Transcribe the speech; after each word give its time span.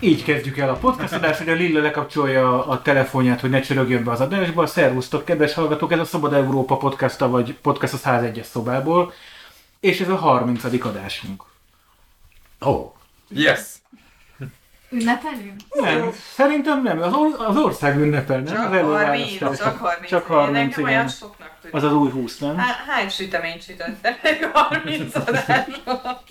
Így 0.00 0.24
kezdjük 0.24 0.58
el 0.58 0.68
a 0.68 0.72
podcast 0.74 1.12
adást, 1.12 1.38
hogy 1.38 1.48
a 1.48 1.52
Lilla 1.54 1.80
lekapcsolja 1.82 2.66
a 2.66 2.82
telefonját, 2.82 3.40
hogy 3.40 3.50
ne 3.50 3.60
csörögjön 3.60 4.04
be 4.04 4.10
az 4.10 4.20
adásba. 4.20 4.66
Szervusztok, 4.66 5.24
kedves 5.24 5.54
hallgatók, 5.54 5.92
ez 5.92 5.98
a 5.98 6.04
Szabad 6.04 6.32
Európa 6.32 6.76
podcasta, 6.76 7.28
vagy 7.28 7.54
podcast 7.54 7.92
a 7.92 7.98
101-es 7.98 8.42
szobából, 8.42 9.12
és 9.80 10.00
ez 10.00 10.08
a 10.08 10.16
30. 10.16 10.64
adásunk. 10.84 11.44
Oh, 12.60 12.92
Yes! 13.28 13.60
Ünnepelünk? 14.90 15.60
Nem, 15.70 16.10
szerintem 16.34 16.82
nem, 16.82 17.02
az, 17.02 17.12
or- 17.12 17.40
az 17.40 17.56
ország 17.56 17.98
ünnepel, 17.98 18.36
nem? 18.40 18.54
Csak 18.54 18.56
az 18.56 18.62
30, 18.70 18.74
előválasztás. 19.42 19.58
csak 19.58 19.76
30. 19.78 20.08
Csak 20.08 20.26
30, 20.26 20.52
Nekem 20.68 20.84
olyan 20.84 20.98
igen. 20.98 21.08
soknak 21.08 21.50
tűnik. 21.60 21.76
Az 21.76 21.82
az 21.82 21.92
új 21.92 22.10
20, 22.10 22.38
nem? 22.38 22.56
Há- 22.56 22.84
hány 22.86 23.08
süteményt 23.08 23.62
sütöttek 23.62 24.44
30 24.52 25.14
adásról? 25.14 26.22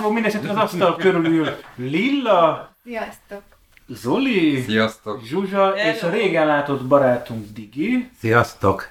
Akkor 0.00 0.12
mindesetre 0.12 0.50
az 0.50 0.56
asztal 0.56 0.96
körül 0.96 1.26
ül 1.26 1.56
Lilla, 1.76 2.70
Sziasztok! 2.84 3.42
Zoli, 3.86 4.62
Sziasztok! 4.62 5.24
Zsuzsa 5.24 5.76
és 5.76 6.02
a 6.02 6.10
régen 6.10 6.46
látott 6.46 6.84
barátunk 6.86 7.52
Digi, 7.52 8.10
sziasztok! 8.20 8.88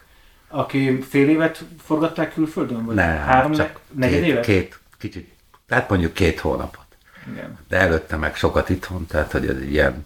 aki 0.48 1.02
fél 1.02 1.30
évet 1.30 1.64
forgatták 1.84 2.34
külföldön? 2.34 2.86
Vagy 2.86 2.96
Nem, 2.96 3.18
három, 3.18 3.52
csak 3.52 3.80
ne- 3.92 4.06
negyed 4.06 4.22
két, 4.22 4.30
évet? 4.30 4.46
két, 4.46 4.80
kicsit, 5.00 5.34
tehát 5.68 5.90
mondjuk 5.90 6.14
két 6.14 6.40
hónapot. 6.40 6.86
Igen. 7.32 7.58
De 7.68 7.78
előtte 7.78 8.16
meg 8.16 8.36
sokat 8.36 8.70
itthon, 8.70 9.06
tehát 9.06 9.32
hogy 9.32 9.48
ez 9.48 9.56
egy 9.56 9.72
ilyen 9.72 10.06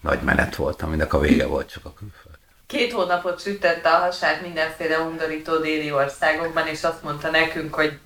nagy 0.00 0.20
menet 0.22 0.56
volt, 0.56 0.82
aminek 0.82 1.12
a 1.14 1.18
vége 1.18 1.46
volt 1.46 1.70
csak 1.70 1.84
a 1.84 1.92
külföld. 1.92 2.34
Két 2.66 2.92
hónapot 2.92 3.40
sütette 3.40 3.88
a 3.88 3.98
hasát 3.98 4.42
mindenféle 4.42 4.98
undorító 4.98 5.56
déli 5.56 5.92
országokban, 5.92 6.66
és 6.66 6.84
azt 6.84 7.02
mondta 7.02 7.30
nekünk, 7.30 7.74
hogy 7.74 7.98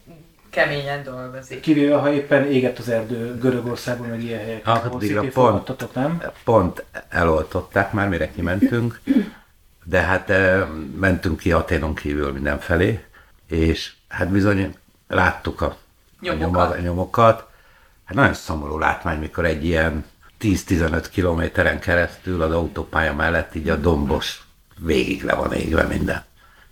keményen 0.54 1.02
dolgozik. 1.02 1.60
Kivéve, 1.60 1.96
ha 1.96 2.12
éppen 2.12 2.46
égett 2.46 2.78
az 2.78 2.88
erdő 2.88 3.38
Görögországban, 3.38 4.08
meg 4.08 4.22
ilyen 4.22 4.38
helyeken, 4.40 4.74
Ah, 4.74 4.86
ahol 4.86 5.00
pont. 5.32 5.94
nem? 5.94 6.22
Pont 6.44 6.84
eloltották 7.08 7.92
már, 7.92 8.08
mire 8.08 8.30
kimentünk, 8.30 9.00
de 9.84 10.00
hát 10.00 10.30
eh, 10.30 10.66
mentünk 10.96 11.38
ki 11.38 11.52
Aténon 11.52 11.94
kívül 11.94 12.32
mindenfelé, 12.32 13.04
és 13.48 13.92
hát 14.08 14.28
bizony 14.28 14.74
láttuk 15.08 15.60
a, 15.60 15.76
Nyomokat. 16.20 16.72
a 16.76 16.80
nyomokat. 16.80 17.46
Hát 18.04 18.16
nagyon 18.16 18.34
szomorú 18.34 18.78
látvány, 18.78 19.18
mikor 19.18 19.44
egy 19.44 19.64
ilyen 19.64 20.04
10-15 20.40 21.06
kilométeren 21.10 21.78
keresztül 21.80 22.42
az 22.42 22.52
autópálya 22.52 23.14
mellett 23.14 23.54
így 23.54 23.68
a 23.68 23.76
dombos 23.76 24.42
végig 24.78 25.22
le 25.24 25.34
van 25.34 25.52
égve 25.52 25.82
minden. 25.82 26.22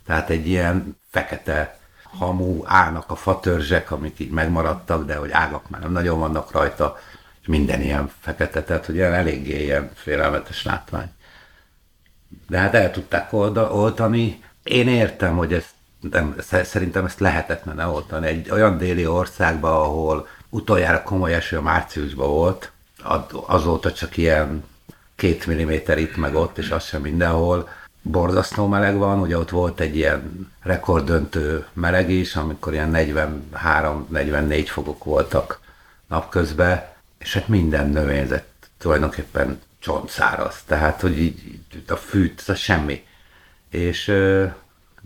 Tehát 0.05 0.29
egy 0.29 0.47
ilyen 0.47 0.97
fekete 1.11 1.77
hamú, 2.17 2.63
állnak 2.65 3.11
a 3.11 3.15
fatörzsek, 3.15 3.91
amik 3.91 4.19
így 4.19 4.31
megmaradtak, 4.31 5.05
de 5.05 5.15
hogy 5.15 5.31
ágak 5.31 5.69
már 5.69 5.81
nem 5.81 5.91
nagyon 5.91 6.19
vannak 6.19 6.51
rajta, 6.51 6.97
és 7.41 7.47
minden 7.47 7.81
ilyen 7.81 8.11
fekete, 8.19 8.63
tehát 8.63 8.85
hogy 8.85 8.95
ilyen 8.95 9.13
eléggé 9.13 9.63
ilyen 9.63 9.91
félelmetes 9.93 10.63
látvány. 10.63 11.11
De 12.47 12.57
hát 12.57 12.73
el 12.73 12.91
tudták 12.91 13.33
oltani. 13.33 14.43
Én 14.63 14.87
értem, 14.87 15.37
hogy 15.37 15.53
ezt 15.53 15.73
nem, 16.11 16.35
sze- 16.39 16.65
szerintem 16.65 17.05
ezt 17.05 17.19
lehetetlen 17.19 17.79
eloltani. 17.79 18.27
Egy 18.27 18.51
olyan 18.51 18.77
déli 18.77 19.07
országban, 19.07 19.71
ahol 19.71 20.27
utoljára 20.49 21.03
komoly 21.03 21.33
eső 21.33 21.59
márciusban 21.59 22.27
volt, 22.27 22.71
azóta 23.45 23.91
csak 23.91 24.17
ilyen 24.17 24.63
két 25.15 25.45
milliméter 25.45 25.97
itt 25.97 26.15
meg 26.15 26.35
ott, 26.35 26.57
és 26.57 26.69
az 26.69 26.83
sem 26.85 27.01
mindenhol. 27.01 27.69
Borzasztó 28.05 28.67
meleg 28.67 28.97
van, 28.97 29.19
ugye 29.19 29.37
ott 29.37 29.49
volt 29.49 29.79
egy 29.79 29.95
ilyen 29.95 30.51
rekorddöntő 30.61 31.65
meleg 31.73 32.09
is, 32.09 32.35
amikor 32.35 32.73
ilyen 32.73 32.91
43-44 32.93 34.65
fokok 34.67 35.03
voltak 35.03 35.59
napközben, 36.07 36.83
és 37.17 37.33
hát 37.33 37.47
minden 37.47 37.89
növényzet 37.89 38.45
tulajdonképpen 38.77 39.61
csontszáraz, 39.79 40.63
tehát 40.65 41.01
hogy 41.01 41.19
így, 41.19 41.43
így 41.45 41.83
a 41.87 41.95
fűt, 41.95 42.43
az 42.47 42.57
semmi. 42.57 43.05
És 43.69 44.05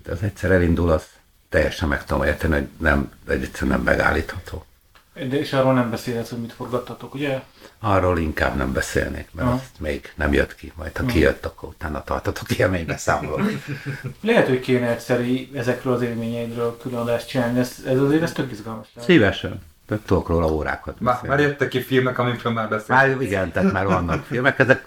de 0.04 0.12
az 0.12 0.24
egyszer 0.24 0.52
elindul, 0.52 0.90
az 0.90 1.06
teljesen 1.50 1.88
meg 1.88 2.06
tudom 2.06 2.24
érteni, 2.24 2.54
hogy 2.54 2.68
nem, 2.78 3.12
egyszerűen 3.28 3.72
nem 3.72 3.82
megállítható. 3.82 4.66
De 5.14 5.40
és 5.40 5.54
arról 5.54 5.74
nem 5.74 5.90
beszélhetsz, 5.90 6.30
hogy 6.30 6.40
mit 6.40 6.54
forgattatok, 6.54 7.14
ugye? 7.14 7.42
Arról 7.80 8.18
inkább 8.20 8.56
nem 8.56 8.74
beszélnék, 8.74 9.28
mert 9.32 9.48
Aha. 9.48 9.56
azt 9.58 9.80
még 9.80 10.14
nem 10.16 10.34
jött 10.34 10.56
ki, 10.56 10.72
majd 10.76 10.98
ha 10.98 11.06
kijött, 11.06 11.46
akkor 11.46 11.70
utána 11.70 12.04
tartotok 12.04 12.52
élménybeszámolót. 12.52 13.42
Lehet, 14.22 14.48
hogy 14.48 14.60
kéne 14.60 14.88
egyszer 14.88 15.22
í- 15.22 15.56
ezekről 15.56 15.94
az 15.94 16.02
élményeidről 16.02 16.78
külön 16.82 17.00
adást 17.00 17.28
csinálni, 17.28 17.60
ez, 17.60 17.76
ez 17.86 18.00
azért 18.00 18.22
ez 18.22 18.32
tök 18.32 18.52
izgalmas. 18.52 18.88
Szívesen. 18.98 19.62
De 19.88 20.00
tudok 20.06 20.28
róla 20.28 20.48
órákat 20.48 21.00
Már, 21.00 21.14
beszélni. 21.14 21.36
már 21.36 21.46
jöttek 21.50 21.68
ki 21.68 21.82
filmek, 21.82 22.18
amikről 22.20 22.54
már 22.54 22.70
beszéltünk. 22.70 23.00
Már 23.18 23.22
igen, 23.22 23.52
tehát 23.52 23.72
már 23.72 23.86
vannak 23.86 24.26
filmek, 24.26 24.60
ezek, 24.60 24.86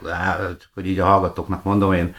csak 0.61 0.69
hogy 0.75 0.87
így 0.87 0.99
a 0.99 1.05
hallgatóknak 1.05 1.63
mondom, 1.65 1.93
én, 1.93 2.15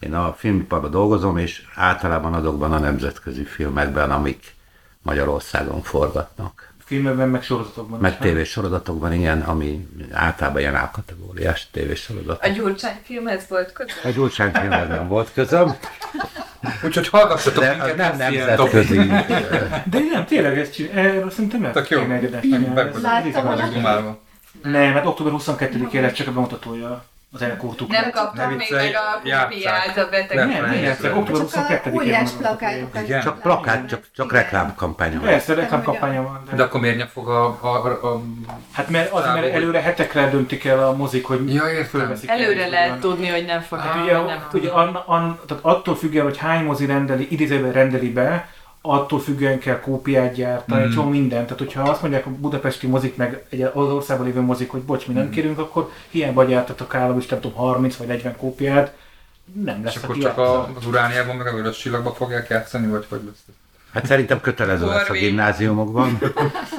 én 0.00 0.14
a 0.14 0.32
filmiparban 0.32 0.90
dolgozom, 0.90 1.36
és 1.36 1.62
általában 1.74 2.34
azokban 2.34 2.72
a 2.72 2.78
nemzetközi 2.78 3.44
filmekben, 3.44 4.10
amik 4.10 4.54
Magyarországon 5.02 5.82
forgatnak. 5.82 6.72
Filmekben, 6.84 7.28
meg 7.28 7.42
sorozatokban. 7.42 8.00
Meg 8.00 8.12
is, 8.12 8.18
nem? 8.18 8.28
tévésorozatokban, 8.28 9.12
igen, 9.12 9.40
ami 9.40 9.88
általában 10.12 10.60
ilyen 10.60 10.74
A-kategóriás 10.74 11.68
tévésorozat. 11.70 12.44
A 12.44 12.48
Gyurcsány 12.48 12.96
filmhez 13.02 13.44
volt 13.48 13.72
közel? 13.72 13.94
A 14.04 14.08
Gyurcsány 14.08 14.50
filmhez 14.50 14.88
nem 14.88 15.08
volt 15.08 15.32
közöm, 15.32 15.76
Úgyhogy 16.84 17.08
hallgassatok 17.08 17.62
de 17.64 17.70
minket, 17.70 17.96
nem 17.96 18.16
nemzetközi. 18.16 18.96
De 19.84 19.98
nem, 20.12 20.24
tényleg 20.26 20.58
ezt 20.58 20.80
erről 20.94 21.30
szerintem 21.30 21.60
nem 21.60 21.72
Tök 21.72 21.88
jó. 21.88 22.00
Láttam, 23.02 23.70
dumálva. 23.72 24.18
Nem, 24.62 24.92
hát 24.92 25.06
október 25.06 25.32
22-ére 25.36 26.00
lesz 26.00 26.12
csak 26.12 26.26
a 26.26 26.32
bemutatója 26.32 27.04
az 27.34 27.42
elkurtuk. 27.42 27.88
Nem 27.90 28.10
kaptam 28.10 28.50
Ne 28.50 28.56
még 28.56 28.66
meg 28.70 28.94
a 28.94 29.20
kópiát 29.42 29.96
a 29.96 30.08
beteg. 30.10 30.36
Nem, 30.36 30.48
Nem, 30.48 30.60
nem, 30.60 30.70
nem, 30.70 30.80
nem. 30.80 30.90
egyszer, 30.90 31.12
október 31.16 31.46
Csak 31.52 31.64
a 31.70 31.72
22-én. 31.72 31.92
óriás 31.94 32.30
van 32.40 32.44
a 32.44 32.56
plakátokat. 32.56 33.22
Csak 33.22 33.40
plakát, 33.40 33.88
csak, 33.88 34.00
csak 34.16 34.32
reklámkampánya. 34.32 35.18
van. 35.20 35.28
Persze, 35.28 35.54
reklámkampánya 35.54 36.22
van. 36.22 36.42
De 36.50 36.56
De... 36.56 36.62
akkor 36.62 36.80
miért 36.80 36.96
nem 36.96 37.06
fog 37.06 37.28
a... 37.28 37.44
a, 37.60 37.86
a. 37.86 38.22
Hát 38.72 38.88
mert, 38.88 39.12
az, 39.12 39.24
mert 39.24 39.52
előre 39.54 39.80
hetekre 39.80 40.28
döntik 40.30 40.64
el 40.64 40.86
a 40.86 40.92
mozik, 40.96 41.26
hogy 41.26 41.54
Ja, 41.54 41.68
értem. 41.68 41.84
fölveszik. 41.84 42.28
Előre 42.30 42.62
el, 42.62 42.70
lehet 42.70 42.98
tudni, 42.98 43.28
hogy 43.28 43.44
nem 43.44 43.60
fog 43.60 43.78
Hát 43.78 44.02
ugye, 44.02 44.12
nem 44.12 44.46
ugye 44.52 44.70
an, 44.70 44.94
an, 45.06 45.40
tehát 45.46 45.64
attól 45.64 45.96
függően, 45.96 46.24
hogy 46.24 46.38
hány 46.38 46.64
mozi 46.64 46.86
rendeli, 46.86 47.26
idézőben 47.30 47.72
rendeli 47.72 48.10
be, 48.12 48.48
attól 48.86 49.20
függően 49.20 49.58
kell 49.58 49.80
kópiát 49.80 50.34
gyártani, 50.34 50.80
Mm. 50.80 50.84
egy 50.84 50.90
csomó 50.92 51.08
mindent. 51.08 51.42
Tehát, 51.42 51.58
hogyha 51.58 51.82
azt 51.82 52.00
mondják 52.00 52.26
a 52.26 52.30
budapesti 52.30 52.86
mozik, 52.86 53.16
meg 53.16 53.44
egy 53.48 53.62
az 53.62 53.74
országban 53.74 54.26
lévő 54.26 54.40
mozik, 54.40 54.70
hogy 54.70 54.82
bocs, 54.82 55.06
mi 55.06 55.14
nem 55.14 55.26
Mm. 55.26 55.30
kérünk, 55.30 55.58
akkor 55.58 55.90
hiába 56.10 56.44
gyártatok 56.44 56.94
állam 56.94 57.18
is, 57.18 57.26
nem 57.26 57.40
tudom, 57.40 57.56
30 57.56 57.96
vagy 57.96 58.06
40 58.06 58.36
kópiát, 58.36 58.96
nem 59.64 59.78
És 59.78 59.84
lesz, 59.84 59.96
akkor 59.96 60.10
aki 60.10 60.20
csak 60.20 60.38
a, 60.38 60.68
az 60.76 60.86
Urániában, 60.86 61.36
meg 61.36 61.46
a 61.46 61.54
Vörös 61.54 61.78
Csillagban 61.78 62.14
fogják 62.14 62.48
játszani, 62.48 62.86
vagy 62.86 63.06
hogy 63.08 63.20
lesz? 63.24 63.44
Hát 63.94 64.06
szerintem 64.06 64.40
kötelező 64.40 64.86
lesz 64.86 65.08
a 65.08 65.12
gimnáziumokban. 65.12 66.18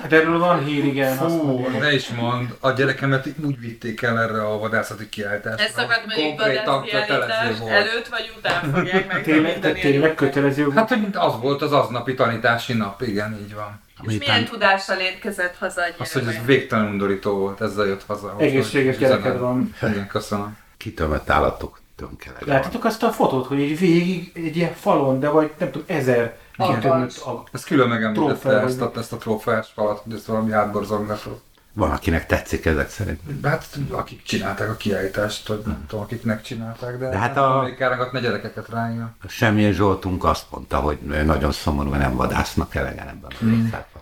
Hát 0.02 0.14
erről 0.14 0.40
van 0.40 0.64
hír, 0.66 0.86
igen. 0.86 1.16
Fú, 1.16 1.68
ne 1.80 1.94
is 1.94 2.08
mond, 2.10 2.56
a 2.60 2.72
gyerekemet 2.72 3.28
úgy 3.46 3.60
vitték 3.60 4.02
el 4.02 4.20
erre 4.20 4.42
a 4.42 4.58
vadászati 4.60 5.10
kiállításra. 5.10 5.66
Ez 5.66 5.72
szakadt 5.72 6.06
vadászkiállítás 6.38 7.58
volt. 7.60 7.72
előtt 7.72 8.08
vagy 8.08 8.34
után 8.38 8.72
fogják 8.74 9.22
Tényleg, 9.24 9.26
de 9.26 9.42
megtanítani. 9.42 9.80
tényleg 9.80 10.16
kötelező 10.16 10.68
Hát, 10.76 10.90
hogy 10.90 11.08
az 11.14 11.34
volt 11.42 11.62
az 11.62 11.72
aznapi 11.72 12.14
tanítási 12.14 12.74
nap, 12.74 13.02
igen, 13.02 13.38
így 13.46 13.54
van. 13.56 13.82
És 14.08 14.18
milyen 14.18 14.46
tudással 14.46 14.98
érkezett 15.00 15.56
haza 15.60 15.82
a 15.82 16.02
Az, 16.02 16.12
hogy 16.12 16.28
ez 16.28 16.38
végtelen 16.46 16.86
undorító 16.86 17.38
volt, 17.38 17.62
ezzel 17.62 17.86
jött 17.86 18.04
haza. 18.08 18.36
egészséges 18.40 18.98
gyereked 18.98 19.40
van. 19.40 19.76
Igen, 19.82 20.08
köszönöm. 20.08 20.58
Kitömött 20.78 21.30
állatok 21.30 21.80
tönkele. 21.96 22.36
Láttátok 22.40 22.86
azt 22.86 23.04
a 23.04 23.12
fotót, 23.12 23.46
hogy 23.48 23.60
így 23.60 23.80
végig 23.80 24.32
egy 24.36 24.56
ilyen 24.58 24.74
falon, 24.74 25.20
de 25.20 25.30
vagy 25.30 25.52
nem 25.58 25.72
tudom, 25.72 25.88
ezer 25.88 26.36
A 26.58 27.44
Ez 27.52 27.64
külön 27.64 27.88
megemlítette 27.88 28.60
ezt 28.62 28.82
a, 28.82 28.92
ezt 28.96 29.14
a 29.14 29.18
trófeás 29.18 29.68
falat, 29.74 30.00
hogy 30.04 30.14
ez 30.14 30.28
valami 30.28 30.52
átborzongató. 30.52 31.42
Van, 31.74 31.92
akinek 31.92 32.26
tetszik 32.26 32.66
ezek 32.66 32.90
szerint. 32.90 33.20
Hát 33.44 33.66
akik 33.90 34.24
csinálták 34.24 34.70
a 34.70 34.76
kiállítást, 34.76 35.48
vagy 35.48 35.62
nem 35.66 35.86
tudom, 35.88 36.04
akiknek 36.04 36.42
csinálták, 36.42 36.98
de, 36.98 37.10
De 37.10 37.18
hát 37.18 37.38
a- 37.38 37.60
a... 37.60 37.64
még 37.64 37.78
ne 38.12 38.20
gyerekeket 38.20 38.70
rájön. 38.70 39.16
A 39.24 39.28
Semmilyen 39.28 39.72
Zsoltunk 39.72 40.24
azt 40.24 40.46
mondta, 40.50 40.78
hogy 40.78 40.98
nagyon 41.26 41.52
szomorú, 41.52 41.90
hogy 41.90 42.00
nem 42.00 42.16
vadásznak 42.16 42.76
elegen 42.76 43.08
ebben 43.08 43.32
a 43.32 43.44
országban. 43.44 44.02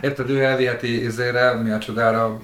Érted, 0.00 0.30
ő 0.30 0.42
elviheti 0.44 1.04
izére, 1.04 1.52
mi 1.54 1.70
a 1.70 1.78
csodára 1.78 2.24
a 2.24 2.38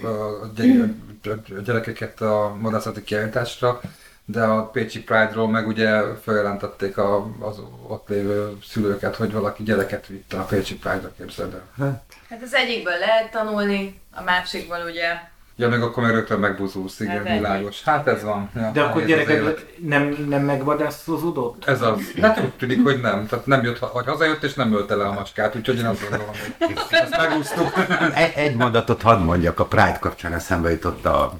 gyerekeket 1.65 2.21
a 2.21 2.57
vadászati 2.61 3.03
kiállításra, 3.03 3.81
de 4.29 4.43
a 4.43 4.63
Pécsi 4.63 5.03
Pride-ról 5.03 5.49
meg 5.49 5.67
ugye 5.67 6.01
feljelentették 6.23 6.99
a, 6.99 7.27
az 7.41 7.61
ott 7.87 8.09
lévő 8.09 8.59
szülőket, 8.65 9.17
hogy 9.17 9.33
valaki 9.33 9.63
gyereket 9.63 10.07
vitt 10.07 10.33
a 10.33 10.43
Pécsi 10.43 10.77
Pride-ra, 10.77 11.13
képzeld 11.19 11.63
el. 11.81 12.05
Hát 12.29 12.43
az 12.43 12.55
egyikből 12.55 12.99
lehet 12.99 13.31
tanulni, 13.31 14.01
a 14.15 14.23
másikból 14.23 14.79
ugye 14.87 15.35
Ja, 15.59 15.69
meg 15.69 15.83
akkor 15.83 16.03
meg 16.03 16.13
rögtön 16.13 16.39
megbuzulsz, 16.39 17.01
igen, 17.01 17.27
Hát 17.27 17.37
világos. 17.37 17.83
Hát 17.83 18.07
ez 18.07 18.23
van. 18.23 18.51
Ja, 18.55 18.71
De 18.73 18.83
akkor 18.83 19.05
gyerekek 19.05 19.67
nem, 19.79 20.27
nem 20.29 20.43
megvadászozódott? 20.43 21.65
Ez 21.65 21.83
az. 21.83 22.01
Hát 22.21 22.41
úgy 22.41 22.53
tűnik, 22.53 22.83
hogy 22.83 23.01
nem. 23.01 23.27
Tehát 23.27 23.47
nem 23.47 23.65
jött, 23.65 23.79
hogy 23.79 24.07
hazajött 24.07 24.43
és 24.43 24.55
nem 24.55 24.75
ölte 24.75 24.95
le 24.95 25.05
a 25.05 25.13
macskát, 25.13 25.57
úgyhogy 25.57 25.79
én 25.79 25.87
azt 25.87 26.01
gondolom, 26.01 26.27
hogy 26.59 26.75
ezt 26.91 27.17
megúsztuk. 27.17 27.73
Egy, 28.15 28.33
egy 28.35 28.57
mondatot 28.57 29.03
hadd 29.03 29.19
mondjak, 29.19 29.61
a 29.61 29.65
Pride 29.65 29.99
kapcsán 30.01 30.33
eszembe 30.33 30.71
jutott, 30.71 31.05
a, 31.05 31.33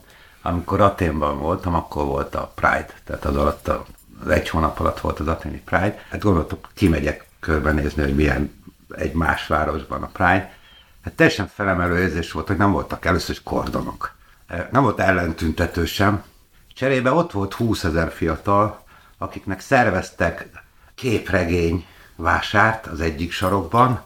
amikor 0.47 0.81
Aténban 0.81 1.39
voltam, 1.39 1.75
akkor 1.75 2.05
volt 2.05 2.35
a 2.35 2.53
Pride, 2.55 2.95
tehát 3.05 3.25
az 3.25 3.37
alatt 3.37 3.69
a, 3.69 3.85
az 4.21 4.29
egy 4.29 4.49
hónap 4.49 4.81
alatt 4.81 5.01
volt 5.01 5.21
az 5.21 5.29
aténi 5.29 5.63
Pride. 5.65 6.05
Hát 6.11 6.21
gondoltam, 6.21 6.59
kimegyek 6.75 7.27
körbenézni, 7.41 8.03
hogy 8.03 8.15
milyen 8.15 8.65
egy 8.91 9.13
más 9.13 9.47
városban 9.47 10.03
a 10.03 10.11
Pride. 10.13 10.55
Hát 11.05 11.15
teljesen 11.15 11.49
felemelő 11.55 11.99
érzés 11.99 12.33
volt, 12.33 12.47
hogy 12.47 12.57
nem 12.57 12.73
voltak 12.73 13.05
először 13.05 13.35
is 13.35 13.43
kordonok. 13.43 14.15
Eh, 14.47 14.67
Nem 14.71 14.83
volt 14.83 15.01
ellentüntető 15.01 15.85
sem. 15.85 16.23
Cserébe 16.75 17.13
ott 17.13 17.33
volt 17.33 17.55
20 17.55 17.85
ezer 17.85 18.13
fiatal, 18.13 18.85
akiknek 19.19 19.61
szerveztek 19.61 20.49
képregény 20.95 21.87
vásárt 22.17 22.87
az 22.87 23.01
egyik 23.01 23.33
sarokban, 23.33 24.03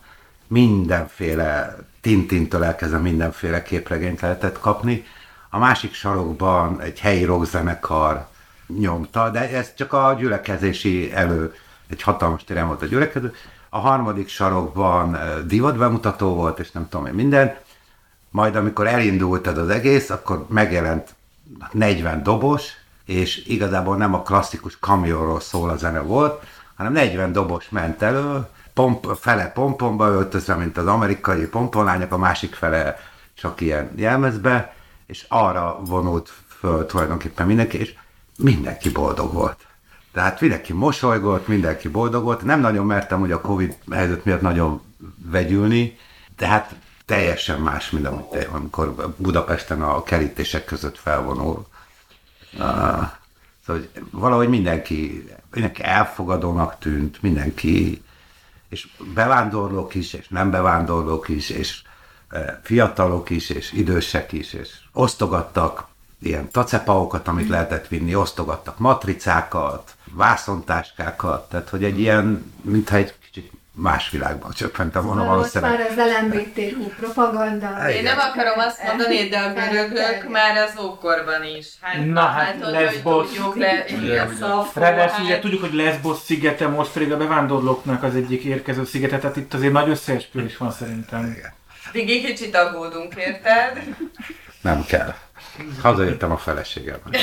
mindenféle 0.47 1.77
Tintintől 2.01 2.65
elkezdve 2.65 2.99
mindenféle 2.99 3.63
képregényt 3.63 4.21
lehetett 4.21 4.61
kapni. 4.61 5.05
A 5.51 5.59
másik 5.59 5.95
sarokban 5.95 6.81
egy 6.81 7.01
helyi 7.01 7.25
rockzenekar 7.25 8.27
nyomta, 8.67 9.31
de 9.31 9.51
ez 9.51 9.75
csak 9.75 9.93
a 9.93 10.17
gyülekezési 10.19 11.13
elő, 11.13 11.55
egy 11.89 12.03
hatalmas 12.03 12.45
téren 12.45 12.67
volt 12.67 12.83
a 12.83 12.87
gyülekező. 12.87 13.35
A 13.69 13.79
harmadik 13.79 14.29
sarokban 14.29 15.17
eh, 15.17 15.39
divat 15.47 15.77
bemutató 15.77 16.35
volt, 16.35 16.59
és 16.59 16.71
nem 16.71 16.89
tudom 16.89 17.07
én 17.07 17.13
minden. 17.13 17.57
Majd 18.31 18.57
amikor 18.57 18.87
elindult 18.87 19.47
ez 19.47 19.59
az 19.59 19.69
egész, 19.69 20.11
akkor 20.11 20.47
megjelent 20.49 21.15
40 21.73 22.23
dobos, 22.23 22.69
és 23.05 23.47
igazából 23.47 23.97
nem 23.97 24.15
a 24.15 24.23
klasszikus 24.23 24.79
kamionról 24.79 25.41
szól 25.41 25.71
a 25.71 25.77
zene 25.77 26.01
volt, 26.01 26.43
hanem 26.75 26.93
40 26.93 27.33
dobos 27.33 27.69
ment 27.69 28.03
elő, 28.03 28.47
pomp, 28.75 29.17
fele 29.17 29.49
pomponba 29.49 30.09
öltözve, 30.09 30.55
mint 30.55 30.77
az 30.77 30.87
amerikai 30.87 31.47
pomponlányok, 31.47 32.13
a 32.13 32.19
másik 32.19 32.55
fele 32.55 32.97
csak 33.35 33.61
ilyen 33.61 33.91
jelmezbe, 33.97 34.75
és 35.11 35.25
arra 35.29 35.81
vonult 35.85 36.33
föl 36.47 36.87
tulajdonképpen 36.87 37.47
mindenki, 37.47 37.79
és 37.79 37.95
mindenki 38.37 38.91
boldog 38.91 39.33
volt. 39.33 39.67
Tehát 40.13 40.41
mindenki 40.41 40.73
mosolygott, 40.73 41.47
mindenki 41.47 41.89
boldog 41.89 42.25
volt. 42.25 42.43
Nem 42.43 42.61
nagyon 42.61 42.87
mertem 42.87 43.21
ugye 43.21 43.35
a 43.35 43.41
Covid 43.41 43.77
helyzet 43.91 44.25
miatt 44.25 44.41
nagyon 44.41 44.83
vegyülni, 45.31 45.99
de 46.37 46.47
hát 46.47 46.75
teljesen 47.05 47.61
más, 47.61 47.91
mint 47.91 48.09
amikor 48.53 49.15
Budapesten 49.17 49.83
a 49.83 50.03
kerítések 50.03 50.65
között 50.65 50.99
felvonul. 50.99 51.67
Uh, 52.53 52.59
szóval 53.67 53.83
hogy 53.83 53.91
valahogy 54.11 54.49
mindenki, 54.49 55.29
mindenki 55.53 55.83
elfogadónak 55.83 56.79
tűnt, 56.79 57.23
mindenki, 57.23 58.03
és 58.69 58.89
bevándorlók 59.15 59.95
is, 59.95 60.13
és 60.13 60.29
nem 60.29 60.51
bevándorlók 60.51 61.29
is, 61.29 61.51
és 61.51 61.83
fiatalok 62.63 63.31
is, 63.31 63.51
és 63.51 63.73
idősek 63.73 64.33
is, 64.33 64.53
és 64.53 64.69
osztogattak 64.93 65.89
ilyen 66.23 66.51
tacepaokat, 66.51 67.29
amit 67.29 67.49
lehetett 67.49 67.89
vinni, 67.89 68.15
osztogattak 68.15 68.79
matricákat, 68.79 69.95
vászontáskákat, 70.13 71.49
tehát 71.49 71.69
hogy 71.69 71.85
egy 71.85 72.01
ilyen, 72.01 72.53
mintha 72.63 72.97
egy 72.97 73.15
kicsit 73.25 73.51
más 73.73 74.11
világban 74.11 74.51
csöppentem 74.51 75.05
volna 75.05 75.25
valószínűleg. 75.25 75.79
már 75.79 75.89
az 75.91 75.97
LMBTQ 75.97 76.89
propaganda. 77.01 77.91
Én 77.91 78.03
nem 78.03 78.19
akarom 78.19 78.59
azt 78.59 78.83
mondani, 78.87 79.29
de 79.29 79.39
a 79.39 79.53
görögök 79.53 80.29
már 80.29 80.57
az 80.57 80.85
ókorban 80.85 81.45
is. 81.45 81.67
Hát, 81.81 82.07
Na 82.07 82.21
hát, 82.21 82.63
hogy 82.63 82.73
Lesbos. 82.73 83.29
le, 83.55 83.85
igen, 83.89 84.37
Szafó, 84.39 84.81
Ráadásul 84.81 85.25
ugye 85.25 85.33
hát, 85.33 85.41
tudjuk, 85.41 85.61
hogy 85.61 85.75
Lesbos 85.75 86.19
szigete 86.19 86.69
most 86.69 86.93
pedig 86.93 87.13
a 87.13 87.17
bevándorlóknak 87.17 88.03
az 88.03 88.15
egyik 88.15 88.43
érkező 88.43 88.85
szigete, 88.85 89.19
tehát 89.19 89.37
itt 89.37 89.55
azért 89.55 89.73
nagy 89.73 89.89
összeesküvés 89.89 90.57
van 90.57 90.73
szerintem. 90.73 91.37
Vigi, 91.93 92.21
kicsit 92.25 92.57
aggódunk, 92.57 93.15
érted? 93.15 93.95
Nem 94.61 94.85
kell. 94.85 95.15
Hazajöttem 95.83 96.31
a 96.31 96.37
feleségemmel. 96.37 97.21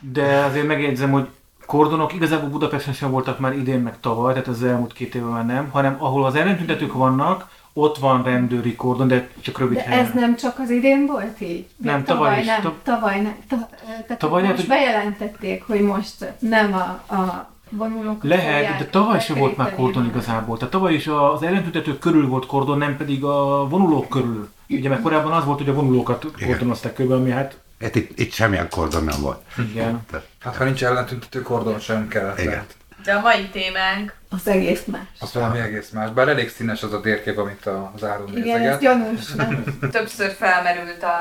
De 0.00 0.22
azért 0.36 0.66
megjegyzem, 0.66 1.10
hogy 1.10 1.28
kordonok 1.66 2.12
igazából 2.12 2.48
Budapesten 2.48 2.92
sem 2.94 3.10
voltak 3.10 3.38
már 3.38 3.52
idén 3.52 3.80
meg 3.80 4.00
tavaly, 4.00 4.32
tehát 4.32 4.48
az 4.48 4.62
elmúlt 4.64 4.92
két 4.92 5.14
évben 5.14 5.30
már 5.30 5.46
nem, 5.46 5.68
hanem 5.70 5.96
ahol 5.98 6.24
az 6.24 6.34
ellentüntetők 6.34 6.92
vannak, 6.92 7.48
ott 7.72 7.98
van 7.98 8.22
rendőri 8.22 8.76
kordon, 8.76 9.08
de 9.08 9.28
csak 9.40 9.58
rövid 9.58 9.76
De 9.76 9.82
helyen. 9.82 10.04
ez 10.04 10.12
nem 10.14 10.36
csak 10.36 10.58
az 10.58 10.70
idén 10.70 11.06
volt 11.06 11.40
így? 11.40 11.66
Nem, 11.76 12.04
tavaly 12.04 12.40
is. 12.40 12.46
Nem, 12.46 12.60
Tav- 12.62 12.82
tavaly 12.82 13.20
nem. 13.20 13.36
Ta, 13.48 13.56
tehát 13.56 14.06
Tavaly 14.06 14.16
tavaly 14.18 14.42
most 14.42 14.56
hogy- 14.56 14.66
bejelentették, 14.68 15.62
hogy 15.66 15.80
most 15.80 16.32
nem 16.38 16.72
a, 16.74 17.14
a 17.14 17.50
vonulók 17.70 18.24
Lehet, 18.24 18.78
de 18.78 18.84
tavaly 18.84 19.20
sem 19.20 19.38
volt 19.38 19.56
már 19.56 19.74
kordon 19.74 20.06
igazából. 20.06 20.56
Tehát 20.56 20.72
tavaly 20.72 20.94
is 20.94 21.06
az 21.06 21.42
ellentüntetők 21.42 21.98
körül 21.98 22.26
volt 22.28 22.46
kordon, 22.46 22.78
nem 22.78 22.96
pedig 22.96 23.24
a 23.24 23.68
vonulók 23.68 24.08
körül. 24.08 24.48
Ugye 24.68 24.88
mert 24.88 25.02
korábban 25.02 25.32
az 25.32 25.44
volt, 25.44 25.58
hogy 25.58 25.68
a 25.68 25.72
vonulókat 25.74 26.24
kordonozták 26.46 26.94
körbe, 26.94 27.14
ami 27.14 27.30
hát 27.30 27.58
Hát 27.80 27.94
itt, 27.94 28.18
itt 28.18 28.32
semmilyen 28.32 28.68
kordon 28.70 29.04
nem 29.04 29.20
volt. 29.20 29.42
igen. 29.70 30.00
Hát 30.40 30.56
ha 30.56 30.64
nincs 30.64 30.84
ellentüntető 30.84 31.42
kordon 31.42 31.78
sem 31.78 32.08
kellett. 32.08 32.38
Igen. 32.38 32.50
lehet. 32.50 32.76
De 33.04 33.12
a 33.14 33.20
mai 33.20 33.48
témánk 33.48 34.14
Az 34.30 34.48
egész 34.48 34.82
más. 34.84 35.02
Az 35.20 35.32
valami 35.32 35.58
egész 35.58 35.90
más. 35.90 36.10
Bár 36.10 36.28
elég 36.28 36.48
színes 36.50 36.82
az 36.82 36.92
a 36.92 37.00
térkép, 37.00 37.38
amit 37.38 37.66
a- 37.66 37.92
az 37.94 38.04
áron 38.04 38.28
Igen, 38.36 38.38
ez 38.38 38.44
nézeget. 38.44 38.80
gyanús, 38.80 39.32
nem? 39.36 39.78
többször 39.90 40.30
felmerült 40.32 41.02
a, 41.02 41.16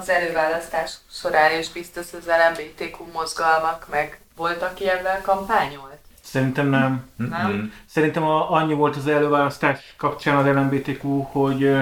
az 0.00 0.08
előválasztás 0.08 0.92
során, 1.12 1.50
és 1.50 1.68
biztos 1.72 2.06
az 2.12 2.26
LMBTQ 2.26 3.04
mozgalmak, 3.12 3.86
meg 3.90 4.20
volt, 4.36 4.62
aki 4.62 4.88
ebben 4.88 5.22
kampányolt? 5.22 5.98
Szerintem 6.20 6.68
nem. 6.68 7.10
Nem? 7.16 7.72
Szerintem 7.86 8.22
a, 8.22 8.50
annyi 8.50 8.74
volt 8.74 8.96
az 8.96 9.06
előválasztás 9.06 9.94
kapcsán 9.96 10.36
az 10.36 10.54
LMBTQ, 10.54 11.20
hogy 11.20 11.76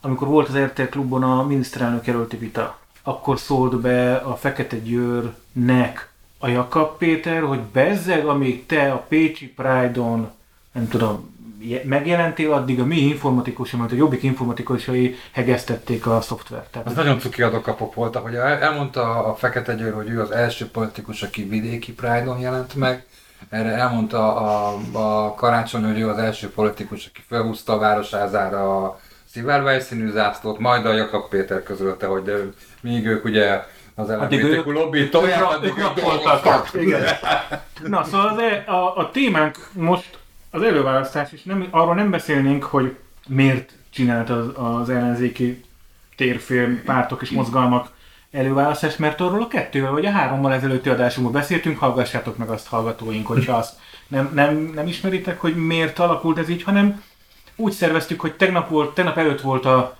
amikor 0.00 0.28
volt 0.28 0.48
az 0.48 0.58
RTL 0.58 0.82
klubon 0.82 1.22
a 1.22 1.42
miniszterelnök 1.42 2.06
jelölti 2.06 2.36
vita, 2.36 2.78
akkor 3.02 3.38
szólt 3.38 3.80
be 3.80 4.16
a 4.16 4.36
Fekete 4.36 4.78
Győrnek 4.78 6.10
a 6.38 6.48
Jakab 6.48 6.96
Péter, 6.98 7.42
hogy 7.42 7.60
bezzeg, 7.60 8.26
amíg 8.26 8.66
te 8.66 8.92
a 8.92 8.98
Pécsi 9.08 9.48
Pride-on, 9.48 10.30
nem 10.72 10.88
tudom, 10.88 11.35
megjelentél, 11.84 12.52
addig 12.52 12.80
a 12.80 12.84
mi 12.84 12.96
informatikusai, 12.96 13.80
mert 13.80 13.92
a 13.92 13.96
jobbik 13.96 14.22
informatikusai 14.22 15.16
hegesztették 15.32 16.06
a 16.06 16.20
szoftvert. 16.20 16.70
Tehát 16.70 16.88
Az 16.88 16.94
nagyon 16.94 17.18
cuki 17.18 17.42
adokapok 17.42 17.94
voltak, 17.94 18.22
hogy 18.22 18.34
el- 18.34 18.60
elmondta 18.60 19.24
a 19.24 19.34
Fekete 19.34 19.74
Győr, 19.74 19.94
hogy 19.94 20.08
ő 20.10 20.20
az 20.20 20.30
első 20.30 20.66
politikus, 20.70 21.22
aki 21.22 21.42
vidéki 21.48 21.92
Pride-on 21.92 22.38
jelent 22.38 22.74
meg. 22.74 23.04
Erre 23.50 23.70
elmondta 23.70 24.36
a, 24.36 24.78
a 24.92 25.34
Karácsony, 25.34 25.84
hogy 25.84 26.00
ő 26.00 26.08
az 26.08 26.18
első 26.18 26.50
politikus, 26.50 27.06
aki 27.06 27.24
felhúzta 27.28 27.72
a 27.72 27.78
városházára 27.78 28.84
a 28.84 29.00
szivárvány 29.30 29.80
színű 29.80 30.10
zászlót, 30.10 30.58
majd 30.58 30.86
a 30.86 30.92
Jakab 30.92 31.28
Péter 31.28 31.62
közölte, 31.62 32.06
hogy 32.06 32.22
de 32.22 32.32
míg 32.80 33.06
ők 33.06 33.24
ugye 33.24 33.64
az 33.94 34.08
LMBTQ 34.08 34.70
lobby 34.70 34.98
ők 34.98 35.10
addig 35.14 35.74
ők. 35.78 35.84
Igen. 36.82 37.02
Na, 37.82 38.04
szóval 38.04 38.28
az, 38.28 38.38
a, 38.74 38.96
a 38.96 39.10
témánk 39.12 39.56
most 39.72 40.18
az 40.56 40.62
előválasztás, 40.62 41.32
és 41.32 41.42
nem, 41.42 41.68
arról 41.70 41.94
nem 41.94 42.10
beszélnénk, 42.10 42.64
hogy 42.64 42.96
miért 43.28 43.72
csinált 43.90 44.30
az, 44.30 44.46
az 44.54 44.90
ellenzéki 44.90 45.64
térfilm, 46.16 46.82
pártok 46.84 47.22
és 47.22 47.30
mozgalmak 47.30 47.90
előválasztást, 48.30 48.98
mert 48.98 49.20
arról 49.20 49.42
a 49.42 49.48
kettővel 49.48 49.90
vagy 49.90 50.06
a 50.06 50.10
hárommal 50.10 50.52
ezelőtti 50.52 50.88
adásunkban 50.88 51.40
beszéltünk, 51.40 51.78
hallgassátok 51.78 52.36
meg 52.36 52.48
azt 52.48 52.66
hallgatóink, 52.66 53.26
hogyha 53.26 53.56
azt 53.56 53.74
nem, 54.08 54.30
nem, 54.34 54.70
nem 54.74 54.86
ismeritek, 54.86 55.40
hogy 55.40 55.56
miért 55.56 55.98
alakult 55.98 56.38
ez 56.38 56.48
így, 56.48 56.62
hanem 56.62 57.02
úgy 57.56 57.72
szerveztük, 57.72 58.20
hogy 58.20 58.36
tegnap, 58.36 58.68
volt, 58.68 58.94
tegnap 58.94 59.16
előtt 59.16 59.40
volt 59.40 59.64
a, 59.64 59.96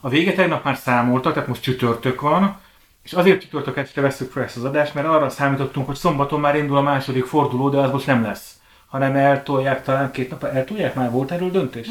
a 0.00 0.08
vége, 0.08 0.32
tegnap 0.32 0.64
már 0.64 0.76
számoltak, 0.76 1.32
tehát 1.32 1.48
most 1.48 1.62
csütörtök 1.62 2.20
van, 2.20 2.56
és 3.02 3.12
azért 3.12 3.40
csütörtök 3.40 3.76
este 3.76 4.00
veszük 4.00 4.32
fel 4.32 4.42
ezt 4.42 4.56
az 4.56 4.64
adást, 4.64 4.94
mert 4.94 5.06
arra 5.06 5.28
számítottunk, 5.28 5.86
hogy 5.86 5.96
szombaton 5.96 6.40
már 6.40 6.56
indul 6.56 6.76
a 6.76 6.82
második 6.82 7.24
forduló, 7.24 7.68
de 7.68 7.78
az 7.78 7.90
most 7.90 8.06
nem 8.06 8.22
lesz. 8.22 8.54
Hanem 8.94 9.16
eltolják 9.16 9.82
talán 9.82 10.10
két 10.10 10.30
nap, 10.30 10.44
eltolják 10.44 10.94
már, 10.94 11.10
volt 11.10 11.30
erről 11.30 11.50
döntés? 11.50 11.86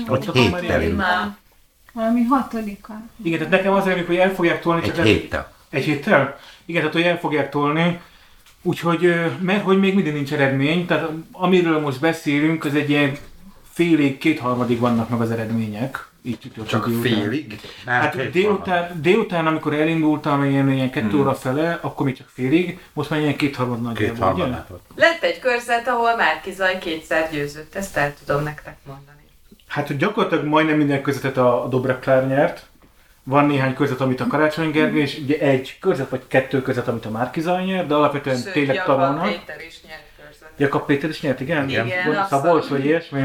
Ilyen? 0.64 0.82
indul. 0.82 0.96
Már. 0.96 1.36
Valami 1.94 2.24
hatodika. 2.24 3.02
Igen, 3.24 3.38
tehát 3.38 3.54
nekem 3.54 3.74
az 3.74 3.88
elég, 3.88 4.06
hogy 4.06 4.16
el 4.16 4.34
fogják 4.34 4.62
tolni. 4.62 4.84
Egy 4.84 4.94
csak 4.94 5.06
héttel. 5.06 5.52
Egy 5.70 5.84
héttel? 5.84 6.40
Igen, 6.66 6.82
tehát 6.82 6.96
hogy 6.96 7.06
el 7.06 7.18
fogják 7.18 7.50
tolni. 7.50 8.02
Úgyhogy, 8.62 9.14
mert 9.40 9.64
hogy 9.64 9.80
még 9.80 9.96
mindig 9.96 10.14
nincs 10.14 10.34
eredmény, 10.34 10.86
tehát 10.86 11.10
amiről 11.32 11.80
most 11.80 12.00
beszélünk, 12.00 12.66
az 12.66 12.76
egy 12.76 12.90
ilyen 12.90 13.18
félig, 13.72 14.18
kétharmadig 14.18 14.80
vannak 14.80 15.10
meg 15.10 15.22
az 15.22 15.32
eredmények. 15.32 16.08
Így 16.26 16.40
csütörtök 16.40 16.68
Csak 16.68 16.88
délután. 16.88 17.12
félig. 17.12 17.60
Nem, 17.86 18.02
Hát 18.02 18.16
két 18.16 18.32
délután, 18.32 19.02
délután, 19.02 19.48
amikor 19.48 19.74
elindultam 19.74 20.44
ilyen, 20.44 20.72
ilyen 20.72 20.92
kettő 20.92 21.10
Hmm. 21.10 21.20
óra 21.20 21.34
fele, 21.36 21.78
akkor 21.82 22.06
még 22.06 22.18
csak 22.18 22.28
félig, 22.34 22.80
most 22.94 23.10
már 23.10 23.20
ilyen 23.20 23.36
kétharmad 23.36 23.78
Két 23.78 24.08
nagyjából, 24.08 24.34
ugye? 24.34 24.42
harmadát 24.42 24.68
volt. 24.68 24.82
Lett 24.96 25.24
egy 25.24 25.40
körzet, 25.40 25.88
ahol 25.88 26.16
Márki 26.16 26.52
Zaj 26.52 26.78
kétszer 26.78 27.30
győzött, 27.32 27.76
ezt 27.76 27.98
el 27.98 28.14
tudom 28.26 28.44
nektek 28.44 28.76
mondani. 28.88 29.18
Hát 29.68 29.88
hogy 29.88 29.98
gyakorlatilag 29.98 30.46
majdnem 30.46 30.78
minden 30.78 31.02
közvetet 31.02 31.38
a, 31.38 31.64
a 31.66 32.00
Klár 32.00 32.28
nyert, 32.28 32.66
van 33.24 33.46
néhány 33.46 33.74
körzet, 33.74 34.02
amit 34.02 34.20
a 34.22 34.28
Karácsony 34.28 34.72
Gergely, 34.72 35.02
és 35.02 35.18
ugye 35.24 35.38
egy 35.40 35.78
körzet 35.80 36.10
vagy 36.10 36.22
kettő 36.28 36.62
körzet, 36.62 36.88
amit 36.88 37.06
a 37.06 37.10
Márkizaj 37.10 37.64
nyer, 37.64 37.88
de 37.88 37.94
alapvetően 37.94 38.38
Sőt, 38.38 38.54
tényleg 38.54 38.76
Jakab 38.76 39.00
tanulnak. 39.00 39.26
Péter 39.28 39.62
is 39.68 39.82
nyert 39.88 40.04
körzet. 40.18 40.50
Jakab 40.58 40.86
Péter 40.86 41.10
is 41.10 41.22
nyert, 41.22 41.40
igen? 41.40 41.70
Igen, 41.70 41.88
abszolút. 41.88 42.28
Szabolcs, 42.28 42.66
vagy 42.68 42.86
ilyesmi. 42.86 43.22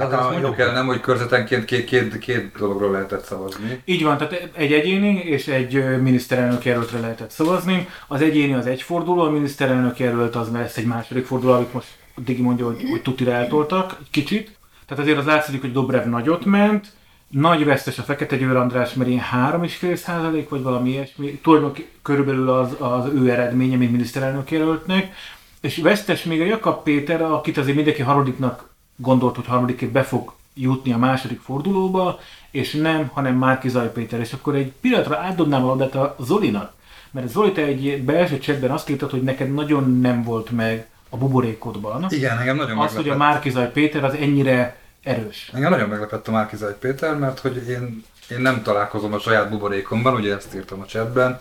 De 0.00 0.06
hát 0.06 0.18
azt 0.20 0.28
a 0.28 0.30
mondjuk 0.30 0.56
jobb- 0.56 0.68
el, 0.68 0.74
nem, 0.74 0.86
hogy 0.86 1.00
körzetenként 1.00 1.64
két, 1.64 1.84
két, 1.84 2.18
két 2.18 2.52
dologról 2.58 2.90
lehetett 2.90 3.24
szavazni. 3.24 3.82
Így 3.84 4.02
van, 4.02 4.16
tehát 4.16 4.48
egy 4.52 4.72
egyéni 4.72 5.18
és 5.24 5.46
egy 5.46 6.00
miniszterelnök 6.00 6.64
jelöltre 6.64 7.00
lehetett 7.00 7.30
szavazni. 7.30 7.88
Az 8.06 8.20
egyéni 8.20 8.52
az 8.52 8.66
egy 8.66 8.82
forduló, 8.82 9.22
a 9.22 9.30
miniszterelnök 9.30 9.98
jelölt 9.98 10.36
az 10.36 10.50
lesz 10.52 10.76
egy 10.76 10.86
második 10.86 11.26
forduló, 11.26 11.52
amit 11.52 11.72
most 11.72 11.86
a 12.14 12.20
Digi 12.20 12.42
mondja, 12.42 12.66
hogy, 12.66 12.82
hogy 12.90 13.02
tutira 13.02 13.32
eltoltak 13.32 13.96
egy 14.00 14.10
kicsit. 14.10 14.58
Tehát 14.86 15.04
azért 15.04 15.18
az 15.18 15.24
látszik, 15.24 15.60
hogy 15.60 15.72
Dobrev 15.72 16.06
nagyot 16.06 16.44
ment, 16.44 16.92
nagy 17.28 17.64
vesztes 17.64 17.98
a 17.98 18.02
Fekete 18.02 18.36
Győr 18.36 18.56
András, 18.56 18.94
mert 18.94 19.10
ilyen 19.10 19.24
3,5 19.52 19.94
százalék, 19.94 20.48
vagy 20.48 20.62
valami 20.62 20.90
ilyesmi, 20.90 21.38
tulajdonképpen 21.42 21.90
körülbelül 22.02 22.50
az, 22.50 22.76
az 22.78 23.04
ő 23.14 23.30
eredménye, 23.30 23.76
mint 23.76 23.90
miniszterelnök 23.90 24.50
jelöltnek. 24.50 25.14
És 25.60 25.76
vesztes 25.76 26.24
még 26.24 26.40
a 26.40 26.44
Jakab 26.44 26.82
Péter, 26.82 27.22
akit 27.22 27.58
azért 27.58 27.76
mindenki 27.76 28.02
harmadiknak 28.02 28.68
gondolt, 29.00 29.36
hogy 29.36 29.46
harmadikért 29.46 29.92
be 29.92 30.02
fog 30.02 30.32
jutni 30.54 30.92
a 30.92 30.98
második 30.98 31.40
fordulóba, 31.40 32.18
és 32.50 32.72
nem, 32.72 33.06
hanem 33.06 33.36
Márki 33.36 33.68
Zaj 33.68 33.92
Péter. 33.92 34.20
És 34.20 34.32
akkor 34.32 34.54
egy 34.54 34.72
pillanatra 34.80 35.18
átdobnám 35.18 35.64
a 35.64 35.66
labdát 35.66 35.94
a 35.94 36.16
Zolinak, 36.20 36.72
mert 37.10 37.28
Zoli, 37.28 37.52
te 37.52 37.62
egy 37.62 38.02
belső 38.02 38.38
csetben 38.38 38.70
azt 38.70 38.88
írtad, 38.88 39.10
hogy 39.10 39.22
neked 39.22 39.54
nagyon 39.54 40.00
nem 40.00 40.22
volt 40.22 40.50
meg 40.50 40.88
a 41.08 41.16
buborékodban. 41.16 42.06
Igen, 42.08 42.38
engem 42.38 42.56
nagyon 42.56 42.78
Az, 42.78 42.94
hogy 42.94 42.94
a 42.94 42.96
meglepett. 42.96 43.18
Márki 43.18 43.50
Zaj 43.50 43.70
Péter 43.70 44.04
az 44.04 44.14
ennyire 44.14 44.76
erős. 45.02 45.50
Engem 45.54 45.70
nagyon 45.70 45.88
meglepett 45.88 46.28
a 46.28 46.30
Márkizaj 46.30 46.78
Péter, 46.78 47.18
mert 47.18 47.38
hogy 47.38 47.68
én, 47.68 48.04
én 48.30 48.40
nem 48.40 48.62
találkozom 48.62 49.12
a 49.12 49.18
saját 49.18 49.50
buborékomban, 49.50 50.14
ugye 50.14 50.34
ezt 50.34 50.54
írtam 50.54 50.80
a 50.80 50.84
chatben, 50.84 51.40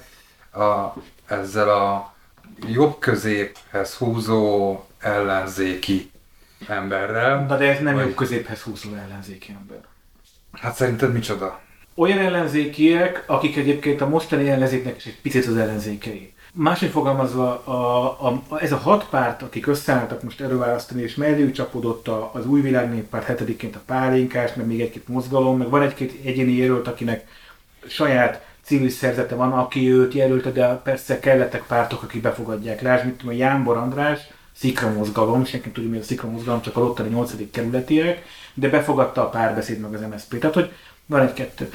a, 0.54 0.94
ezzel 1.26 1.70
a 1.70 2.14
jobb 2.68 3.00
középhez 3.00 3.94
húzó 3.94 4.80
ellenzéki 5.00 6.12
emberrel. 6.68 7.46
Na 7.46 7.58
de 7.58 7.66
ez 7.76 7.80
nem 7.80 7.94
Vagy- 7.94 8.04
jobb 8.04 8.16
középhez 8.16 8.62
húzó 8.62 8.90
ellenzéki 8.94 9.56
ember. 9.60 9.80
Hát 10.52 10.76
szerinted 10.76 11.14
micsoda? 11.14 11.60
Olyan 11.96 12.18
ellenzékiek, 12.20 13.24
akik 13.28 13.58
egyébként 13.58 14.02
a 14.02 14.08
mostani 14.10 14.50
ellenzéknek 14.50 14.96
is 14.98 15.06
egy 15.06 15.22
picit 15.22 15.46
az 15.46 15.58
ellenzékei. 15.58 16.34
Máshogy 16.54 16.90
fogalmazva, 16.90 17.64
a, 17.64 18.04
a, 18.28 18.42
a, 18.48 18.60
ez 18.62 18.72
a 18.72 18.78
hat 18.78 19.08
párt, 19.10 19.42
akik 19.42 19.68
összeálltak 19.68 20.24
most 20.24 20.42
előválasztani, 20.42 21.02
és 21.02 21.16
mellé 21.16 21.52
csapódott 21.52 22.08
a, 22.08 22.32
az 22.34 22.46
új 22.46 22.62
világ 22.62 22.90
néppárt 22.90 23.26
hetediként 23.26 23.76
a 23.76 23.82
pálinkás, 23.86 24.54
meg 24.54 24.66
még 24.66 24.82
egy-két 24.82 25.08
mozgalom, 25.08 25.58
meg 25.58 25.70
van 25.70 25.82
egy-két 25.82 26.26
egyéni 26.26 26.52
jelölt, 26.54 26.88
akinek 26.88 27.28
saját 27.88 28.46
civil 28.64 28.90
szerzete 28.90 29.36
van, 29.36 29.52
aki 29.52 29.92
őt 29.94 30.14
jelölte, 30.14 30.52
de 30.52 30.68
persze 30.68 31.20
kellettek 31.20 31.64
pártok, 31.64 32.04
akik 32.04 32.22
befogadják. 32.22 32.82
Lásd, 32.82 33.06
mit 33.06 33.14
tudom, 33.14 33.34
a 33.34 33.38
Jánbor 33.38 33.78
András, 33.78 34.20
Szikra 34.60 34.92
mozgalom, 34.92 35.46
senki 35.46 35.66
nem 35.66 35.74
tudja, 35.74 35.90
mi 35.90 35.98
a 35.98 36.04
Szikra 36.04 36.30
mozgalom, 36.30 36.62
csak 36.62 36.78
a 36.78 36.80
Lottari 36.80 37.10
8. 37.10 37.34
kerületiek, 37.52 38.26
de 38.54 38.70
befogadta 38.70 39.22
a 39.22 39.30
párbeszéd 39.30 39.80
meg 39.80 39.94
az 39.94 40.02
MSZP. 40.02 40.40
Tehát, 40.40 40.56
hogy 40.56 40.72
van 41.06 41.22
egy-kettő. 41.22 41.72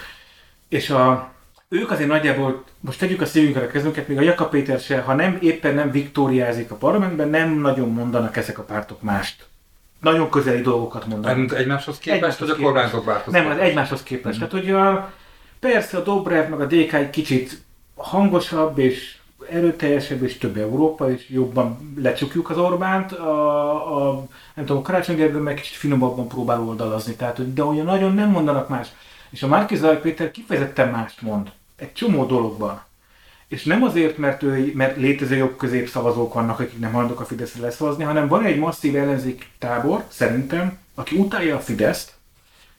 És 0.69 0.91
a, 0.91 1.33
ők 1.69 1.91
azért 1.91 2.09
nagyjából, 2.09 2.65
most 2.81 2.99
tegyük 2.99 3.21
a 3.21 3.27
szívünkre 3.27 3.63
a 3.63 3.67
kezünket, 3.67 4.09
még 4.09 4.19
a 4.19 4.21
Jakab 4.21 4.51
Péter 4.51 4.81
se, 4.81 5.01
ha 5.01 5.15
nem 5.15 5.39
éppen 5.41 5.75
nem 5.75 5.91
viktóriázik 5.91 6.71
a 6.71 6.75
parlamentben, 6.75 7.29
nem 7.29 7.61
nagyon 7.61 7.89
mondanak 7.89 8.37
ezek 8.37 8.59
a 8.59 8.63
pártok 8.63 9.03
mást. 9.03 9.47
Nagyon 10.01 10.31
közeli 10.31 10.61
dolgokat 10.61 11.07
mondanak. 11.07 11.27
Mármint 11.27 11.53
egymáshoz 11.53 11.99
képest, 11.99 12.23
Egymáshoz 12.23 12.49
vagy 12.49 12.59
a 12.61 12.63
kormányzók 12.63 13.05
változtak? 13.05 13.43
Nem, 13.43 13.53
az 13.53 13.59
egymáshoz 13.59 14.03
képest. 14.03 14.39
Tehát, 14.39 14.53
hogy 14.53 14.71
a, 14.71 15.13
persze 15.61 15.97
a 15.97 16.03
Dobrev 16.03 16.49
meg 16.49 16.61
a 16.61 16.67
DK 16.67 16.93
egy 16.93 17.11
kicsit 17.11 17.63
hangosabb 17.95 18.79
és 18.79 19.17
erőteljesebb 19.51 20.23
és 20.23 20.39
több 20.39 20.57
Európa, 20.57 21.11
és 21.11 21.29
jobban 21.29 21.95
lecsukjuk 22.01 22.51
az 22.51 22.59
Orbánt, 22.59 23.13
a, 23.13 24.09
a 24.09 24.27
nem 24.55 24.65
tudom, 24.65 24.83
Karácsony 24.83 25.31
meg 25.31 25.55
kicsit 25.55 25.77
finomabban 25.77 26.29
próbál 26.29 26.61
oldalazni, 26.61 27.15
tehát, 27.15 27.53
de 27.55 27.65
olyan 27.65 27.85
nagyon 27.85 28.15
nem 28.15 28.31
mondanak 28.31 28.69
más. 28.69 28.89
És 29.31 29.43
a 29.43 29.47
Márki 29.47 29.77
Zaj 29.77 30.01
Péter 30.01 30.31
kifejezetten 30.31 30.91
mást 30.91 31.23
mond. 31.23 31.51
Egy 31.77 31.93
csomó 31.93 32.25
dologban. 32.25 32.83
És 33.49 33.65
nem 33.65 33.83
azért, 33.83 34.19
mert, 34.19 34.43
ő, 34.43 34.73
mert 34.75 34.97
létező 34.97 35.37
jobb 35.37 35.57
közép 35.57 35.89
szavazók 35.89 36.35
vannak, 36.35 36.61
akik 36.61 36.79
nem 36.79 36.93
hajlandók 36.93 37.21
a 37.21 37.25
Fideszre 37.25 37.61
leszavazni, 37.61 38.05
hanem 38.05 38.29
van 38.29 38.45
egy 38.45 38.59
masszív 38.59 38.97
ellenzék 38.97 39.49
tábor, 39.59 40.05
szerintem, 40.09 40.79
aki 40.95 41.17
utálja 41.17 41.57
a 41.57 41.61
Fideszt, 41.61 42.13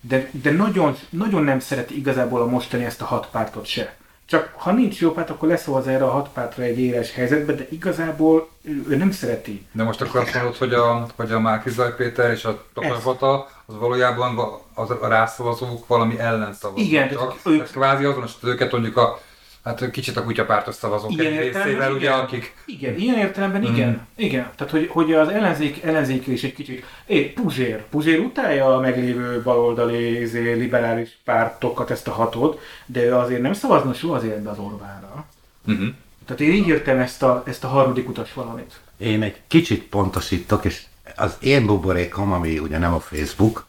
de, 0.02 0.30
de 0.32 0.52
nagyon, 0.52 0.96
nagyon 1.10 1.44
nem 1.44 1.60
szereti 1.60 1.98
igazából 1.98 2.42
a 2.42 2.46
mostani 2.46 2.86
ezt 2.86 3.02
a 3.02 3.06
hat 3.06 3.30
pártot 3.32 3.66
se. 3.66 3.96
Csak 4.28 4.54
ha 4.58 4.72
nincs 4.72 5.00
jó 5.02 5.12
párt, 5.12 5.30
akkor 5.30 5.48
leszavaz 5.50 5.88
erre 5.88 6.04
a 6.06 6.10
hat 6.12 6.30
pártra 6.34 6.64
egy 6.64 6.80
éles 6.80 7.14
helyzetbe, 7.14 7.54
de 7.54 7.68
igazából 7.70 8.50
ő, 8.62 8.86
ő 8.90 8.96
nem 8.96 9.12
szereti. 9.12 9.66
De 9.72 9.84
most 9.84 10.02
akkor 10.02 10.22
azt 10.22 10.34
mondod, 10.34 10.56
hogy 10.56 10.74
a, 10.74 11.06
hogy 11.16 11.32
a 11.32 11.40
Márkizaj 11.40 11.96
Péter 11.96 12.32
és 12.32 12.46
a 12.46 12.64
Tapasbata, 12.74 13.48
az 13.66 13.76
valójában 13.80 14.36
va- 14.36 14.62
az 14.74 14.90
a 14.90 15.08
rászavazók 15.08 15.88
valami 15.88 16.20
ellen 16.20 16.54
szavaznak. 16.54 16.88
Igen, 16.88 17.10
csak, 17.10 17.36
ők- 17.46 17.60
ők... 17.62 17.72
kvázi 17.72 18.04
azonosítod 18.04 18.50
őket 18.50 18.72
mondjuk 18.72 18.98
a, 18.98 19.20
hát 19.66 19.92
kicsit 19.92 20.18
a 20.18 20.24
kutyapártos 20.24 20.76
szavazók 20.76 21.12
Igen, 21.12 21.34
egy 21.34 21.38
részével, 21.38 21.92
ugye, 21.92 22.00
igen. 22.00 22.20
akik 22.20 22.56
Igen, 22.66 22.98
ilyen 22.98 23.18
értelemben 23.18 23.64
igen. 23.64 24.08
Igen. 24.16 24.50
Tehát, 24.56 24.74
hogy, 24.74 24.88
hogy 24.92 25.14
az 25.14 25.28
ellenzék, 25.28 25.84
ellenzék 25.84 26.28
is 26.28 26.44
egy 26.44 26.54
kicsit... 26.54 26.86
É, 27.06 27.22
Puzsér. 27.24 27.84
Puzsér 27.90 28.20
utálja 28.20 28.76
a 28.76 28.80
meglévő 28.80 29.42
baloldali, 29.42 30.22
izé, 30.22 30.54
liberális 30.54 31.18
pártokat, 31.24 31.92
ezt 31.92 32.08
a 32.08 32.12
hatot, 32.12 32.60
de 32.86 33.04
ő 33.04 33.16
azért 33.16 33.42
nem 33.42 33.54
szavazna 33.54 33.94
soha 33.94 34.16
az 34.16 34.24
életbe 34.24 34.50
az 34.50 34.60
Orbánra. 34.60 35.26
uh-huh. 35.68 35.88
Tehát 36.26 36.42
én 36.42 36.52
így 36.52 36.68
értem 36.68 37.00
ezt 37.00 37.24
a, 37.24 37.44
ezt 37.46 37.64
a 37.64 37.68
harmadik 37.68 38.10
utas 38.10 38.34
valamit. 38.34 38.80
Én 38.98 39.22
egy 39.22 39.42
kicsit 39.48 39.84
pontosítok, 39.84 40.66
és 40.66 40.84
az 41.16 41.38
én 41.42 41.66
buborékom, 41.66 42.32
ami 42.32 42.60
ugye 42.60 42.78
nem 42.78 42.94
a 42.94 43.00
Facebook, 43.00 43.66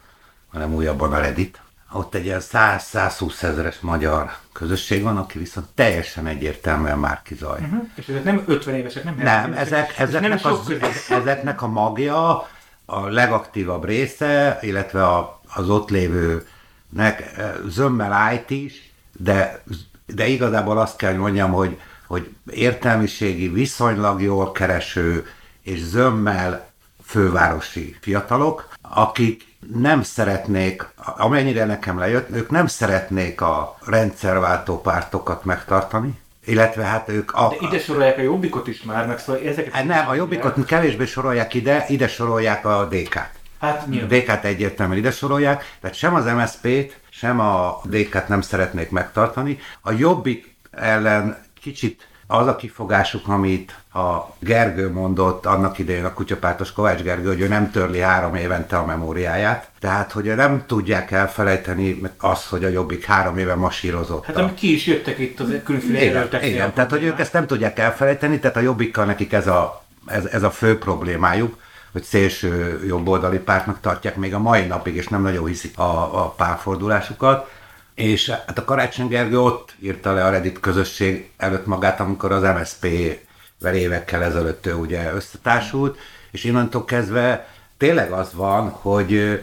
hanem 0.53 0.75
újabban 0.75 1.13
a 1.13 1.19
Reddit, 1.19 1.61
ott 1.97 2.15
egy 2.15 2.25
ilyen 2.25 2.41
100-120 2.53 3.43
ezeres 3.43 3.81
magyar 3.81 4.31
közösség 4.53 5.03
van, 5.03 5.17
aki 5.17 5.39
viszont 5.39 5.67
teljesen 5.75 6.27
egyértelműen 6.27 6.99
már 6.99 7.23
kizaj. 7.23 7.61
Uh-huh. 7.61 7.89
És 7.95 8.09
ezek 8.09 8.25
nem 8.25 8.43
50 8.47 8.75
évesek, 8.75 9.05
nem 9.05 9.15
Nem, 9.17 9.27
70 9.27 9.57
ezek, 9.57 9.97
nem 9.99 10.09
ezeknek, 10.09 10.39
sok 10.39 10.61
az, 10.83 11.11
ezeknek 11.11 11.63
a 11.63 11.67
magja, 11.67 12.49
a 12.85 13.09
legaktívabb 13.09 13.85
része, 13.85 14.59
illetve 14.63 15.07
a, 15.07 15.41
az 15.55 15.71
ott 15.71 15.91
lévőnek 15.91 17.33
eh, 17.37 17.53
zömmel 17.67 18.13
állt 18.13 18.51
is, 18.51 18.93
de, 19.13 19.63
de 20.07 20.27
igazából 20.27 20.79
azt 20.79 20.97
kell 20.97 21.11
hogy 21.11 21.21
mondjam, 21.21 21.53
hogy, 21.53 21.81
hogy 22.07 22.35
értelmiségi, 22.51 23.49
viszonylag 23.49 24.23
jól 24.23 24.53
kereső 24.53 25.27
és 25.63 25.81
zömmel 25.83 26.71
fővárosi 27.07 27.97
fiatalok, 28.01 28.69
akik 28.83 29.45
nem 29.75 30.03
szeretnék, 30.03 30.89
amennyire 31.17 31.65
nekem 31.65 31.99
lejött, 31.99 32.31
ők 32.31 32.51
nem 32.51 32.67
szeretnék 32.67 33.41
a 33.41 33.77
rendszerváltó 33.85 34.81
pártokat 34.81 35.45
megtartani, 35.45 36.21
illetve 36.45 36.85
hát 36.85 37.09
ők 37.09 37.33
a, 37.33 37.49
De 37.49 37.67
ide 37.67 37.79
sorolják 37.79 38.19
a 38.19 38.23
jobbikot 38.23 38.67
is 38.67 38.83
már, 38.83 39.07
meg 39.07 39.19
szóval 39.19 39.43
ezeket... 39.43 39.73
Hát 39.73 39.85
nem, 39.85 40.09
a 40.09 40.15
jobbikot 40.15 40.65
kevésbé 40.65 41.05
sorolják 41.05 41.55
ide, 41.55 41.85
ide 41.89 42.09
sorolják 42.09 42.67
a 42.67 42.89
DK-t. 42.91 43.31
Hát 43.61 43.87
nyilván. 43.87 44.09
DK-t 44.09 44.45
egyértelműen 44.45 44.99
ide 44.99 45.11
sorolják, 45.11 45.77
tehát 45.81 45.97
sem 45.97 46.15
az 46.15 46.25
MSZP-t, 46.25 47.01
sem 47.11 47.41
a 47.41 47.81
DK-t 47.85 48.29
nem 48.29 48.41
szeretnék 48.41 48.91
megtartani. 48.91 49.59
A 49.81 49.93
jobbik 49.93 50.57
ellen 50.71 51.45
kicsit 51.61 52.09
az 52.27 52.47
a 52.47 52.57
kifogásuk, 52.57 53.29
amit 53.29 53.75
a 53.93 54.35
Gergő 54.39 54.93
mondott 54.93 55.47
annak 55.47 55.79
idején 55.79 56.05
a 56.05 56.13
kutyapártos 56.13 56.73
Kovács 56.73 57.03
Gergő, 57.03 57.27
hogy 57.29 57.41
ő 57.41 57.49
nem 57.49 57.71
törli 57.71 58.01
három 58.01 58.35
évente 58.35 58.77
a 58.77 58.85
memóriáját. 58.85 59.69
Tehát, 59.81 60.13
hogy 60.13 60.35
nem 60.35 60.65
tudják 60.67 61.11
elfelejteni 61.11 62.01
azt, 62.19 62.47
hogy 62.47 62.65
a 62.65 62.69
jobbik 62.69 63.05
három 63.05 63.39
éve 63.39 63.55
masírozott. 63.55 64.25
Hát 64.25 64.37
amik 64.37 64.55
ki 64.55 64.75
is 64.75 64.87
jöttek 64.87 65.19
itt 65.19 65.41
az 65.41 65.55
különféle 65.65 66.25
igen, 66.25 66.43
igen, 66.43 66.73
tehát 66.73 66.91
hogy 66.91 67.03
ők 67.03 67.21
ezt 67.21 67.33
nem 67.33 67.47
tudják 67.47 67.79
elfelejteni, 67.79 68.39
tehát 68.39 68.57
a 68.57 68.61
jobbikkal 68.61 69.05
nekik 69.05 69.33
ez 69.33 69.47
a, 69.47 69.85
ez, 70.07 70.25
ez 70.25 70.43
a 70.43 70.51
fő 70.51 70.79
problémájuk, 70.79 71.57
hogy 71.93 72.03
szélső 72.03 72.85
jobboldali 72.87 73.39
pártnak 73.39 73.81
tartják 73.81 74.17
még 74.17 74.35
a 74.35 74.39
mai 74.39 74.67
napig, 74.67 74.97
és 74.97 75.09
nem 75.09 75.23
nagyon 75.23 75.47
hiszik 75.47 75.79
a, 75.79 76.23
a 76.25 76.29
párfordulásukat. 76.29 77.51
És 77.97 78.31
hát 78.31 78.59
a 78.59 78.65
Karácsony 78.65 79.09
Gergő 79.09 79.41
ott 79.41 79.75
írta 79.81 80.13
le 80.13 80.25
a 80.25 80.31
Reddit 80.31 80.61
közösség 80.61 81.31
előtt 81.37 81.67
magát, 81.67 82.01
amikor 82.01 82.33
az 82.33 82.43
MSZP-vel 82.43 83.75
évekkel 83.75 84.23
ezelőtt 84.23 84.67
ő 84.67 84.75
ugye 84.75 85.13
összetársult, 85.13 85.99
és 86.31 86.45
innentől 86.45 86.85
kezdve 86.85 87.49
tényleg 87.79 88.13
az 88.13 88.35
van, 88.35 88.69
hogy 88.69 89.43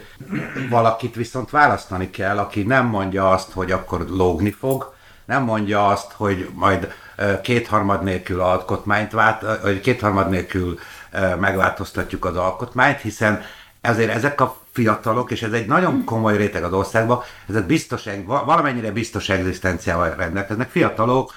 valakit 0.69 1.15
viszont 1.15 1.49
választani 1.49 2.09
kell, 2.09 2.37
aki 2.37 2.63
nem 2.63 2.85
mondja 2.85 3.29
azt, 3.29 3.51
hogy 3.51 3.71
akkor 3.71 4.05
lógni 4.09 4.51
fog, 4.51 4.93
nem 5.25 5.43
mondja 5.43 5.87
azt, 5.87 6.11
hogy 6.11 6.49
majd 6.53 6.93
kétharmad 7.41 8.03
nélkül 8.03 8.41
alkotmányt 8.41 9.11
vált, 9.11 9.61
vagy 9.61 9.79
kétharmad 9.79 10.29
nélkül 10.29 10.79
megváltoztatjuk 11.39 12.25
az 12.25 12.35
alkotmányt, 12.35 13.01
hiszen 13.01 13.41
ezért 13.83 14.09
ezek 14.09 14.41
a 14.41 14.57
fiatalok, 14.71 15.31
és 15.31 15.41
ez 15.41 15.51
egy 15.51 15.65
nagyon 15.65 16.03
komoly 16.03 16.37
réteg 16.37 16.63
az 16.63 16.73
országban, 16.73 17.21
ezek 17.49 17.65
biztos, 17.65 18.03
va- 18.25 18.45
valamennyire 18.45 18.91
biztos 18.91 19.29
egzisztenciával 19.29 20.15
rendelkeznek, 20.15 20.69
fiatalok, 20.69 21.33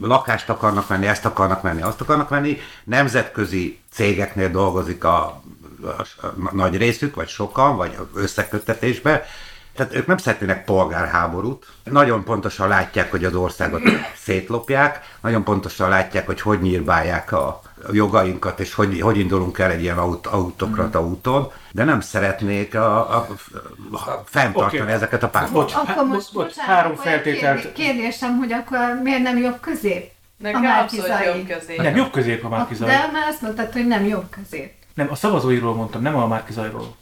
lakást 0.00 0.48
akarnak 0.48 0.86
venni, 0.86 1.06
ezt 1.06 1.24
akarnak 1.24 1.62
venni, 1.62 1.82
azt 1.82 2.00
akarnak 2.00 2.28
venni, 2.28 2.58
nemzetközi 2.84 3.78
cégeknél 3.90 4.50
dolgozik 4.50 5.04
a, 5.04 5.42
a, 5.82 6.26
a 6.26 6.54
nagy 6.54 6.76
részük, 6.76 7.14
vagy 7.14 7.28
sokan, 7.28 7.76
vagy 7.76 7.98
összeköttetésbe, 8.14 9.26
tehát 9.76 9.94
ők 9.94 10.06
nem 10.06 10.16
szeretnének 10.16 10.64
polgárháborút. 10.64 11.66
Nagyon 11.84 12.24
pontosan 12.24 12.68
látják, 12.68 13.10
hogy 13.10 13.24
az 13.24 13.34
országot 13.34 13.82
szétlopják, 14.16 15.00
nagyon 15.20 15.44
pontosan 15.44 15.88
látják, 15.88 16.26
hogy 16.26 16.40
hogy 16.40 16.60
nyírbálják 16.60 17.32
a 17.32 17.62
jogainkat, 17.92 18.60
és 18.60 18.74
hogy, 18.74 19.00
hogy 19.00 19.18
indulunk 19.18 19.58
el 19.58 19.70
egy 19.70 19.82
ilyen 19.82 19.98
aut, 19.98 20.26
autokrata 20.26 21.02
úton, 21.06 21.50
de 21.72 21.84
nem 21.84 22.00
szeretnék 22.00 22.74
a, 22.74 23.16
a, 23.16 23.26
a 23.92 24.22
fenntartani 24.24 24.82
Oké. 24.82 24.92
ezeket 24.92 25.22
a 25.22 25.28
pártokat. 25.28 25.62
Bocs, 25.62 25.74
Akkor 25.74 25.86
há- 25.94 26.04
most, 26.06 26.32
bocs, 26.32 26.46
bocsánat, 26.46 26.74
három 26.74 26.94
feltételt. 26.96 27.60
kérdé- 27.60 27.72
Kérdésem, 27.72 28.36
hogy 28.38 28.52
akkor 28.52 28.78
miért 29.02 29.22
nem 29.22 29.36
jobb 29.38 29.60
közép? 29.60 30.12
Nekem 30.36 30.64
A 30.64 30.78
abszolút 30.80 31.08
Márki-Zai. 31.08 31.36
jobb 31.38 31.58
közé. 31.58 31.76
Nem, 31.76 31.96
jobb 31.96 32.10
közép 32.10 32.44
a 32.44 32.48
Márkizaj. 32.48 32.88
De 32.88 33.08
már 33.12 33.28
azt 33.28 33.40
mondtad, 33.42 33.72
hogy 33.72 33.86
nem 33.86 34.04
jobb 34.04 34.24
közép 34.30 34.72
Nem, 34.94 35.08
a 35.10 35.14
szavazóiról 35.14 35.74
mondtam, 35.74 36.02
nem 36.02 36.16
a 36.16 36.26
Márkizajról. 36.26 36.94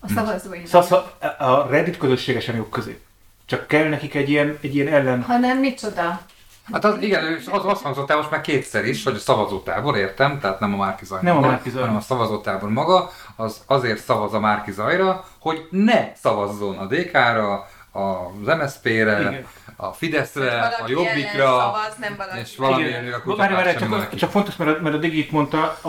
A 0.00 0.08
szavazói. 0.14 0.66
Szóval 0.66 1.12
a 1.38 1.66
Reddit 1.68 1.96
közösségesen 1.96 2.56
jobb 2.56 2.70
közép. 2.70 3.00
Csak 3.46 3.66
kell 3.66 3.88
nekik 3.88 4.14
egy 4.14 4.30
ilyen, 4.30 4.58
egy 4.60 4.74
ilyen 4.74 4.88
ellen... 4.88 5.22
Hanem 5.22 5.58
micsoda? 5.58 6.20
Hát 6.72 6.84
az, 6.84 7.02
igen, 7.02 7.36
és 7.38 7.46
az 7.46 7.64
azt 7.64 7.82
hangzott 7.82 8.10
el 8.10 8.16
most 8.16 8.30
már 8.30 8.40
kétszer 8.40 8.84
is, 8.84 9.04
hogy 9.04 9.14
a 9.14 9.18
szavazótábor, 9.18 9.96
értem, 9.96 10.40
tehát 10.40 10.60
nem 10.60 10.74
a 10.74 10.76
Márki 10.76 11.04
Zaj 11.04 11.18
Nem 11.22 11.36
a 11.36 11.40
Márki 11.40 11.70
Zaj. 11.70 11.80
hanem 11.80 11.96
a 11.96 12.00
szavazótábor 12.00 12.70
maga, 12.70 13.10
az 13.36 13.62
azért 13.66 14.04
szavaz 14.04 14.34
a 14.34 14.40
Márki 14.40 14.72
Zajra, 14.72 15.24
hogy 15.38 15.68
ne 15.70 16.14
szavazzon 16.14 16.78
a 16.78 16.86
DK-ra, 16.86 17.68
az 17.98 18.56
MSZP-re, 18.58 19.20
Igen. 19.20 19.46
a 19.76 19.92
Fideszre, 19.92 20.60
a 20.60 20.84
Jobbikra, 20.86 21.46
szavaz, 21.46 21.96
nem 22.00 22.14
valaki. 22.16 22.38
és 22.38 22.56
valami 22.56 22.82
Igen. 22.82 23.04
a 23.04 23.10
Várj, 23.10 23.22
kutatás 23.22 23.52
várj, 23.52 23.68
sem 23.68 23.78
csak, 23.78 23.88
valaki. 23.88 24.16
csak 24.16 24.30
fontos, 24.30 24.56
mert 24.56 24.78
a, 24.78 24.82
mert 24.82 24.94
a 24.94 24.98
Digit 24.98 25.30
mondta, 25.30 25.78
a, 25.80 25.88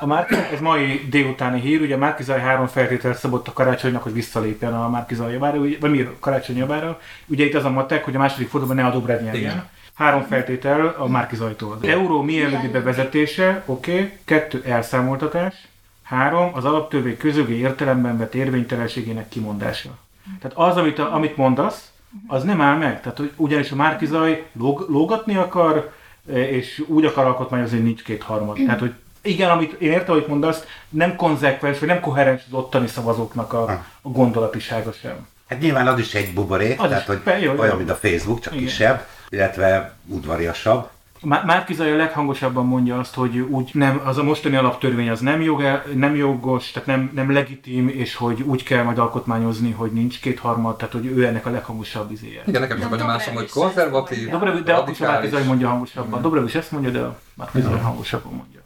a 0.00 0.06
Márki, 0.06 0.34
ez 0.52 0.60
mai 0.60 1.06
délutáni 1.10 1.60
hír, 1.60 1.80
ugye 1.80 1.94
a 1.94 1.98
Márkizaj 1.98 2.40
három 2.40 2.66
feltételt 2.66 3.18
szabott 3.18 3.48
a 3.48 3.52
karácsonynak, 3.52 4.02
hogy 4.02 4.12
visszalépjen 4.12 4.74
a 4.74 4.88
Márkizaj 4.88 5.32
javára, 5.32 5.58
ugye- 5.58 5.76
vagy 5.80 5.90
mi 5.90 6.00
a 6.00 6.12
karácsony 6.20 6.56
javára. 6.56 7.00
Ugye 7.26 7.44
itt 7.44 7.54
az 7.54 7.64
a 7.64 7.70
matek, 7.70 8.04
hogy 8.04 8.14
a 8.14 8.18
második 8.18 8.48
fordulóban 8.48 8.82
ne 8.84 8.90
a 8.90 8.92
Dobrev 8.92 9.20
nyerjen. 9.22 9.68
Három 9.94 10.22
feltétel 10.22 10.94
a 10.98 11.06
Márkizajtól. 11.06 11.78
Az 11.82 11.88
euró 11.88 12.22
mielőbbi 12.22 12.68
bevezetése, 12.68 13.62
oké. 13.66 13.92
Okay. 13.92 14.12
Kettő, 14.24 14.62
elszámoltatás. 14.66 15.54
Három, 16.02 16.50
az 16.54 16.64
alaptörvény 16.64 17.16
közögi 17.16 17.58
értelemben 17.58 18.18
vett 18.18 18.34
érvénytelenségének 18.34 19.28
kimondása. 19.28 19.90
Tehát 20.40 20.56
az, 20.70 20.76
amit, 20.76 20.98
a, 20.98 21.14
amit 21.14 21.36
mondasz, 21.36 21.90
az 22.26 22.42
nem 22.42 22.60
áll 22.60 22.76
meg. 22.76 23.00
Tehát, 23.00 23.18
hogy 23.18 23.32
ugyanis 23.36 23.70
a 23.70 23.76
Márkizaj 23.76 24.46
lóg, 24.52 24.86
lógatni 24.88 25.36
akar, 25.36 25.92
e, 26.32 26.48
és 26.48 26.82
úgy 26.86 27.04
akar 27.04 27.24
alkotmányozni, 27.26 27.76
hogy 27.76 27.86
nincs 27.86 28.02
kétharmad. 28.02 28.56
Tehát, 28.56 28.80
hogy 28.80 28.92
igen, 29.22 29.50
amit 29.50 29.72
én 29.72 29.90
értem, 29.92 30.14
amit 30.14 30.28
mondasz, 30.28 30.64
nem 30.88 31.16
konzekvens, 31.16 31.78
vagy 31.78 31.88
nem 31.88 32.00
koherens 32.00 32.42
az 32.46 32.52
ottani 32.52 32.86
szavazóknak 32.86 33.52
a, 33.52 33.62
a 34.02 34.08
gondolatisága 34.08 34.92
sem. 34.92 35.26
Hát 35.48 35.60
nyilván 35.60 35.86
az 35.86 35.98
is 35.98 36.14
egy 36.14 36.34
buborék, 36.34 36.80
Az 36.80 36.86
tehát 36.88 37.02
is, 37.02 37.06
hogy 37.08 37.18
be- 37.18 37.38
jó, 37.38 37.52
jó. 37.52 37.60
olyan, 37.60 37.76
mint 37.76 37.90
a 37.90 37.94
Facebook, 37.94 38.40
csak 38.40 38.52
Igen. 38.52 38.64
kisebb, 38.64 39.06
illetve 39.28 39.94
udvariasabb. 40.06 40.88
Má- 41.22 41.44
Márkizaj 41.44 41.92
a 41.92 41.96
leghangosabban 41.96 42.66
mondja 42.66 42.98
azt, 42.98 43.14
hogy 43.14 43.38
úgy 43.38 43.70
nem, 43.72 44.00
az 44.04 44.18
a 44.18 44.22
mostani 44.22 44.56
alaptörvény 44.56 45.08
az 45.10 45.20
nem, 45.20 45.40
jog, 45.42 45.62
nem 45.94 46.16
jogos, 46.16 46.70
tehát 46.70 46.88
nem, 46.88 47.10
nem 47.14 47.32
legitim, 47.32 47.88
és 47.88 48.14
hogy 48.14 48.42
úgy 48.42 48.62
kell 48.62 48.82
majd 48.82 48.98
alkotmányozni, 48.98 49.70
hogy 49.70 49.90
nincs 49.92 50.20
kétharmad, 50.20 50.76
tehát 50.76 50.92
hogy 50.92 51.06
ő 51.06 51.24
ennek 51.26 51.46
a 51.46 51.50
leghangosabb 51.50 52.10
izéje. 52.10 52.42
Igen, 52.46 52.60
nekem 52.60 52.76
is 52.76 52.84
a 52.84 52.88
De 52.88 52.96
benyomásom, 52.96 53.34
hogy 53.34 53.50
konzervatív. 53.50 54.30
Dobrev, 54.30 54.58
de 54.58 54.74
akkor 54.74 54.94
sem. 54.94 55.08
Márkizaj 55.10 55.44
mondja 55.44 55.68
hangosabban. 55.68 56.22
Dobrev 56.22 56.44
is 56.44 56.54
ezt 56.54 56.70
mondja, 56.72 56.90
de 56.90 57.00
a 57.00 57.18
Márkizaj 57.34 57.78
hangosabban 57.78 58.32
mondja. 58.32 58.60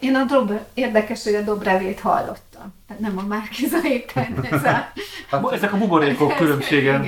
Én 0.00 0.14
a 0.14 0.24
Dobre, 0.24 0.66
érdekes, 0.74 1.24
hogy 1.24 1.34
a 1.34 1.42
Dobrevét 1.42 2.00
hallottam. 2.00 2.74
Tehát 2.86 3.02
nem 3.02 3.18
a 3.18 3.22
Márkizait, 3.28 4.12
ez 4.50 4.64
a... 4.64 5.40
Bu- 5.40 5.52
Ezek 5.52 5.72
a 5.72 5.76
buborékok 5.76 6.34
különbsége. 6.36 7.00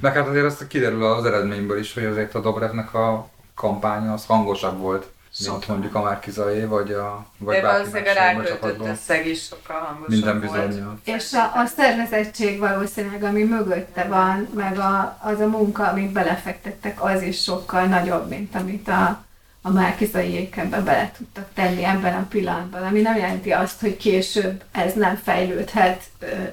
Meg 0.00 0.14
hát 0.14 0.28
azért 0.28 0.44
azt 0.44 0.66
kiderül 0.66 1.04
az 1.04 1.24
eredményből 1.24 1.78
is, 1.78 1.94
hogy 1.94 2.04
azért 2.04 2.34
a 2.34 2.40
Dobrevnek 2.40 2.94
a 2.94 3.28
kampánya 3.62 4.12
az 4.12 4.26
hangosabb 4.26 4.78
volt, 4.78 5.02
mint 5.38 5.50
Sokkal. 5.50 5.74
mondjuk 5.74 5.94
a 5.94 6.02
Márkizai, 6.02 6.64
vagy 6.64 6.92
a 6.92 7.26
vagy 7.38 7.60
De 7.60 7.72
valószínűleg 7.72 8.06
a 8.06 8.12
ráköltött 8.12 8.86
összeg 8.86 9.26
is 9.26 9.42
sokkal 9.42 9.80
hangosabb 9.80 10.08
Minden 10.08 10.40
bizonyal. 10.40 10.98
És 11.04 11.32
a, 11.32 11.60
a 11.60 11.66
szervezettség 11.66 12.58
valószínűleg, 12.58 13.22
ami 13.22 13.42
mögötte 13.42 14.04
van, 14.04 14.48
meg 14.54 14.78
a, 14.78 15.18
az 15.22 15.40
a 15.40 15.46
munka, 15.46 15.88
amit 15.88 16.12
belefektettek, 16.12 17.04
az 17.04 17.22
is 17.22 17.42
sokkal 17.42 17.84
nagyobb, 17.84 18.28
mint 18.28 18.54
amit 18.54 18.88
a, 18.88 19.24
a 19.62 19.70
Márkizaiék 19.70 20.56
ebbe 20.56 20.80
bele 20.80 21.10
tudtak 21.16 21.48
tenni 21.54 21.84
ebben 21.84 22.14
a 22.14 22.26
pillanatban, 22.28 22.82
ami 22.82 23.00
nem 23.00 23.16
jelenti 23.16 23.52
azt, 23.52 23.80
hogy 23.80 23.96
később 23.96 24.62
ez 24.72 24.94
nem 24.94 25.16
fejlődhet 25.16 26.02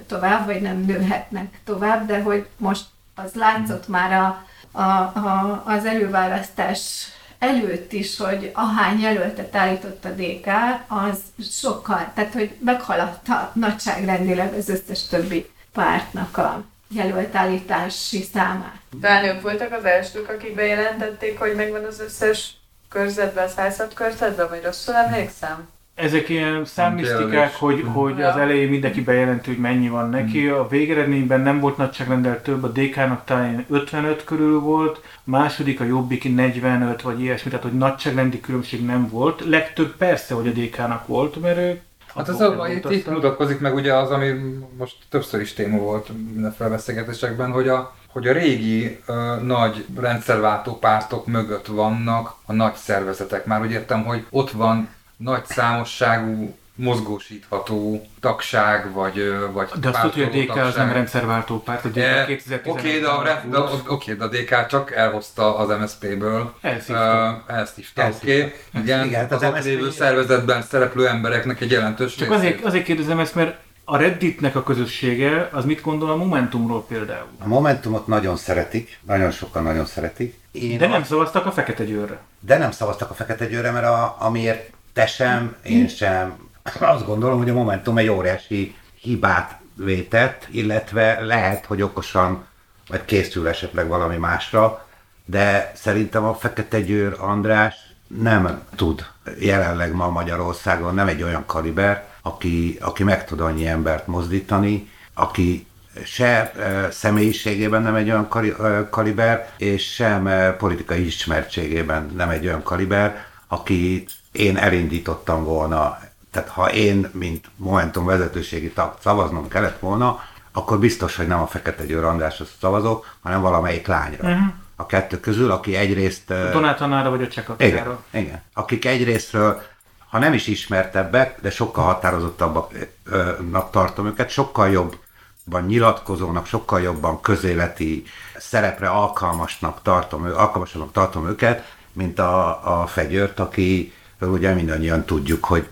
tovább, 0.08 0.46
vagy 0.46 0.62
nem 0.62 0.78
nőhetnek 0.78 1.60
tovább, 1.66 2.08
de 2.08 2.22
hogy 2.22 2.48
most 2.58 2.86
az 3.16 3.34
látszott 3.34 3.88
már 3.88 4.12
a, 4.12 4.48
a, 4.72 4.82
a, 4.82 5.64
az 5.66 5.86
előválasztás 5.86 7.08
előtt 7.40 7.92
is, 7.92 8.18
hogy 8.18 8.52
ahány 8.54 9.00
jelöltet 9.00 9.56
állított 9.56 10.06
a 10.06 10.10
DK, 10.10 10.48
az 10.88 11.20
sokkal, 11.52 12.12
tehát 12.16 12.34
hogy 12.34 12.56
meghaladta 12.60 13.52
nagyságrendileg 13.54 14.54
az 14.54 14.70
összes 14.70 15.08
többi 15.08 15.50
pártnak 15.74 16.38
a 16.38 16.64
jelölt 16.90 17.36
állítási 17.36 18.22
számát. 18.34 18.80
Talán 19.02 19.26
ők 19.26 19.42
voltak 19.42 19.72
az 19.72 19.86
elsők, 19.86 20.30
akik 20.30 20.56
bejelentették, 20.56 21.40
hogy 21.40 21.56
megvan 21.56 21.84
az 21.84 22.00
összes 22.00 22.54
körzetben, 22.90 23.48
106 23.48 23.94
körzetben, 23.94 24.50
vagy 24.50 24.64
rosszul 24.64 24.96
emlékszem? 24.96 25.70
Ezek 26.00 26.30
ilyen 26.30 26.66
számlisztikák, 26.66 27.32
Jelölés. 27.32 27.56
hogy, 27.56 27.84
hogy 27.94 28.22
az 28.22 28.36
elején 28.36 28.70
mindenki 28.70 29.02
bejelenti, 29.02 29.50
hogy 29.50 29.60
mennyi 29.60 29.90
van 29.90 30.10
neki. 30.10 30.48
A 30.48 30.68
végeredményben 30.68 31.42
nem 31.42 31.60
volt 31.60 31.78
nagyságrendel 31.78 32.42
több, 32.42 32.64
a 32.64 32.68
DK-nak 32.68 33.26
talán 33.26 33.66
55 33.70 34.24
körül 34.24 34.60
volt, 34.60 35.02
a 35.04 35.20
második, 35.24 35.80
a 35.80 35.84
Jobbik 35.84 36.36
45 36.36 37.02
vagy 37.02 37.22
ilyesmi, 37.22 37.50
tehát 37.50 37.66
hogy 37.66 37.78
nagyságrendi 37.78 38.40
különbség 38.40 38.86
nem 38.86 39.10
volt. 39.10 39.44
Legtöbb 39.46 39.96
persze, 39.96 40.34
hogy 40.34 40.48
a 40.48 40.52
DK-nak 40.52 41.08
volt, 41.08 41.42
mert 41.42 41.58
ők 41.58 41.80
Hát 42.16 42.30
ez 42.30 42.42
a, 42.42 42.68
itt, 42.68 42.92
itt 42.92 43.10
mutatkozik 43.10 43.60
meg 43.60 43.74
ugye 43.76 43.94
az, 43.94 44.10
ami 44.12 44.34
most 44.78 44.96
többször 45.10 45.42
is 45.42 45.54
téma 45.54 45.78
volt 45.78 46.10
mindenféle 46.34 46.70
beszélgetésekben, 46.70 47.52
hogy 47.52 47.68
a, 47.68 47.96
hogy 48.08 48.28
a 48.28 48.34
régi 48.34 49.00
ö, 49.06 49.36
nagy 49.44 49.86
rendszerváltó 50.00 50.78
pártok 50.78 51.26
mögött 51.26 51.66
vannak 51.66 52.36
a 52.46 52.54
nagy 52.54 52.76
szervezetek. 52.76 53.46
Már 53.46 53.62
úgy 53.62 53.72
értem, 53.72 54.04
hogy 54.04 54.26
ott 54.30 54.52
van 54.52 54.90
nagy 55.24 55.46
számosságú 55.46 56.56
mozgósítható 56.76 58.06
tagság, 58.20 58.92
vagy, 58.94 59.34
vagy 59.52 59.70
De 59.80 59.90
azt 59.90 60.02
tudja, 60.02 60.28
hogy 60.28 60.40
a 60.50 60.54
DK 60.54 60.56
az 60.58 60.76
nem 60.76 60.92
rendszerváltó 60.92 61.62
párt, 61.64 61.86
a 61.86 61.88
DK 61.90 61.98
E, 61.98 62.26
2011 62.26 62.80
Oké, 62.80 63.00
de, 63.00 63.08
a, 63.08 63.24
re- 63.24 63.46
de, 63.50 63.58
a- 63.58 63.82
oké, 63.88 64.14
de 64.14 64.24
a 64.24 64.28
DK 64.28 64.66
csak 64.68 64.92
elhozta 64.92 65.58
az 65.58 65.78
MSZP-ből. 65.80 66.54
Elszívta. 66.62 67.44
Uh, 67.48 67.56
elszívta, 67.56 68.08
oké. 68.16 68.54
Igen, 68.74 69.06
Igen, 69.06 69.20
hát 69.22 69.32
az 69.32 69.42
az 69.44 69.50
ott 69.50 69.64
lévő 69.64 69.92
szervezetben 69.92 70.62
szereplő 70.62 71.08
embereknek 71.08 71.62
egy 71.62 71.72
jelentős 71.72 72.16
Csak 72.16 72.28
részét. 72.28 72.44
azért, 72.44 72.66
azért 72.66 72.84
kérdezem 72.84 73.20
ezt, 73.20 73.36
mert 73.36 73.58
a 73.84 73.98
Redditnek 73.98 74.56
a 74.56 74.64
közössége, 74.64 75.50
az 75.52 75.66
mit 75.66 75.82
gondol 75.82 76.10
a 76.10 76.16
Momentumról 76.16 76.86
például? 76.86 77.28
A 77.40 77.48
Momentumot 77.48 78.08
nagyon 78.08 78.36
szeretik, 78.38 79.00
nagyon 79.08 79.32
sokan 79.32 79.64
nagyon 79.64 79.86
szeretik. 79.86 80.40
Én 80.52 80.78
De 80.78 80.88
nem 80.88 81.02
azt- 81.02 81.10
szavaztak 81.10 81.46
a 81.46 81.52
Fekete 81.52 81.84
Győrre. 81.86 82.20
de 82.40 82.58
nem 82.58 82.72
szavaztak 82.72 83.10
a 83.10 83.14
Fekete 83.14 83.46
Győrre, 83.48 83.72
mert 83.72 83.86
a, 83.86 84.16
amiért 84.20 84.70
te 84.94 85.06
sem, 85.06 85.56
én 85.64 85.88
sem, 85.88 86.50
azt 86.80 87.06
gondolom, 87.06 87.38
hogy 87.38 87.50
a 87.50 87.54
Momentum 87.54 87.98
egy 87.98 88.10
óriási 88.10 88.76
hibát 89.02 89.60
vétett, 89.76 90.48
illetve 90.52 91.20
lehet, 91.20 91.66
hogy 91.66 91.82
okosan, 91.82 92.46
vagy 92.88 93.06
készül 93.06 93.48
esetleg 93.48 93.88
valami 93.88 94.18
másra, 94.18 94.88
de 95.26 95.72
szerintem 95.76 96.24
a 96.24 96.34
Fekete 96.34 96.82
Győr 96.82 97.16
András 97.20 97.76
nem 98.08 98.62
tud 98.76 99.06
jelenleg 99.40 99.94
ma 99.94 100.10
Magyarországon, 100.10 100.94
nem 100.94 101.08
egy 101.08 101.24
olyan 101.24 101.46
kaliber, 101.46 102.08
aki, 102.22 102.78
aki 102.82 103.04
meg 103.04 103.26
tud 103.26 103.40
annyi 103.40 103.68
embert 103.68 104.08
mozdítani, 104.08 104.90
aki 105.14 105.68
se 106.04 106.52
e, 106.52 106.92
személyiségében 106.92 107.82
nem 107.82 107.96
egy 107.96 108.10
olyan 108.10 108.28
kali, 108.28 108.54
e, 108.64 108.88
kaliber, 108.90 109.52
és 109.58 109.94
sem 109.94 110.28
e, 110.28 110.52
politikai 110.52 111.06
ismertségében 111.06 112.12
nem 112.16 112.30
egy 112.30 112.46
olyan 112.46 112.64
kaliber, 112.64 113.26
aki 113.48 114.06
én 114.32 114.58
elindítottam 114.58 115.44
volna, 115.44 116.00
tehát 116.32 116.50
ha 116.50 116.72
én, 116.72 117.10
mint 117.14 117.50
Momentum 117.56 118.06
vezetőségi 118.06 118.72
tag 118.72 118.94
szavaznom 119.02 119.48
kellett 119.48 119.80
volna, 119.80 120.20
akkor 120.52 120.80
biztos, 120.80 121.16
hogy 121.16 121.28
nem 121.28 121.42
a 121.42 121.48
Fekete 121.48 121.86
Győr 121.86 122.04
Andrásra 122.04 122.46
szavazok, 122.60 123.16
hanem 123.22 123.42
valamelyik 123.42 123.88
lányra. 123.88 124.28
Uh-huh. 124.28 124.48
A 124.76 124.86
kettő 124.86 125.20
közül, 125.20 125.52
aki 125.52 125.76
egyrészt... 125.76 126.32
A 126.32 126.50
Donát 126.52 126.82
Annára 126.82 127.10
vagy 127.10 127.22
a 127.22 127.28
Cseh 127.28 127.46
igen, 127.58 127.98
igen. 128.12 128.42
Akik 128.54 128.86
egyrésztről 128.86 129.62
ha 130.10 130.20
nem 130.20 130.34
is 130.34 130.48
ismertebbek, 130.48 131.42
de 131.42 131.50
sokkal 131.50 131.84
határozottabbnak 131.84 133.72
tartom 133.72 134.06
őket, 134.06 134.30
sokkal 134.30 134.70
jobban 134.70 135.66
nyilatkozónak, 135.66 136.46
sokkal 136.46 136.82
jobban 136.82 137.22
közéleti 137.22 138.04
szerepre 138.38 138.90
alkalmasnak 138.90 139.82
tartom, 139.82 140.24
alkalmasnak 140.24 140.92
tartom 140.92 141.28
őket, 141.28 141.74
mint 141.92 142.20
a, 142.20 142.82
a 142.82 142.88
fegyőrt, 142.88 143.40
aki 143.40 143.94
ugye 144.28 144.54
mindannyian 144.54 145.06
tudjuk, 145.06 145.46
hogy 145.46 145.68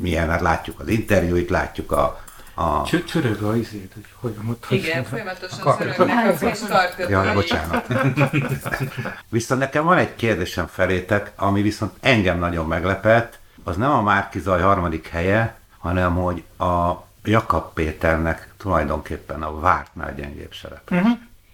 milyen, 0.00 0.28
hát 0.28 0.40
látjuk 0.40 0.80
az 0.80 0.88
interjúit, 0.88 1.50
látjuk 1.50 1.92
a, 1.92 2.22
a... 2.54 2.82
Csö- 2.84 3.06
Csörög 3.06 3.42
a 3.42 3.56
izét, 3.56 3.92
hogy 3.94 4.04
hogy 4.20 4.34
mondtad. 4.42 4.72
Igen, 4.72 5.04
folyamatosan 5.04 5.76
szörögnek 5.78 6.40
és 6.40 6.58
karkötői. 6.68 7.10
Ja, 7.10 7.32
bocsánat. 7.32 7.86
viszont 9.28 9.60
nekem 9.60 9.84
van 9.84 9.98
egy 9.98 10.14
kérdésem 10.14 10.66
felétek, 10.66 11.32
ami 11.36 11.62
viszont 11.62 11.92
engem 12.00 12.38
nagyon 12.38 12.66
meglepett, 12.66 13.38
az 13.64 13.76
nem 13.76 13.90
a 13.90 14.02
Márki 14.02 14.40
Zaj 14.40 14.60
harmadik 14.60 15.08
helye, 15.08 15.56
hanem 15.78 16.14
hogy 16.14 16.42
a 16.58 16.92
Jakab 17.24 17.72
Péternek 17.72 18.52
tulajdonképpen 18.56 19.42
a 19.42 19.60
vártnál 19.60 20.14
gyengébb 20.14 20.54
szerep. 20.62 20.90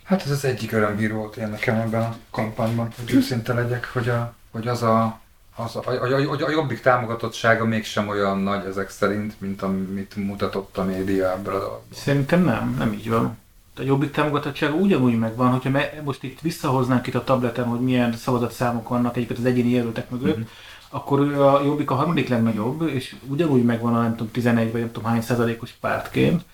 Hát 0.05 0.23
ez 0.23 0.31
az 0.31 0.45
egyik 0.45 0.73
örömhír 0.73 1.13
volt 1.13 1.37
én 1.37 1.49
nekem 1.49 1.77
ebben 1.77 2.03
a 2.03 2.17
kampányban, 2.31 2.89
hogy 2.99 3.15
őszinte 3.15 3.53
legyek, 3.53 3.91
hogy, 3.93 4.09
a, 4.09 4.35
hogy 4.51 4.69
az 4.69 4.83
a 4.83 5.21
az 5.61 5.77
a, 5.77 5.83
a, 5.87 5.91
a, 5.91 6.45
a 6.47 6.51
jobbik 6.51 6.81
támogatottsága 6.81 7.65
mégsem 7.65 8.09
olyan 8.09 8.39
nagy 8.39 8.65
ezek 8.65 8.91
szerint, 8.91 9.41
mint 9.41 9.63
amit 9.63 10.17
mutatott 10.17 10.79
a 10.79 10.85
média 10.85 11.33
ebből 11.33 11.55
a 11.55 11.59
dologból. 11.59 11.85
Szerintem 11.95 12.43
nem, 12.45 12.75
nem 12.79 12.93
így 12.93 13.09
van. 13.11 13.39
A 13.77 13.83
jobbik 13.83 14.11
támogatottsága 14.11 14.75
ugyanúgy 14.75 15.19
megvan, 15.19 15.51
hogyha 15.51 15.71
me, 15.71 15.93
most 16.05 16.23
itt 16.23 16.41
visszahoznánk 16.41 17.07
itt 17.07 17.15
a 17.15 17.25
tableten, 17.25 17.65
hogy 17.65 17.81
milyen 17.81 18.13
szavazatszámok 18.13 18.89
vannak 18.89 19.17
egyébként 19.17 19.39
az 19.39 19.45
egyéni 19.45 19.71
jelöltek 19.71 20.11
mögött, 20.11 20.37
mm-hmm. 20.37 20.47
akkor 20.91 21.21
ő 21.21 21.43
a 21.43 21.63
jobbik 21.65 21.91
a 21.91 21.95
harmadik 21.95 22.29
legnagyobb, 22.29 22.89
és 22.89 23.17
ugyanúgy 23.27 23.65
megvan 23.65 23.95
a 23.95 24.03
nem 24.03 24.17
tudom 24.17 24.31
11 24.33 24.73
vagy 24.73 24.81
nem 24.81 24.93
tudom 24.93 25.11
hány 25.11 25.23
százalékos 25.23 25.71
pártként. 25.81 26.45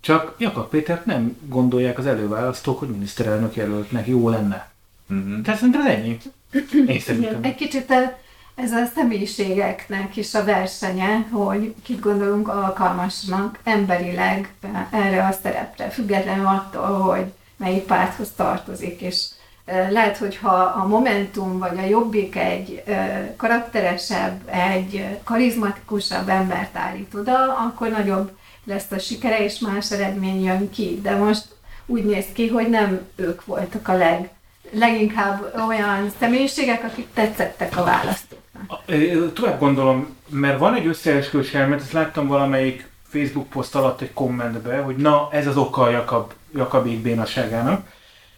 Csak 0.00 0.34
Jakab 0.38 0.68
Pétert 0.68 1.04
nem 1.04 1.36
gondolják 1.48 1.98
az 1.98 2.06
előválasztók, 2.06 2.78
hogy 2.78 2.88
miniszterelnök 2.88 3.54
jelöltnek 3.54 4.06
jó 4.06 4.28
lenne. 4.28 4.72
Mm-hmm. 5.12 5.42
Tehát 5.42 5.58
szerintem 5.58 5.86
ez 5.86 5.94
ennyi. 5.94 6.18
Én 6.52 6.66
Igen, 6.72 6.98
szerintem. 6.98 7.42
egy 7.42 7.54
kicsit 7.54 7.90
a- 7.90 8.22
ez 8.54 8.72
a 8.72 8.86
személyiségeknek 8.94 10.16
is 10.16 10.34
a 10.34 10.44
versenye, 10.44 11.26
hogy 11.30 11.74
kit 11.82 12.00
gondolunk 12.00 12.48
alkalmasnak 12.48 13.58
emberileg 13.64 14.54
erre 14.90 15.26
a 15.26 15.32
szerepre, 15.42 15.88
függetlenül 15.88 16.46
attól, 16.46 17.00
hogy 17.00 17.32
melyik 17.56 17.82
párthoz 17.82 18.32
tartozik, 18.36 19.00
és 19.00 19.26
lehet, 19.90 20.16
hogy 20.16 20.36
ha 20.36 20.54
a 20.54 20.86
Momentum 20.86 21.58
vagy 21.58 21.78
a 21.78 21.86
Jobbik 21.86 22.36
egy 22.36 22.82
karakteresebb, 23.36 24.48
egy 24.48 25.18
karizmatikusabb 25.24 26.28
embert 26.28 26.76
állít 26.76 27.14
oda, 27.14 27.56
akkor 27.56 27.88
nagyobb 27.88 28.36
lesz 28.64 28.90
a 28.90 28.98
sikere, 28.98 29.44
és 29.44 29.58
más 29.58 29.90
eredmény 29.90 30.42
jön 30.42 30.70
ki. 30.70 31.00
De 31.02 31.16
most 31.16 31.46
úgy 31.86 32.04
néz 32.04 32.26
ki, 32.32 32.48
hogy 32.48 32.68
nem 32.68 33.00
ők 33.16 33.44
voltak 33.44 33.88
a 33.88 33.96
leg, 33.96 34.30
leginkább 34.70 35.54
olyan 35.68 36.12
személyiségek, 36.20 36.84
akik 36.84 37.06
tetszettek 37.14 37.76
a 37.76 37.84
választóknak. 37.84 38.42
Tovább 39.34 39.58
gondolom, 39.58 40.16
mert 40.28 40.58
van 40.58 40.74
egy 40.74 40.86
összeesküvés 40.86 41.54
elmélet, 41.54 41.80
ezt 41.80 41.92
láttam 41.92 42.26
valamelyik 42.26 42.88
Facebook 43.08 43.48
poszt 43.48 43.74
alatt 43.74 44.00
egy 44.00 44.12
kommentbe, 44.12 44.78
hogy 44.78 44.96
na, 44.96 45.28
ez 45.30 45.46
az 45.46 45.56
oka 45.56 45.82
a 45.82 45.90
Jakab, 45.90 46.32
Jakabék 46.54 46.98
bénaságának. 46.98 47.86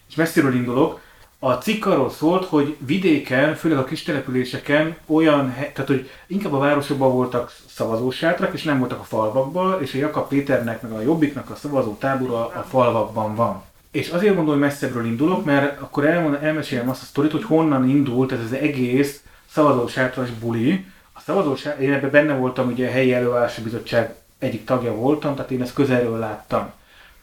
És 0.09 0.15
messziről 0.15 0.55
indulok. 0.55 0.99
A 1.39 1.51
cikk 1.51 1.85
arról 1.85 2.09
szólt, 2.09 2.45
hogy 2.45 2.75
vidéken, 2.79 3.55
főleg 3.55 3.77
a 3.77 3.83
kis 3.83 4.03
településeken 4.03 4.97
olyan, 5.05 5.53
tehát 5.53 5.87
hogy 5.87 6.09
inkább 6.27 6.53
a 6.53 6.57
városokban 6.57 7.11
voltak 7.11 7.53
szavazósátrak, 7.69 8.53
és 8.53 8.63
nem 8.63 8.79
voltak 8.79 8.99
a 8.99 9.03
falvakban, 9.03 9.81
és 9.81 9.93
a 9.93 9.97
Jakab 9.97 10.27
Péternek, 10.27 10.81
meg 10.81 10.91
a 10.91 11.01
Jobbiknak 11.01 11.49
a 11.49 11.55
szavazó 11.55 11.95
tábora 11.99 12.47
a 12.47 12.65
falvakban 12.69 13.35
van. 13.35 13.63
És 13.91 14.09
azért 14.09 14.35
mondom, 14.35 14.53
hogy 14.53 14.63
messzebbről 14.63 15.05
indulok, 15.05 15.45
mert 15.45 15.81
akkor 15.81 16.05
elmond, 16.05 16.37
elmesélem 16.41 16.89
azt 16.89 17.01
a 17.01 17.05
sztorit, 17.05 17.31
hogy 17.31 17.43
honnan 17.43 17.89
indult 17.89 18.31
ez 18.31 18.39
az 18.45 18.53
egész 18.53 19.21
szavazósátras 19.57 20.29
buli. 20.29 20.85
A 21.13 21.19
szavazósátras, 21.19 21.83
én 21.83 21.93
ebben 21.93 22.11
benne 22.11 22.33
voltam, 22.33 22.67
ugye 22.71 22.87
a 22.87 22.91
helyi 22.91 23.13
előállási 23.13 23.61
bizottság 23.61 24.15
egyik 24.39 24.65
tagja 24.65 24.95
voltam, 24.95 25.35
tehát 25.35 25.51
én 25.51 25.61
ezt 25.61 25.73
közelről 25.73 26.17
láttam. 26.17 26.71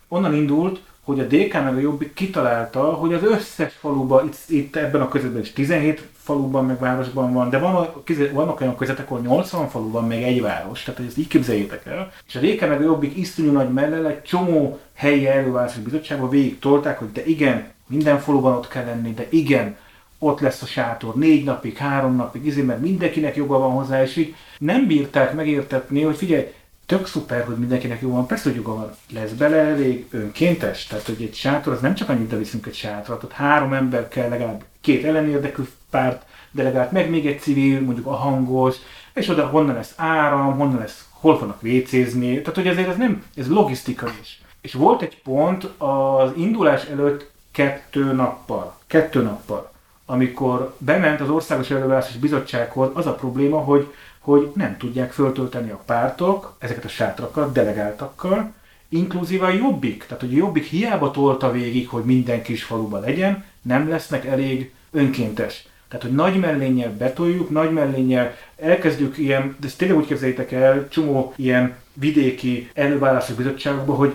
Onnan 0.09 0.35
indult, 0.35 0.81
hogy 1.05 1.20
a 1.20 1.25
DK 1.25 1.53
meg 1.53 1.77
a 1.77 1.81
Jobbik 1.81 2.12
kitalálta, 2.12 2.83
hogy 2.83 3.14
az 3.14 3.23
összes 3.23 3.73
faluban, 3.73 4.27
itt, 4.27 4.37
itt 4.47 4.77
ebben 4.77 5.01
a 5.01 5.09
közöttben 5.09 5.40
is 5.40 5.53
17 5.53 6.09
faluban 6.23 6.66
meg 6.66 6.79
városban 6.79 7.33
van, 7.33 7.51
de 7.51 7.59
van, 7.59 7.88
vannak 8.33 8.61
olyan 8.61 8.77
közöttek, 8.77 9.11
ahol 9.11 9.20
80 9.20 9.68
faluban 9.68 10.07
még 10.07 10.23
egy 10.23 10.42
város, 10.42 10.83
tehát 10.83 11.01
ezt 11.01 11.18
így 11.18 11.29
képzeljétek 11.29 11.87
el. 11.87 12.12
És 12.27 12.35
a 12.35 12.40
DK 12.40 12.61
meg 12.61 12.81
a 12.81 12.85
Jobbik 12.85 13.16
iszonyú 13.16 13.53
nagy 13.53 13.73
mellel 13.73 14.07
egy 14.07 14.23
csomó 14.23 14.81
helyi 14.94 15.27
elővárosi 15.27 15.81
bizottságban 15.81 16.31
végig 16.31 16.59
tolták, 16.59 16.99
hogy 16.99 17.12
de 17.12 17.25
igen, 17.25 17.73
minden 17.87 18.18
faluban 18.18 18.53
ott 18.53 18.68
kell 18.68 18.85
lenni, 18.85 19.12
de 19.12 19.27
igen, 19.31 19.77
ott 20.24 20.40
lesz 20.40 20.62
a 20.62 20.66
sátor 20.66 21.14
négy 21.14 21.44
napig, 21.44 21.76
három 21.76 22.16
napig, 22.16 22.46
izé, 22.46 22.62
mert 22.62 22.80
mindenkinek 22.80 23.37
joga 23.37 23.58
van 23.58 23.70
hozzá, 23.70 24.02
és 24.02 24.16
így 24.16 24.34
nem 24.58 24.87
bírták 24.87 25.34
megértetni, 25.34 26.02
hogy 26.02 26.16
figyelj, 26.16 26.46
tök 26.87 27.06
szuper, 27.06 27.44
hogy 27.44 27.56
mindenkinek 27.56 28.00
jó 28.00 28.12
van, 28.12 28.26
persze, 28.26 28.48
hogy 28.48 28.56
joga 28.56 28.74
van, 28.74 28.90
lesz 29.12 29.30
bele 29.30 29.56
elég 29.56 30.06
önkéntes, 30.10 30.87
tehát 30.87 31.06
hogy 31.06 31.22
egy 31.22 31.34
sátor, 31.34 31.72
az 31.72 31.80
nem 31.80 31.94
csak 31.94 32.08
annyit, 32.08 32.28
de 32.28 32.37
viszünk 32.37 32.66
egy 32.66 32.74
sátrat, 32.74 33.22
ott 33.22 33.32
három 33.32 33.72
ember 33.72 34.08
kell 34.08 34.28
legalább 34.28 34.64
két 34.80 35.04
ellenérdekű 35.04 35.62
párt, 35.90 36.24
delegált, 36.50 36.92
meg 36.92 37.10
még 37.10 37.26
egy 37.26 37.40
civil, 37.40 37.80
mondjuk 37.80 38.06
a 38.06 38.14
hangos, 38.14 38.76
és 39.14 39.28
oda 39.28 39.46
honnan 39.46 39.74
lesz 39.74 39.94
áram, 39.96 40.58
honnan 40.58 40.78
lesz, 40.78 41.04
hol 41.10 41.38
fognak 41.38 41.60
vécézni, 41.60 42.40
tehát 42.40 42.54
hogy 42.54 42.66
ezért 42.66 42.88
ez 42.88 42.96
nem, 42.96 43.24
ez 43.37 43.48
logisztika 43.48 44.08
is. 44.20 44.42
És 44.60 44.72
volt 44.72 45.02
egy 45.02 45.22
pont 45.22 45.64
az 45.64 46.30
indulás 46.37 46.84
előtt 46.84 47.30
kettő 47.52 48.12
nappal, 48.12 48.76
kettő 48.87 49.22
nappal, 49.22 49.72
amikor 50.06 50.74
bement 50.78 51.20
az 51.20 51.30
Országos 51.30 51.70
Előválasztási 51.70 52.18
Bizottsághoz, 52.18 52.90
az 52.92 53.06
a 53.06 53.14
probléma, 53.14 53.58
hogy, 53.58 53.92
hogy 54.18 54.50
nem 54.54 54.76
tudják 54.76 55.12
föltölteni 55.12 55.70
a 55.70 55.82
pártok 55.86 56.56
ezeket 56.58 56.84
a 56.84 56.88
sátrakat 56.88 57.52
delegáltakkal, 57.52 58.52
inkluzíve 58.88 59.46
a 59.46 59.52
Jobbik. 59.52 60.04
Tehát, 60.04 60.22
hogy 60.22 60.32
a 60.32 60.36
Jobbik 60.36 60.64
hiába 60.64 61.10
tolta 61.10 61.50
végig, 61.50 61.88
hogy 61.88 62.04
minden 62.04 62.42
kis 62.42 62.64
faluban 62.64 63.00
legyen, 63.00 63.44
nem 63.62 63.88
lesznek 63.88 64.24
elég 64.24 64.72
önkéntes. 64.90 65.66
Tehát, 65.88 66.04
hogy 66.04 66.14
nagy 66.14 66.38
mellénnyel 66.38 66.96
betoljuk, 66.96 67.50
nagy 67.50 67.72
mellénnyel 67.72 68.34
elkezdjük 68.56 69.18
ilyen, 69.18 69.56
de 69.60 69.66
ezt 69.66 69.78
tényleg 69.78 69.96
úgy 69.98 70.06
képzeljétek 70.06 70.52
el, 70.52 70.88
csomó 70.88 71.32
ilyen 71.36 71.76
vidéki 71.92 72.70
előválasztási 72.74 73.36
bizottságokban, 73.36 73.96
hogy 73.96 74.14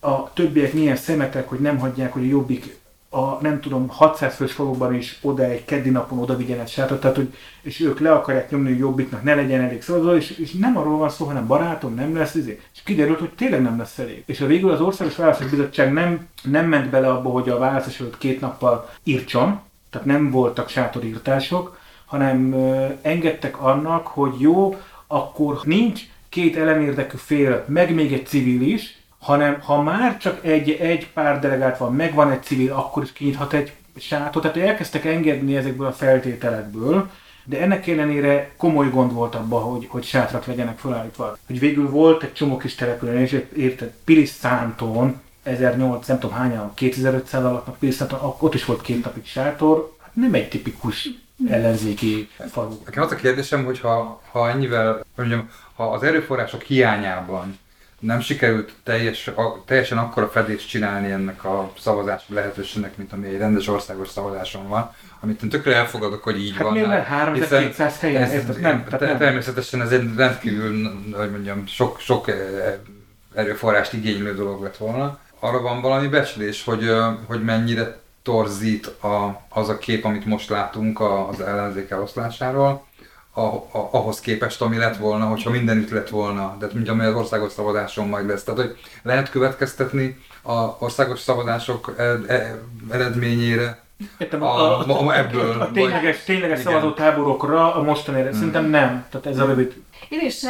a 0.00 0.32
többiek 0.32 0.72
milyen 0.72 0.96
szemetek, 0.96 1.48
hogy 1.48 1.58
nem 1.58 1.78
hagyják, 1.78 2.12
hogy 2.12 2.22
a 2.22 2.28
Jobbik 2.28 2.79
a 3.12 3.38
nem 3.40 3.60
tudom, 3.60 3.88
600 3.88 4.34
fős 4.34 4.52
falukban 4.52 4.94
is 4.94 5.18
oda 5.22 5.42
egy 5.42 5.64
keddi 5.64 5.90
napon 5.90 6.18
oda 6.18 6.36
vigyen 6.36 6.60
egy 6.60 6.68
sátrat, 6.68 7.00
tehát 7.00 7.16
hogy, 7.16 7.34
és 7.62 7.80
ők 7.80 8.00
le 8.00 8.12
akarják 8.12 8.50
nyomni, 8.50 8.68
hogy 8.68 8.78
jobbiknak 8.78 9.22
ne 9.22 9.34
legyen 9.34 9.60
elég 9.60 9.82
szavazó, 9.82 10.14
és, 10.14 10.30
és 10.30 10.52
nem 10.52 10.76
arról 10.76 10.98
van 10.98 11.08
szó, 11.08 11.24
hanem 11.24 11.46
barátom, 11.46 11.94
nem 11.94 12.16
lesz, 12.16 12.34
izé. 12.34 12.60
és 12.74 12.82
kiderült, 12.82 13.18
hogy 13.18 13.34
tényleg 13.34 13.62
nem 13.62 13.78
lesz 13.78 13.98
elég. 13.98 14.22
És 14.26 14.40
a 14.40 14.46
végül 14.46 14.70
az 14.70 14.80
Országos 14.80 15.16
Választási 15.16 15.50
Bizottság 15.50 15.92
nem, 15.92 16.28
nem 16.42 16.66
ment 16.66 16.90
bele 16.90 17.10
abba, 17.10 17.28
hogy 17.28 17.48
a 17.48 17.58
választás 17.58 18.00
előtt 18.00 18.18
két 18.18 18.40
nappal 18.40 18.90
írtson, 19.04 19.60
tehát 19.90 20.06
nem 20.06 20.30
voltak 20.30 20.68
sátorírtások, 20.68 21.78
hanem 22.06 22.54
engedtek 23.02 23.62
annak, 23.62 24.06
hogy 24.06 24.34
jó, 24.38 24.76
akkor 25.06 25.60
nincs 25.64 26.02
két 26.28 26.56
ellenérdekű 26.56 27.16
fél, 27.16 27.64
meg 27.68 27.94
még 27.94 28.12
egy 28.12 28.26
civil 28.26 28.62
is, 28.62 28.99
hanem 29.20 29.60
ha 29.60 29.82
már 29.82 30.16
csak 30.16 30.44
egy, 30.44 30.70
egy 30.70 31.08
pár 31.08 31.38
delegált 31.38 31.78
van, 31.78 31.94
meg 31.94 32.14
van 32.14 32.30
egy 32.30 32.42
civil, 32.42 32.72
akkor 32.72 33.02
is 33.02 33.12
kinyithat 33.12 33.52
egy 33.52 33.72
sátor. 33.96 34.42
Tehát 34.42 34.56
elkezdtek 34.56 35.04
engedni 35.04 35.56
ezekből 35.56 35.86
a 35.86 35.92
feltételekből, 35.92 37.10
de 37.44 37.60
ennek 37.60 37.86
ellenére 37.86 38.50
komoly 38.56 38.90
gond 38.90 39.12
volt 39.12 39.34
abban, 39.34 39.62
hogy, 39.62 39.86
hogy 39.88 40.04
sátrak 40.04 40.46
legyenek 40.46 40.78
felállítva. 40.78 41.36
Hogy 41.46 41.58
végül 41.58 41.90
volt 41.90 42.22
egy 42.22 42.32
csomó 42.32 42.56
kis 42.56 42.74
település, 42.74 43.32
és 43.32 43.44
érted, 43.56 43.92
Pilisztánton, 44.04 45.20
1008, 45.42 46.06
nem 46.06 46.18
tudom 46.18 46.36
hányan, 46.36 46.74
2500 46.74 47.44
alapnak 47.44 47.78
Pilisztánton, 47.78 48.34
ott 48.38 48.54
is 48.54 48.64
volt 48.64 48.80
két 48.80 49.04
napig 49.04 49.26
sátor, 49.26 49.96
hát 50.02 50.14
nem 50.14 50.34
egy 50.34 50.48
tipikus 50.48 51.08
ellenzéki 51.48 52.28
falu. 52.50 52.78
Nekem 52.84 53.02
az 53.02 53.12
a 53.12 53.16
kérdésem, 53.16 53.64
hogy 53.64 53.80
ha, 53.80 54.20
ha 54.30 54.48
ennyivel, 54.48 55.04
mondjam, 55.16 55.50
ha 55.74 55.90
az 55.90 56.02
erőforrások 56.02 56.62
hiányában 56.62 57.58
nem 58.00 58.20
sikerült 58.20 58.72
teljes, 58.84 59.26
a, 59.26 59.62
teljesen 59.66 59.98
akkora 59.98 60.28
fedést 60.28 60.68
csinálni 60.68 61.10
ennek 61.10 61.44
a 61.44 61.72
szavazási 61.78 62.34
lehetőségnek, 62.34 62.96
mint 62.96 63.12
ami 63.12 63.26
egy 63.26 63.38
rendes 63.38 63.68
országos 63.68 64.08
szavazáson 64.08 64.68
van, 64.68 64.94
amit 65.20 65.42
én 65.42 65.48
tökre 65.48 65.74
elfogadok, 65.74 66.22
hogy 66.22 66.40
így 66.40 66.52
Hát 66.52 66.62
van. 66.62 66.72
miért 66.72 67.04
3200 67.04 68.00
helyen? 68.00 68.22
ez, 68.22 68.32
Érted? 68.32 68.60
Nem, 68.60 68.84
tehát 68.84 68.98
te- 69.00 69.06
nem. 69.06 69.18
természetesen 69.18 69.82
ez 69.82 69.90
egy 69.90 70.14
rendkívül, 70.16 70.90
hogy 71.16 71.30
mondjam, 71.30 71.66
sok, 71.66 71.98
sok 72.00 72.28
eh, 72.28 72.36
erőforrást 73.34 73.92
igénylő 73.92 74.34
dolog 74.34 74.62
lett 74.62 74.76
volna. 74.76 75.18
Arra 75.40 75.60
van 75.60 75.80
valami 75.80 76.06
becslés, 76.08 76.64
hogy, 76.64 76.90
hogy 77.26 77.44
mennyire 77.44 77.98
torzít 78.22 78.86
a, 78.86 79.40
az 79.48 79.68
a 79.68 79.78
kép, 79.78 80.04
amit 80.04 80.24
most 80.24 80.48
látunk 80.48 81.00
az 81.00 81.40
ellenzék 81.40 81.90
eloszlásáról, 81.90 82.84
a, 83.40 83.88
ahhoz 83.90 84.20
képest, 84.20 84.62
ami 84.62 84.76
lett 84.76 84.96
volna, 84.96 85.24
hogyha 85.24 85.50
mindenütt 85.50 85.90
lett 85.90 86.08
volna, 86.08 86.56
de 86.58 86.68
mint 86.72 86.88
ami 86.88 87.04
az 87.04 87.14
országos 87.14 87.52
szavazáson 87.52 88.08
majd 88.08 88.26
lesz. 88.26 88.44
Tehát, 88.44 88.60
hogy 88.60 88.76
lehet 89.02 89.30
következtetni 89.30 90.18
a 90.42 90.52
országos 90.78 91.20
szavazások 91.20 91.94
e, 91.96 92.02
e, 92.26 92.58
eredményére, 92.90 93.88
Értem, 94.18 94.42
a, 94.42 94.78
a, 94.80 94.86
a, 94.88 95.06
a, 95.06 95.16
ebből. 95.18 95.60
a 95.60 95.70
tényleges, 95.70 96.24
tényleges 96.24 96.60
szavazótáborokra 96.60 97.74
a 97.74 97.82
mostanére. 97.82 98.32
Szerintem 98.32 98.64
nem. 98.64 99.06
Tehát 99.10 99.26
ez 99.26 99.38
a 99.38 99.46
rövid. 99.46 99.82
Én 100.08 100.20
is, 100.20 100.40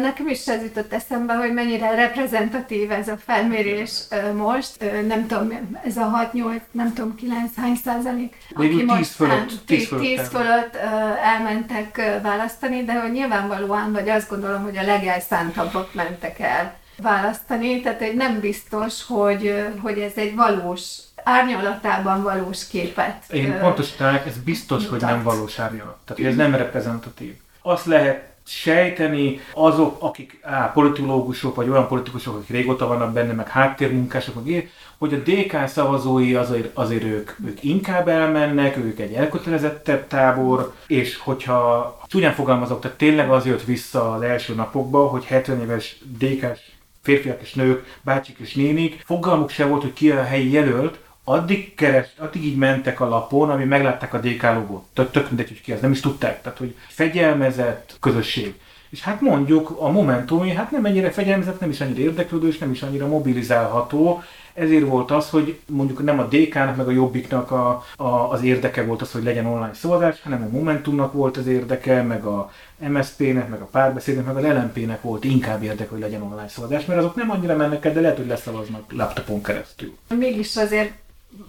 nekem 0.00 0.28
is 0.28 0.46
ez 0.46 0.62
jutott 0.62 0.92
eszembe, 0.92 1.34
hogy 1.34 1.52
mennyire 1.52 1.94
reprezentatív 1.94 2.90
ez 2.90 3.08
a 3.08 3.16
felmérés 3.16 3.90
most. 4.36 4.84
Nem 5.06 5.26
tudom, 5.26 5.78
ez 5.84 5.96
a 5.96 6.30
6-8, 6.34 6.60
nem 6.70 6.94
tudom 6.94 7.14
9, 7.14 7.50
hány 7.56 7.74
százalék, 7.84 8.36
Végül 8.56 8.86
10 8.86 9.10
fölött, 9.10 9.32
el- 9.32 9.46
10 9.46 9.64
10 9.66 9.88
fölött 9.88 10.02
10 10.04 10.28
fölött 10.28 10.76
elmentek 11.22 12.20
választani, 12.22 12.84
de 12.84 13.00
hogy 13.00 13.12
nyilvánvalóan, 13.12 13.92
vagy 13.92 14.08
azt 14.08 14.28
gondolom, 14.28 14.62
hogy 14.62 14.76
a 14.76 14.82
legelszántabbak 14.82 15.94
mentek 15.94 16.38
el 16.38 16.76
választani, 17.02 17.80
tehát 17.80 18.00
egy 18.00 18.14
nem 18.14 18.40
biztos, 18.40 19.04
hogy, 19.06 19.66
hogy 19.82 19.98
ez 19.98 20.12
egy 20.14 20.34
valós, 20.34 20.98
árnyalatában 21.24 22.22
valós 22.22 22.68
képet. 22.68 23.24
Én 23.30 23.58
pontosítanák, 23.58 24.26
ez 24.26 24.36
biztos, 24.36 24.82
hogy 24.82 24.92
mutat. 25.00 25.10
nem 25.10 25.22
valós 25.22 25.58
árnyalat. 25.58 25.96
Tehát, 26.04 26.22
hogy 26.22 26.24
ez 26.24 26.36
nem 26.36 26.54
reprezentatív. 26.54 27.34
Azt 27.62 27.86
lehet 27.86 28.26
sejteni 28.48 29.40
azok, 29.52 29.96
akik 30.02 30.38
á, 30.42 30.72
politológusok, 30.72 31.54
vagy 31.54 31.68
olyan 31.68 31.88
politikusok, 31.88 32.36
akik 32.36 32.48
régóta 32.48 32.86
vannak 32.86 33.12
benne, 33.12 33.32
meg 33.32 33.48
háttérmunkások, 33.48 34.34
meg 34.34 34.46
ilyen, 34.46 34.68
hogy 34.98 35.14
a 35.14 35.16
DK 35.16 35.68
szavazói 35.68 36.34
azért, 36.34 36.70
azért 36.74 37.04
ők, 37.04 37.30
ők 37.46 37.62
inkább 37.62 38.08
elmennek, 38.08 38.76
ők 38.76 38.98
egy 38.98 39.12
elkötelezettebb 39.12 40.06
tábor, 40.06 40.74
és 40.86 41.16
hogyha 41.16 41.98
csúnyán 42.06 42.34
fogalmazok, 42.34 42.80
tehát 42.80 42.96
tényleg 42.96 43.30
az 43.30 43.46
jött 43.46 43.64
vissza 43.64 44.12
az 44.12 44.22
első 44.22 44.54
napokban, 44.54 45.08
hogy 45.08 45.24
70 45.24 45.60
éves 45.60 45.98
DK-s 46.18 46.60
férfiak 47.02 47.40
és 47.42 47.54
nők, 47.54 47.98
bácsik 48.02 48.38
és 48.38 48.54
nénik, 48.54 49.02
fogalmuk 49.04 49.50
se 49.50 49.66
volt, 49.66 49.82
hogy 49.82 49.92
ki 49.92 50.10
a 50.10 50.22
helyi 50.22 50.50
jelölt, 50.52 50.98
addig 51.28 51.74
keres, 51.74 52.06
addig 52.18 52.44
így 52.44 52.56
mentek 52.56 53.00
a 53.00 53.08
lapon, 53.08 53.50
ami 53.50 53.64
meglátták 53.64 54.14
a 54.14 54.18
DK 54.18 54.42
logót. 54.42 54.84
Tök, 54.92 55.10
tök 55.10 55.28
mindegy, 55.28 55.48
hogy 55.48 55.60
ki 55.60 55.72
ez, 55.72 55.80
nem 55.80 55.90
is 55.90 56.00
tudták. 56.00 56.42
Tehát, 56.42 56.58
hogy 56.58 56.74
fegyelmezett 56.88 57.96
közösség. 58.00 58.54
És 58.90 59.02
hát 59.02 59.20
mondjuk 59.20 59.76
a 59.78 59.90
Momentumé, 59.90 60.52
hát 60.52 60.70
nem 60.70 60.84
ennyire 60.84 61.10
fegyelmezett, 61.10 61.60
nem 61.60 61.70
is 61.70 61.80
annyira 61.80 62.00
érdeklődő, 62.00 62.48
és 62.48 62.58
nem 62.58 62.70
is 62.70 62.82
annyira 62.82 63.06
mobilizálható. 63.06 64.22
Ezért 64.54 64.86
volt 64.86 65.10
az, 65.10 65.30
hogy 65.30 65.58
mondjuk 65.66 66.04
nem 66.04 66.18
a 66.18 66.28
DK-nak, 66.30 66.76
meg 66.76 66.88
a 66.88 66.90
Jobbiknak 66.90 67.50
a, 67.50 67.84
a, 67.96 68.04
az 68.04 68.42
érdeke 68.42 68.84
volt 68.84 69.02
az, 69.02 69.12
hogy 69.12 69.22
legyen 69.22 69.46
online 69.46 69.74
szavazás, 69.74 70.22
hanem 70.22 70.42
a 70.42 70.56
Momentumnak 70.56 71.12
volt 71.12 71.36
az 71.36 71.46
érdeke, 71.46 72.02
meg 72.02 72.24
a 72.24 72.50
MSZP-nek, 72.76 73.48
meg 73.48 73.60
a 73.60 73.68
párbeszédnek, 73.70 74.24
meg 74.24 74.36
az 74.36 74.42
LMP-nek 74.42 75.02
volt 75.02 75.24
inkább 75.24 75.62
érdeke, 75.62 75.90
hogy 75.90 76.00
legyen 76.00 76.22
online 76.22 76.48
szavazás, 76.48 76.84
mert 76.84 76.98
azok 76.98 77.14
nem 77.14 77.30
annyira 77.30 77.56
mennek 77.56 77.84
el, 77.84 77.92
de 77.92 78.00
lehet, 78.00 78.16
hogy 78.16 78.26
leszavaznak 78.26 78.92
laptopon 78.92 79.42
keresztül. 79.42 79.96
Mégis 80.18 80.56
azért 80.56 80.92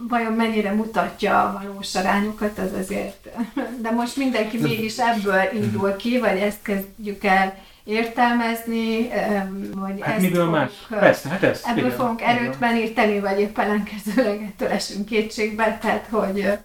vajon 0.09 0.33
mennyire 0.33 0.71
mutatja 0.71 1.43
a 1.43 1.59
valós 1.61 1.95
arányokat, 1.95 2.57
az 2.57 2.73
azért. 2.79 3.29
De 3.81 3.91
most 3.91 4.15
mindenki 4.17 4.57
mégis 4.57 4.97
ebből 4.97 5.41
indul 5.53 5.95
ki, 5.95 6.19
vagy 6.19 6.37
ezt 6.37 6.61
kezdjük 6.61 7.23
el 7.23 7.57
értelmezni, 7.83 9.09
vagy 9.75 10.01
Hát 10.01 10.13
ezt 10.15 10.21
miből 10.21 10.45
fogunk, 10.45 10.57
más? 10.57 10.71
Persze, 10.99 11.29
hát 11.29 11.43
ez. 11.43 11.61
Ebből 11.65 11.85
igen, 11.85 11.97
fogunk 11.97 12.21
erőt 12.21 12.59
meríteni, 12.59 13.19
vagy 13.19 13.39
épp 13.39 13.57
ellenkezőleg 13.57 14.41
ettől 14.41 14.69
esünk 14.69 15.05
kétségbe, 15.05 15.77
tehát 15.81 16.07
hogy, 16.09 16.57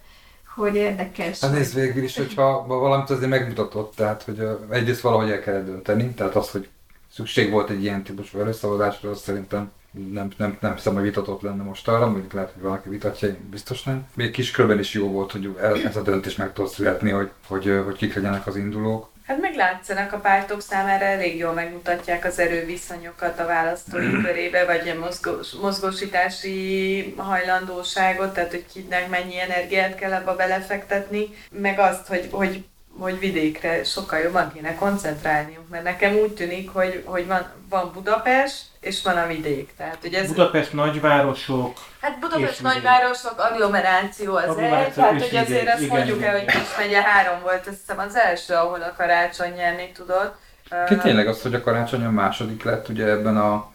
hogy 0.54 0.74
érdekes. 0.74 1.40
Hát 1.40 1.52
nézd 1.52 1.74
végül 1.74 2.02
is, 2.02 2.16
hogyha 2.16 2.64
valamit 2.66 3.10
azért 3.10 3.30
megmutatott, 3.30 3.94
tehát 3.96 4.22
hogy 4.22 4.48
egyrészt 4.70 5.00
valahogy 5.00 5.30
el 5.30 5.40
kellett 5.40 5.66
dönteni, 5.66 6.08
tehát 6.08 6.34
az, 6.34 6.50
hogy 6.50 6.68
szükség 7.12 7.50
volt 7.50 7.70
egy 7.70 7.82
ilyen 7.82 8.02
típusú 8.02 8.38
előszavazásra, 8.38 9.10
az 9.10 9.20
szerintem 9.20 9.70
nem, 10.12 10.28
nem, 10.36 10.56
nem 10.60 10.74
hiszem, 10.74 10.94
hogy 10.94 11.02
vitatott 11.02 11.42
lenne 11.42 11.62
most 11.62 11.88
arra, 11.88 12.10
mondjuk 12.10 12.32
lehet, 12.32 12.52
hogy 12.52 12.62
valaki 12.62 12.88
vitatja, 12.88 13.28
én 13.28 13.48
biztos 13.50 13.82
nem. 13.82 14.06
Még 14.14 14.30
kiskörben 14.30 14.78
is 14.78 14.92
jó 14.92 15.08
volt, 15.08 15.32
hogy 15.32 15.56
ez 15.84 15.96
a 15.96 16.02
döntés 16.02 16.36
meg 16.36 16.52
tud 16.52 16.68
születni, 16.68 17.10
hogy, 17.10 17.30
hogy, 17.46 17.80
hogy 17.84 17.96
kik 17.96 18.14
legyenek 18.14 18.46
az 18.46 18.56
indulók. 18.56 19.12
Hát 19.26 19.40
meg 19.40 19.54
látszanak 19.54 20.12
a 20.12 20.18
pártok 20.18 20.60
számára 20.60 21.04
elég 21.04 21.36
jól 21.36 21.52
megmutatják 21.52 22.24
az 22.24 22.38
erőviszonyokat 22.38 23.40
a 23.40 23.46
választói 23.46 24.10
körébe, 24.24 24.64
vagy 24.64 24.88
a 24.88 24.98
mozgós, 24.98 25.52
mozgósítási 25.52 27.14
hajlandóságot, 27.16 28.34
tehát 28.34 28.50
hogy 28.50 28.64
kinek 28.72 29.08
mennyi 29.08 29.40
energiát 29.40 29.94
kell 29.94 30.12
abba 30.12 30.36
belefektetni, 30.36 31.28
meg 31.50 31.78
azt, 31.78 32.06
hogy, 32.06 32.28
hogy 32.30 32.64
hogy 32.98 33.18
vidékre 33.18 33.84
sokkal 33.84 34.18
jobban 34.18 34.52
kéne 34.52 34.74
koncentrálniuk, 34.74 35.68
mert 35.70 35.84
nekem 35.84 36.14
úgy 36.14 36.32
tűnik, 36.34 36.70
hogy, 36.70 37.02
hogy 37.04 37.26
van, 37.26 37.46
van 37.68 37.90
Budapest, 37.94 38.62
és 38.80 39.02
van 39.02 39.16
a 39.16 39.26
vidék. 39.26 39.74
Tehát, 39.76 39.98
hogy 40.00 40.14
ez, 40.14 40.28
Budapest 40.28 40.72
nagyvárosok, 40.72 41.78
Hát 42.00 42.18
Budapest 42.18 42.62
nagyvárosok, 42.62 43.34
agglomeráció 43.36 44.34
az 44.34 44.42
egy, 44.42 44.48
Agglomeráció 44.48 45.02
tehát 45.02 45.14
és 45.14 45.20
hogy 45.20 45.30
vidék, 45.30 45.46
azért 45.46 45.68
azt 45.72 45.82
igen, 45.82 45.96
mondjuk 45.96 46.22
el, 46.22 46.36
igen. 46.36 46.44
hogy 46.44 46.62
Kis 46.62 46.76
megye 46.78 47.02
három 47.02 47.40
volt, 47.42 47.66
azt 47.66 47.78
hiszem 47.86 47.98
az 47.98 48.16
első, 48.16 48.54
ahol 48.54 48.82
a 48.82 48.94
karácsony 48.96 49.52
nyerni 49.52 49.92
tudott. 49.94 50.34
Ki 50.86 50.96
tényleg 50.96 51.28
az, 51.28 51.42
hogy 51.42 51.54
a 51.54 51.60
karácsony 51.60 52.04
a 52.04 52.10
második 52.10 52.62
lett 52.62 52.88
ugye 52.88 53.06
ebben 53.06 53.36
a 53.36 53.72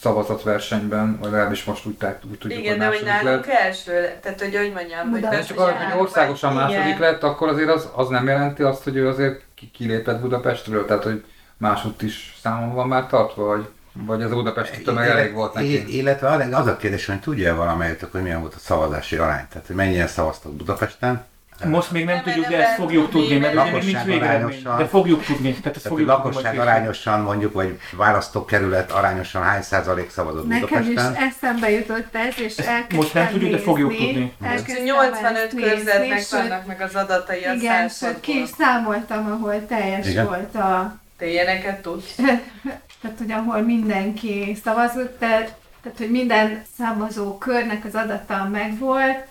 szavazatversenyben, 0.00 1.18
vagy 1.20 1.30
legalábbis 1.30 1.64
most 1.64 1.86
úgy, 1.86 1.96
tá- 1.96 2.24
úgy 2.30 2.38
tudjuk, 2.38 2.60
Igen, 2.60 2.78
de 2.78 2.86
hogy 2.86 3.00
második 3.04 3.22
nálunk 3.24 3.46
lett. 3.46 3.56
első 3.56 3.92
lett, 4.00 4.22
tehát 4.22 4.40
hogy 4.40 4.56
hogy 4.56 4.72
mondjam, 4.72 5.10
hogy. 5.10 5.20
De 5.20 5.42
csak 5.42 5.58
arra, 5.58 5.74
hogy 5.76 6.00
országosan 6.00 6.52
Igen. 6.52 6.62
második 6.64 6.98
lett, 6.98 7.22
akkor 7.22 7.48
azért 7.48 7.68
az, 7.70 7.88
az 7.94 8.08
nem 8.08 8.26
jelenti 8.26 8.62
azt, 8.62 8.82
hogy 8.82 8.96
ő 8.96 9.08
azért 9.08 9.42
ki- 9.54 9.70
kilépett 9.70 10.20
Budapestről, 10.20 10.86
tehát 10.86 11.02
hogy 11.02 11.24
másodt 11.56 12.02
is 12.02 12.38
számon 12.42 12.74
van 12.74 12.88
már 12.88 13.06
tartva, 13.06 13.44
vagy, 13.44 13.68
vagy 13.92 14.22
az 14.22 14.30
a 14.30 14.34
budapesti 14.34 14.82
tömeg 14.82 15.08
elég 15.08 15.32
volt 15.32 15.54
neki. 15.54 15.96
Illetve 15.96 16.28
az- 16.56 16.66
a 16.66 16.76
kérdés, 16.76 17.06
hogy 17.06 17.20
tudja 17.20 17.54
valamelyetek, 17.54 18.12
hogy 18.12 18.22
milyen 18.22 18.40
volt 18.40 18.54
a 18.54 18.58
szavazási 18.58 19.16
arány? 19.16 19.46
Tehát, 19.50 19.66
hogy 19.66 19.76
mennyien 19.76 20.06
szavaztak 20.06 20.52
Budapesten? 20.52 21.24
Most 21.64 21.90
még 21.90 22.04
nem, 22.04 22.14
Nem, 22.14 22.24
tudjuk, 22.24 22.46
de 22.46 22.66
ezt 22.66 22.74
fogjuk 22.74 23.10
tudni, 23.10 23.38
mert 23.38 23.52
ugye 23.54 23.62
még 23.62 23.72
nincs 23.72 23.84
lakosság 23.84 24.06
végeredmény. 24.06 24.42
arányosan- 24.44 24.76
De 24.78 24.86
fogjuk 24.86 25.24
tudni, 25.24 25.54
tehát 25.54 25.76
ezt 25.76 25.86
fogjuk 25.86 26.08
lakosság 26.08 26.58
arányosan 26.58 27.20
mondjuk, 27.20 27.52
vagy 27.52 27.78
választókerület 27.96 28.90
arányosan 28.90 29.42
hány 29.42 29.62
százalék 29.62 30.10
szavazott 30.10 30.46
Nekem 30.48 30.80
is 30.82 30.86
Budapesten? 30.88 31.22
eszembe 31.28 31.70
jutott 31.70 32.14
ez, 32.14 32.34
és 32.40 32.56
elkezdtem 32.56 32.96
most 32.98 33.14
nem 33.14 33.28
tudjuk, 33.28 33.50
de 33.50 33.58
fogjuk 33.58 33.90
nézni, 33.90 34.06
tudni. 34.06 34.32
elkezdtem 34.42 34.84
85 34.84 35.36
ezt 35.36 35.52
nézni, 35.52 35.62
körzetnek 35.62 36.28
vannak 36.30 36.66
meg 36.66 36.80
az 36.80 36.94
adatai 36.94 37.44
a 37.44 37.52
Igen, 37.52 37.88
sőt, 37.88 38.20
ki 38.20 38.40
is 38.40 38.48
számoltam, 38.58 39.26
ahol 39.32 39.66
teljes 39.66 40.06
Igen. 40.08 40.26
volt 40.26 40.54
a... 40.54 40.94
Te 41.18 41.26
ilyeneket 41.26 41.82
tudsz? 41.82 42.14
Tehát, 43.02 43.16
hogy 43.18 43.32
ahol 43.32 43.60
mindenki 43.62 44.58
szavazott, 44.64 45.18
tehát, 45.18 45.54
tehát, 45.82 45.98
hogy 45.98 46.10
minden 46.10 46.62
szavazó 46.78 47.38
körnek 47.38 47.84
az 47.84 47.94
adata 47.94 48.48
megvolt, 48.52 49.26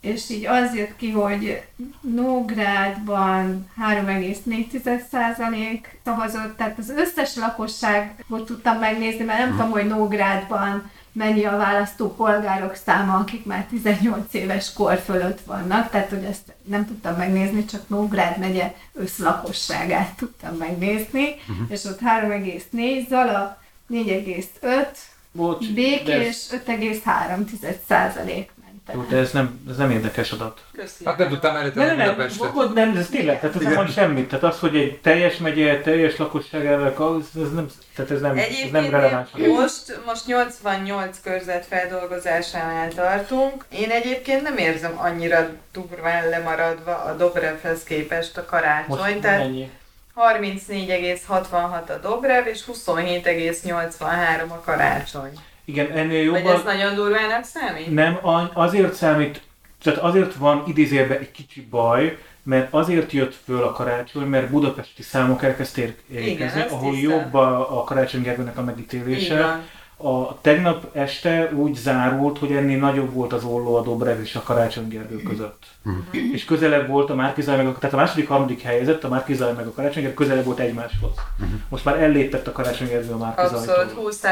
és 0.00 0.30
így 0.30 0.46
az 0.46 0.74
jött 0.74 0.96
ki, 0.96 1.10
hogy 1.10 1.62
Nógrádban 2.00 3.70
3,4% 3.90 5.80
szavazott, 6.04 6.56
tehát 6.56 6.78
az 6.78 6.90
összes 6.90 7.36
lakosságot 7.36 8.46
tudtam 8.46 8.78
megnézni, 8.78 9.24
mert 9.24 9.38
nem 9.38 9.50
tudom, 9.50 9.70
hogy 9.70 9.86
Nógrádban 9.86 10.90
mennyi 11.12 11.44
a 11.44 11.56
választó 11.56 12.14
polgárok 12.14 12.74
száma, 12.74 13.14
akik 13.14 13.44
már 13.44 13.66
18 13.66 14.34
éves 14.34 14.72
kor 14.72 14.98
fölött 14.98 15.40
vannak, 15.40 15.90
tehát 15.90 16.08
hogy 16.08 16.24
ezt 16.24 16.54
nem 16.64 16.86
tudtam 16.86 17.16
megnézni, 17.16 17.64
csak 17.64 17.88
Nógrád 17.88 18.38
megye 18.38 18.74
összlakosságát 18.92 20.16
tudtam 20.16 20.56
megnézni, 20.56 21.24
uh-huh. 21.48 21.66
és 21.68 21.84
ott 21.84 22.00
3,4, 22.00 23.08
Zala 23.08 23.62
4,5, 23.90 24.86
Bocs, 25.32 25.72
Békés 25.72 26.46
5,3 26.66 27.76
százalék 27.88 28.50
Jó, 28.94 29.04
de 29.08 29.16
ez 29.16 29.30
nem, 29.32 29.60
ez 29.70 29.76
nem 29.76 29.90
érdekes 29.90 30.30
adat. 30.30 30.60
Köszi. 30.72 31.04
Hát 31.04 31.18
nem 31.18 31.28
tudtam 31.28 31.52
Nem, 31.52 31.62
elíteni 31.62 31.86
nem, 31.86 31.96
nem, 31.96 32.06
Budapestet. 32.06 32.54
nem, 32.54 32.72
nem, 32.74 32.96
ez 32.96 33.08
tényleg, 33.08 33.40
tehát 33.40 33.56
ez 33.56 33.62
nem 33.62 33.72
mond 33.72 33.90
semmit. 33.92 34.28
Tehát 34.28 34.44
az, 34.44 34.58
hogy 34.58 34.76
egy 34.76 34.98
teljes 35.00 35.36
megye, 35.36 35.80
teljes 35.80 36.16
lakosságával, 36.16 37.16
az, 37.18 37.42
ez 37.42 37.52
nem, 37.52 37.66
tehát 37.94 38.10
ez 38.10 38.20
nem, 38.20 38.30
ez 38.30 38.36
nem 38.36 38.44
Egyébként 38.44 38.90
releváns. 38.90 39.28
most, 39.32 40.00
most 40.06 40.26
88 40.26 41.20
körzet 41.22 41.66
feldolgozásánál 41.66 42.88
tartunk. 42.88 43.64
Én 43.68 43.90
egyébként 43.90 44.42
nem 44.42 44.56
érzem 44.56 44.92
annyira 44.96 45.48
durván 45.72 46.28
lemaradva 46.28 46.96
a 46.96 47.14
Dobrevhez 47.16 47.82
képest 47.82 48.36
a 48.36 48.44
karácsony. 48.44 48.98
Most 48.98 49.18
tehát 49.20 49.40
ennyi. 49.40 49.70
34,66 50.16 51.88
a 51.88 51.98
Dobrev 52.02 52.46
és 52.46 52.64
27,83 52.72 54.48
a 54.48 54.60
karácsony. 54.64 55.32
Igen, 55.68 55.90
ennél 55.90 56.30
Vagy 56.30 56.40
ez 56.40 56.46
jobban 56.46 56.64
nagyon 56.64 56.94
durvának 56.94 57.44
számít? 57.44 57.94
nem, 57.94 58.18
azért 58.52 58.94
számít, 58.94 59.40
tehát 59.82 59.98
azért 59.98 60.34
van 60.34 60.64
idézőjelben 60.66 61.18
egy 61.18 61.30
kicsi 61.30 61.60
baj, 61.70 62.18
mert 62.42 62.68
azért 62.70 63.12
jött 63.12 63.34
föl 63.44 63.62
a 63.62 63.72
karácsony, 63.72 64.26
mert 64.26 64.50
budapesti 64.50 65.02
számok 65.02 65.42
elkezdték 65.42 66.02
érkezni, 66.12 66.60
ahol 66.60 66.92
hiszem. 66.92 67.10
jobb 67.10 67.34
a, 67.34 67.78
a 67.78 67.84
Karácsony 67.84 68.22
Gergőnek 68.22 68.58
a 68.58 68.62
megítélése. 68.62 69.60
A 70.00 70.40
tegnap 70.40 70.96
este 70.96 71.50
úgy 71.54 71.74
zárult, 71.74 72.38
hogy 72.38 72.52
ennél 72.52 72.78
nagyobb 72.78 73.12
volt 73.12 73.32
az 73.32 73.44
olló 73.44 73.76
a 73.76 73.82
Dobrev 73.82 74.20
és 74.20 74.34
a 74.34 74.42
Karácsony 74.42 74.88
Gergő 74.88 75.16
között. 75.16 75.62
Uh-huh. 75.84 76.32
És 76.32 76.44
közelebb 76.44 76.88
volt 76.88 77.10
a 77.10 77.14
Márkizaj 77.14 77.56
meg 77.56 77.66
a, 77.66 77.78
tehát 77.78 77.94
a 77.94 77.98
második, 77.98 78.28
harmadik 78.28 78.62
helyezett, 78.62 79.04
a 79.04 79.08
Márkizaj 79.08 79.52
meg 79.52 79.66
a 79.66 79.72
Karácsony 79.72 80.02
Gergő 80.02 80.16
közelebb 80.16 80.44
volt 80.44 80.58
egymáshoz. 80.58 81.10
Uh-huh. 81.40 81.60
Most 81.68 81.84
már 81.84 82.02
ellépett 82.02 82.46
a 82.46 82.52
Karácsony 82.52 82.88
Gergő 82.88 83.12
a 83.12 83.16
Márkizajtól. 83.16 83.74
Abszolút 83.74 83.92
20 83.92 84.24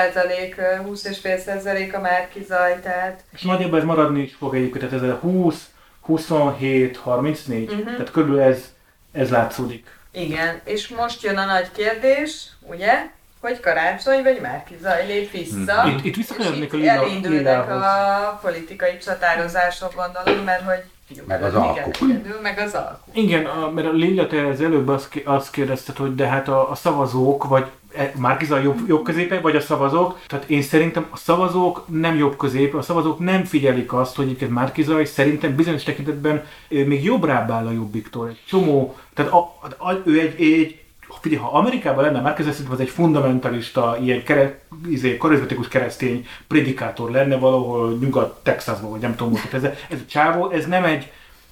20,5 0.86 1.94
a 1.94 2.00
Márkizaj, 2.00 2.80
tehát... 2.80 3.24
És 3.30 3.42
nagyjából 3.42 3.78
ez 3.78 3.84
maradni 3.84 4.22
is 4.22 4.34
fog 4.34 4.54
egyébként, 4.54 4.88
tehát 4.88 5.04
ez 5.04 5.10
a 5.10 5.14
20, 5.14 5.70
27, 6.00 6.96
34, 6.96 7.68
uh-huh. 7.68 7.84
tehát 7.84 8.10
körülbelül 8.10 8.42
ez, 8.42 8.72
ez 9.12 9.30
látszódik. 9.30 9.98
Igen, 10.12 10.60
és 10.64 10.88
most 10.88 11.22
jön 11.22 11.36
a 11.36 11.44
nagy 11.44 11.70
kérdés, 11.72 12.48
ugye? 12.60 13.14
Hogy 13.46 13.60
karácsony 13.60 14.22
vagy 14.22 14.38
Márkizaj 14.42 15.06
lép 15.06 15.30
vissza. 15.30 15.86
Itt, 15.88 16.04
itt 16.04 16.16
visszakanyarodnék 16.16 16.72
a 16.72 16.76
és 16.76 16.82
lila, 16.82 16.92
elindulnak 16.92 17.68
a 17.70 18.38
politikai 18.42 18.98
csatározások, 18.98 19.94
gondolom, 19.94 20.44
mert 20.44 20.62
hogy 20.62 20.82
Meg 21.26 21.42
az 21.42 21.54
alkuk. 21.54 21.96
meg 22.42 22.58
az 22.58 22.74
alkuk. 22.74 23.16
Igen, 23.16 23.44
a, 23.46 23.70
mert 23.70 23.86
a 23.86 23.92
Lilla, 23.92 24.26
te 24.26 24.46
az 24.46 24.60
előbb 24.60 24.88
azt, 24.88 25.22
azt 25.24 25.50
kérdezted, 25.50 25.96
hogy 25.96 26.14
de 26.14 26.26
hát 26.26 26.48
a, 26.48 26.70
a 26.70 26.74
szavazók, 26.74 27.44
vagy 27.44 27.66
e, 27.96 28.12
Márkiza 28.16 28.58
jobb, 28.58 28.88
jobb 28.88 29.04
középe, 29.04 29.40
vagy 29.40 29.56
a 29.56 29.60
szavazók. 29.60 30.20
Tehát 30.26 30.48
én 30.48 30.62
szerintem 30.62 31.06
a 31.10 31.16
szavazók 31.16 31.84
nem 31.88 32.16
jobb 32.16 32.36
közép, 32.36 32.74
a 32.74 32.82
szavazók 32.82 33.18
nem 33.18 33.44
figyelik 33.44 33.92
azt, 33.92 34.16
hogy 34.16 34.24
egyébként 34.24 34.50
Márkiza, 34.50 35.00
és 35.00 35.08
szerintem 35.08 35.54
bizonyos 35.54 35.82
tekintetben 35.82 36.44
még 36.68 37.04
jobbrább 37.04 37.50
áll 37.50 37.66
a 37.66 37.72
jobbiktól. 37.72 38.28
Egy 38.28 38.42
csomó, 38.46 38.96
tehát 39.14 39.32
a, 39.32 39.38
a, 39.38 39.90
a, 39.90 40.02
ő 40.04 40.20
egy, 40.20 40.40
egy 40.42 40.84
Figyelj, 41.20 41.40
ha 41.42 41.48
Amerikában 41.58 42.04
lenne 42.04 42.20
Márquez, 42.20 42.46
szerintem 42.46 42.72
az 42.74 42.80
egy 42.80 42.88
fundamentalista, 42.88 43.96
ilyen 44.02 44.22
kere, 44.24 44.58
izé, 44.90 45.16
karizmatikus 45.16 45.68
keresztény 45.68 46.26
predikátor 46.48 47.10
lenne 47.10 47.36
valahol 47.36 47.98
Nyugat-Texasban, 48.00 48.90
vagy 48.90 49.00
nem 49.00 49.16
tudom, 49.16 49.32
hogy 49.32 49.40
ez, 49.52 49.64
ez 49.64 49.98
a 50.00 50.10
csávó, 50.10 50.50
ez 50.50 50.66
nem 50.66 50.84
egy, 50.84 51.10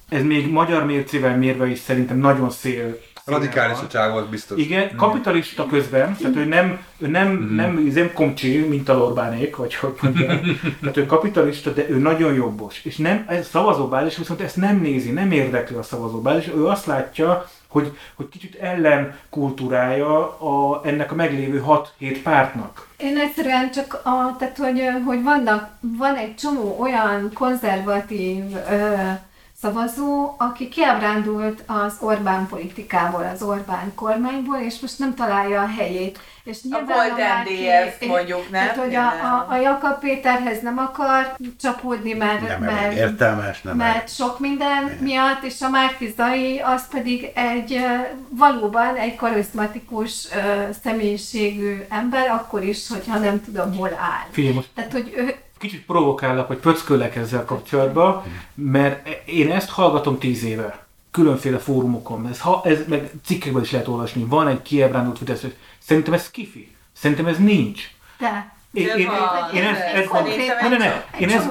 ez 0.09 0.23
még 0.23 0.51
magyar 0.53 0.85
mércével 0.87 1.37
mérve 1.37 1.67
is 1.67 1.79
szerintem 1.79 2.19
nagyon 2.19 2.51
szél. 2.51 2.99
Radikális 3.27 3.79
a 3.79 3.87
csávó, 3.87 4.17
az 4.17 4.27
biztos. 4.31 4.59
igen, 4.61 4.97
kapitalista 4.97 5.67
közben, 5.67 6.17
tehát 6.17 6.37
ő 6.37 6.45
nem, 6.45 6.79
ő 6.99 7.07
nem, 7.07 7.29
Mhm. 7.33 7.55
nem, 7.55 7.91
nem 7.95 8.13
komcsi, 8.13 8.59
mint 8.59 8.89
a 8.89 8.95
Orbánék, 8.99 9.57
vagy 9.57 9.75
hogy 9.75 9.95
mondjam. 10.03 10.41
Tehát 10.81 10.97
ő 10.97 11.07
kapitalista, 11.07 11.71
de 11.71 11.89
ő 11.89 11.99
nagyon 11.99 12.35
jobbos. 12.35 12.81
És 12.85 12.97
nem, 12.97 13.25
ez 13.29 13.49
szavazóbázis 13.49 14.17
viszont 14.17 14.41
ezt 14.41 14.57
nem 14.57 14.81
nézi, 14.81 15.11
nem 15.11 15.33
érdekli 15.33 15.77
a 15.77 15.83
szavazóbázis. 15.83 16.49
Ő 16.57 16.67
azt 16.67 16.87
látja, 16.87 17.49
hogy, 17.75 17.99
hogy 18.15 18.29
kicsit 18.29 18.55
ellen 18.55 19.19
kultúrája 19.31 20.39
a, 20.39 20.81
ennek 20.85 21.13
a 21.13 21.15
meglévő 21.15 21.65
6-7 21.67 22.21
pártnak. 22.23 22.89
Én 22.97 23.19
egyszerűen 23.19 23.71
csak, 23.71 24.01
a, 24.05 24.37
tehát 24.39 24.57
hogy, 24.57 24.83
hogy 25.07 25.23
vannak, 25.23 25.71
van 25.81 26.15
egy 26.15 26.35
csomó 26.35 26.77
olyan 26.81 27.31
konzervatív 27.33 28.45
ö, 28.71 28.95
szavazó, 29.61 30.35
aki 30.39 30.69
kiábrándult 30.69 31.63
az 31.67 31.97
Orbán 32.01 32.47
politikából, 32.47 33.31
az 33.35 33.43
Orbán 33.43 33.95
kormányból, 33.95 34.59
és 34.59 34.81
most 34.81 34.99
nem 34.99 35.15
találja 35.15 35.63
a 35.63 35.73
helyét. 35.77 36.19
És 36.45 36.59
A 36.63 36.67
nyilván 36.69 36.85
volt 36.87 37.19
Márki- 37.19 37.53
MDF 37.53 38.07
mondjuk, 38.07 38.51
nem? 38.51 38.51
Tehát, 38.51 38.77
hogy 38.77 38.95
a, 38.95 39.07
a, 39.07 39.47
a 39.49 39.57
Jakab 39.57 39.99
Péterhez 40.01 40.63
nem 40.63 40.79
akar 40.79 41.37
csapódni, 41.61 42.13
mert, 42.13 42.41
Nem 42.41 42.63
elég 42.63 42.75
mert, 42.75 42.97
értelmes, 42.97 43.63
nem 43.63 43.81
elég. 43.81 43.93
mert 43.95 44.15
sok 44.15 44.39
minden 44.39 44.99
miatt, 45.01 45.43
és 45.43 45.61
a 45.61 45.69
Márkizai 45.69 46.59
az 46.59 46.89
pedig 46.89 47.31
egy 47.35 47.79
valóban 48.29 48.97
egy 48.97 49.15
karizmatikus 49.17 50.29
személyiségű 50.83 51.85
ember, 51.89 52.29
akkor 52.31 52.63
is, 52.63 52.89
hogyha 52.89 53.19
nem 53.19 53.45
tudom, 53.45 53.77
hol 53.77 53.89
áll. 53.89 54.27
Figyelj, 54.31 54.55
most 54.55 54.69
Tehát, 54.75 54.93
hogy 54.93 55.13
ő, 55.17 55.35
kicsit 55.59 55.85
provokállak, 55.85 56.49
vagy 56.49 56.59
pöckölek 56.59 57.17
ezzel 57.17 57.45
kapcsolatban, 57.45 58.23
mert 58.55 59.09
én 59.25 59.51
ezt 59.53 59.71
hallgatom 59.71 60.19
tíz 60.19 60.45
éve. 60.45 60.83
Különféle 61.11 61.59
fórumokon. 61.59 62.29
Ez, 62.31 62.41
ha, 62.41 62.61
ez 62.65 62.79
meg 62.89 63.11
cikkekben 63.25 63.63
is 63.63 63.71
lehet 63.71 63.89
olvasni. 63.89 64.25
Van 64.25 64.49
egy 64.49 64.63
kiebrándult 64.63 65.19
Fidesz. 65.19 65.45
Szerintem 65.87 66.13
ez 66.13 66.31
kifi. 66.31 66.77
Szerintem 66.93 67.27
ez 67.27 67.39
nincs. 67.39 67.91
Én, 68.73 68.87
De 68.87 68.95
én, 68.97 69.09
én, 69.55 69.63
ezt, 69.63 69.79
de 69.79 69.93
ezt 69.93 70.11
szerintem 70.11 70.57
ne, 70.61 70.69
ne, 70.69 70.77
ne, 70.77 71.05
egy 71.11 71.21
én, 71.21 71.31
ezt, 71.31 71.51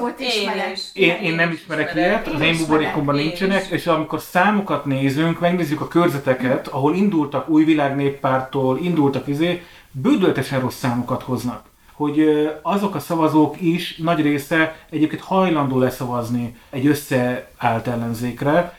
Én 0.96 1.10
én, 1.10 1.22
én 1.22 1.34
nem 1.34 1.50
ismerek 1.50 1.94
ilyet, 1.94 2.26
az 2.26 2.40
én 2.40 2.56
buborékomban 2.56 3.18
Én 3.18 3.24
nincsenek, 3.24 3.66
és 3.66 3.86
amikor 3.86 4.20
számokat 4.20 4.84
nézünk, 4.84 5.40
megnézzük 5.40 5.80
a 5.80 5.88
körzeteket, 5.88 6.68
ahol 6.68 6.94
indultak 6.94 7.48
új 7.48 7.64
világ 7.64 7.96
néppártól, 7.96 8.78
indultak 8.78 9.26
izé, 9.26 9.62
bődöltesen 9.90 10.60
rossz 10.60 10.78
számokat 10.78 11.22
hoznak. 11.22 11.64
Hogy 11.92 12.48
azok 12.62 12.94
a 12.94 13.00
szavazók 13.00 13.60
is 13.60 13.96
nagy 13.96 14.20
része 14.20 14.76
egyébként 14.90 15.22
hajlandó 15.22 15.78
leszavazni 15.78 16.56
egy 16.70 16.86
összeállt 16.86 17.86
ellenzékre. 17.86 18.78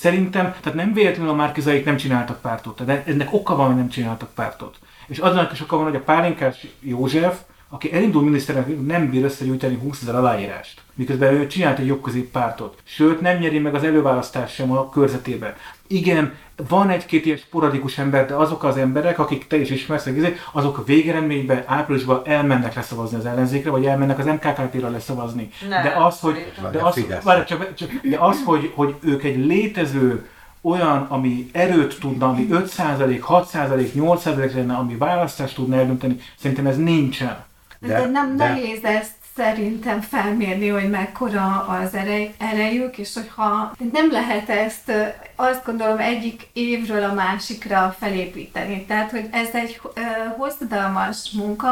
Szerintem, 0.00 0.54
tehát 0.60 0.74
nem 0.74 0.92
véletlenül 0.92 1.30
a 1.30 1.34
Márkizaik 1.34 1.84
nem 1.84 1.96
csináltak 1.96 2.40
pártot, 2.40 2.76
tehát 2.76 3.08
ennek 3.08 3.32
oka 3.32 3.56
van, 3.56 3.66
hogy 3.66 3.76
nem 3.76 3.88
csináltak 3.88 4.34
pártot. 4.34 4.78
És 5.10 5.18
aznak 5.18 5.52
is 5.52 5.60
oka 5.60 5.76
van, 5.76 5.84
hogy 5.84 5.96
a 5.96 6.00
Pálinkás 6.00 6.66
József, 6.80 7.40
aki 7.68 7.92
elindul 7.92 8.22
miniszterelnök, 8.22 8.86
nem 8.86 9.10
bír 9.10 9.24
összegyűjteni 9.24 9.74
20 9.74 10.02
ezer 10.02 10.14
aláírást. 10.14 10.80
Miközben 10.94 11.34
ő 11.34 11.46
csinált 11.46 11.78
egy 11.78 11.86
jobbközép 11.86 12.30
pártot. 12.30 12.78
Sőt, 12.84 13.20
nem 13.20 13.38
nyeri 13.38 13.58
meg 13.58 13.74
az 13.74 13.84
előválasztás 13.84 14.52
sem 14.52 14.72
a 14.72 14.88
körzetében. 14.88 15.54
Igen, 15.86 16.34
van 16.68 16.90
egy-két 16.90 17.26
ilyen 17.26 17.36
sporadikus 17.36 17.98
ember, 17.98 18.26
de 18.26 18.34
azok 18.34 18.64
az 18.64 18.76
emberek, 18.76 19.18
akik 19.18 19.46
te 19.46 19.56
is 19.56 19.70
ismersz, 19.70 20.06
izé, 20.06 20.36
azok 20.52 20.78
a 20.78 20.84
végeredményben, 20.84 21.62
áprilisban 21.66 22.22
elmennek 22.24 22.74
leszavazni 22.74 23.16
az 23.16 23.26
ellenzékre, 23.26 23.70
vagy 23.70 23.84
elmennek 23.86 24.18
az 24.18 24.26
MKKP-ra 24.26 24.90
leszavazni. 24.90 25.48
Nem, 25.68 25.82
de 25.82 25.94
az, 25.96 26.20
hogy, 26.20 26.52
de 26.72 26.78
az, 26.78 27.06
várj, 27.22 27.44
csak, 27.44 27.74
csak, 27.74 27.90
de 28.02 28.16
az 28.18 28.42
hogy, 28.44 28.72
hogy 28.74 28.94
ők 29.00 29.22
egy 29.22 29.46
létező 29.46 30.28
olyan, 30.62 31.06
ami 31.08 31.50
erőt 31.52 31.98
tudna, 32.00 32.28
ami 32.28 32.46
5%, 32.50 33.22
6%, 33.28 33.90
8% 33.94 34.54
lenne, 34.54 34.74
ami 34.74 34.96
választást 34.96 35.54
tudna 35.54 35.76
eldönteni, 35.76 36.20
szerintem 36.38 36.66
ez 36.66 36.76
nincsen. 36.76 37.44
De, 37.78 37.88
de 37.88 38.06
nem 38.06 38.36
de- 38.36 38.48
nehéz 38.48 38.84
ezt 38.84 39.18
szerintem 39.36 40.00
felmérni, 40.00 40.68
hogy 40.68 40.90
mekkora 40.90 41.66
az 41.68 41.94
erej, 41.94 42.34
erejük, 42.38 42.98
és 42.98 43.14
hogyha 43.14 43.72
nem 43.92 44.10
lehet 44.10 44.48
ezt 44.48 44.92
azt 45.36 45.64
gondolom 45.64 45.98
egyik 45.98 46.48
évről 46.52 47.04
a 47.04 47.14
másikra 47.14 47.96
felépíteni. 47.98 48.84
Tehát, 48.84 49.10
hogy 49.10 49.28
ez 49.30 49.48
egy 49.52 49.80
ö, 49.94 50.00
hosszadalmas 50.36 51.30
munka, 51.30 51.68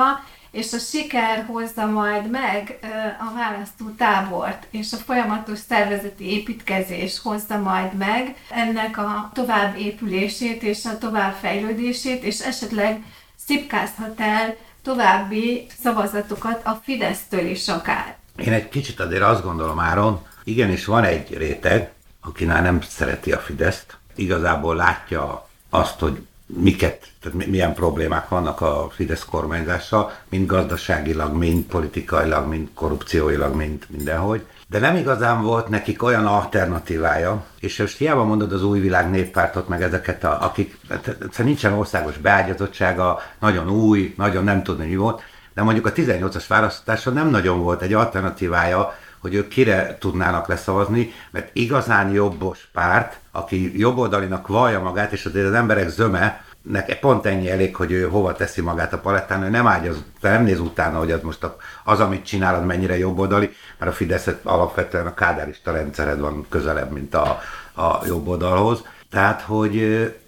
és 0.50 0.72
a 0.72 0.78
siker 0.78 1.44
hozza 1.46 1.86
majd 1.86 2.30
meg 2.30 2.78
a 3.20 3.34
választó 3.34 3.90
tábort, 3.96 4.66
és 4.70 4.92
a 4.92 4.96
folyamatos 4.96 5.58
szervezeti 5.58 6.24
építkezés 6.24 7.20
hozza 7.20 7.58
majd 7.58 7.94
meg 7.94 8.36
ennek 8.50 8.98
a 8.98 9.30
tovább 9.34 9.78
épülését 9.78 10.62
és 10.62 10.84
a 10.84 10.98
tovább 10.98 11.34
fejlődését, 11.34 12.22
és 12.22 12.40
esetleg 12.40 13.02
szipkázhat 13.46 14.20
el 14.20 14.56
további 14.82 15.66
szavazatokat 15.82 16.60
a 16.64 16.80
Fidesztől 16.82 17.46
is 17.46 17.68
akár. 17.68 18.16
Én 18.36 18.52
egy 18.52 18.68
kicsit 18.68 19.00
azért 19.00 19.22
azt 19.22 19.42
gondolom, 19.42 19.78
Áron, 19.78 20.26
igenis 20.44 20.84
van 20.84 21.04
egy 21.04 21.36
réteg, 21.36 21.92
akinál 22.20 22.62
nem 22.62 22.80
szereti 22.80 23.32
a 23.32 23.38
Fideszt, 23.38 23.96
igazából 24.14 24.76
látja 24.76 25.48
azt, 25.70 25.98
hogy 25.98 26.26
miket, 26.56 27.06
tehát 27.20 27.38
mi- 27.38 27.46
milyen 27.46 27.74
problémák 27.74 28.28
vannak 28.28 28.60
a 28.60 28.88
Fidesz 28.90 29.24
kormányzással, 29.24 30.12
mind 30.28 30.46
gazdaságilag, 30.46 31.36
mind 31.36 31.64
politikailag, 31.64 32.48
mind 32.48 32.68
korrupcióilag, 32.74 33.54
mind 33.54 33.82
mindenhogy. 33.88 34.46
De 34.68 34.78
nem 34.78 34.96
igazán 34.96 35.42
volt 35.42 35.68
nekik 35.68 36.02
olyan 36.02 36.26
alternatívája, 36.26 37.44
és 37.60 37.78
most 37.78 37.98
hiába 37.98 38.24
mondod 38.24 38.52
az 38.52 38.64
új 38.64 38.80
világ 38.80 39.10
néppártot, 39.10 39.68
meg 39.68 39.82
ezeket, 39.82 40.24
a, 40.24 40.42
akik, 40.42 40.78
tehát 40.88 41.38
nincsen 41.38 41.72
országos 41.72 42.16
beágyazottsága, 42.16 43.20
nagyon 43.38 43.70
új, 43.70 44.14
nagyon 44.16 44.44
nem 44.44 44.62
tudni, 44.62 44.86
mi 44.86 44.96
volt, 44.96 45.22
de 45.54 45.62
mondjuk 45.62 45.86
a 45.86 45.92
18-as 45.92 46.44
választáson 46.48 47.12
nem 47.12 47.28
nagyon 47.28 47.62
volt 47.62 47.82
egy 47.82 47.92
alternatívája, 47.92 48.94
hogy 49.20 49.34
ők 49.34 49.48
kire 49.48 49.96
tudnának 49.98 50.46
leszavazni, 50.46 51.12
mert 51.30 51.50
igazán 51.52 52.10
jobbos 52.10 52.68
párt, 52.72 53.18
aki 53.32 53.78
jobboldalinak 53.78 54.46
vallja 54.46 54.80
magát, 54.80 55.12
és 55.12 55.24
azért 55.24 55.46
az 55.46 55.52
emberek 55.52 55.88
zöme, 55.88 56.46
nek 56.62 56.98
pont 57.00 57.26
ennyi 57.26 57.50
elég, 57.50 57.76
hogy 57.76 57.92
ő 57.92 58.08
hova 58.08 58.32
teszi 58.32 58.60
magát 58.60 58.92
a 58.92 58.98
palettán, 58.98 59.42
ő 59.42 59.48
nem 59.48 59.66
ágyaz, 59.66 60.04
nem 60.20 60.42
néz 60.42 60.60
utána, 60.60 60.98
hogy 60.98 61.12
az 61.12 61.22
most 61.22 61.44
a- 61.44 61.56
az, 61.84 62.00
amit 62.00 62.26
csinál, 62.26 62.54
az 62.54 62.64
mennyire 62.64 62.98
jobboldali, 62.98 63.50
mert 63.78 63.90
a 63.90 63.94
Fidesz 63.94 64.28
alapvetően 64.42 65.06
a 65.06 65.14
kádárista 65.14 65.72
rendszered 65.72 66.20
van 66.20 66.46
közelebb, 66.48 66.92
mint 66.92 67.14
a, 67.14 67.40
a 67.74 68.00
jobboldalhoz. 68.06 68.82
Tehát, 69.10 69.40
hogy 69.40 69.82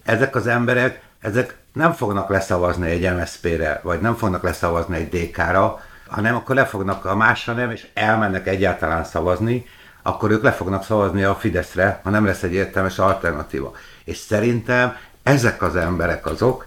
ezek 0.05 0.35
az 0.35 0.47
emberek, 0.47 1.03
ezek 1.21 1.57
nem 1.73 1.93
fognak 1.93 2.29
leszavazni 2.29 2.91
egy 2.91 3.15
MSZP-re, 3.15 3.81
vagy 3.83 4.01
nem 4.01 4.15
fognak 4.15 4.43
leszavazni 4.43 4.97
egy 4.97 5.09
DK-ra, 5.09 5.81
hanem 6.11 6.35
akkor 6.35 6.55
le 6.55 6.65
fognak 6.65 7.05
a 7.05 7.17
másra 7.17 7.53
nem, 7.53 7.71
és 7.71 7.87
elmennek 7.95 8.47
egyáltalán 8.47 9.05
szavazni, 9.05 9.67
akkor 10.03 10.31
ők 10.31 10.43
le 10.43 10.53
fognak 10.53 10.85
szavazni 10.85 11.23
a 11.23 11.35
Fideszre, 11.35 12.01
ha 12.05 12.11
nem 12.11 12.25
lesz 12.25 12.43
egy 12.43 12.53
értelmes 12.53 12.99
alternatíva. 12.99 13.73
És 14.05 14.17
szerintem 14.17 14.97
ezek 15.23 15.63
az 15.63 15.77
emberek 15.77 16.27
azok, 16.27 16.67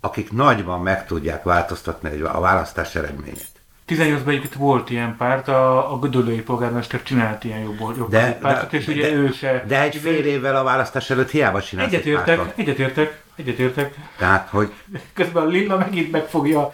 akik 0.00 0.32
nagyban 0.32 0.80
meg 0.82 1.06
tudják 1.06 1.42
változtatni 1.42 2.08
egy- 2.10 2.20
a 2.22 2.40
választás 2.40 2.94
eredményét. 2.94 3.46
18-ban 3.88 4.26
egyébként 4.28 4.54
volt 4.54 4.90
ilyen 4.90 5.16
párt, 5.16 5.48
a, 5.48 5.92
a 5.92 5.98
Gödöllői 5.98 6.40
polgármester 6.42 7.02
csinált 7.02 7.44
ilyen 7.44 7.58
jobb, 7.58 7.78
jobb 7.96 8.10
De, 8.10 8.32
pártot, 8.40 8.70
de, 8.70 8.76
és 8.76 8.86
ugye 8.86 9.08
de, 9.10 9.14
ő 9.14 9.30
se... 9.30 9.64
de 9.66 9.80
egy 9.82 9.96
fél 9.96 10.24
évvel 10.26 10.56
a 10.56 10.62
választás 10.62 11.10
előtt 11.10 11.30
hiába 11.30 11.62
csinálsz 11.62 11.88
egy 11.88 11.94
Egyetértek, 11.94 12.36
pártot. 12.36 12.58
egyetértek, 12.58 13.22
egyetértek. 13.36 13.94
Tehát, 14.18 14.48
hogy 14.48 14.72
Közben 15.14 15.42
a 15.42 15.46
Lilla 15.46 15.76
megint 15.76 16.10
megfogja. 16.10 16.72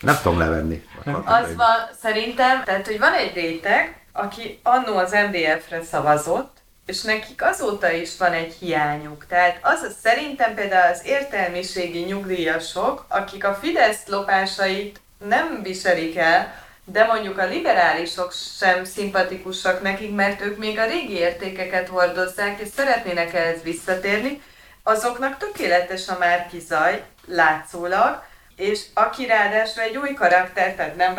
Nem 0.00 0.18
tudom 0.22 0.38
levenni. 0.38 0.84
Az 1.24 1.54
van 1.56 1.88
szerintem, 2.00 2.64
tehát 2.64 2.86
hogy 2.86 2.98
van 2.98 3.12
egy 3.12 3.34
réteg, 3.34 4.00
aki 4.12 4.60
annó 4.62 4.96
az 4.96 5.12
MDF-re 5.12 5.82
szavazott, 5.82 6.56
és 6.86 7.02
nekik 7.02 7.44
azóta 7.44 7.90
is 7.90 8.16
van 8.18 8.32
egy 8.32 8.52
hiányuk. 8.52 9.26
Tehát 9.26 9.58
az 9.62 9.82
a 9.82 9.90
szerintem 10.02 10.54
például 10.54 10.92
az 10.92 11.00
értelmiségi 11.04 11.98
nyugdíjasok, 11.98 13.04
akik 13.08 13.44
a 13.44 13.54
Fidesz 13.54 14.06
lopásait 14.06 15.00
nem 15.18 15.62
viselik 15.62 16.16
el, 16.16 16.54
de 16.84 17.04
mondjuk 17.04 17.38
a 17.38 17.46
liberálisok 17.46 18.32
sem 18.58 18.84
szimpatikusak 18.84 19.82
nekik, 19.82 20.14
mert 20.14 20.40
ők 20.40 20.58
még 20.58 20.78
a 20.78 20.86
régi 20.86 21.16
értékeket 21.16 21.88
hordozzák, 21.88 22.60
és 22.60 22.68
szeretnének 22.76 23.34
ehhez 23.34 23.62
visszatérni, 23.62 24.42
azoknak 24.82 25.36
tökéletes 25.36 26.08
a 26.08 26.16
Márki 26.18 26.60
zaj, 26.60 27.04
látszólag, 27.26 28.22
és 28.62 28.84
aki 28.94 29.26
ráadásul 29.26 29.82
egy 29.82 29.96
új 29.96 30.12
karakter, 30.12 30.74
tehát 30.74 30.96
nem 30.96 31.14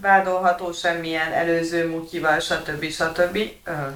vádolható 0.00 0.72
semmilyen 0.72 1.32
előző 1.32 1.88
mutyival, 1.88 2.40
stb. 2.40 2.90
stb., 2.90 3.36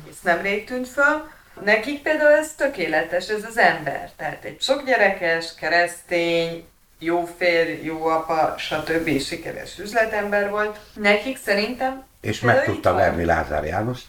hisz 0.07 0.21
nemrég 0.23 0.67
tűnt 0.67 0.89
föl, 0.89 1.29
nekik 1.65 2.03
például 2.03 2.33
ez 2.33 2.55
tökéletes, 2.55 3.29
ez 3.29 3.45
az 3.49 3.59
ember. 3.59 4.11
Tehát 4.17 4.45
egy 4.45 4.61
sok 4.61 4.85
gyerekes, 4.85 5.55
keresztény, 5.55 6.65
jó 6.99 7.29
férj, 7.39 7.85
jó 7.85 8.07
apa, 8.07 8.55
stb. 8.59 9.21
sikeres 9.21 9.79
üzletember 9.79 10.51
volt. 10.51 10.79
Nekik 10.95 11.39
szerintem 11.45 12.05
És 12.21 12.41
meg 12.41 12.65
tudta 12.65 12.95
verni 12.95 13.25
Lázár 13.25 13.65
Jánost. 13.65 14.07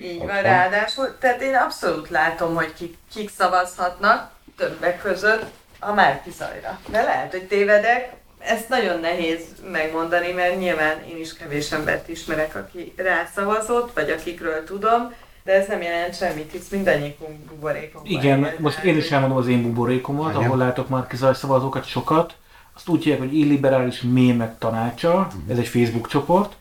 Így 0.00 0.18
van, 0.18 0.26
van. 0.26 0.42
ráadásul, 0.42 1.18
tehát 1.18 1.42
én 1.42 1.54
abszolút 1.54 2.08
látom, 2.08 2.54
hogy 2.54 2.74
kik, 2.74 2.96
kik 3.14 3.30
szavazhatnak 3.30 4.30
többek 4.56 5.02
között 5.02 5.44
a 5.78 5.92
Márki 5.92 6.30
Zajra. 6.30 6.80
De 6.88 7.02
lehet, 7.02 7.30
hogy 7.30 7.46
tévedek, 7.46 8.12
ezt 8.46 8.68
nagyon 8.68 9.00
nehéz 9.00 9.40
megmondani, 9.72 10.32
mert 10.32 10.58
nyilván 10.58 11.04
én 11.10 11.20
is 11.20 11.34
kevés 11.34 11.72
embert 11.72 12.08
ismerek, 12.08 12.56
aki 12.56 12.92
rászavazott, 12.96 13.94
vagy 13.94 14.10
akikről 14.10 14.64
tudom, 14.64 15.12
de 15.44 15.52
ez 15.52 15.68
nem 15.68 15.82
jelent 15.82 16.16
semmit, 16.16 16.52
hisz 16.52 16.68
mindannyiunk 16.68 17.38
buborékon 17.48 18.02
van. 18.02 18.12
Igen, 18.12 18.48
most 18.58 18.84
én 18.84 18.96
is 18.96 19.10
elmondom 19.10 19.38
az 19.38 19.48
én 19.48 19.62
buborékomat, 19.62 20.34
Igen. 20.34 20.44
ahol 20.44 20.56
látok 20.56 20.88
már 20.88 21.06
kizaj 21.06 21.34
szavazókat 21.34 21.84
sokat. 21.84 22.34
Azt 22.74 22.88
úgy 22.88 23.02
hívják, 23.02 23.20
hogy 23.20 23.34
illiberális 23.34 24.00
mémek 24.00 24.58
tanácsa, 24.58 25.28
ez 25.48 25.58
egy 25.58 25.68
Facebook 25.68 26.08
csoport. 26.08 26.52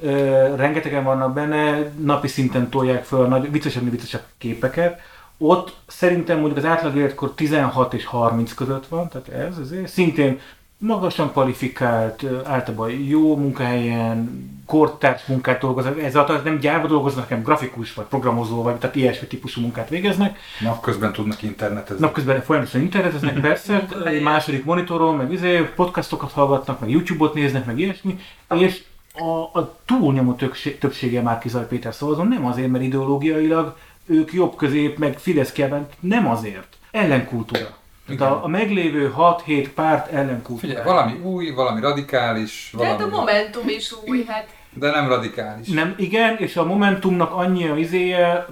Ö, 0.00 0.54
rengetegen 0.56 1.04
vannak 1.04 1.32
benne, 1.32 1.92
napi 1.98 2.28
szinten 2.28 2.68
tolják 2.68 3.04
föl 3.04 3.24
a 3.24 3.28
nagy, 3.28 3.50
viccesebb, 3.50 3.90
viccesebb 3.90 4.22
képeket. 4.38 5.00
Ott 5.38 5.76
szerintem 5.86 6.38
mondjuk 6.38 6.58
az 6.58 6.64
átlag 6.64 6.96
életkor 6.96 7.34
16 7.34 7.94
és 7.94 8.04
30 8.04 8.54
között 8.54 8.86
van, 8.86 9.08
tehát 9.08 9.28
ez 9.28 9.58
azért 9.58 9.88
szintén 9.88 10.40
magasan 10.80 11.30
kvalifikált, 11.30 12.24
általában 12.44 12.90
jó 12.90 13.36
munkahelyen, 13.36 14.48
kortárs 14.66 15.24
munkát 15.26 15.60
dolgoznak, 15.60 16.02
ez 16.02 16.16
alatt 16.16 16.44
nem 16.44 16.58
gyárba 16.58 16.86
dolgoznak, 16.86 17.28
hanem 17.28 17.42
grafikus, 17.42 17.94
vagy 17.94 18.04
programozó, 18.04 18.62
vagy 18.62 18.76
tehát 18.76 18.96
ilyesmi 18.96 19.26
típusú 19.26 19.60
munkát 19.60 19.88
végeznek. 19.88 20.38
Napközben 20.60 21.12
tudnak 21.12 21.42
internetezni. 21.42 22.04
Napközben 22.04 22.42
folyamatosan 22.42 22.80
interneteznek, 22.80 23.40
persze, 23.50 23.86
egy 24.04 24.22
második 24.22 24.64
monitoron, 24.64 25.16
meg 25.16 25.32
izé, 25.32 25.70
podcastokat 25.76 26.32
hallgatnak, 26.32 26.80
meg 26.80 26.90
YouTube-ot 26.90 27.34
néznek, 27.34 27.66
meg 27.66 27.78
ilyesmi, 27.78 28.18
és 28.54 28.82
a, 29.14 29.58
a 29.58 29.76
túlnyomó 29.84 30.32
többség, 30.32 30.78
többsége 30.78 31.22
már 31.22 31.38
Kizaj 31.38 31.66
Péter 31.66 31.94
szavazon, 31.94 32.28
nem 32.28 32.46
azért, 32.46 32.70
mert 32.70 32.84
ideológiailag 32.84 33.76
ők 34.06 34.32
jobb 34.32 34.56
közép, 34.56 34.98
meg 34.98 35.18
Fidesz 35.18 35.52
nem 36.00 36.28
azért. 36.28 36.76
Ellenkultúra. 36.90 37.78
Tehát 38.16 38.32
a, 38.32 38.44
a 38.44 38.48
meglévő 38.48 39.14
6-7 39.18 39.68
párt 39.74 40.12
ellenkultúra. 40.12 40.58
Figyelj, 40.68 40.84
valami 40.84 41.12
új, 41.22 41.50
valami 41.50 41.80
radikális, 41.80 42.70
valami, 42.76 43.02
a 43.02 43.06
Momentum 43.06 43.68
is 43.68 43.92
új, 44.06 44.24
hát 44.26 44.48
de 44.74 44.90
nem 44.90 45.08
radikális. 45.08 45.68
Nem, 45.68 45.94
igen, 45.96 46.36
és 46.36 46.56
a 46.56 46.64
Momentumnak 46.64 47.32
annyi 47.32 47.68
a 47.68 47.76
izéje, 47.76 48.46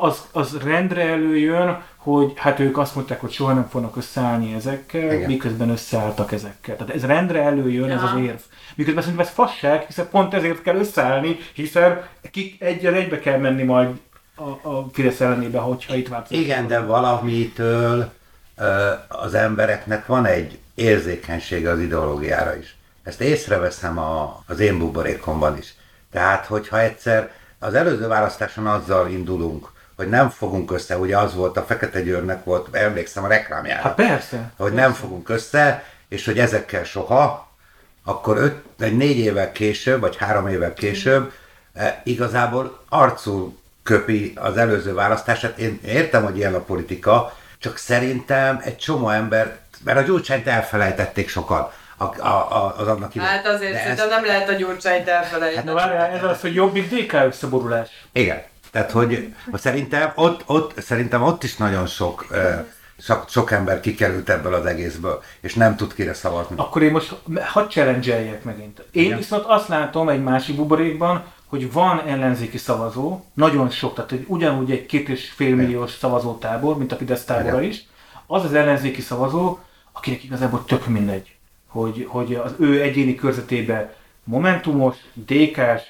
az, 0.00 0.28
az 0.32 0.58
rendre 0.64 1.02
előjön, 1.02 1.82
hogy 1.96 2.32
hát 2.36 2.60
ők 2.60 2.78
azt 2.78 2.94
mondták, 2.94 3.20
hogy 3.20 3.30
soha 3.30 3.52
nem 3.52 3.68
fognak 3.68 3.96
összeállni 3.96 4.54
ezekkel, 4.54 5.12
Igen. 5.12 5.30
miközben 5.30 5.68
összeálltak 5.68 6.32
ezekkel. 6.32 6.76
Tehát 6.76 6.94
ez 6.94 7.04
rendre 7.04 7.42
előjön, 7.42 7.90
ez 7.90 8.00
Ja. 8.00 8.08
az 8.08 8.18
érv. 8.18 8.38
Miközben 8.74 9.02
szerintem 9.02 9.26
ez 9.26 9.32
fasság, 9.32 9.84
hiszen 9.86 10.08
pont 10.10 10.34
ezért 10.34 10.62
kell 10.62 10.76
összeállni, 10.76 11.38
hiszen 11.54 12.02
kik 12.30 12.62
egyre 12.62 12.92
egybe 12.92 13.18
kell 13.18 13.38
menni 13.38 13.62
majd 13.62 13.88
a, 14.34 14.68
a 14.68 14.86
Fidesz 14.92 15.20
ellenébe, 15.20 15.58
hogyha 15.58 15.94
itt 15.94 16.08
változik. 16.08 16.44
Igen, 16.44 16.66
de 16.66 16.80
valamitől 16.80 18.12
az 19.08 19.34
embereknek 19.34 20.06
van 20.06 20.26
egy 20.26 20.58
érzékenysége 20.74 21.70
az 21.70 21.78
ideológiára 21.78 22.56
is. 22.56 22.76
Ezt 23.02 23.20
észreveszem 23.20 23.98
a, 23.98 24.42
az 24.46 24.60
én 24.60 24.78
buborékomban 24.78 25.58
is. 25.58 25.74
Tehát, 26.12 26.46
hogyha 26.46 26.80
egyszer 26.80 27.30
az 27.58 27.74
előző 27.74 28.06
választáson 28.06 28.66
azzal 28.66 29.10
indulunk, 29.10 29.72
hogy 29.96 30.08
nem 30.08 30.30
fogunk 30.30 30.72
össze, 30.72 30.98
ugye 30.98 31.18
az 31.18 31.34
volt, 31.34 31.56
a 31.56 31.62
Fekete 31.62 32.00
Győrnek 32.02 32.44
volt, 32.44 32.74
emlékszem 32.74 33.24
a 33.24 33.28
reklámjára, 33.28 33.82
Hát 33.82 33.94
persze. 33.94 34.52
hogy 34.56 34.72
nem 34.72 34.92
fogunk 34.92 35.28
össze, 35.28 35.84
és 36.08 36.24
hogy 36.24 36.38
ezekkel 36.38 36.84
soha, 36.84 37.48
akkor 38.04 38.36
öt, 38.36 38.62
vagy 38.78 38.96
négy 38.96 39.18
évvel 39.18 39.52
később, 39.52 40.00
vagy 40.00 40.16
három 40.16 40.48
évvel 40.48 40.72
később 40.74 41.32
eh, 41.72 41.94
igazából 42.04 42.82
arcul 42.88 43.58
köpi 43.82 44.32
az 44.36 44.56
előző 44.56 44.94
választását. 44.94 45.58
Én 45.58 45.80
értem, 45.84 46.24
hogy 46.24 46.36
ilyen 46.36 46.54
a 46.54 46.60
politika, 46.60 47.36
csak 47.64 47.76
szerintem 47.76 48.60
egy 48.64 48.76
csomó 48.76 49.08
ember, 49.08 49.56
mert 49.84 49.98
a 49.98 50.02
Gyurcsányt 50.02 50.46
elfelejtették 50.46 51.28
sokan 51.28 51.70
a, 51.96 52.04
a, 52.04 52.26
a, 52.26 52.74
az 52.78 52.86
annak 52.86 53.14
idején. 53.14 53.32
Hát 53.32 53.46
azért 53.46 53.78
szerintem 53.78 54.08
nem 54.08 54.24
lehet 54.24 54.48
a 54.48 54.52
gyurcsányt 54.52 55.08
elfelejteni. 55.08 55.66
Na 55.66 55.74
várjál, 55.74 56.10
ez 56.10 56.24
az, 56.24 56.40
hogy 56.40 56.54
jobbik 56.54 56.94
DK 56.94 57.12
összeborulás. 57.12 57.88
Igen. 58.12 58.42
Tehát, 58.70 58.90
hogy, 58.90 59.34
hogy 59.50 59.60
szerintem, 59.60 60.12
ott, 60.14 60.42
ott, 60.46 60.80
szerintem 60.80 61.22
ott 61.22 61.42
is 61.42 61.56
nagyon 61.56 61.86
sok, 61.86 62.26
eh, 62.30 62.64
sok, 62.98 63.24
sok 63.28 63.50
ember 63.50 63.80
kikerült 63.80 64.30
ebből 64.30 64.54
az 64.54 64.66
egészből, 64.66 65.22
és 65.40 65.54
nem 65.54 65.76
tud 65.76 65.94
kire 65.94 66.14
szavazni. 66.14 66.56
Akkor 66.58 66.82
én 66.82 66.90
most 66.90 67.14
hadd 67.40 67.68
challenge 67.68 68.40
megint. 68.42 68.84
Én 68.90 69.04
Igen. 69.04 69.18
viszont 69.18 69.44
azt 69.46 69.68
látom 69.68 70.08
egy 70.08 70.22
másik 70.22 70.56
buborékban, 70.56 71.24
hogy 71.54 71.72
van 71.72 72.00
ellenzéki 72.06 72.58
szavazó, 72.58 73.20
nagyon 73.34 73.70
sok, 73.70 73.94
tehát 73.94 74.12
egy, 74.12 74.24
ugyanúgy 74.28 74.70
egy 74.70 74.86
két 74.86 75.08
és 75.08 75.30
fél 75.30 75.54
milliós 75.54 75.90
szavazótábor, 75.90 76.78
mint 76.78 76.92
a 76.92 76.96
Fidesz 76.96 77.24
tábora 77.24 77.62
is, 77.62 77.86
az 78.26 78.44
az 78.44 78.54
ellenzéki 78.54 79.00
szavazó, 79.00 79.58
akinek 79.92 80.24
igazából 80.24 80.64
tök 80.64 80.86
mindegy, 80.86 81.34
hogy, 81.66 82.06
hogy 82.08 82.34
az 82.34 82.54
ő 82.58 82.82
egyéni 82.82 83.14
körzetében 83.14 83.92
momentumos, 84.24 84.96
DK-s, 85.12 85.82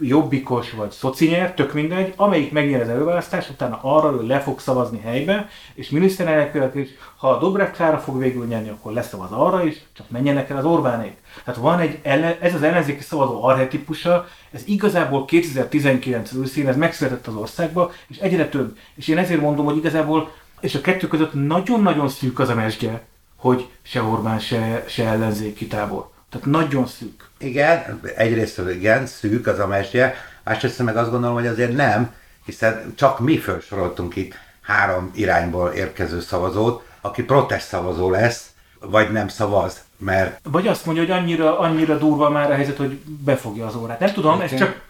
jobbikos 0.00 0.70
vagy 0.70 0.90
szocinyer, 0.90 1.54
tök 1.54 1.72
mindegy, 1.72 2.12
amelyik 2.16 2.52
megnyer 2.52 2.80
az 2.80 2.88
előválasztás, 2.88 3.50
utána 3.50 3.78
arra 3.82 4.12
ő 4.12 4.26
le 4.26 4.40
fog 4.40 4.60
szavazni 4.60 5.00
helybe, 5.00 5.48
és 5.74 5.90
miniszterelnök 5.90 6.74
is, 6.74 6.88
ha 7.16 7.30
a 7.30 7.38
Dobrev 7.38 7.70
Klára 7.70 7.98
fog 7.98 8.18
végül 8.18 8.46
nyerni, 8.46 8.68
akkor 8.68 8.92
leszavaz 8.92 9.30
arra 9.30 9.64
is, 9.64 9.82
csak 9.92 10.10
menjenek 10.10 10.50
el 10.50 10.56
az 10.56 10.64
Orbánék. 10.64 11.16
Tehát 11.44 11.60
van 11.60 11.78
egy, 11.78 11.98
ellen, 12.02 12.36
ez 12.40 12.54
az 12.54 12.62
ellenzéki 12.62 13.02
szavazó 13.02 13.44
archetipusa, 13.44 14.26
ez 14.50 14.62
igazából 14.66 15.24
2019 15.24 16.32
őszén, 16.32 16.68
ez 16.68 16.76
megszületett 16.76 17.26
az 17.26 17.34
országba, 17.34 17.92
és 18.08 18.16
egyre 18.18 18.48
több. 18.48 18.76
És 18.94 19.08
én 19.08 19.18
ezért 19.18 19.40
mondom, 19.40 19.64
hogy 19.64 19.76
igazából, 19.76 20.32
és 20.60 20.74
a 20.74 20.80
kettő 20.80 21.06
között 21.06 21.32
nagyon-nagyon 21.34 22.08
szűk 22.08 22.38
az 22.38 22.48
a 22.48 22.54
mesdje, 22.54 23.02
hogy 23.36 23.68
se 23.82 24.02
Orbán, 24.02 24.38
se, 24.38 24.84
se 24.88 25.06
ellenzéki 25.06 25.66
tábor. 25.66 26.10
Tehát 26.30 26.46
nagyon 26.46 26.86
szűk. 26.86 27.30
Igen, 27.42 28.00
egyrészt 28.16 28.58
igen, 28.58 29.06
szűk 29.06 29.46
az 29.46 29.58
a 29.58 29.66
mesdje, 29.66 30.14
másrészt 30.44 30.82
meg 30.82 30.96
azt 30.96 31.10
gondolom, 31.10 31.34
hogy 31.34 31.46
azért 31.46 31.72
nem, 31.72 32.14
hiszen 32.44 32.92
csak 32.96 33.18
mi 33.18 33.38
felsoroltunk 33.38 34.16
itt 34.16 34.34
három 34.62 35.10
irányból 35.14 35.70
érkező 35.70 36.20
szavazót, 36.20 36.86
aki 37.00 37.22
protest 37.22 37.66
szavazó 37.66 38.10
lesz, 38.10 38.46
vagy 38.80 39.12
nem 39.12 39.28
szavaz, 39.28 39.84
mert 39.96 40.40
Vagy 40.42 40.66
azt 40.66 40.86
mondja, 40.86 41.04
hogy 41.04 41.12
annyira, 41.12 41.58
annyira 41.58 41.98
durva 41.98 42.30
már 42.30 42.50
a 42.50 42.54
helyzet, 42.54 42.76
hogy 42.76 42.98
befogja 43.24 43.66
az 43.66 43.74
órát. 43.76 44.00
Nem 44.00 44.12
tudom, 44.12 44.40
ez 44.40 44.54
csak... 44.54 44.80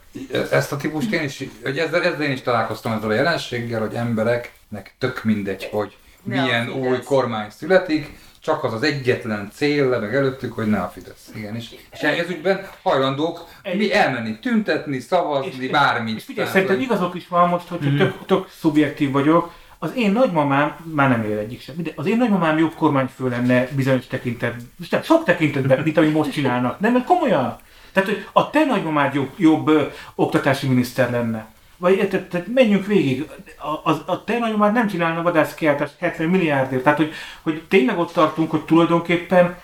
Ezt 0.50 0.72
a 0.72 0.76
típust 0.76 1.12
én 1.12 1.22
is, 1.22 1.44
hogy 1.62 1.78
ezzel, 1.78 2.03
ezzel 2.03 2.22
én 2.22 2.30
is 2.30 2.42
találkoztam 2.42 2.92
ezzel 2.92 3.11
a 3.11 3.14
jelenséggel, 3.14 3.80
hogy 3.80 3.94
embereknek 3.94 4.94
tök 4.98 5.24
mindegy, 5.24 5.68
hogy 5.72 5.96
milyen 6.22 6.66
Fidesz. 6.66 6.82
új 6.82 6.98
kormány 7.03 7.50
születik, 7.50 8.18
csak 8.43 8.64
az 8.64 8.72
az 8.72 8.82
egyetlen 8.82 9.51
cél 9.55 9.88
lebeg 9.88 10.14
előttük, 10.14 10.53
hogy 10.53 10.66
ne 10.66 10.78
a 10.80 10.88
Fidesz. 10.88 11.30
Igen, 11.34 11.57
és, 11.57 11.74
és 11.93 12.01
ez 12.01 12.28
ügyben 12.30 12.68
hajlandók 12.82 13.45
mi 13.76 13.95
elmenni, 13.95 14.38
tüntetni, 14.38 14.99
szavazni, 14.99 15.68
bármit. 15.68 16.16
És 16.16 16.24
figyelj, 16.24 16.49
szerintem 16.49 16.76
hogy- 16.76 16.84
igazok 16.84 17.14
is 17.14 17.28
van 17.28 17.49
most, 17.49 17.68
hogyha 17.68 17.97
tök, 17.97 18.24
tök 18.26 18.49
szubjektív 18.59 19.11
vagyok, 19.11 19.53
az 19.78 19.93
én 19.97 20.12
nagymamám, 20.12 20.76
már 20.95 21.09
nem 21.09 21.24
él 21.24 21.38
egyik 21.38 21.61
sem, 21.61 21.74
de 21.78 21.90
az 21.95 22.07
én 22.07 22.16
nagymamám 22.16 22.59
jobb 22.59 22.74
kormányfő 22.74 23.28
lenne 23.28 23.68
bizonyos 23.70 24.07
tekintetben, 24.07 24.70
nem, 24.90 25.03
sok 25.03 25.24
tekintetben, 25.24 25.82
mint 25.82 25.97
amit 25.97 26.12
most 26.12 26.32
csinálnak. 26.32 26.80
Nem, 26.80 26.93
mert 26.93 27.05
komolyan. 27.05 27.57
Tehát, 27.93 28.09
hogy 28.09 28.26
a 28.32 28.51
te 28.51 28.64
nagymamád 28.64 29.14
jobb, 29.14 29.30
jobb 29.36 29.68
ö, 29.68 29.86
oktatási 30.14 30.66
miniszter 30.68 31.11
lenne. 31.11 31.47
Vagy 31.82 32.08
tehát, 32.08 32.26
tehát 32.26 32.46
menjünk 32.46 32.86
végig, 32.86 33.28
a, 33.58 33.90
a, 33.90 34.02
a 34.06 34.24
te 34.24 34.38
nagymamád 34.38 34.72
nem 34.72 34.86
csinálna 34.88 35.22
vadászkiáltást 35.22 35.94
70 35.98 36.28
milliárdért. 36.28 36.82
Tehát, 36.82 36.98
hogy, 36.98 37.12
hogy 37.42 37.62
tényleg 37.68 37.98
ott 37.98 38.12
tartunk, 38.12 38.50
hogy 38.50 38.60
tulajdonképpen 38.64 39.56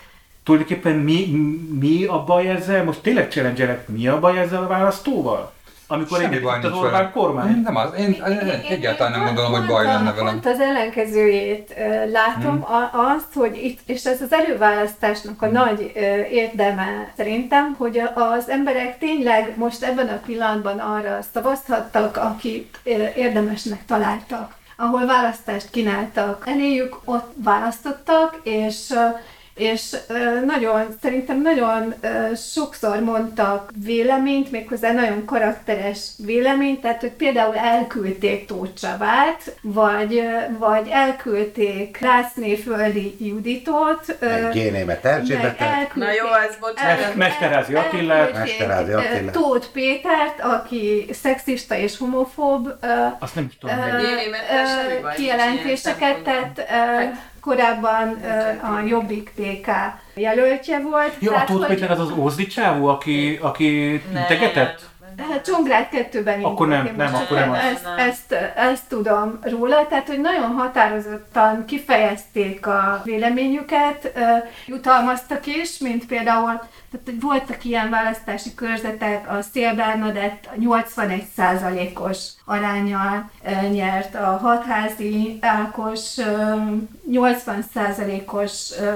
tulajdonképpen 0.43 0.95
mi, 0.95 1.25
mi 1.79 2.05
a 2.05 2.23
baj 2.23 2.49
ezzel? 2.49 2.83
Most 2.83 3.01
tényleg 3.01 3.31
challenge 3.31 3.85
mi 3.87 4.07
a 4.07 4.19
baj 4.19 4.39
ezzel 4.39 4.63
a 4.63 4.67
választóval? 4.67 5.53
Amikor 5.91 6.19
Semmi 6.19 6.39
baj 6.39 6.57
az 6.57 6.63
nincs 6.63 6.75
Orbán 6.75 6.91
vele. 6.91 7.11
kormány. 7.11 7.61
Nem 7.61 7.75
az, 7.75 7.93
én, 7.97 8.05
én, 8.27 8.39
én 8.39 8.61
egyáltalán 8.67 9.11
nem 9.11 9.25
gondolom, 9.25 9.51
hogy 9.51 9.65
baj 9.65 9.85
lenne 9.85 10.13
velem. 10.13 10.31
Pont 10.31 10.45
az 10.45 10.59
ellenkezőjét 10.59 11.73
látom, 12.11 12.63
a, 12.63 12.89
azt, 13.15 13.33
hogy 13.33 13.57
itt, 13.63 13.79
és 13.85 14.03
ez 14.03 14.21
az 14.21 14.33
előválasztásnak 14.33 15.41
a 15.41 15.47
nagy 15.47 15.91
ö, 15.95 15.99
érdeme 16.31 17.11
szerintem, 17.17 17.75
hogy 17.77 18.01
az 18.15 18.49
emberek 18.49 18.97
tényleg 18.97 19.53
most 19.57 19.83
ebben 19.83 20.07
a 20.07 20.19
pillanatban 20.25 20.79
arra 20.79 21.19
szavazhattak, 21.33 22.17
akit 22.17 22.79
érdemesnek 23.15 23.85
találtak. 23.85 24.57
Ahol 24.77 25.05
választást 25.05 25.69
kínáltak 25.69 26.43
eléjük, 26.47 26.99
ott 27.05 27.31
választottak, 27.43 28.39
és 28.43 28.93
és 29.59 29.95
nagyon, 30.45 30.97
szerintem 31.01 31.41
nagyon 31.41 31.93
sokszor 32.53 32.99
mondtak 32.99 33.71
véleményt, 33.83 34.51
méghozzá 34.51 34.91
nagyon 34.91 35.25
karakteres 35.25 36.07
véleményt, 36.25 36.81
tehát 36.81 36.99
hogy 37.01 37.11
például 37.11 37.55
elküldték 37.55 38.45
Tóth 38.45 38.73
Csabát, 38.73 39.55
vagy, 39.61 40.23
vagy 40.59 40.87
elküldték 40.91 41.97
Rászné 42.01 42.55
Földi 42.55 43.15
Juditot, 43.19 44.17
Génémet 44.53 45.05
Erzsébetet. 45.05 45.95
Na 45.95 46.11
jó, 46.11 46.25
az 46.25 46.57
bocsánat. 46.59 47.15
Mesterházi 47.15 47.75
Attilát. 47.75 48.49
ö, 48.59 48.97
Attilát. 48.97 49.31
Tóth 49.31 49.67
Pétert, 49.67 50.39
aki 50.41 51.05
szexista 51.11 51.75
és 51.75 51.97
homofób, 51.97 52.73
Azt 53.19 53.35
nem 53.35 53.49
tudom. 53.59 53.75
nincs 53.75 55.15
kijelentéseket 55.15 56.27
ö, 56.57 57.03
korábban 57.41 58.07
a 58.61 58.79
Jobbik 58.87 59.31
PK 59.35 59.67
jelöltje 60.13 60.79
volt. 60.79 61.13
Ja, 61.19 61.29
a 61.29 61.33
tehát, 61.33 61.47
Tóth 61.47 61.65
hogy- 61.65 61.75
Péter 61.75 61.91
az 61.91 61.99
az 61.99 62.11
Ózdi 62.17 62.47
csávó, 62.47 62.87
aki, 62.87 63.39
aki 63.41 63.93
integetett? 63.93 64.88
Hát 65.29 65.45
Csongrád 65.45 65.87
2-ben 65.91 66.43
Akkor 66.43 66.67
nem, 66.67 66.89
nem, 66.97 67.11
most 67.11 67.23
akkor 67.23 67.37
nem. 67.37 67.53
Ezt, 67.53 67.87
ezt, 67.97 68.31
ezt 68.55 68.87
tudom 68.87 69.39
róla, 69.41 69.87
tehát 69.87 70.07
hogy 70.07 70.19
nagyon 70.19 70.51
határozottan 70.51 71.65
kifejezték 71.65 72.67
a 72.67 73.01
véleményüket, 73.03 74.13
jutalmaztak 74.65 75.45
is, 75.45 75.77
mint 75.77 76.05
például, 76.05 76.59
tehát 76.91 77.05
hogy 77.05 77.21
voltak 77.21 77.63
ilyen 77.63 77.89
választási 77.89 78.53
körzetek, 78.53 79.31
a 79.31 79.41
Szél 79.41 79.75
Bernadett 79.75 80.49
81%-os 80.59 82.17
arányjal 82.45 83.29
ö, 83.43 83.67
nyert, 83.67 84.15
a 84.15 84.39
hatházi 84.41 85.37
Ákos 85.41 86.17
ö, 86.17 86.55
80%-os 87.11 88.71
ö, 88.79 88.91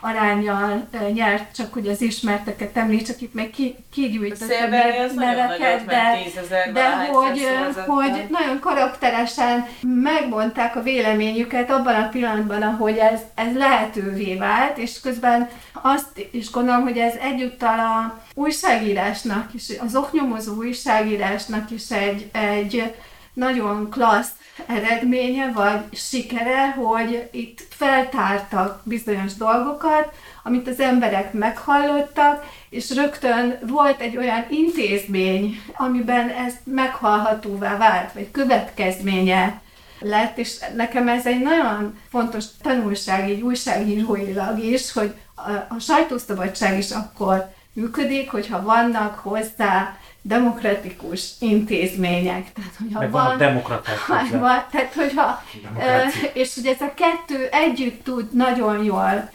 arányjal 0.00 0.88
nyert, 1.12 1.54
csak 1.54 1.72
hogy 1.72 1.88
az 1.88 2.00
ismerteket 2.00 2.76
említsek, 2.76 3.20
itt 3.20 3.34
meg 3.34 3.50
ki, 3.50 3.76
kigyűjtöttem 3.92 4.70
neveket, 5.14 5.84
de, 5.84 6.70
de 6.72 7.06
hogy, 7.06 7.46
hogy 7.86 8.26
nagyon 8.30 8.60
karakteresen 8.60 9.66
megmondták 9.82 10.76
a 10.76 10.82
véleményüket 10.82 11.70
abban 11.70 11.94
a 11.94 12.08
pillanatban, 12.08 12.62
ahogy 12.62 12.96
ez, 12.96 13.20
ez 13.34 13.56
lehetővé 13.56 14.34
vált, 14.34 14.78
és 14.78 15.00
közben 15.00 15.48
azt 15.72 16.26
is 16.30 16.50
gondolom, 16.50 16.82
hogy 16.82 16.98
ez 16.98 17.14
egyúttal 17.14 17.78
a 17.78 18.20
újságírásnak 18.34 19.54
is, 19.54 19.70
az 19.86 19.96
oknyomozó 19.96 20.54
újságírásnak 20.54 21.70
is 21.70 21.90
egy, 21.90 22.30
egy 22.32 22.94
nagyon 23.32 23.90
klassz 23.90 24.32
eredménye, 24.66 25.52
vagy 25.52 25.80
sikere, 25.92 26.70
hogy 26.70 27.28
itt 27.32 27.66
feltártak 27.68 28.80
bizonyos 28.84 29.34
dolgokat, 29.34 30.12
amit 30.42 30.68
az 30.68 30.80
emberek 30.80 31.32
meghallottak, 31.32 32.44
és 32.70 32.94
rögtön 32.94 33.58
volt 33.62 34.00
egy 34.00 34.16
olyan 34.16 34.44
intézmény, 34.50 35.62
amiben 35.76 36.28
ez 36.28 36.54
meghallhatóvá 36.64 37.76
vált, 37.76 38.12
vagy 38.12 38.30
következménye 38.30 39.60
lett, 40.00 40.38
és 40.38 40.58
nekem 40.74 41.08
ez 41.08 41.26
egy 41.26 41.42
nagyon 41.42 41.98
fontos 42.10 42.44
tanulság 42.62 43.28
így 43.28 43.40
újságíróilag 43.40 44.58
is, 44.58 44.92
hogy 44.92 45.14
a, 45.34 45.50
a 45.50 45.78
sajtószabadság 45.78 46.78
is 46.78 46.90
akkor 46.90 47.54
működik, 47.72 48.30
hogyha 48.30 48.62
vannak 48.62 49.18
hozzá 49.18 49.98
demokratikus 50.26 51.30
intézmények. 51.38 52.52
Tehát, 52.52 52.74
hogyha 52.78 53.00
Meg 53.00 53.10
vannak 53.10 53.38
demokraták 53.38 54.06
van, 54.06 54.28
van, 54.30 54.64
tehát, 54.70 54.94
hogyha, 54.94 55.42
Demokrácia. 55.62 56.30
és 56.32 56.54
hogy 56.54 56.66
ez 56.66 56.80
a 56.80 56.94
kettő 56.94 57.48
együtt 57.50 58.04
tud 58.04 58.32
nagyon 58.32 58.84
jól 58.84 59.30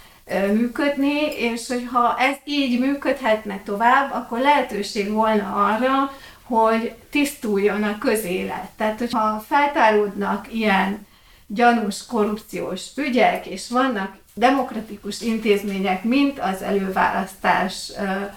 működni, 0.53 1.35
és 1.37 1.67
hogyha 1.67 2.15
ez 2.19 2.35
így 2.43 2.79
működhetne 2.79 3.59
tovább, 3.65 4.13
akkor 4.13 4.39
lehetőség 4.39 5.11
volna 5.11 5.53
arra, 5.53 6.11
hogy 6.43 6.93
tisztuljon 7.09 7.83
a 7.83 7.97
közélet. 7.97 8.69
Tehát, 8.77 8.99
hogyha 8.99 9.43
feltárulnak 9.47 10.53
ilyen 10.53 11.07
gyanús 11.47 12.05
korrupciós 12.05 12.81
ügyek, 12.95 13.45
és 13.45 13.69
vannak 13.69 14.15
demokratikus 14.33 15.21
intézmények, 15.21 16.03
mint 16.03 16.39
az 16.39 16.61
előválasztás 16.61 17.91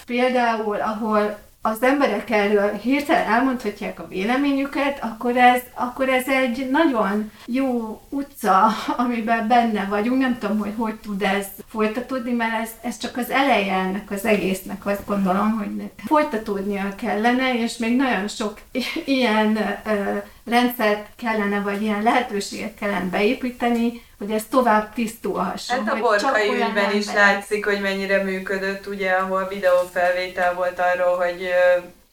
például, 0.07 0.76
ahol 0.76 1.38
az 1.67 1.83
emberek 1.83 2.31
erről 2.31 2.73
hirtelen 2.73 3.33
elmondhatják 3.33 4.01
a 4.01 4.09
véleményüket, 4.09 4.99
akkor 5.03 5.37
ez, 5.37 5.61
akkor 5.75 6.09
ez 6.09 6.29
egy 6.29 6.69
nagyon 6.71 7.31
jó 7.47 8.01
utca, 8.09 8.67
amiben 8.97 9.49
benne 9.49 9.85
vagyunk. 9.85 10.21
Nem 10.21 10.39
tudom, 10.39 10.59
hogy 10.59 10.73
hogy 10.77 10.95
tud 10.95 11.23
ez 11.23 11.47
folytatódni, 11.69 12.33
mert 12.33 12.62
ez, 12.62 12.71
ez 12.83 12.99
csak 12.99 13.17
az 13.17 13.31
eleje 13.31 13.75
ennek 13.75 14.11
az 14.11 14.25
egésznek, 14.25 14.87
azt 14.87 15.07
gondolom, 15.07 15.51
hogy 15.51 15.91
folytatódnia 16.07 16.95
kellene, 16.95 17.55
és 17.59 17.77
még 17.77 17.97
nagyon 17.97 18.29
sok 18.29 18.61
ilyen 19.05 19.57
ö, 19.87 20.17
rendszert 20.45 21.07
kellene, 21.17 21.61
vagy 21.61 21.83
ilyen 21.83 22.03
lehetőséget 22.03 22.75
kellene 22.79 23.09
beépíteni, 23.11 24.03
hogy 24.25 24.35
ez 24.35 24.45
tovább 24.51 24.93
tisztulhasson. 24.95 25.85
Hát 25.87 25.95
a 25.95 26.01
borkai 26.01 26.49
ügyben 26.49 26.93
is 26.97 27.07
emberek- 27.07 27.14
látszik, 27.14 27.64
hogy 27.64 27.81
mennyire 27.81 28.22
működött, 28.22 28.87
ugye, 28.87 29.11
ahol 29.11 29.47
videófelvétel 29.49 30.55
volt 30.55 30.79
arról, 30.95 31.16
hogy 31.16 31.49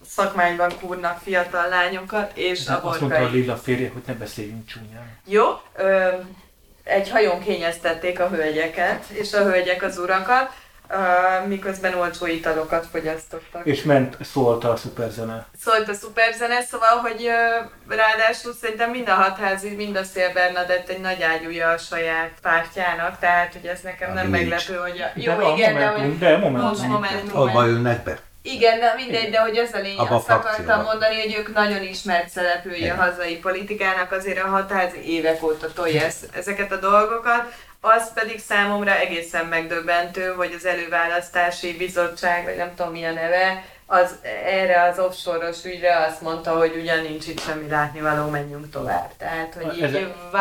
szakmányban 0.07 0.71
kúrnak 0.79 1.19
fiatal 1.23 1.67
lányokat, 1.69 2.31
és 2.37 2.67
a 2.67 2.73
Azt 2.73 2.83
mondta 2.83 3.05
a 3.05 3.19
borkai. 3.19 3.39
Lilla 3.39 3.55
férje, 3.55 3.89
hogy 3.93 4.01
ne 4.05 4.13
beszéljünk 4.13 4.65
csúnyán. 4.67 5.17
Jó, 5.25 5.45
ö, 5.75 6.07
egy 6.83 7.09
hajón 7.09 7.39
kényeztették 7.39 8.19
a 8.19 8.27
hölgyeket, 8.29 9.05
és 9.09 9.33
a 9.33 9.43
hölgyek 9.43 9.83
az 9.83 9.97
urakat, 9.97 10.51
miközben 11.47 11.93
olcsó 11.93 12.25
italokat 12.25 12.85
fogyasztottak. 12.91 13.65
És 13.65 13.83
ment, 13.83 14.17
szólt 14.21 14.63
a 14.63 14.75
szuperzene. 14.75 15.45
Szólt 15.59 15.89
a 15.89 15.93
szuperzene, 15.93 16.61
szóval, 16.61 16.97
hogy 16.97 17.29
ráadásul 17.87 18.53
szerintem 18.61 18.89
mind 18.89 19.09
a 19.09 19.13
hatházi, 19.13 19.75
mind 19.75 19.95
a 19.95 20.03
Szél 20.03 20.33
Bernadett 20.33 20.89
egy 20.89 20.99
nagy 20.99 21.21
ágyúja 21.21 21.69
a 21.69 21.77
saját 21.77 22.31
pártjának, 22.41 23.19
tehát 23.19 23.53
hogy 23.53 23.65
ez 23.65 23.81
nekem 23.81 24.13
nem 24.13 24.29
nincs. 24.29 24.49
meglepő, 24.49 24.75
hogy 24.75 25.01
a... 25.01 25.19
De 25.19 25.21
Jó, 25.21 25.51
a 25.51 25.53
igen, 25.55 25.73
de 25.73 25.87
hogy... 25.87 26.17
de 26.17 26.37
Momentum. 26.37 26.89
Momentum. 26.89 27.41
Abba 27.41 27.67
ülnek 27.67 28.03
be. 28.03 28.19
Igen, 28.43 28.79
de 28.79 28.93
mindegy, 28.95 29.29
de 29.29 29.39
hogy 29.39 29.57
ez 29.57 29.73
a 29.73 29.79
lényeg, 29.79 29.99
Abba 29.99 30.13
a 30.13 30.17
azt 30.17 30.29
akartam 30.29 30.83
mondani, 30.83 31.19
hogy 31.21 31.35
ők 31.37 31.53
nagyon 31.53 31.81
ismert 31.81 32.29
szereplői 32.29 32.89
a 32.89 32.95
hazai 32.95 33.37
politikának, 33.37 34.11
azért 34.11 34.43
a 34.43 34.47
hatházi 34.47 35.11
évek 35.11 35.43
óta 35.43 35.73
tolja 35.73 36.01
ezeket 36.39 36.71
a 36.71 36.77
dolgokat. 36.77 37.53
Az 37.83 38.13
pedig 38.13 38.39
számomra 38.39 38.95
egészen 38.99 39.45
megdöbbentő, 39.45 40.33
hogy 40.37 40.53
az 40.57 40.65
előválasztási 40.65 41.77
bizottság, 41.77 42.43
vagy 42.43 42.55
nem 42.55 42.71
tudom 42.75 42.91
mi 42.91 43.03
a 43.03 43.11
neve, 43.11 43.63
az 43.85 44.15
erre 44.45 44.83
az 44.83 44.99
offshore-os 44.99 45.65
ügyre 45.65 45.97
azt 45.97 46.21
mondta, 46.21 46.57
hogy 46.57 46.75
ugyan 46.81 47.01
nincs 47.01 47.27
itt 47.27 47.39
semmi 47.39 47.67
látnivaló, 47.69 48.29
menjünk 48.29 48.69
tovább. 48.69 49.09
Tehát, 49.17 49.57
hogy 49.61 49.75
így 49.77 49.83
Ez- 49.83 49.93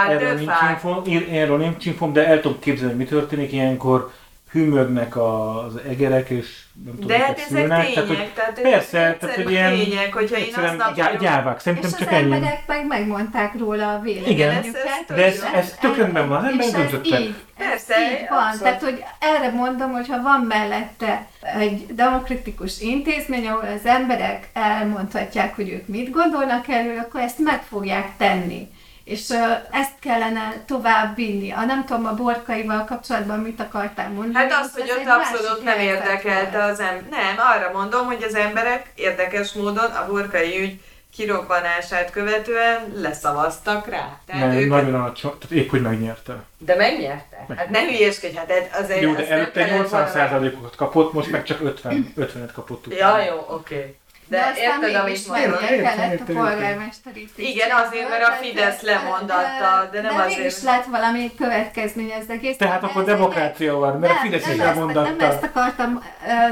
Erről 0.09 0.35
nincs, 0.35 0.51
infom, 0.71 1.03
erről 1.33 1.59
nincs 1.59 1.87
infom, 1.87 2.13
de 2.13 2.27
el 2.27 2.41
tudom 2.41 2.59
képzelni, 2.59 2.89
hogy 2.93 3.01
mi 3.03 3.09
történik 3.09 3.53
ilyenkor. 3.53 4.13
Hűmögnek 4.53 5.17
az 5.17 5.77
egerek, 5.89 6.29
és 6.29 6.47
nem 6.85 6.95
tudom, 6.95 7.07
De 7.07 7.19
hát 7.19 7.37
ezek 7.39 7.47
szülnek. 7.49 7.87
tények, 7.87 8.07
hogy 8.07 8.31
tehát, 8.35 8.61
persze, 8.63 9.17
tehát, 9.21 9.35
hogy 9.37 9.51
ilyen 9.51 9.73
tények, 9.79 10.13
hogyha 10.15 10.37
én 10.37 10.55
aznap 10.55 10.95
gyá- 10.95 11.19
gyávák, 11.19 11.57
És 11.57 11.63
szerintem 11.63 11.91
az 11.93 11.99
csak 11.99 12.13
ennyi. 12.13 12.23
emberek 12.35 12.63
meg 12.67 12.87
megmondták 12.87 13.59
róla 13.59 13.89
a 13.95 14.01
Igen. 14.05 14.25
véleményüket. 14.25 14.75
Ez- 15.09 15.17
De 15.17 15.25
ez, 15.25 15.45
ez 15.55 15.75
tök 15.81 15.97
rendben 15.97 16.29
van, 16.29 16.45
az 16.45 16.45
És 16.45 16.51
emberek 16.51 16.85
ez 16.85 16.91
döntöttek. 16.91 17.21
így, 17.21 17.35
Persze, 17.59 17.95
így 18.01 18.27
van. 18.29 18.39
abszolút. 18.39 18.63
Tehát, 18.63 18.83
hogy 18.83 19.05
erre 19.21 19.51
mondom, 19.51 19.93
hogy 19.93 20.09
ha 20.09 20.23
van 20.23 20.41
mellette 20.41 21.27
egy 21.59 21.87
demokratikus 21.95 22.81
intézmény, 22.81 23.47
ahol 23.47 23.69
az 23.77 23.87
emberek 23.87 24.49
elmondhatják, 24.53 25.55
hogy 25.57 25.69
ők 25.69 25.87
mit 25.87 26.11
gondolnak 26.11 26.69
erről, 26.69 26.99
akkor 26.99 27.21
ezt 27.21 27.39
meg 27.39 27.63
fogják 27.63 28.09
tenni. 28.17 28.69
És 29.05 29.31
ezt 29.71 29.99
kellene 30.01 30.63
tovább 30.67 31.17
vinni. 31.17 31.51
A 31.51 31.65
nem 31.65 31.85
tudom, 31.85 32.07
a 32.07 32.15
borkaival 32.15 32.85
kapcsolatban 32.85 33.39
mit 33.39 33.61
akartál 33.61 34.09
mondani. 34.09 34.35
Hát 34.35 34.63
azt, 34.63 34.79
hogy 34.79 34.91
ott 34.91 35.07
abszolút 35.07 35.65
nem 35.65 35.79
érdekelte 35.79 36.59
volt. 36.59 36.71
az 36.71 36.81
ember. 36.81 37.05
Nem, 37.11 37.37
arra 37.39 37.71
mondom, 37.73 38.07
hogy 38.07 38.23
az 38.23 38.35
emberek 38.35 38.93
érdekes 38.95 39.53
módon 39.53 39.91
a 39.91 40.07
burkai 40.07 40.61
ügy 40.61 40.81
kirobbanását 41.15 42.11
követően 42.11 42.93
leszavaztak 42.95 43.87
rá. 43.89 44.19
Tehát 44.27 44.49
Nem, 44.49 44.57
ők... 44.59 44.69
nagyon 44.69 44.95
alacsony, 44.95 45.39
tehát 45.39 45.65
épp 45.65 45.71
hogy 45.71 45.83
megnyerte. 45.83 46.43
De 46.59 46.77
megnyerte? 46.77 47.47
Hát 47.57 47.71
ne 47.71 47.81
hülyéskedj, 47.81 48.37
hát 48.37 48.53
azért... 48.83 49.01
Jó, 49.01 49.13
de 49.13 49.23
nem 49.23 49.33
előtte 49.33 49.65
kellett 49.65 49.89
volna- 49.89 50.11
80%-ot 50.15 50.77
kapott, 50.77 51.13
most 51.13 51.31
meg 51.31 51.45
csak 51.45 51.61
50, 51.61 52.13
50-et 52.17 52.51
kapott 52.55 52.85
Ja, 52.99 53.23
jó, 53.23 53.47
oké. 53.49 54.00
De, 54.31 54.37
De 54.37 54.47
aztán 54.53 54.83
érted, 54.83 54.95
amit 55.01 55.29
mondom? 55.29 55.59
kellett 55.59 56.21
a 56.21 56.33
polgármesteri 56.33 57.29
Igen, 57.37 57.71
azért, 57.71 58.09
mert 58.09 58.23
a 58.29 58.33
Fidesz 58.33 58.81
lemondatta, 58.81 59.89
de 59.93 60.01
nem 60.01 60.17
de 60.17 60.23
azért. 60.23 60.39
mégis 60.39 60.63
lett 60.63 60.85
valami 60.85 61.31
következménye 61.39 62.17
az 62.17 62.25
egész. 62.29 62.57
Tehát 62.57 62.83
akkor 62.83 63.01
ez 63.01 63.07
demokrácia 63.09 63.75
van, 63.75 63.99
mert 63.99 64.13
a 64.13 64.17
Fidesz 64.17 64.45
nem 64.45 64.55
is 64.55 64.61
ezt, 64.61 64.75
lemondatta. 64.75 65.11
nem 65.11 65.31
ezt 65.31 65.43
akartam, 65.43 66.05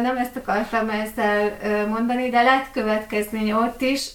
nem 0.03 0.17
ezt 0.17 0.37
akartam 0.37 0.91
ezzel 0.91 1.57
mondani, 1.89 2.31
de 2.31 2.43
lett 2.43 2.67
következménye 2.73 3.55
ott 3.55 3.81
is, 3.81 4.07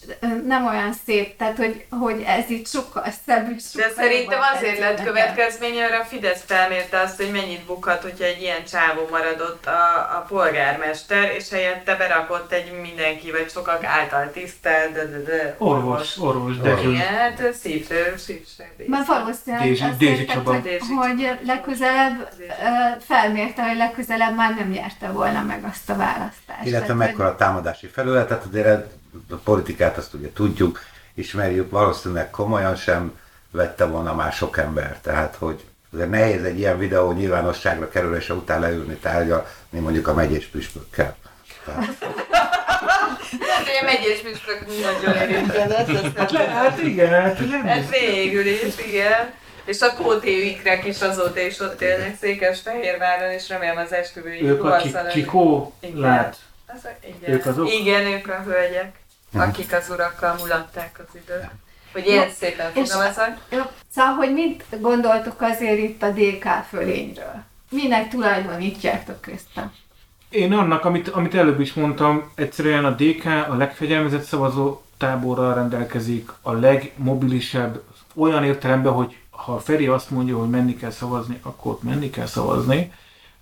nem 0.45 0.65
olyan 0.65 0.93
szép, 1.05 1.37
tehát 1.37 1.57
hogy, 1.57 1.85
hogy 1.89 2.23
ez 2.27 2.49
itt 2.49 2.67
sokkal 2.67 3.05
szebb 3.25 3.51
és 3.55 3.63
De 3.73 3.81
sokkal 3.81 4.03
szerintem 4.03 4.39
azért 4.55 4.79
lett 4.79 4.89
nekem. 4.97 5.05
következménye, 5.05 5.89
mert 5.89 6.01
a 6.01 6.05
Fidesz 6.05 6.43
felmérte 6.45 6.99
azt, 6.99 7.15
hogy 7.17 7.31
mennyit 7.31 7.65
bukhat, 7.65 8.01
hogyha 8.01 8.23
egy 8.25 8.41
ilyen 8.41 8.63
csávó 8.71 9.07
maradott 9.11 9.65
a, 9.65 9.95
a 10.17 10.25
polgármester, 10.27 11.31
és 11.37 11.49
helyette 11.49 11.95
berakott 11.95 12.51
egy 12.51 12.71
mindenki, 12.81 13.31
vagy 13.31 13.49
sokak 13.53 13.83
által 13.83 14.31
tisztelt, 14.31 14.93
de, 14.93 15.05
de, 15.05 15.17
de, 15.17 15.55
Orvos, 15.57 16.17
orvos, 16.17 16.57
de. 16.57 16.81
Igen, 16.81 17.13
hát 17.13 17.53
szívő, 17.53 18.13
szívsebész. 18.17 18.87
Mert 18.87 19.07
valószínűleg 19.07 19.97
Dézsi- 19.97 20.27
Csaba. 20.27 20.51
hogy, 20.53 20.79
hogy 20.87 21.39
legközelebb 21.45 22.29
felmérte, 22.99 23.67
hogy 23.67 23.77
legközelebb 23.77 24.35
már 24.35 24.55
nem 24.55 24.69
nyerte 24.69 25.07
volna 25.07 25.41
meg 25.43 25.63
azt 25.69 25.89
a 25.89 25.95
választást. 25.95 26.65
Illetve 26.65 26.93
mekkora 26.93 27.27
a 27.27 27.35
támadási 27.35 27.87
felületet, 27.87 28.43
azért 28.49 28.91
a 29.29 29.35
politikát 29.35 29.97
azt 29.97 30.13
ugye 30.13 30.31
tudjuk, 30.33 30.79
ismerjük, 31.13 31.71
valószínűleg 31.71 32.29
komolyan 32.29 32.75
sem 32.75 33.19
vette 33.51 33.85
volna 33.85 34.13
már 34.13 34.31
sok 34.33 34.57
ember. 34.57 34.99
Tehát, 35.01 35.35
hogy 35.39 35.63
azért 35.93 36.09
nehéz 36.09 36.43
egy 36.43 36.57
ilyen 36.59 36.77
videó 36.77 37.11
nyilvánosságra 37.11 37.89
kerülése 37.89 38.33
után 38.33 38.59
leülni 38.59 38.95
tárgyalni, 38.95 39.79
mondjuk 39.79 40.07
a 40.07 40.13
megyés 40.13 40.45
püspökkel. 40.45 41.15
Tehát, 41.65 41.97
Hát, 43.85 43.95
a 43.95 43.99
megyés 43.99 44.19
püspök 44.19 44.65
nagyon 44.67 45.29
érintkezett, 45.29 45.89
azt 45.89 46.31
nem 46.31 46.47
Hát 46.47 46.79
igen, 46.79 47.09
hát 47.21 47.39
nem. 47.39 47.63
Hát 47.65 47.89
végül 47.89 48.45
is, 48.45 48.61
igen. 48.87 49.33
És 49.65 49.81
a 49.81 49.93
kótéikrek 49.93 50.85
is 50.85 51.01
azóta 51.01 51.39
is 51.39 51.59
ott 51.59 51.81
élnek 51.81 52.17
Székesfehérváron, 52.21 53.31
és 53.31 53.49
remélem 53.49 53.77
az 53.77 53.93
esküvői 53.93 54.43
Ők 54.43 54.63
a 54.63 54.81
Igen. 55.79 55.99
lát. 55.99 56.35
Az, 56.67 56.87
igen. 57.17 57.33
Ők 57.35 57.45
azok? 57.45 57.73
Igen, 57.73 58.05
ők 58.05 58.27
a 58.27 58.43
hölgyek, 58.45 58.95
akik 59.33 59.73
az 59.73 59.89
urakkal 59.89 60.35
mulatták 60.39 60.99
az 61.07 61.15
időt. 61.23 61.47
Hogy 61.93 62.07
ilyen 62.07 62.29
szépen 62.39 62.71
és- 62.73 62.91
fogalmazok. 62.91 63.71
Szóval, 63.95 64.13
hogy 64.13 64.33
mit 64.33 64.63
gondoltok 64.79 65.41
azért 65.41 65.77
itt 65.79 66.03
a 66.03 66.09
DK 66.09 66.45
fölényről? 66.69 67.43
Minek 67.69 68.09
tulajdonítjátok 68.09 69.27
ezt 69.35 69.57
a 69.57 69.71
Én 70.33 70.53
annak, 70.53 70.85
amit, 70.85 71.07
amit 71.07 71.35
előbb 71.35 71.59
is 71.59 71.73
mondtam, 71.73 72.31
egyszerűen 72.35 72.85
a 72.85 72.95
DK 72.95 73.25
a 73.25 73.55
legfegyelmezett 73.55 74.23
szavazó 74.23 74.81
táborral 74.97 75.53
rendelkezik, 75.53 76.31
a 76.41 76.51
legmobilisebb, 76.51 77.81
olyan 78.15 78.43
értelemben, 78.43 78.93
hogy 78.93 79.17
ha 79.29 79.59
Feri 79.59 79.87
azt 79.87 80.09
mondja, 80.09 80.37
hogy 80.37 80.49
menni 80.49 80.75
kell 80.75 80.89
szavazni, 80.89 81.39
akkor 81.41 81.71
ott 81.71 81.83
menni 81.83 82.09
kell 82.09 82.25
szavazni, 82.25 82.91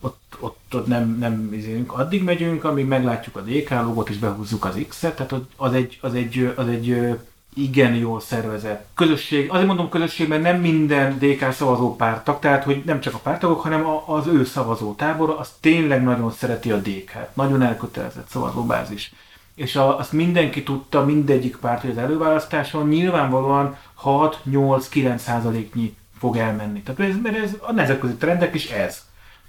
ott, 0.01 0.37
ott, 0.39 0.59
ott 0.73 0.87
nem, 0.87 1.17
nem 1.19 1.53
izélünk. 1.53 1.93
Addig 1.93 2.23
megyünk, 2.23 2.63
amíg 2.63 2.85
meglátjuk 2.85 3.35
a 3.35 3.41
DK 3.41 3.69
logot 3.69 4.09
és 4.09 4.17
behúzzuk 4.17 4.65
az 4.65 4.85
X-et, 4.87 5.15
tehát 5.15 5.33
az 5.55 5.73
egy, 5.73 5.97
az 6.01 6.13
egy, 6.13 6.53
az 6.55 6.67
egy 6.67 7.17
igen 7.53 7.95
jól 7.95 8.19
szervezett 8.19 8.87
közösség. 8.93 9.49
Azért 9.49 9.67
mondom 9.67 9.89
közösség, 9.89 10.27
mert 10.27 10.41
nem 10.41 10.59
minden 10.59 11.17
DK 11.19 11.51
szavazó 11.51 11.95
pártag, 11.95 12.39
tehát 12.39 12.63
hogy 12.63 12.81
nem 12.85 12.99
csak 12.99 13.13
a 13.13 13.17
pártagok, 13.17 13.61
hanem 13.61 13.85
a, 13.85 14.03
az 14.05 14.27
ő 14.27 14.45
szavazó 14.45 14.93
tábora, 14.93 15.37
az 15.37 15.49
tényleg 15.59 16.03
nagyon 16.03 16.31
szereti 16.31 16.71
a 16.71 16.77
DK-t. 16.77 17.35
Nagyon 17.35 17.61
elkötelezett 17.61 18.29
szavazóbázis. 18.29 19.13
És 19.55 19.75
a, 19.75 19.97
azt 19.97 20.11
mindenki 20.11 20.63
tudta, 20.63 21.05
mindegyik 21.05 21.57
párt, 21.57 21.81
hogy 21.81 21.89
az 21.89 21.97
előválasztáson 21.97 22.87
nyilvánvalóan 22.87 23.77
6-8-9 24.03 25.17
százaléknyi 25.17 25.95
fog 26.19 26.37
elmenni. 26.37 26.81
Tehát 26.81 27.11
ez, 27.11 27.21
mert 27.23 27.37
ez 27.37 27.51
a 27.59 27.71
nemzetközi 27.71 28.13
trendek 28.13 28.53
is 28.53 28.69
ez. 28.69 29.01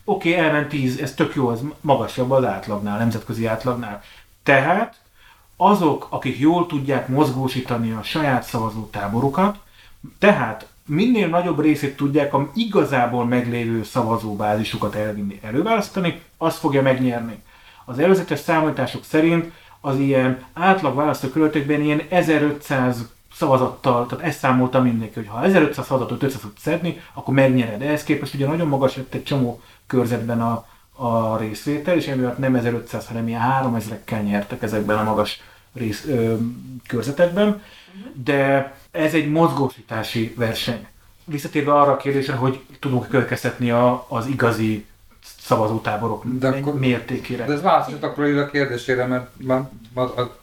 Oké, 0.05 0.33
okay, 0.33 0.45
elment 0.45 0.69
10, 0.69 0.99
ez 0.99 1.15
tök 1.15 1.35
jó, 1.35 1.51
ez 1.51 1.61
magasabb 1.81 2.31
az 2.31 2.45
átlagnál, 2.45 2.99
nemzetközi 2.99 3.47
átlagnál. 3.47 4.03
Tehát 4.43 5.02
azok, 5.71 6.07
akik 6.11 6.39
jól 6.39 6.67
tudják 6.67 7.09
mozgósítani 7.09 7.91
a 7.93 8.03
saját 8.03 8.43
szavazótáborukat, 8.43 9.57
tehát 10.19 10.67
minél 10.87 11.29
nagyobb 11.29 11.61
részét 11.61 11.97
tudják 11.97 12.35
a 12.35 12.51
igazából 12.55 13.25
meglévő 13.27 13.83
szavazóbázisukat 13.83 14.95
elvinni, 14.95 15.41
előválasztani, 15.43 16.21
az 16.39 16.57
fogja 16.57 16.83
megnyerni. 16.83 17.43
Az 17.85 17.99
előzetes 17.99 18.39
számítások 18.39 19.05
szerint 19.05 19.53
az 19.81 19.99
ilyen 19.99 20.45
átlag 20.53 20.95
választókerületekben 20.95 21.81
ilyen 21.81 22.03
1500 22.09 23.11
szavazattal, 23.35 24.07
tehát 24.07 24.25
ezt 24.25 24.39
számolta 24.39 24.83
mindenki, 24.83 25.15
hogy 25.15 25.29
ha 25.29 25.43
1500 25.43 25.87
szavazatot 25.87 26.23
össze 26.23 26.39
tudsz 26.39 26.61
szedni, 26.61 27.01
akkor 27.15 27.35
megnyered. 27.35 27.83
Ehhez 27.83 28.05
képest 28.05 28.35
ugye 28.35 28.47
nagyon 28.47 28.69
magas 28.69 28.97
lett 28.97 29.15
egy 29.15 29.25
csomó 29.25 29.61
körzetben 29.87 30.41
a, 30.41 30.67
a 30.93 31.37
részvétel, 31.37 31.97
és 31.97 32.07
emiatt 32.07 32.39
nem 32.39 32.55
1500, 32.55 33.07
hanem 33.07 33.29
ilyen 33.29 33.43
3000-ekkel 33.63 34.23
nyertek 34.23 34.63
ezekben 34.63 34.99
a 34.99 35.03
magas 35.03 35.41
rész, 35.75 36.05
ö, 36.07 36.35
körzetekben, 36.87 37.63
de 38.25 38.75
ez 38.91 39.15
egy 39.15 39.31
mozgósítási 39.31 40.35
verseny. 40.37 40.87
Visszatérve 41.25 41.73
arra 41.73 41.93
a 41.93 41.97
kérdésre, 41.97 42.35
hogy 42.35 42.61
tudunk 42.81 43.09
következtetni 43.09 43.71
a, 43.71 44.07
az 44.09 44.27
igazi 44.27 44.85
szavazótáborok 45.39 46.23
De 46.27 46.49
akkor- 46.49 46.79
mértékére. 46.79 47.45
De 47.45 47.53
ez 47.53 47.63
választott 47.63 48.03
akkor 48.03 48.25
a 48.25 48.51
kérdésére, 48.51 49.07
mert 49.07 49.31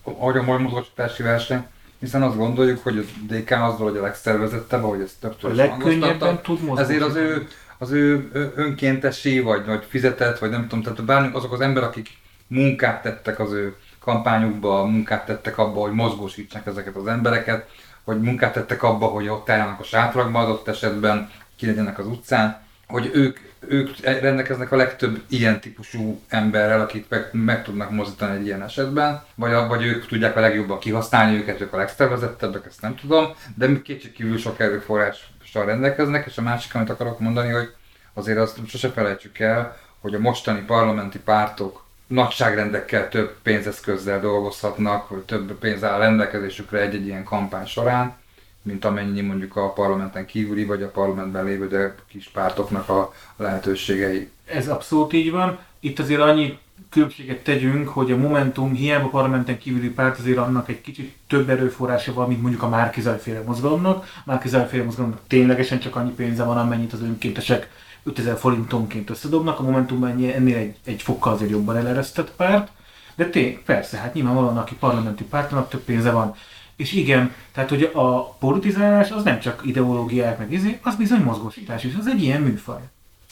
ahogy 0.04 0.38
a 0.38 0.44
mozgósítási 0.44 1.24
verseny, 1.24 1.66
hiszen 2.00 2.22
azt 2.24 2.38
gondoljuk, 2.38 2.84
hogy 2.84 2.98
a 2.98 3.02
DK 3.34 3.52
az 3.52 3.78
valahogy 3.78 3.98
a 3.98 4.02
legszervezettebb, 4.02 4.84
ahogy 4.84 5.02
ezt 5.02 5.20
többször 5.20 5.52
A 5.52 5.54
legkönnyebben 5.54 6.42
tud 6.42 6.62
mozgósítani. 6.64 6.94
Ezért 6.96 7.04
az 7.04 7.16
ő, 7.16 7.48
az 7.78 7.92
ő 7.92 8.30
ö- 8.34 8.58
önkéntesi, 8.58 9.40
vagy, 9.40 9.66
vagy 9.66 9.84
fizetett, 9.88 10.40
vagy 10.40 10.50
nem 10.50 10.68
tudom, 10.68 10.84
tehát 10.84 11.04
bármi, 11.06 11.30
azok 11.34 11.54
az 11.54 11.62
emberek, 11.62 11.90
akik 11.90 12.10
munkát 12.48 13.02
tettek 13.02 13.40
az 13.40 13.52
ő 13.52 13.76
kampányukba, 14.10 14.86
munkát 14.86 15.26
tettek 15.26 15.58
abba, 15.58 15.80
hogy 15.80 15.92
mozgósítsák 15.92 16.66
ezeket 16.66 16.96
az 16.96 17.08
embereket, 17.08 17.70
hogy 18.04 18.22
munkát 18.22 18.54
tettek 18.54 18.84
abba, 18.84 19.06
hogy 19.06 19.28
ott 19.28 19.50
álljanak 19.50 19.80
a 19.80 19.84
sátragba 19.84 20.40
adott 20.40 20.68
esetben, 20.68 21.30
ki 21.56 21.66
legyenek 21.66 22.00
az 22.00 22.08
utcán, 22.08 22.62
hogy 22.88 23.10
ők, 23.14 23.40
ők 23.60 24.00
rendelkeznek 24.00 24.72
a 24.72 24.76
legtöbb 24.76 25.22
ilyen 25.28 25.60
típusú 25.60 26.22
emberrel, 26.28 26.82
akik 26.82 27.06
meg, 27.10 27.30
meg 27.32 27.64
tudnak 27.64 27.92
mozdítani 27.92 28.38
egy 28.38 28.46
ilyen 28.46 28.64
esetben, 28.64 29.24
vagy, 29.36 29.52
vagy 29.68 29.84
ők 29.84 30.08
tudják 30.08 30.36
a 30.36 30.40
legjobban 30.40 30.80
kihasználni 30.80 31.38
őket, 31.38 31.62
ők 31.62 31.74
a 31.74 31.78
legszervezettebbek, 31.78 32.66
ezt 32.66 32.82
nem 32.82 32.96
tudom, 32.96 33.34
de 33.56 33.82
kétségkívül 33.82 34.38
sok 34.38 34.60
erőforrással 34.60 35.66
rendelkeznek, 35.66 36.26
és 36.26 36.38
a 36.38 36.42
másik, 36.42 36.76
amit 36.76 36.90
akarok 36.90 37.20
mondani, 37.20 37.50
hogy 37.50 37.74
azért 38.14 38.38
azt 38.38 38.60
sose 38.68 38.90
felejtsük 38.90 39.40
el, 39.40 39.78
hogy 40.02 40.14
a 40.14 40.20
mostani 40.20 40.60
parlamenti 40.60 41.20
pártok 41.20 41.88
nagyságrendekkel 42.10 43.10
több 43.10 43.36
pénzeszközzel 43.44 44.20
dolgozhatnak, 44.20 45.10
vagy 45.10 45.20
több 45.20 45.52
pénz 45.60 45.84
áll 45.84 46.00
rendelkezésükre 46.00 46.80
egy-egy 46.80 47.06
ilyen 47.06 47.24
kampány 47.24 47.66
során, 47.66 48.16
mint 48.62 48.86
amennyi 48.86 49.22
mondjuk 49.22 49.56
a 49.56 49.74
parlamenten 49.74 50.26
kívüli, 50.26 50.66
vagy 50.66 50.84
a 50.84 50.90
parlamentben 50.90 51.46
lévő 51.46 51.68
de 51.68 51.96
kis 52.08 52.30
pártoknak 52.34 52.90
a 52.90 53.14
lehetőségei. 53.38 54.30
Ez 54.46 54.68
abszolút 54.68 55.14
így 55.14 55.32
van. 55.32 55.60
Itt 55.80 56.00
azért 56.00 56.22
annyi 56.22 56.60
különbséget 56.90 57.44
tegyünk, 57.44 57.88
hogy 57.88 58.12
a 58.12 58.18
Momentum 58.18 58.74
hiába 58.74 59.08
parlamenten 59.08 59.58
kívüli 59.58 59.90
párt 59.90 60.20
azért 60.20 60.38
annak 60.38 60.70
egy 60.70 60.82
kicsit 60.82 61.16
több 61.28 61.50
erőforrása 61.50 62.14
van, 62.14 62.28
mint 62.28 62.42
mondjuk 62.42 62.64
a 62.64 62.70
Márkizajféle 62.70 63.42
mozgalomnak. 63.42 64.04
A 64.04 64.22
Márkizajféle 64.26 64.84
mozgalomnak 64.84 65.22
ténylegesen 65.28 65.80
csak 65.80 65.96
annyi 65.96 66.12
pénze 66.12 66.44
van, 66.44 66.58
amennyit 66.58 66.94
az 66.94 67.02
önkéntesek 67.02 67.70
5000 68.04 68.38
forintonként 68.38 69.10
összedobnak, 69.10 69.60
a 69.60 69.64
Momentumban 69.64 70.10
ennél 70.10 70.58
egy, 70.58 70.76
egy 70.86 71.02
fokkal 71.02 71.34
azért 71.34 71.52
jobban 71.52 71.78
eleresztett 71.78 72.32
párt. 72.32 72.72
De 73.16 73.26
tény, 73.26 73.64
persze, 73.66 73.98
hát 73.98 74.14
nyilvánvalóan 74.14 74.58
aki 74.58 74.76
parlamenti 74.76 75.24
pártnak 75.24 75.70
több 75.70 75.82
pénze 75.82 76.12
van. 76.12 76.36
És 76.76 76.92
igen, 76.92 77.34
tehát 77.54 77.70
hogy 77.70 77.92
a 77.94 78.34
politizálás 78.34 79.12
az 79.12 79.24
nem 79.24 79.40
csak 79.40 79.62
ideológiák 79.66 80.38
meg 80.38 80.52
izé, 80.52 80.80
az 80.84 80.96
bizony 80.96 81.22
mozgósítás 81.22 81.84
is, 81.84 81.94
az 82.00 82.08
egy 82.08 82.24
ilyen 82.24 82.42
műfaj. 82.42 82.80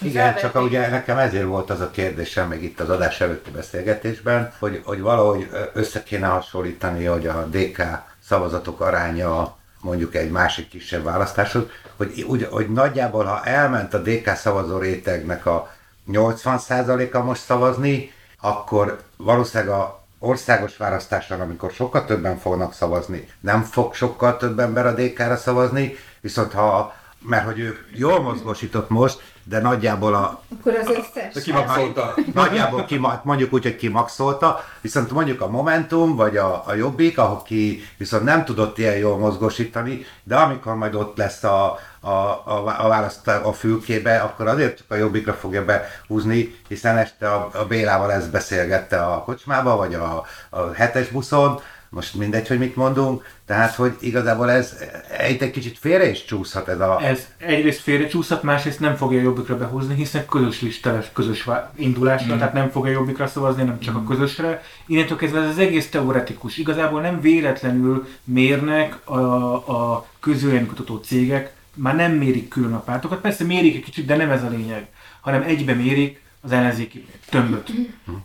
Igen, 0.01 0.35
csak 0.35 0.55
a- 0.55 0.61
ugye 0.61 0.89
nekem 0.89 1.17
ezért 1.17 1.45
volt 1.45 1.69
az 1.69 1.81
a 1.81 1.91
kérdésem 1.91 2.47
még 2.47 2.63
itt 2.63 2.79
az 2.79 2.89
adás 2.89 3.21
előtti 3.21 3.49
beszélgetésben, 3.51 4.53
hogy, 4.59 4.81
hogy 4.85 4.99
valahogy 5.01 5.49
össze 5.73 6.03
kéne 6.03 6.27
hasonlítani, 6.27 7.05
hogy 7.05 7.27
a 7.27 7.47
DK 7.51 7.83
szavazatok 8.23 8.81
aránya 8.81 9.57
mondjuk 9.87 10.15
egy 10.15 10.31
másik 10.31 10.69
kisebb 10.69 11.03
választáshoz, 11.03 11.63
hogy, 11.95 12.21
úgy, 12.27 12.47
hogy 12.51 12.69
nagyjából, 12.69 13.25
ha 13.25 13.43
elment 13.43 13.93
a 13.93 14.01
DK 14.01 14.35
szavazó 14.35 14.77
rétegnek 14.77 15.45
a 15.45 15.71
80%-a 16.11 17.19
most 17.19 17.41
szavazni, 17.41 18.11
akkor 18.41 19.01
valószínűleg 19.17 19.73
a 19.73 20.03
országos 20.19 20.77
választáson, 20.77 21.41
amikor 21.41 21.71
sokkal 21.71 22.05
többen 22.05 22.37
fognak 22.37 22.73
szavazni, 22.73 23.27
nem 23.39 23.63
fog 23.63 23.93
sokkal 23.93 24.37
több 24.37 24.59
ember 24.59 24.85
a 24.85 24.93
DK-ra 24.93 25.35
szavazni, 25.35 25.95
viszont 26.21 26.51
ha, 26.51 26.95
mert 27.19 27.45
hogy 27.45 27.59
ő 27.59 27.77
jól 27.93 28.21
mozgósított 28.21 28.89
most, 28.89 29.21
de 29.49 29.59
nagyjából 29.59 30.13
a, 30.13 30.41
Akkor 30.59 30.75
az 30.75 30.89
összes. 30.89 31.33
De 31.33 31.41
kimaxolta. 31.41 32.13
Nagyjából 32.33 32.85
kima, 32.85 33.21
mondjuk 33.23 33.53
úgy, 33.53 33.63
hogy 33.63 33.75
kimaxolta, 33.75 34.63
viszont 34.81 35.11
mondjuk 35.11 35.41
a 35.41 35.49
Momentum, 35.49 36.15
vagy 36.15 36.37
a, 36.37 36.63
a 36.65 36.73
Jobbik, 36.73 37.17
aki 37.17 37.83
viszont 37.97 38.23
nem 38.23 38.45
tudott 38.45 38.77
ilyen 38.77 38.97
jól 38.97 39.17
mozgósítani, 39.17 40.05
de 40.23 40.35
amikor 40.35 40.75
majd 40.75 40.95
ott 40.95 41.17
lesz 41.17 41.43
a, 41.43 41.79
a, 41.99 42.09
a, 42.09 42.75
a 42.77 42.87
választ 42.87 43.27
a 43.27 43.53
fülkébe, 43.53 44.17
akkor 44.17 44.47
azért 44.47 44.77
csak 44.77 44.85
a 44.89 44.95
Jobbikra 44.95 45.33
fogja 45.33 45.65
behúzni, 45.65 46.55
hiszen 46.67 46.97
este 46.97 47.31
a, 47.31 47.49
a 47.53 47.65
Bélával 47.65 48.11
ezt 48.11 48.31
beszélgette 48.31 49.03
a 49.03 49.23
kocsmába, 49.23 49.75
vagy 49.75 49.93
a, 49.93 50.23
a 50.49 50.71
hetes 50.73 51.07
buszon, 51.07 51.59
most 51.89 52.13
mindegy, 52.15 52.47
hogy 52.47 52.57
mit 52.57 52.75
mondunk, 52.75 53.25
tehát, 53.45 53.75
hogy 53.75 53.95
igazából 53.99 54.51
ez 54.51 54.77
egy, 55.17 55.41
egy 55.41 55.51
kicsit 55.51 55.77
félre 55.77 56.09
is 56.09 56.25
csúszhat 56.25 56.67
ez 56.67 56.79
a... 56.79 57.01
Ez 57.03 57.27
egyrészt 57.37 57.81
félrecsúszhat, 57.81 58.43
másrészt 58.43 58.79
nem 58.79 58.95
fogja 58.95 59.21
jobbikra 59.21 59.57
behúzni, 59.57 59.95
hiszen 59.95 60.25
közös 60.25 60.61
listás, 60.61 61.09
közös 61.13 61.47
indulásra, 61.75 62.35
Mm. 62.35 62.37
tehát 62.37 62.53
nem 62.53 62.69
fogja 62.69 62.91
jobbikra 62.91 63.27
szavazni, 63.27 63.63
nem 63.63 63.79
csak 63.79 63.95
a 63.95 64.03
közösre. 64.03 64.63
Innentől 64.85 65.17
kezdve 65.17 65.41
ez 65.41 65.49
az 65.49 65.57
egész 65.57 65.89
teoretikus. 65.89 66.57
Igazából 66.57 67.01
nem 67.01 67.21
véletlenül 67.21 68.07
mérnek 68.23 69.07
a, 69.07 69.17
a 69.53 70.07
közvéleménykutató 70.19 70.95
cégek, 70.97 71.55
már 71.73 71.95
nem 71.95 72.11
mérik 72.11 72.47
külön 72.47 72.73
a 72.73 72.79
pártokat, 72.79 73.21
persze 73.21 73.43
mérik 73.43 73.75
egy 73.75 73.83
kicsit, 73.83 74.05
de 74.05 74.15
nem 74.15 74.31
ez 74.31 74.43
a 74.43 74.49
lényeg, 74.49 74.87
hanem 75.21 75.41
egybe 75.41 75.73
mérik 75.73 76.21
az 76.41 76.51
ellenzéki 76.51 77.05
tömböt. 77.29 77.71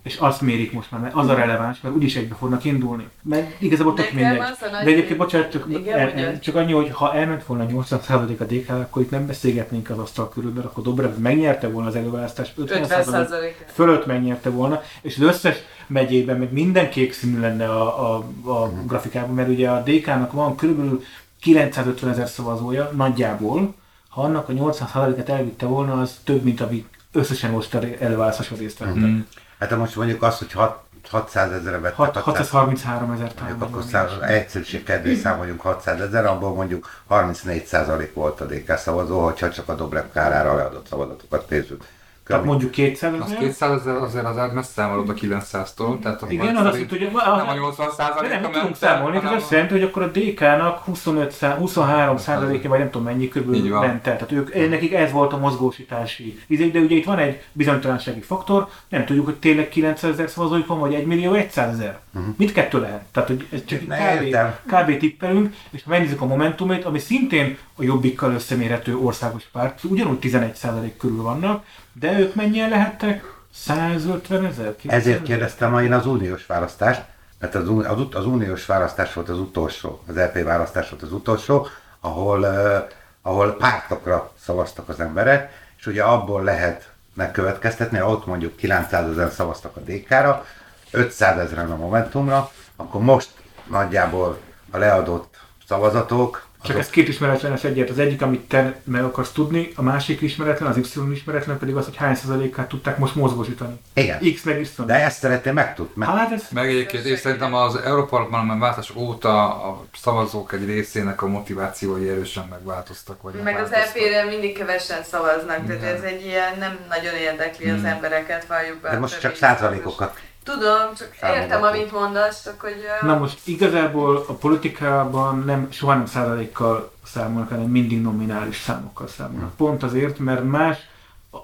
És 0.03 0.17
azt 0.17 0.41
mérik 0.41 0.73
most 0.73 0.91
már, 0.91 1.01
mert 1.01 1.15
az 1.15 1.29
a 1.29 1.35
releváns, 1.35 1.81
mert 1.81 1.95
úgyis 1.95 2.17
egybe 2.17 2.35
fognak 2.35 2.65
indulni. 2.65 3.09
Mert 3.23 3.61
igazából 3.63 3.95
tök 3.95 4.13
mindegy. 4.13 4.39
De 4.71 4.91
egyébként, 4.91 5.19
bocsánat, 5.19 5.51
csak, 5.51 5.67
Igen, 5.69 5.99
el, 5.99 6.39
csak 6.41 6.55
annyi, 6.55 6.73
hogy 6.73 6.91
ha 6.93 7.15
elment 7.15 7.45
volna 7.45 7.67
80% 7.69 8.39
a 8.39 8.45
DK, 8.45 8.69
akkor 8.71 9.03
itt 9.03 9.11
nem 9.11 9.27
beszélgetnénk 9.27 9.91
az 9.91 9.99
asztal 9.99 10.29
körül, 10.29 10.53
mert 10.53 10.67
akkor 10.67 10.83
Dobrev 10.83 11.17
megnyerte 11.17 11.69
volna 11.69 11.89
az 11.89 11.97
előválasztást 11.97 12.55
50%, 12.59 12.99
50 12.99 13.29
fölött 13.73 14.07
megnyerte 14.07 14.51
volna, 14.51 14.83
és 15.01 15.17
az 15.17 15.23
összes 15.23 15.57
megyében 15.87 16.39
meg 16.39 16.53
minden 16.53 16.91
kék 16.91 17.13
színű 17.13 17.41
lenne 17.41 17.69
a, 17.69 18.15
a, 18.15 18.25
a 18.45 18.67
Mhm. 18.67 18.87
grafikában, 18.87 19.35
mert 19.35 19.49
ugye 19.49 19.69
a 19.71 19.83
DK-nak 19.83 20.33
van 20.33 20.57
körülbelül 20.57 21.03
950 21.41 22.11
ezer 22.11 22.29
szavazója, 22.29 22.91
nagyjából, 22.97 23.75
ha 24.09 24.23
annak 24.23 24.49
a 24.49 24.53
80%-et 24.53 25.29
elvitte 25.29 25.67
volna, 25.67 26.01
az 26.01 26.21
több, 26.25 26.43
mint 26.43 26.61
amit 26.61 26.87
összesen 27.13 27.51
most 27.51 27.75
a 27.75 27.81
előválasztáson 28.01 28.59
részt 28.59 28.79
vettek. 28.79 28.97
Mhm. 28.97 29.19
Hát 29.59 29.77
most 29.77 29.97
mondjuk 29.97 30.23
azt, 30.23 30.39
hogy 30.39 30.53
hat- 30.53 30.81
600 31.11 31.53
ezerre 31.53 31.79
vettek, 31.79 31.97
Hat- 31.97 32.17
600 32.17 32.49
633 32.51 33.11
ezer 33.13 33.35
talán. 33.35 33.49
Mondjuk 33.51 33.71
akkor 33.71 33.91
szám, 33.91 34.09
egyszerűség 34.23 34.83
kedvéért 34.83 35.21
számoljunk 35.21 35.61
600 35.61 36.01
ezer, 36.01 36.27
abból 36.27 36.55
mondjuk 36.55 36.89
34% 37.09 38.11
volt 38.15 38.41
a 38.41 38.45
DK 38.45 38.77
szavazó, 38.77 39.25
hogyha 39.25 39.51
csak 39.51 39.69
a 39.69 39.75
Dobrev 39.75 40.05
kárára 40.13 40.55
leadott 40.55 40.87
szavazatokat 40.87 41.51
nézzük. 41.51 41.85
Tehát 42.27 42.45
mondjuk 42.45 42.71
200 42.71 43.13
Az 43.21 43.27
ezer. 43.27 43.39
200 43.39 43.81
ezer 43.81 43.97
azért 43.97 44.25
az 44.25 44.53
messze 44.53 44.83
elmarad 44.83 45.09
a 45.09 45.15
900-tól, 45.15 45.99
tehát 46.03 46.25
Igen, 46.29 46.57
az 46.57 46.65
azt 46.67 46.75
jelenti, 46.75 46.99
hogy 46.99 47.13
nem 47.13 47.49
a 47.49 47.55
80 47.55 47.87
de 47.87 47.93
százaléka 47.93 48.33
nem, 48.35 48.43
nem 48.43 48.51
tudunk 48.53 48.77
számolni, 48.77 49.17
ez 49.17 49.23
azt 49.33 49.51
jelenti, 49.51 49.73
hogy 49.73 49.83
akkor 49.83 50.03
a 50.03 50.07
DK-nak 50.11 50.79
25 50.79 51.31
szá- 51.31 51.57
23 51.57 52.17
százaléka, 52.17 52.69
vagy 52.69 52.79
nem 52.79 52.91
tudom 52.91 53.07
mennyi 53.07 53.29
körülbelül 53.29 53.79
ment 53.79 54.07
el. 54.07 54.17
Tehát 54.17 54.33
ők, 54.33 54.69
nekik 54.71 54.93
ez 54.93 55.13
volt 55.13 55.33
a 55.33 55.39
mozgósítási 55.39 56.39
izé, 56.47 56.69
de 56.71 56.79
ugye 56.79 56.97
itt 56.97 57.05
van 57.05 57.19
egy 57.19 57.43
bizonytalansági 57.53 58.21
faktor, 58.21 58.69
nem 58.89 59.05
tudjuk, 59.05 59.25
hogy 59.25 59.37
tényleg 59.37 59.69
900 59.69 60.11
ezer 60.13 60.29
szavazójuk 60.31 60.67
van, 60.67 60.79
vagy 60.79 60.95
1 60.95 61.07
millió 61.07 61.37
100 61.51 61.73
ezer. 61.75 61.99
Mindkettő 62.37 62.81
lehet. 62.81 63.03
Tehát, 63.13 63.29
hogy 63.29 63.47
ez 63.53 63.65
csak 63.65 63.87
Ne, 63.87 64.17
kb, 64.17 64.23
értem. 64.23 64.55
kb. 64.67 64.97
tippelünk, 64.99 65.55
és 65.71 65.83
ha 65.83 65.91
megnézzük 65.91 66.21
a 66.21 66.27
Momentumét, 66.27 66.85
ami 66.85 66.99
szintén 66.99 67.57
a 67.77 67.83
Jobbikkal 67.83 68.33
összemérhető 68.33 68.97
országos 68.97 69.43
párt, 69.53 69.85
ugyanúgy 69.85 70.19
11 70.19 70.55
százalék 70.55 70.97
körül 70.97 71.23
vannak, 71.23 71.65
de 71.93 72.19
ők 72.19 72.35
mennyien 72.35 72.69
lehettek? 72.69 73.35
150 73.55 74.45
ezer? 74.45 74.75
Ezért 74.87 75.23
kérdeztem 75.23 75.71
ma 75.71 75.83
én 75.83 75.93
az 75.93 76.07
uniós 76.07 76.47
választást, 76.47 77.03
mert 77.39 77.55
az, 77.55 77.69
az, 77.69 78.07
az 78.13 78.27
uniós 78.27 78.67
választás 78.67 79.13
volt 79.13 79.29
az 79.29 79.39
utolsó, 79.39 80.03
az 80.07 80.17
EP 80.17 80.43
választás 80.43 80.91
volt 80.91 81.03
az 81.03 81.13
utolsó, 81.13 81.67
ahol, 82.01 82.41
uh, 82.41 82.91
ahol 83.23 83.57
pártokra 83.57 84.33
szavaztak 84.41 84.89
az 84.89 85.01
emberek, 85.01 85.53
és 85.79 85.87
ugye 85.87 86.03
abból 86.03 86.43
lehet 86.43 86.91
megkövetkeztetni, 87.15 87.99
ha 87.99 88.09
ott 88.09 88.27
mondjuk 88.27 88.57
900 88.57 89.11
ezer 89.11 89.31
szavaztak 89.31 89.77
a 89.77 89.81
DK-ra, 89.81 90.45
500 90.91 91.39
ezeren 91.39 91.71
a 91.71 91.77
Momentumra, 91.77 92.51
akkor 92.77 93.01
most 93.01 93.31
nagyjából 93.71 94.39
a 94.71 94.79
leadott 94.79 95.41
szavazatok, 95.69 96.47
Csak 96.63 96.79
ez 96.79 96.91
két 96.91 97.09
ismeretlenes 97.09 97.65
egyet. 97.65 97.91
Az 97.91 97.99
egyik, 97.99 98.23
amit 98.23 98.41
te 98.41 98.81
meg 98.85 99.05
akarsz 99.05 99.33
tudni, 99.33 99.73
a 99.77 99.83
másik 99.83 100.21
ismeretlen, 100.21 100.69
az 100.69 100.77
Y 100.77 101.13
ismeretlen 101.13 101.59
pedig 101.59 101.75
az, 101.75 101.85
hogy 101.85 101.97
hány 101.97 102.15
százalékát 102.15 102.69
tudták 102.69 102.99
most 102.99 103.15
mozgósítani. 103.15 103.81
igen, 103.95 104.19
X 104.35 104.43
meg 104.43 104.61
Y. 104.61 104.67
de 104.87 104.95
ezt 105.05 105.19
szeretném 105.19 105.55
megtudni. 105.55 105.93
Meg, 105.95 106.09
Hát 106.09 106.33
ez... 106.33 106.43
Meg 106.51 106.69
egyébként 106.69 107.05
én 107.05 107.17
szerintem 107.17 107.55
az 107.55 107.77
Európarkban 107.77 108.59
változás 108.59 108.93
óta 108.97 109.45
a 109.69 109.85
szavazók 109.95 110.53
egy 110.53 110.65
részének 110.67 111.23
a 111.23 111.27
motivációi 111.27 112.09
erősen 112.09 112.47
megváltoztak. 112.51 113.23
Vagy 113.23 113.35
Meg 113.43 113.61
az. 113.61 113.73
EP-re 113.73 114.25
mindig 114.25 114.57
kevesen 114.59 115.03
szavaznak, 115.03 115.67
tehát 115.67 115.83
Igen. 115.83 115.95
ez 115.95 116.03
egy 116.03 116.25
ilyen 116.27 116.59
nem 116.59 116.79
nagyon 116.89 117.15
érdekli 117.15 117.71
az 117.71 117.85
embereket, 117.85 118.47
valljuk 118.47 118.81
be. 118.81 118.91
de 118.91 118.99
most 118.99 119.21
csak 119.21 119.37
százalékokat 119.37 120.21
Tudom, 120.45 120.95
csak 120.97 121.09
értem, 121.15 121.49
Számogatunk. 121.49 121.65
amit 121.65 121.93
mondasz, 121.93 122.43
csak 122.45 122.61
hogy... 122.61 122.85
ö, 123.03 123.07
Na 123.07 123.19
most 123.19 123.39
igazából 123.45 124.25
a 124.29 124.33
politikában 124.33 125.39
nem 125.47 125.69
soha 125.71 125.95
nem 125.95 126.07
százalékkal 126.07 126.93
számolnak, 127.05 127.49
hanem 127.49 127.65
mindig 127.69 128.01
nominális 128.03 128.57
számokkal 128.61 129.07
számolnak. 129.09 129.57
Pont 129.57 129.83
azért, 129.83 130.19
mert 130.19 130.45
más, 130.45 130.79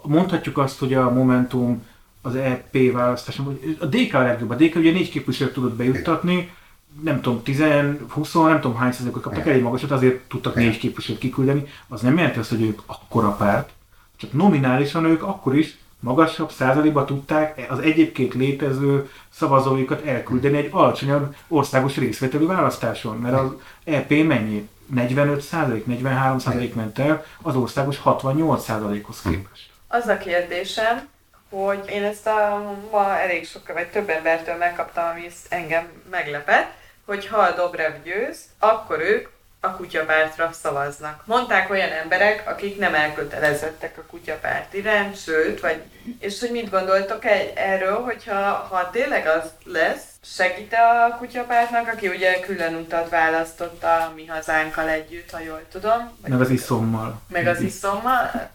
mondhatjuk 0.03 0.59
azt, 0.59 0.79
hogy 0.79 0.95
a 0.95 1.11
Momentum 1.11 1.87
az 2.23 2.35
EP 2.37 2.77
választáson, 2.93 3.59
a 3.81 3.87
DK 3.87 4.15
a 4.15 4.19
legjobb. 4.23 4.51
A 4.51 4.55
DK 4.55 4.75
ugye 4.75 4.93
négy 4.93 5.11
képviselőt 5.11 5.53
tudott 5.53 5.75
bejuttatni, 5.75 6.55
nem 7.03 7.21
tudom, 7.21 7.43
10, 7.43 7.63
20, 8.09 8.33
nem 8.33 8.61
tudom 8.61 8.77
hány 8.77 8.93
százalékot 8.93 9.23
kaptak, 9.23 9.47
elég 9.47 9.63
magasat, 9.63 9.91
azért 9.91 10.21
tudtak 10.29 10.53
Igen. 10.57 10.69
négy 10.69 10.79
képviselőt 10.79 11.21
kiküldeni. 11.21 11.67
Az 11.89 12.01
nem 12.01 12.17
jelenti 12.17 12.39
azt, 12.39 12.49
hogy 12.51 12.63
ők 12.63 12.81
akkora 12.87 13.31
párt, 13.33 13.71
csak 14.17 14.33
nominálisan 14.33 15.05
ők 15.05 15.23
akkor 15.23 15.57
is 15.57 15.79
magasabb 16.01 16.51
százalékba 16.51 17.05
tudták 17.05 17.67
az 17.69 17.79
egyébként 17.79 18.35
létező 18.35 19.11
szavazóikat 19.33 20.07
elküldeni 20.07 20.57
egy 20.57 20.69
alacsonyabb 20.73 21.35
országos 21.49 21.97
részvételű 21.97 22.47
választáson, 22.47 23.17
mert 23.17 23.39
az 23.39 23.53
EP 23.85 24.11
mennyi? 24.11 24.69
45 24.95 25.41
százalék, 25.41 25.87
43 25.87 26.39
százalék 26.39 26.75
ment 26.75 26.99
el 26.99 27.25
az 27.43 27.57
országos 27.57 27.99
68 27.99 28.65
százalékhoz 28.65 29.21
képest. 29.23 29.71
Az 29.89 30.07
a 30.07 30.19
kérdésem, 30.19 31.09
hogy 31.51 31.83
én 31.91 32.03
ezt 32.03 32.27
a 32.27 32.63
ma 32.91 33.19
elég 33.19 33.47
sok, 33.47 33.73
vagy 33.73 33.87
több 33.87 34.09
embertől 34.09 34.57
megkaptam, 34.57 35.05
ami 35.09 35.27
engem 35.49 35.89
meglepett, 36.11 36.71
hogy 37.05 37.27
ha 37.27 37.37
a 37.37 37.55
Dobrev 37.55 37.93
győz, 38.05 38.39
akkor 38.59 39.01
ők 39.01 39.29
a 39.61 39.71
kutyapártra 39.71 40.51
szavaznak. 40.53 41.23
Mondták 41.25 41.71
olyan 41.71 41.91
emberek, 41.91 42.43
akik 42.47 42.79
nem 42.79 42.95
elkötelezettek 42.95 43.99
a 43.99 44.03
kutyapárt 44.11 44.75
iránt, 44.75 45.21
sőt, 45.21 45.61
vagy, 45.61 45.83
és 46.19 46.41
hogy 46.41 46.51
mit 46.51 46.71
gondoltok 46.71 47.25
egy, 47.25 47.53
erről, 47.57 48.03
hogyha 48.03 48.35
ha 48.53 48.91
tényleg 48.91 49.27
az 49.27 49.51
lesz, 49.65 50.03
segít 50.23 50.73
a 50.73 51.17
kutyapártnak, 51.17 51.89
aki 51.89 52.09
ugye 52.09 52.41
külön 52.41 52.75
utat 52.75 53.09
választotta 53.09 53.93
a 53.93 54.13
mi 54.15 54.27
hazánkkal 54.27 54.89
együtt, 54.89 55.31
ha 55.31 55.41
jól 55.41 55.63
tudom. 55.71 56.19
Meg 56.23 56.41
az 56.41 56.51
iszommal. 56.51 57.21
Meg 57.29 57.47
az 57.47 57.61
iszommal. 57.61 58.51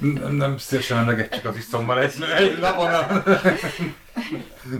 Nem, 0.00 0.32
nem 0.32 0.58
szívesen 0.58 0.98
emlegetjük 0.98 1.44
az 1.44 1.56
iszommal 1.56 2.00
egy, 2.00 2.12
egy 2.36 2.58
napon. 2.58 2.90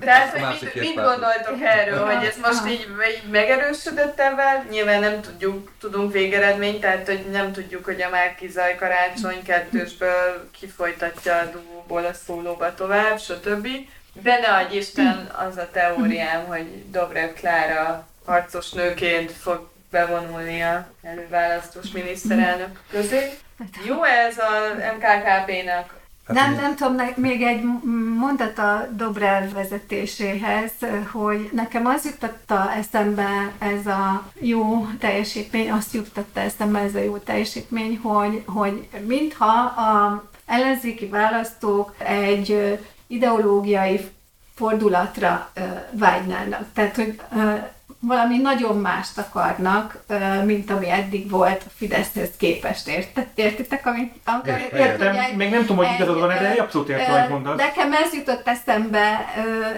Tehát, 0.00 0.38
hogy 0.38 0.58
mit, 0.62 0.74
mit 0.74 0.94
gondoltok 0.94 1.60
erről, 1.62 2.04
hogy 2.04 2.24
ez 2.24 2.36
most 2.42 2.66
így, 2.66 2.88
így 3.10 3.30
megerősödött 3.30 4.20
ebben? 4.20 4.66
Nyilván 4.70 5.00
nem 5.00 5.20
tudjuk, 5.20 5.70
tudunk 5.80 6.12
végeredményt, 6.12 6.80
tehát 6.80 7.06
hogy 7.06 7.24
nem 7.30 7.52
tudjuk, 7.52 7.84
hogy 7.84 8.02
a 8.02 8.08
Márki 8.08 8.48
Zaj 8.48 8.76
karácsony 8.76 9.42
kettősből 9.42 10.50
kifolytatja 10.60 11.36
a 11.36 11.50
dugóból 11.52 12.04
a 12.04 12.12
szólóba 12.26 12.74
tovább, 12.74 13.20
stb. 13.20 13.68
De 14.12 14.38
ne 14.38 14.54
adj 14.56 14.76
Isten, 14.76 15.30
az 15.48 15.56
a 15.56 15.68
teóriám, 15.72 16.44
hogy 16.46 16.90
Dobrev 16.90 17.30
Klára 17.30 18.08
harcos 18.24 18.70
nőként 18.70 19.32
fog 19.32 19.68
bevonulni 19.90 20.62
a 20.62 20.86
előválasztós 21.02 21.90
miniszterelnök 21.90 22.80
közé. 22.90 23.30
Jó 23.86 24.04
ez 24.04 24.38
a 24.38 24.74
MKKP-nak? 24.96 25.98
Nem, 26.26 26.54
nem 26.54 26.76
tudom, 26.76 26.94
ne- 26.94 27.16
még 27.16 27.42
egy 27.42 27.62
mondat 28.18 28.58
a 28.58 28.88
Dobrev 28.90 29.52
vezetéséhez, 29.52 30.72
hogy 31.12 31.50
nekem 31.52 31.86
az 31.86 32.04
juttatta 32.04 32.72
eszembe 32.72 33.52
ez 33.58 33.86
a 33.86 34.22
jó 34.40 34.86
teljesítmény, 34.98 35.70
azt 35.70 35.94
juttatta 35.94 36.40
eszembe 36.40 36.78
ez 36.78 36.94
a 36.94 36.98
jó 36.98 37.16
teljesítmény, 37.16 37.98
hogy, 38.02 38.42
hogy 38.46 38.88
mintha 39.06 39.52
a 39.64 40.24
ellenzéki 40.46 41.06
választók 41.06 41.94
egy 41.98 42.78
ideológiai 43.06 44.00
fordulatra 44.54 45.52
vágynának. 45.90 46.64
Tehát, 46.74 46.96
hogy 46.96 47.20
valami 48.00 48.38
nagyon 48.38 48.76
mást 48.76 49.18
akarnak, 49.18 49.96
mint 50.44 50.70
ami 50.70 50.90
eddig 50.90 51.30
volt 51.30 51.62
a 51.66 51.70
Fideszhez 51.76 52.28
képest. 52.36 52.88
Érted? 52.88 53.26
Értitek, 53.34 53.86
amit 53.86 54.14
akar? 54.24 54.68
Értem, 54.74 55.16
még 55.36 55.50
nem 55.50 55.60
tudom, 55.60 55.76
hogy 55.76 55.94
igazad 55.94 56.18
van, 56.18 56.28
de 56.28 56.54
abszolút 56.60 56.88
értem, 56.88 57.14
amit 57.14 57.28
mondasz. 57.28 57.56
Nekem 57.56 57.92
ez 57.92 58.14
jutott 58.14 58.48
eszembe 58.48 59.24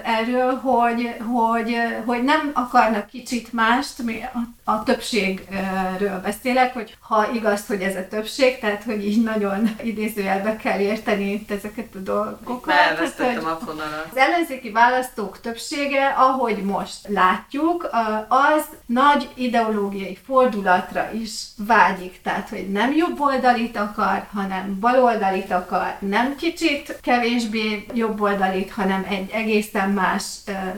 erről, 0.05 0.55
hogy, 0.55 1.15
hogy, 1.33 1.77
hogy 2.07 2.23
nem 2.23 2.51
akarnak 2.55 3.07
kicsit 3.07 3.53
mást, 3.53 4.03
mi 4.03 4.21
a, 4.65 4.71
a 4.73 4.83
többségről 4.83 6.21
beszélek, 6.23 6.73
hogy 6.73 6.97
ha 7.01 7.31
igaz, 7.33 7.67
hogy 7.67 7.81
ez 7.83 7.97
a 7.97 8.09
többség, 8.09 8.59
tehát 8.59 8.83
hogy 8.83 9.07
így 9.07 9.23
nagyon 9.23 9.71
idézőjelbe 9.83 10.57
kell 10.57 10.79
érteni 10.79 11.33
itt 11.33 11.51
ezeket 11.51 11.95
a 11.95 11.99
dolgokat. 11.99 12.75
Elvesztettem 12.75 13.35
hogy- 13.35 13.45
a 13.53 13.59
fonalat. 13.65 14.07
az 14.11 14.17
ellenzéki 14.17 14.71
választók 14.71 15.41
többsége, 15.41 16.07
ahogy 16.17 16.57
most 16.63 16.99
látjuk, 17.09 17.89
a- 17.93 18.12
az 18.29 18.65
nagy 18.87 19.29
ideológiai 19.35 20.19
fordulatra 20.27 21.11
is 21.13 21.31
vágyik. 21.57 22.21
Tehát, 22.23 22.49
hogy 22.49 22.71
nem 22.71 22.93
jobboldalit 22.93 23.77
akar, 23.77 24.27
hanem 24.35 24.79
baloldalit 24.81 25.51
akar, 25.51 25.97
nem 25.99 26.37
kicsit 26.37 26.99
kevésbé 27.01 27.87
jobboldalit, 27.95 28.73
hanem 28.73 29.07
egy 29.09 29.31
egészen 29.31 29.91
más, 29.91 30.25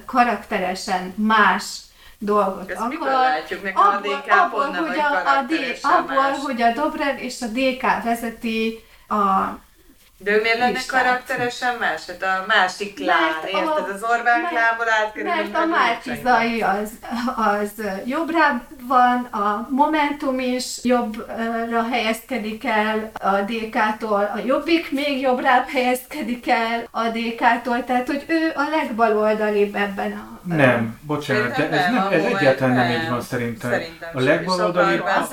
karakteresen 0.06 1.12
más 1.16 1.64
dolgot 2.18 2.70
Ezt 2.70 2.78
akar. 2.78 2.88
mikor 2.88 3.08
látjuk? 3.08 3.62
Nekem 3.62 3.82
a 3.82 3.96
DK 3.96 4.26
nem, 4.72 4.86
hogy 4.86 4.98
a, 4.98 5.38
a 5.38 5.42
D, 5.42 5.52
abból, 5.82 6.16
más. 6.16 6.38
hogy 6.42 6.62
a 6.62 6.72
Dobrev 6.72 7.18
és 7.18 7.42
a 7.42 7.46
DK 7.46 8.04
vezeti 8.04 8.84
a 9.08 9.62
De 10.18 10.30
ő 10.32 10.40
miért 10.40 10.58
lenne 10.58 10.80
karakteresen 10.86 11.76
más? 11.76 12.06
Hát 12.06 12.22
a 12.22 12.44
másik 12.46 12.94
klán, 12.94 13.18
érted? 13.46 13.88
Az 13.94 14.02
Orbán 14.02 14.40
mert- 14.40 14.52
klánból 14.52 14.88
átkerülünk. 14.90 15.36
Mert 15.36 15.56
a 15.56 15.66
Márkizai 15.66 16.62
az, 16.62 16.90
az 17.36 17.70
jobbra 18.04 18.62
van, 18.82 19.24
a 19.24 19.66
Momentum 19.70 20.38
is 20.38 20.78
jobbra 20.82 21.88
helyezkedik 21.90 22.64
el 22.64 23.10
a 23.20 23.36
DK-tól, 23.40 24.30
a 24.34 24.38
Jobbik 24.44 24.90
még 24.90 25.20
jobbra 25.20 25.64
helyezkedik 25.68 26.48
el 26.48 26.88
a 26.90 27.02
DK-tól, 27.08 27.84
tehát 27.84 28.06
hogy 28.06 28.24
ő 28.26 28.52
a 28.54 28.68
legbaloldalibb 28.70 29.74
ebben 29.74 30.12
a... 30.12 30.33
Nem, 30.44 30.98
bocsánat, 31.00 31.56
de 31.56 31.70
ez, 31.70 31.92
nem, 31.92 32.06
ez 32.10 32.24
egyáltalán 32.24 32.74
nem 32.74 33.02
így 33.02 33.08
van 33.08 33.20
szerintem. 33.20 33.70
Szerintem 33.70 34.08
a 34.12 34.20
legbaloldalibb, 34.20 35.00
a 35.00 35.26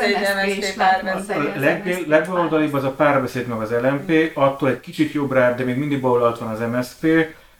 a 1.68 2.08
legbaloldalibb 2.08 2.74
az 2.74 2.84
a 2.84 2.92
párbeszéd 2.92 3.48
meg 3.48 3.60
az 3.60 3.72
LMP, 3.82 4.32
attól 4.34 4.70
egy 4.70 4.80
kicsit 4.80 5.12
jobbra, 5.12 5.54
de 5.54 5.64
még 5.64 5.78
mindig 5.78 6.02
baloldalt 6.02 6.40
van 6.40 6.50
az 6.50 6.60
MSZP, 6.60 7.08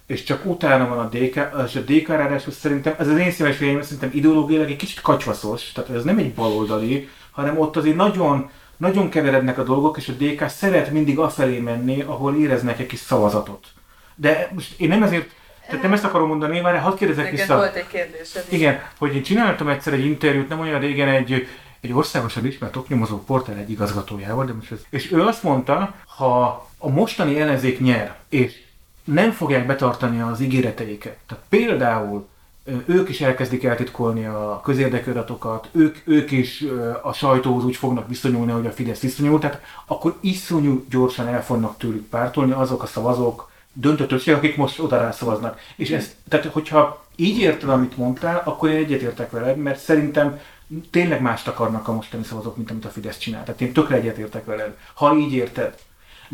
és 0.06 0.24
csak 0.24 0.46
utána 0.46 0.88
van 0.88 1.00
a 1.00 1.10
DK, 1.10 1.50
és 1.68 1.76
a 1.76 1.80
DK 1.80 2.08
ráadásul 2.08 2.54
szerintem, 2.54 2.96
ez 2.98 3.08
az 3.08 3.18
én 3.18 3.32
szíves 3.32 3.58
véleményem, 3.58 3.86
szerintem 3.86 4.12
ideológiailag 4.14 4.70
egy 4.70 4.76
kicsit 4.76 5.02
kacsvaszos, 5.02 5.72
tehát 5.72 5.90
ez 5.90 6.04
nem 6.04 6.18
egy 6.18 6.34
baloldali, 6.34 7.10
hanem 7.32 7.60
ott 7.60 7.78
azért 7.78 7.96
nagyon, 7.96 8.50
nagyon 8.78 9.10
keverednek 9.10 9.58
a 9.58 9.64
dolgok, 9.64 9.98
és 9.98 10.08
a 10.08 10.14
DK 10.14 10.50
szeret 10.50 10.92
mindig 10.92 11.20
afelé 11.20 11.60
menni, 11.60 12.02
ahol 12.02 12.36
éreznek 12.36 12.80
egy 12.80 12.86
kis 12.86 13.00
szavazatot. 13.00 13.68
De 14.16 14.50
most 14.54 14.80
én 14.80 14.88
nem 14.88 15.04
ezért, 15.04 15.30
tehát 15.72 15.86
nem 15.86 15.94
ezt 15.94 16.04
akarom 16.04 16.28
mondani, 16.28 16.60
már 16.60 16.80
hadd 16.80 16.98
kérdezek 16.98 17.24
Neked 17.24 17.40
vissza. 17.40 17.56
volt 17.56 17.76
egy 17.76 17.88
kérdésed. 17.88 18.46
Igen, 18.50 18.82
hogy 18.98 19.16
én 19.16 19.24
csináltam 19.24 19.68
egyszer 19.68 19.94
egy 19.94 20.06
interjút, 20.06 20.50
nem 20.50 20.60
olyan 20.60 20.80
régen 20.80 21.08
egy, 21.08 21.48
egy 21.82 21.94
országosan 21.94 22.46
ismert 22.46 22.76
oknyomozó 22.76 23.24
portál 23.24 23.56
egy 23.56 23.70
igazgatójával, 23.70 24.46
de 24.46 24.54
most 24.54 24.72
ez... 24.72 24.80
És 24.90 25.12
ő 25.12 25.22
azt 25.22 25.44
mondta, 25.44 25.94
ha 26.06 26.68
a 26.78 26.90
mostani 26.90 27.40
ellenzék 27.40 27.80
nyer, 27.80 28.16
és 28.30 28.62
nem 29.04 29.32
fogják 29.32 29.66
betartani 29.66 30.22
az 30.22 30.42
ígéreteiket, 30.42 31.18
tehát 31.28 31.44
például 31.50 32.28
ők 32.86 33.10
is 33.10 33.22
elkezdik 33.22 33.64
eltitkolni 33.64 34.26
a 34.26 34.62
közérdekű 34.64 35.12
adatokat, 35.12 35.70
ők, 35.72 35.98
ők 36.04 36.32
is 36.32 36.66
a 37.02 37.14
sajtóhoz 37.14 37.64
úgy 37.64 37.76
fognak 37.76 38.08
viszonyulni, 38.08 38.52
hogy 38.52 38.66
a 38.66 38.72
Fidesz 38.72 39.00
viszonyul, 39.00 39.40
tehát 39.40 39.62
akkor 39.86 40.18
iszonyú 40.20 40.86
gyorsan 40.90 41.28
el 41.28 41.44
fognak 41.44 41.78
tőlük 41.78 42.08
pártolni 42.08 42.52
azok 42.52 42.84
a 42.84 42.86
szavazók, 42.86 43.51
döntő 43.74 44.06
többség, 44.06 44.34
akik 44.34 44.56
most 44.56 44.80
oda 44.80 44.98
rászavaznak. 44.98 45.60
És 45.76 45.90
ez, 45.90 46.16
tehát 46.30 46.46
hogyha 46.46 47.06
így 47.16 47.40
érted, 47.40 47.70
amit 47.70 47.98
mondtál, 47.98 48.42
akkor 48.46 48.70
én 48.70 48.84
egyetértek 48.84 49.32
veled, 49.32 49.58
mert 49.58 49.80
szerintem 49.80 50.40
tényleg 50.92 51.22
mást 51.22 51.48
akarnak 51.48 51.88
a 51.88 51.94
mostani 51.94 52.24
szavazók, 52.24 52.58
mint 52.58 52.72
amit 52.72 52.86
a 52.86 52.90
Fidesz 52.90 53.18
csinál. 53.18 53.44
Tehát 53.44 53.62
én 53.62 53.74
tökre 53.74 53.96
egyetértek 53.96 54.46
veled, 54.46 54.78
ha 54.94 55.16
így 55.16 55.34
érted. 55.34 55.76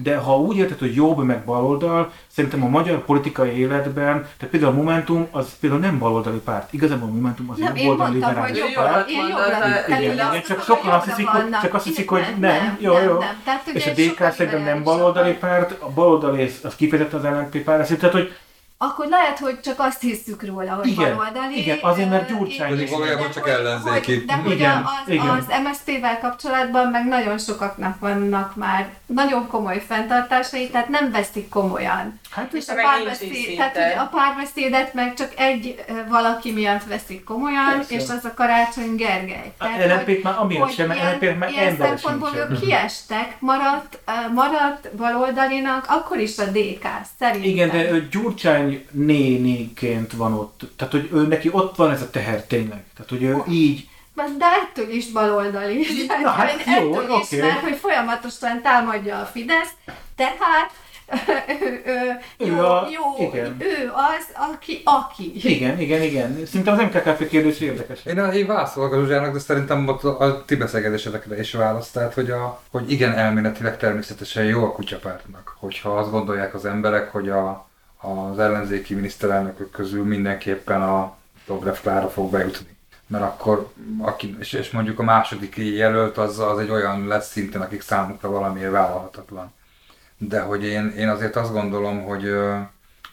De 0.04 0.18
ha 0.18 0.38
úgy 0.40 0.58
érted, 0.58 0.80
hogy 0.80 0.96
jobb 0.96 1.24
meg 1.24 1.46
baloldal, 1.46 2.12
szerintem 2.28 2.64
a 2.64 2.68
magyar 2.68 3.06
politikai 3.06 3.50
életben, 3.60 4.14
tehát 4.38 4.48
például 4.52 4.72
a 4.72 4.76
Momentum, 4.76 5.28
az 5.32 5.58
például 5.60 5.82
nem 5.82 6.00
baloldali 6.00 6.38
párt. 6.38 6.74
Igazából 6.74 7.10
a 7.10 7.12
Momentum 7.14 7.50
az 7.50 7.58
Nem, 7.58 7.68
jobb 7.68 7.78
én 7.78 7.90
oldali 7.90 8.10
mondtam, 8.20 8.42
hogy 8.42 8.52
liberális 8.54 8.74
jobbra- 8.76 8.92
párt. 8.92 9.10
jobbra, 9.12 10.02
én 10.02 10.20
azt 10.20 10.48
csak 10.48 10.64
sokan 10.64 10.92
azt 10.92 11.06
hiszik, 11.06 11.28
hogy- 11.28 11.50
csak 11.62 11.74
azt 11.74 11.86
hiszik, 11.86 12.12
Nem, 12.12 12.24
hogy 12.24 12.34
nem. 12.40 12.78
Jó, 12.80 12.94
jó. 13.00 13.18
És 13.74 13.86
a 13.88 13.92
DK 13.92 14.32
szerintem 14.34 14.64
nem 14.64 14.84
baloldali 14.84 15.34
párt, 15.34 15.82
a 15.82 15.90
baloldali 15.90 16.44
az- 16.44 16.60
az 16.64 16.76
kifejezetten 16.76 17.20
az 17.20 17.26
LNP 17.26 17.64
párt, 17.64 17.98
tehát 17.98 18.16
hogy 18.16 18.36
Akkor 18.80 19.08
lehet, 19.08 19.40
hogy 19.40 19.60
csak 19.60 19.76
azt 19.80 20.02
hiszük 20.02 20.46
róla, 20.46 20.74
hogy 20.74 20.88
Igen, 20.88 21.16
baloldali. 21.16 21.58
igen, 21.60 21.78
azért, 21.82 22.10
mert 22.10 22.28
Gyurcsány 22.28 22.82
is- 22.82 22.90
Valójában 22.90 23.32
csak 23.32 23.50
ellenzéki. 23.50 24.14
hogy- 24.16 24.26
De 24.26 24.34
hogy 24.34 24.52
Igen, 24.52 24.72
az, 25.06 25.10
igen. 25.14 25.28
az 25.30 25.46
MSZP-vel 25.64 26.20
kapcsolatban 26.20 26.88
meg 26.88 27.06
nagyon 27.08 27.38
sokaknak 27.38 28.00
vannak 28.00 28.56
már 28.56 28.90
nagyon 29.06 29.48
komoly 29.48 29.84
fenntartásai, 29.88 30.70
tehát 30.70 30.90
nem 30.90 31.12
veszik 31.12 31.50
komolyan. 31.50 32.20
hát 32.32 32.54
És 32.54 32.68
a 32.68 32.74
párbeszéd, 32.74 33.56
tehát, 33.58 33.74
hogy 33.78 33.98
a 33.98 34.10
párbeszédet 34.18 34.94
meg 34.94 35.14
csak 35.14 35.32
egy 35.38 35.84
valaki 36.10 36.52
miatt 36.52 36.84
veszik 36.84 37.24
komolyan, 37.24 37.72
Persze. 37.76 37.94
és 37.96 38.02
az 38.02 38.26
a 38.26 38.34
Karácsony 38.34 38.96
Gergely. 38.96 39.54
a 39.60 39.66
LNP-t 39.88 40.24
már 40.24 40.36
amiatt 40.38 40.74
sem, 40.74 40.88
mert 40.88 41.00
LNP 41.22 41.38
már 41.38 41.50
ilyen 41.52 41.78
szempontból 41.78 42.30
ők 42.36 42.60
kiestek, 42.60 43.36
maradt, 43.40 44.00
maradt 44.34 44.96
baloldalinak, 44.96 45.86
akkor 45.88 46.18
is 46.20 46.38
a 46.38 46.46
DK, 46.46 46.88
szerintem. 47.20 47.50
Igen, 47.50 47.70
de 47.70 47.92
ő 47.92 48.08
Gyurcsány 48.70 49.06
néniként 49.06 50.14
van 50.14 50.34
ott. 50.34 50.62
Tehát, 50.76 50.94
hogy 50.94 51.10
ő 51.14 51.28
neki 51.28 51.50
ott 51.52 51.76
van 51.76 51.92
ez 51.92 52.02
a 52.02 52.10
teher 52.10 52.44
tényleg. 52.44 52.84
Tehát, 52.96 53.10
hogy 53.10 53.24
ő 53.24 53.44
így... 53.50 53.90
De 54.38 54.46
ettől 54.46 54.90
is 54.90 55.12
baloldali. 55.12 55.86
Na, 56.24 56.30
hát 56.30 56.52
jó, 56.66 56.94
ettől 56.94 57.18
is, 57.20 57.26
oké. 57.26 57.40
mert 57.42 57.60
hogy 57.60 57.76
folyamatosan 57.76 58.62
támadja 58.62 59.20
a 59.20 59.26
Fidesz, 59.26 59.72
tehát 60.16 60.72
ő, 61.62 61.82
ő, 61.86 62.20
Ő 62.38 62.46
jó, 62.46 62.60
a- 62.60 62.88
jó, 62.92 63.28
igen. 63.28 63.56
ő 63.60 63.92
az, 63.94 64.52
aki, 64.54 64.82
aki. 64.84 65.32
Igen, 65.36 65.80
igen, 65.80 66.02
igen. 66.02 66.46
Szerintem 66.46 66.74
az 66.74 66.80
MKKP 66.80 67.30
kérdés 67.30 67.60
érdekes. 67.60 68.06
Én, 68.06 68.18
én 68.18 68.48
válaszolok 68.48 68.94
a 68.94 69.00
Zsuzsának, 69.00 69.34
de 69.34 69.40
szerintem 69.40 69.88
ott 69.88 70.04
a, 70.04 70.20
a 70.20 70.46
ti 70.46 70.56
beszélgetésedekre 70.56 71.40
is 71.40 71.54
választ. 71.54 71.94
Tehát, 71.94 72.14
hogy, 72.14 72.32
a, 72.32 72.62
hogy 72.72 72.92
igen, 72.92 73.14
elméletileg 73.14 73.78
természetesen 73.78 74.44
jó 74.46 74.64
a 74.64 74.72
kutyapártnak. 74.72 75.56
Hogyha 75.60 75.98
azt 75.98 76.12
gondolják 76.12 76.54
az 76.54 76.66
emberek, 76.66 77.12
hogy 77.12 77.30
a, 77.30 77.67
az 78.08 78.40
ellenzéki 78.40 78.94
miniszterelnökök 78.94 79.72
közül 79.72 80.04
mindenképpen 80.04 80.82
a 80.82 81.16
Dobrev 81.46 81.76
Klára 81.82 82.10
fog 82.10 82.32
bejutni. 82.32 82.76
Mert 83.08 83.24
akkor, 83.24 83.72
aki, 84.00 84.36
és, 84.40 84.70
mondjuk 84.72 85.00
a 85.00 85.04
második 85.04 85.58
jelölt 85.58 86.18
az, 86.18 86.40
az 86.40 86.60
egy 86.60 86.70
olyan 86.70 87.08
lesz 87.08 87.32
szinten, 87.32 87.62
akik 87.62 87.82
számukra 87.82 88.30
valamiért 88.30 88.72
vállalhatatlan. 88.72 89.54
De 90.18 90.42
hogy 90.42 90.64
én, 90.64 90.94
én 90.98 91.10
azért 91.10 91.36
azt 91.36 91.54
gondolom, 91.54 92.04
hogy 92.04 92.36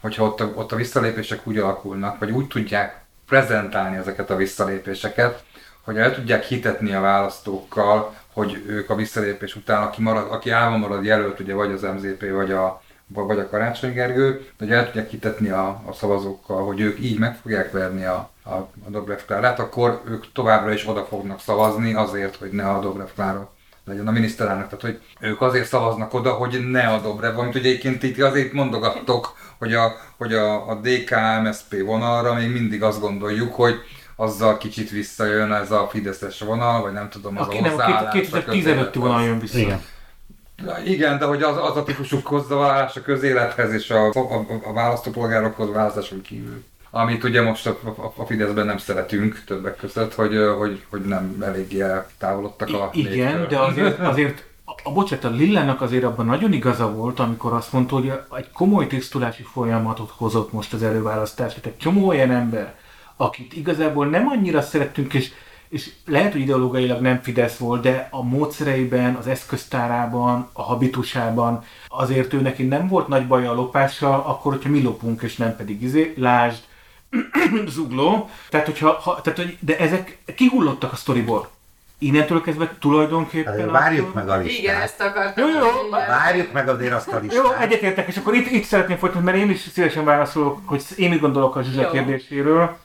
hogyha 0.01 0.25
ott 0.25 0.41
a, 0.41 0.53
ott 0.55 0.73
a 0.73 0.77
visszalépések 0.77 1.47
úgy 1.47 1.59
alakulnak, 1.59 2.19
vagy 2.19 2.31
úgy 2.31 2.47
tudják 2.47 3.05
prezentálni 3.27 3.97
ezeket 3.97 4.31
a 4.31 4.37
visszalépéseket, 4.37 5.45
hogy 5.81 5.97
el 5.97 6.15
tudják 6.15 6.45
hitetni 6.45 6.93
a 6.93 7.01
választókkal, 7.01 8.15
hogy 8.33 8.65
ők 8.67 8.91
a 8.91 8.95
visszalépés 8.95 9.57
után, 9.57 9.83
aki, 9.83 10.03
marad, 10.03 10.33
aki 10.33 10.51
állva 10.51 10.77
marad 10.77 11.05
jelölt, 11.05 11.41
ugye 11.41 11.55
vagy 11.55 11.73
az 11.73 11.83
MZP, 11.83 12.31
vagy 12.31 12.53
a, 12.53 12.83
vagy 13.07 13.39
a 13.39 13.49
Karácsony 13.49 13.93
Gergő, 13.93 14.47
hogy 14.59 14.71
el 14.71 14.85
tudják 14.87 15.11
hitetni 15.11 15.49
a, 15.49 15.83
a 15.87 15.93
szavazókkal, 15.93 16.65
hogy 16.67 16.81
ők 16.81 17.01
így 17.01 17.19
meg 17.19 17.37
fogják 17.43 17.73
verni 17.73 18.05
a, 18.05 18.31
a, 18.45 18.55
a 18.55 18.91
Dobrev 18.91 19.19
Klárát, 19.27 19.59
akkor 19.59 20.01
ők 20.09 20.33
továbbra 20.33 20.73
is 20.73 20.89
oda 20.89 21.05
fognak 21.05 21.41
szavazni 21.41 21.95
azért, 21.95 22.37
hogy 22.37 22.51
ne 22.51 22.69
a 22.71 22.81
Dobrev 22.81 23.09
Klára 23.15 23.53
legyen 23.85 24.09
a 24.09 24.11
miniszterelnök. 24.11 24.65
Tehát, 24.65 24.81
hogy 24.81 25.01
ők 25.21 25.41
azért 25.41 25.67
szavaznak 25.67 26.15
oda, 26.15 26.33
hogy 26.33 26.71
ne 26.71 26.87
a 26.89 27.01
Dobrev, 27.01 27.39
amit 27.39 27.55
ugye 27.55 27.69
egyébként 27.69 28.03
itt 28.03 28.23
azért 28.23 28.53
mondogattok, 28.53 29.37
hogy 29.59 29.75
a, 29.75 29.93
hogy 30.17 30.35
a, 30.35 30.69
a 30.71 30.81
DK-MSP 30.83 31.83
vonalra 31.85 32.35
még 32.35 32.53
mindig 32.53 32.83
azt 32.83 33.01
gondoljuk, 33.01 33.55
hogy 33.55 33.75
azzal 34.17 34.57
kicsit 34.59 34.91
visszajön 34.91 35.53
ez 35.53 35.71
a 35.71 35.89
Fideszes 35.91 36.41
vonal, 36.41 36.83
vagy 36.83 36.93
nem 36.93 37.09
tudom, 37.09 37.39
az 37.39 37.47
Aki 37.47 37.59
a 37.59 37.61
nem, 37.61 37.71
hozzáállás. 37.71 38.13
két- 38.13 38.29
2015-i 38.33 38.95
vonal 38.95 39.23
jön 39.23 39.39
vissza. 39.39 39.59
Igen. 39.59 39.83
Igen, 40.85 41.19
de 41.19 41.25
hogy 41.25 41.43
az, 41.43 41.57
az 41.57 41.77
a 41.77 41.83
típusú 41.83 42.19
hozzáállás 42.25 42.97
a 42.97 43.03
közélethez 43.03 43.73
és 43.73 43.91
a, 43.91 44.07
a, 44.07 44.47
a 44.65 44.73
választópolgárokhoz 44.73 45.73
választáson 45.73 46.23
kívül. 46.23 46.65
Amit 46.91 47.25
ugye 47.25 47.43
most 47.43 47.67
a, 47.67 47.79
a, 47.85 48.13
a 48.17 48.27
Fideszben 48.27 48.67
nem 48.67 48.79
szeretünk 48.79 49.43
többek 49.47 49.77
között, 49.77 50.15
hogy, 50.15 50.37
hogy, 50.59 50.85
hogy 50.91 51.01
nem 51.01 51.37
eléggé 51.41 51.85
távolodtak 52.19 52.69
a 52.69 52.91
I- 52.93 53.01
igen, 53.01 53.39
néptől. 53.39 53.47
de 53.47 53.59
azért, 53.59 53.99
azért 53.99 54.45
a, 54.65 54.73
a 54.83 54.93
bocsánat, 54.93 55.25
a 55.25 55.31
Lillának 55.31 55.81
azért 55.81 56.05
abban 56.05 56.27
nagyon 56.27 56.53
igaza 56.53 56.93
volt, 56.93 57.19
amikor 57.21 57.53
azt 57.53 57.73
mondta, 57.73 57.95
hogy 57.95 58.13
egy 58.37 58.51
komoly 58.51 58.87
tisztulási 58.87 59.43
folyamatot 59.43 60.13
hozott 60.17 60.53
most 60.53 60.73
az 60.73 60.83
előválasztás. 60.83 61.49
Tehát 61.49 61.67
egy 61.67 61.77
csomó 61.77 62.07
olyan 62.07 62.31
ember, 62.31 62.75
akit 63.17 63.53
igazából 63.53 64.07
nem 64.07 64.29
annyira 64.29 64.63
szerettünk, 64.63 65.15
és, 65.15 65.33
és 65.75 65.91
lehet, 66.07 66.33
hogy 66.33 66.41
ideológiailag 66.41 67.01
nem 67.01 67.21
Fidesz 67.23 67.57
volt, 67.57 67.83
de 67.83 68.09
a 68.11 68.23
módszereiben, 68.23 69.15
az 69.15 69.27
eszköztárában, 69.27 70.49
a 70.53 70.63
habitusában 70.63 71.65
azért 71.89 72.33
ő 72.33 72.41
neki 72.41 72.63
nem 72.63 72.89
volt 72.89 73.09
nagy 73.09 73.27
baja 73.27 73.51
a 73.51 73.55
lopással, 73.55 74.23
akkor, 74.27 74.53
hogyha 74.53 74.69
mi 74.71 74.83
lopunk, 74.83 75.23
és 75.23 75.37
nem 75.37 75.57
pedig 75.57 75.83
izé, 75.83 76.15
lásd, 76.17 76.59
zugló. 77.69 78.29
Tehát, 78.49 78.67
hogyha, 78.67 78.93
ha, 79.03 79.21
tehát, 79.21 79.39
hogy- 79.39 79.57
de 79.61 79.79
ezek 79.79 80.19
kihullottak 80.37 80.93
a 80.93 80.97
sztoriból. 80.97 81.49
Innentől 81.99 82.41
kezdve 82.43 82.77
tulajdonképpen... 82.81 83.53
Azért 83.53 83.71
várjuk 83.71 84.09
akkor- 84.09 84.15
meg 84.25 84.29
a 84.29 84.35
Igen, 84.43 84.45
listát. 84.47 84.83
ezt 84.83 85.01
akartam. 85.01 85.49
Jó, 85.49 85.55
jó. 85.59 85.91
Várjuk 85.91 86.53
meg 86.53 86.69
azért 86.69 86.93
azt 86.93 87.09
a 87.09 87.15
Jó, 87.17 87.21
listát. 87.23 87.61
egyetértek, 87.63 88.09
és 88.09 88.17
akkor 88.17 88.35
itt, 88.35 88.51
itt 88.51 88.65
szeretném 88.65 88.97
folytatni, 88.97 89.25
mert 89.25 89.37
én 89.37 89.51
is 89.51 89.61
szívesen 89.73 90.05
válaszolok, 90.05 90.61
hogy 90.65 90.83
én 90.97 91.11
mit 91.11 91.21
gondolok 91.21 91.57
a 91.57 91.63
Zsuzsa 91.63 91.81
Jó. 91.83 91.91
kérdéséről. 91.91 92.77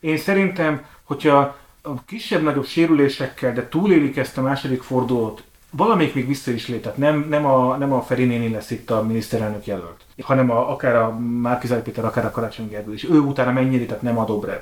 Én 0.00 0.16
szerintem, 0.16 0.84
hogyha 1.04 1.56
a 1.86 2.04
kisebb-nagyobb 2.04 2.66
sérülésekkel, 2.66 3.52
de 3.52 3.68
túlélik 3.68 4.16
ezt 4.16 4.38
a 4.38 4.42
második 4.42 4.82
fordulót, 4.82 5.42
valamelyik 5.70 6.14
még 6.14 6.26
vissza 6.26 6.50
is 6.50 6.68
lép, 6.68 6.82
tehát 6.82 6.98
nem, 6.98 7.26
nem, 7.28 7.46
a, 7.46 7.76
nem 7.76 7.92
a 7.92 8.02
Feri 8.02 8.24
néni 8.24 8.48
lesz 8.48 8.70
itt 8.70 8.90
a 8.90 9.02
miniszterelnök 9.02 9.66
jelölt, 9.66 10.04
hanem 10.22 10.50
a, 10.50 10.70
akár 10.70 10.96
a 10.96 11.18
Márkizai 11.18 11.80
Péter, 11.80 12.04
akár 12.04 12.24
a 12.24 12.30
Karácsony 12.30 12.68
Gergő, 12.68 12.92
és 12.92 13.04
ő 13.04 13.18
utána 13.18 13.52
mennyire, 13.52 13.84
tehát 13.84 14.02
nem 14.02 14.18
a 14.18 14.24
Dobrev. 14.24 14.60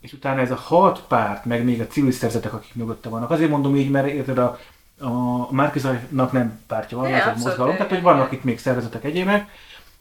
És 0.00 0.12
utána 0.12 0.40
ez 0.40 0.50
a 0.50 0.56
hat 0.56 1.04
párt, 1.08 1.44
meg 1.44 1.64
még 1.64 1.80
a 1.80 1.86
civil 1.86 2.12
szervezetek, 2.12 2.52
akik 2.52 2.74
mögötte 2.74 3.08
vannak. 3.08 3.30
Azért 3.30 3.50
mondom 3.50 3.76
így, 3.76 3.90
mert 3.90 4.06
érted, 4.06 4.38
a, 4.38 4.58
a 5.00 5.52
Márkizajnak 5.52 6.32
nem 6.32 6.60
pártja 6.66 6.98
van, 6.98 7.06
ez 7.06 7.26
egy 7.26 7.42
mozgalom, 7.42 7.76
tehát 7.76 7.90
hogy 7.90 8.02
vannak 8.02 8.32
itt 8.32 8.44
még 8.44 8.58
szervezetek 8.58 9.04
egyébek, 9.04 9.48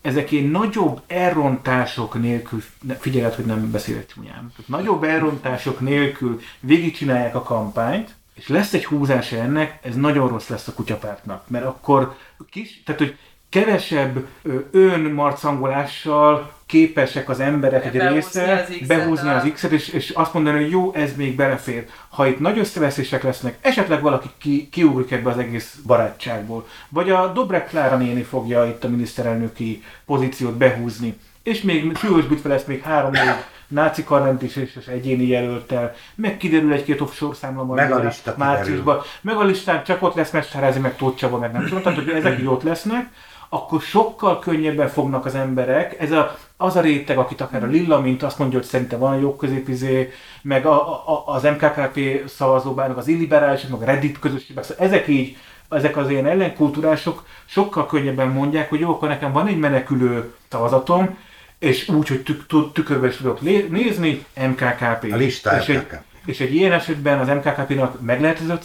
ezek 0.06 0.32
ilyen 0.32 0.50
nagyobb 0.50 1.02
elrontások 1.08 2.20
nélkül, 2.20 2.64
figyeled, 3.00 3.34
hogy 3.34 3.46
nem 3.46 3.72
beszélek 3.72 4.06
csúnyán, 4.06 4.52
tehát 4.56 4.68
nagyobb 4.68 5.04
elrontások 5.04 5.80
nélkül 5.80 6.40
végigcsinálják 6.60 7.36
a 7.36 7.44
kampányt, 7.44 8.16
és 8.34 8.48
lesz 8.48 8.74
egy 8.74 8.86
húzása 8.86 9.36
ennek, 9.36 9.80
ez 9.82 9.96
nagyon 9.96 10.28
rossz 10.28 10.48
lesz 10.48 10.68
a 10.68 10.74
kutyapártnak, 10.74 11.50
mert 11.50 11.66
akkor 11.66 12.16
kis, 12.50 12.84
tehát 12.86 13.02
hogy 13.02 13.18
kevesebb 13.56 14.26
önmarcangolással 14.72 16.54
képesek 16.66 17.30
az 17.30 17.40
emberek 17.40 17.86
egy 17.86 18.02
része 18.02 18.68
behúzni 18.88 19.30
az 19.30 19.50
X-et, 19.54 19.72
és, 19.72 19.88
és 19.88 20.10
azt 20.10 20.34
mondani, 20.34 20.62
hogy 20.62 20.72
jó, 20.72 20.94
ez 20.94 21.16
még 21.16 21.36
belefér. 21.36 21.86
Ha 22.10 22.28
itt 22.28 22.40
nagy 22.40 22.58
összeveszések 22.58 23.24
lesznek, 23.24 23.58
esetleg 23.62 24.02
valaki 24.02 24.30
ki, 24.38 24.70
kiugrik 24.72 25.12
ebbe 25.12 25.30
az 25.30 25.38
egész 25.38 25.78
barátságból. 25.86 26.68
Vagy 26.90 27.10
a 27.10 27.32
Dobrev 27.32 27.68
Klára 27.68 27.98
néni 27.98 28.24
fogja 28.24 28.66
itt 28.66 28.84
a 28.84 28.90
miniszterelnöki 28.90 29.84
pozíciót 30.06 30.54
behúzni. 30.54 31.18
És 31.44 31.62
még 31.62 31.96
súlyosbítve 31.98 32.50
lesz 32.50 32.66
még 32.66 32.82
három-négy 32.82 33.36
náci 33.68 34.04
karrent 34.04 34.42
is 34.42 34.56
és, 34.56 34.76
és 34.80 34.86
egyéni 34.86 35.28
jelöltel, 35.28 35.94
meg 36.16 36.38
kiderül 36.38 36.74
egy-két 36.74 37.02
offshore 37.02 37.36
számla 37.36 37.64
majd 37.64 37.80
Meg 37.80 37.92
a 37.92 38.04
lista 38.04 38.36
márciusban. 38.38 39.02
Meg 39.22 39.36
a 39.36 39.44
listán 39.44 39.84
csak 39.84 40.02
ott 40.04 40.16
lesz 40.16 40.32
Mesterházi, 40.32 40.80
meg 40.80 40.96
Tóth 40.96 41.18
Csaba, 41.18 41.38
meg 41.38 41.52
nem 41.52 41.64
tudom, 41.64 41.82
tehát 41.82 41.98
hogy 41.98 42.10
ezek 42.10 42.40
így 42.40 42.48
ott 42.48 42.64
lesznek, 42.64 43.10
akkor 43.50 43.82
sokkal 43.82 44.40
könnyebben 44.40 44.88
fognak 44.88 45.26
az 45.26 45.36
emberek, 45.36 46.00
ez 46.00 46.12
a, 46.12 46.38
az 46.58 46.76
a 46.76 46.82
réteg, 46.82 47.18
akit 47.18 47.42
akár 47.42 47.64
a 47.64 47.68
Lilla, 47.68 48.00
mint 48.00 48.24
azt 48.24 48.40
mondja, 48.40 48.58
hogy 48.60 48.68
szerintem 48.68 49.00
van 49.00 49.20
jó 49.20 49.36
középizé, 49.36 50.12
meg 50.42 50.66
a, 50.66 50.90
a, 50.92 51.24
az 51.26 51.44
MKKP 51.44 52.00
szavazóbár, 52.28 52.88
meg 52.88 52.98
az 52.98 53.08
illiberálisok, 53.08 53.70
meg 53.70 53.82
a 53.82 53.92
Reddit 53.92 54.20
közösségek, 54.20 54.64
szóval 54.64 54.86
ezek 54.86 55.08
így, 55.08 55.38
ezek 55.70 55.98
az 55.98 56.10
ilyen 56.10 56.26
ellenkultúrások 56.26 57.26
sokkal 57.46 57.86
könnyebben 57.86 58.28
mondják, 58.28 58.70
hogy 58.70 58.80
jó, 58.80 58.90
akkor 58.90 59.08
nekem 59.08 59.32
van 59.32 59.48
egy 59.48 59.60
menekülő 59.60 60.34
szavazatom, 60.50 61.18
és 61.60 61.90
úgy, 61.90 62.08
hogy 62.08 62.24
tük, 62.24 62.48
tük, 62.48 62.74
tükörbe 62.74 63.08
is 63.08 63.18
tudok 63.18 63.42
nézni, 63.70 64.26
MKKP. 64.48 65.12
A 65.12 65.16
lista 65.16 65.58
és 65.58 65.68
egy, 65.68 65.88
és 66.26 66.40
egy 66.40 66.56
ilyen 66.56 66.72
esetben 66.72 67.20
az 67.20 67.28
MKKP-nak 67.28 68.02
meg 68.02 68.22
lehet 68.22 68.40
ez 68.40 68.50
5 68.50 68.64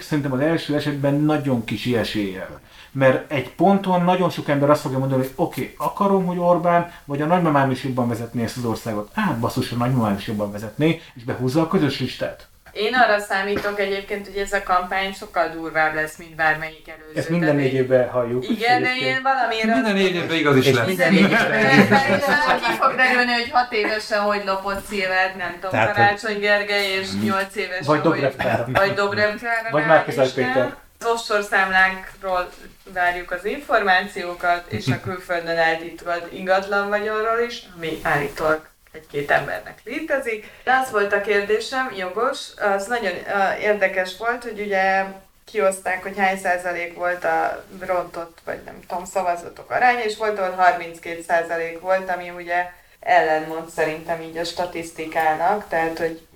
szerintem 0.00 0.32
az 0.32 0.40
első 0.40 0.74
esetben 0.74 1.14
nagyon 1.14 1.64
kis 1.64 1.86
eséllyel. 1.86 2.60
Mert 2.98 3.32
egy 3.32 3.50
ponton 3.50 4.02
nagyon 4.02 4.30
sok 4.30 4.48
ember 4.48 4.70
azt 4.70 4.80
fogja 4.80 4.98
mondani, 4.98 5.22
hogy 5.22 5.32
oké, 5.34 5.60
okay, 5.60 5.74
akarom, 5.88 6.26
hogy 6.26 6.38
Orbán, 6.38 6.92
vagy 7.04 7.22
a 7.22 7.26
nagymamám 7.26 7.70
is 7.70 7.84
jobban 7.84 8.08
vezetné 8.08 8.42
ezt 8.42 8.56
az 8.56 8.64
országot. 8.64 9.10
Á, 9.14 9.36
basszus, 9.40 9.72
a 9.72 9.76
nagymamám 9.76 10.16
is 10.16 10.26
jobban 10.26 10.52
vezetné, 10.52 11.02
és 11.14 11.24
behúzza 11.24 11.60
a 11.60 11.68
közös 11.68 12.00
listát. 12.00 12.46
Én 12.72 12.94
arra 12.94 13.18
számítok 13.18 13.80
egyébként, 13.80 14.26
hogy 14.26 14.36
ez 14.36 14.52
a 14.52 14.62
kampány 14.62 15.12
sokkal 15.12 15.48
durvább 15.48 15.94
lesz, 15.94 16.16
mint 16.16 16.34
bármelyik 16.34 16.88
előző. 16.88 17.18
Ezt 17.18 17.28
minden 17.28 17.56
négy 17.56 17.72
évben 17.72 18.08
halljuk. 18.08 18.48
Igen, 18.48 18.82
de 18.82 18.96
én 18.96 19.22
valamiért... 19.22 19.66
Minden 19.66 19.94
négy 19.94 20.14
évben 20.14 20.36
igaz 20.36 20.56
is 20.56 20.72
lesz. 20.72 20.86
Minden 20.86 21.12
négy 21.12 21.30
évben 21.30 22.60
ki 22.66 22.72
fog 22.80 22.94
derülni, 22.94 23.32
hogy 23.32 23.50
hat 23.50 23.72
évesen 23.72 24.20
hogy 24.20 24.42
lopott 24.46 24.84
Szilvert, 24.84 25.36
nem 25.36 25.52
tudom, 25.52 25.70
Tehát, 25.70 25.94
Karácsony 25.94 26.38
Gergely, 26.38 26.90
és 27.00 27.08
nyolc 27.24 27.56
évesen 27.56 27.84
Vagy 27.86 28.00
Dobrev 28.00 28.32
Klára. 28.32 28.66
Vagy 28.72 28.92
Dobrev 28.92 29.36
Klára. 29.36 29.70
Vagy 29.70 29.86
Márki-Zay 29.86 30.32
Péter. 30.34 30.74
Az 30.98 31.06
offshore 31.06 31.42
számlákról 31.42 32.48
várjuk 32.92 33.30
az 33.30 33.44
információkat, 33.44 34.72
és 34.72 34.86
a 34.86 35.00
külföldön 35.00 35.56
eltitkolt 35.56 36.32
ingatlan 36.32 36.88
vagyonról 36.88 37.38
is, 37.38 37.62
ami 37.76 37.98
állítólag 38.02 38.68
egy-két 38.92 39.30
embernek 39.30 39.80
létezik. 39.84 40.50
De 40.64 40.72
az 40.84 40.90
volt 40.90 41.12
a 41.12 41.20
kérdésem, 41.20 41.92
jogos, 41.96 42.38
az 42.56 42.86
nagyon 42.86 43.12
érdekes 43.60 44.16
volt, 44.18 44.42
hogy 44.42 44.60
ugye 44.60 45.04
kioszták, 45.44 46.02
hogy 46.02 46.18
hány 46.18 46.38
százalék 46.38 46.94
volt 46.94 47.24
a 47.24 47.64
rontott, 47.80 48.38
vagy 48.44 48.58
nem 48.64 48.80
tudom, 48.88 49.04
szavazatok 49.04 49.70
aránya, 49.70 50.04
és 50.04 50.16
volt, 50.16 50.38
ahol 50.38 50.50
32 50.50 51.22
százalék 51.22 51.80
volt, 51.80 52.10
ami 52.10 52.30
ugye 52.30 52.66
ellenmond 53.00 53.68
szerintem 53.68 54.20
így 54.20 54.36
a 54.36 54.44
statisztikának, 54.44 55.68
tehát 55.68 55.98
hogy 55.98 56.26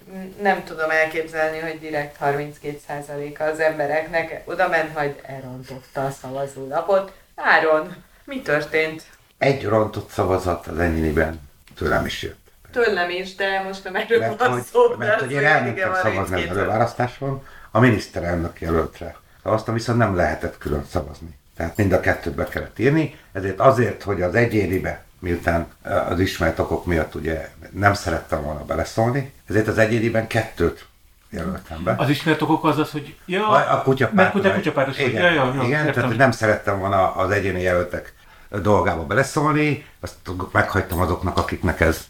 nem 0.43 0.65
tudom 0.65 0.91
elképzelni, 0.91 1.59
hogy 1.59 1.79
direkt 1.81 2.17
32%-a 2.21 3.43
az 3.43 3.61
embereknek 3.61 4.43
oda 4.45 4.69
ment, 4.69 4.99
hogy 4.99 5.21
elrontotta 5.23 6.05
a 6.05 6.11
szavazólapot. 6.11 7.13
Áron, 7.35 7.95
mi 8.25 8.43
történt? 8.43 9.03
Egy 9.39 9.65
rontott 9.65 10.11
szavazat 10.11 10.67
az 10.67 10.79
enyéniben 10.79 11.41
tőlem 11.77 12.07
is 12.07 12.23
jött. 12.23 12.39
Tőlem 12.73 13.11
is, 13.11 13.35
de 13.35 13.63
most 13.63 13.85
nem 13.85 13.97
erről 13.97 14.19
Mert 14.19 14.39
van 14.39 14.51
hogy, 14.51 14.63
szó. 14.63 14.95
mert 14.99 15.21
hogy 15.21 15.33
én 15.33 15.45
elmentem 15.45 15.95
szavazni 15.95 16.17
32. 16.17 16.51
az 16.51 16.57
előválasztáson, 16.57 17.47
a 17.71 17.81
miniszterelnök 17.81 18.61
jelöltre. 18.61 19.17
Szavaztam, 19.43 19.75
viszont 19.75 19.99
nem 19.99 20.17
lehetett 20.17 20.59
külön 20.59 20.85
szavazni. 20.91 21.39
Tehát 21.57 21.77
mind 21.77 21.93
a 21.93 22.01
kettőt 22.01 22.35
be 22.35 22.45
kellett 22.45 22.79
írni, 22.79 23.19
ezért 23.33 23.61
azért, 23.61 24.03
hogy 24.03 24.23
az 24.23 24.35
egyénibe, 24.35 25.05
miután 25.21 25.67
az 26.09 26.21
ismert 26.21 26.59
okok 26.59 26.87
miatt 26.87 27.15
ugye 27.15 27.49
nem 27.71 27.95
szerettem 27.95 28.43
volna 28.43 28.65
beleszólni, 28.65 29.33
ezért 29.49 29.69
az 29.69 29.79
egyéniben 29.79 30.27
kettőt 30.27 30.87
jelöltem 31.31 31.83
be. 31.85 31.95
Az 31.99 32.09
ismert 32.09 32.43
okok 32.43 32.65
az 32.65 32.79
az, 32.79 32.91
hogy 32.91 33.17
ja, 33.27 33.49
A, 33.49 33.83
kutyapárt. 33.83 34.33
Kutya, 34.33 34.55
kutyapártos 34.55 34.97
vagy. 34.97 35.07
Igen, 35.07 35.23
Ja, 35.23 35.31
ja, 35.31 35.55
ja, 35.55 35.63
igen 35.63 35.87
értem. 35.87 36.03
tehát 36.03 36.17
nem 36.17 36.31
szerettem 36.31 36.79
volna 36.79 37.15
az 37.15 37.31
egyéni 37.31 37.61
jelöltek 37.61 38.15
dolgába 38.49 39.05
beleszólni, 39.05 39.87
azt 40.01 40.15
meghagytam 40.53 41.01
azoknak, 41.01 41.37
akiknek 41.37 41.81
ez 41.81 42.05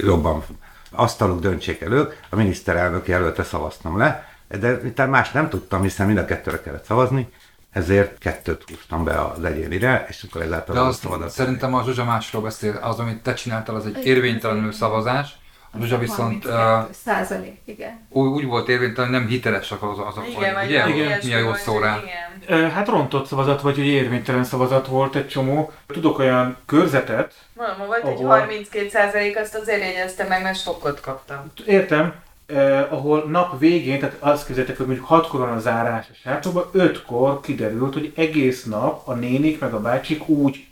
jobban 0.00 0.44
asztaluk 0.90 1.40
döntsék 1.40 1.80
elő, 1.80 2.12
a 2.30 2.36
miniszterelnök 2.36 3.08
jelölte 3.08 3.42
szavaztam 3.42 3.98
le, 3.98 4.28
de 4.60 4.72
utána 4.72 5.10
más 5.10 5.30
nem 5.30 5.48
tudtam, 5.48 5.82
hiszen 5.82 6.06
mind 6.06 6.18
a 6.18 6.24
kettőre 6.24 6.60
kellett 6.60 6.84
szavazni, 6.84 7.28
ezért 7.74 8.18
kettőt 8.18 8.64
húztam 8.68 9.04
be 9.04 9.20
az 9.20 9.44
egyénire, 9.44 10.06
és 10.08 10.24
akkor 10.28 10.42
ezáltal 10.42 10.74
De 10.74 10.80
az 10.80 10.86
azt 10.86 11.00
szavazat. 11.00 11.30
szerintem 11.30 11.74
a 11.74 11.82
Zsuzsa 11.84 12.04
másról 12.04 12.42
beszél. 12.42 12.78
Az, 12.82 12.98
amit 12.98 13.22
te 13.22 13.34
csináltál, 13.34 13.74
az 13.74 13.86
egy 13.86 14.06
érvénytelenül 14.06 14.72
szavazás. 14.72 15.28
A 15.72 15.76
Zsuzsa 15.80 15.98
viszont 15.98 16.44
uh, 16.44 16.50
32 16.50 16.92
százalék, 17.04 17.60
igen. 17.64 18.06
úgy, 18.08 18.28
úgy 18.28 18.44
volt 18.44 18.68
érvénytelen, 18.68 19.10
nem 19.10 19.26
hitelesek 19.26 19.82
az 19.82 19.98
azok, 19.98 20.28
Igen, 20.28 20.54
vagy 20.54 20.66
ugye? 20.66 20.88
Igen. 20.88 21.18
Mi 21.24 21.34
a 21.34 21.38
jó 21.38 21.54
szó 21.54 21.78
rá? 21.78 22.00
Hát 22.48 22.88
rontott 22.88 23.26
szavazat, 23.26 23.60
vagy 23.60 23.78
egy 23.78 23.86
érvénytelen 23.86 24.44
szavazat 24.44 24.86
volt 24.86 25.14
egy 25.16 25.28
csomó. 25.28 25.72
Tudok 25.86 26.18
olyan 26.18 26.56
körzetet, 26.66 27.34
Mondom, 27.54 27.86
volt 27.86 28.04
egy 28.04 28.12
Ahol- 28.24 28.38
32 28.38 29.38
azt 29.38 29.54
azért 29.54 29.80
jegyezte 29.80 30.24
meg, 30.28 30.42
mert 30.42 30.60
sokkot 30.62 31.00
kaptam. 31.00 31.52
értem, 31.66 32.14
eh, 32.46 32.92
ahol 32.92 33.24
nap 33.28 33.58
végén, 33.58 33.98
tehát 33.98 34.16
azt 34.18 34.46
képzeljétek, 34.46 34.76
hogy 34.76 34.86
mondjuk 34.86 35.08
6 35.08 35.28
van 35.28 35.48
a 35.48 35.58
zárás 35.58 36.06
a 36.10 36.16
sátorban, 36.22 36.70
5-kor 36.74 37.40
kiderült, 37.40 37.92
hogy 37.92 38.12
egész 38.16 38.64
nap 38.64 39.08
a 39.08 39.14
nénik 39.14 39.60
meg 39.60 39.74
a 39.74 39.80
bácsik 39.80 40.28
úgy 40.28 40.66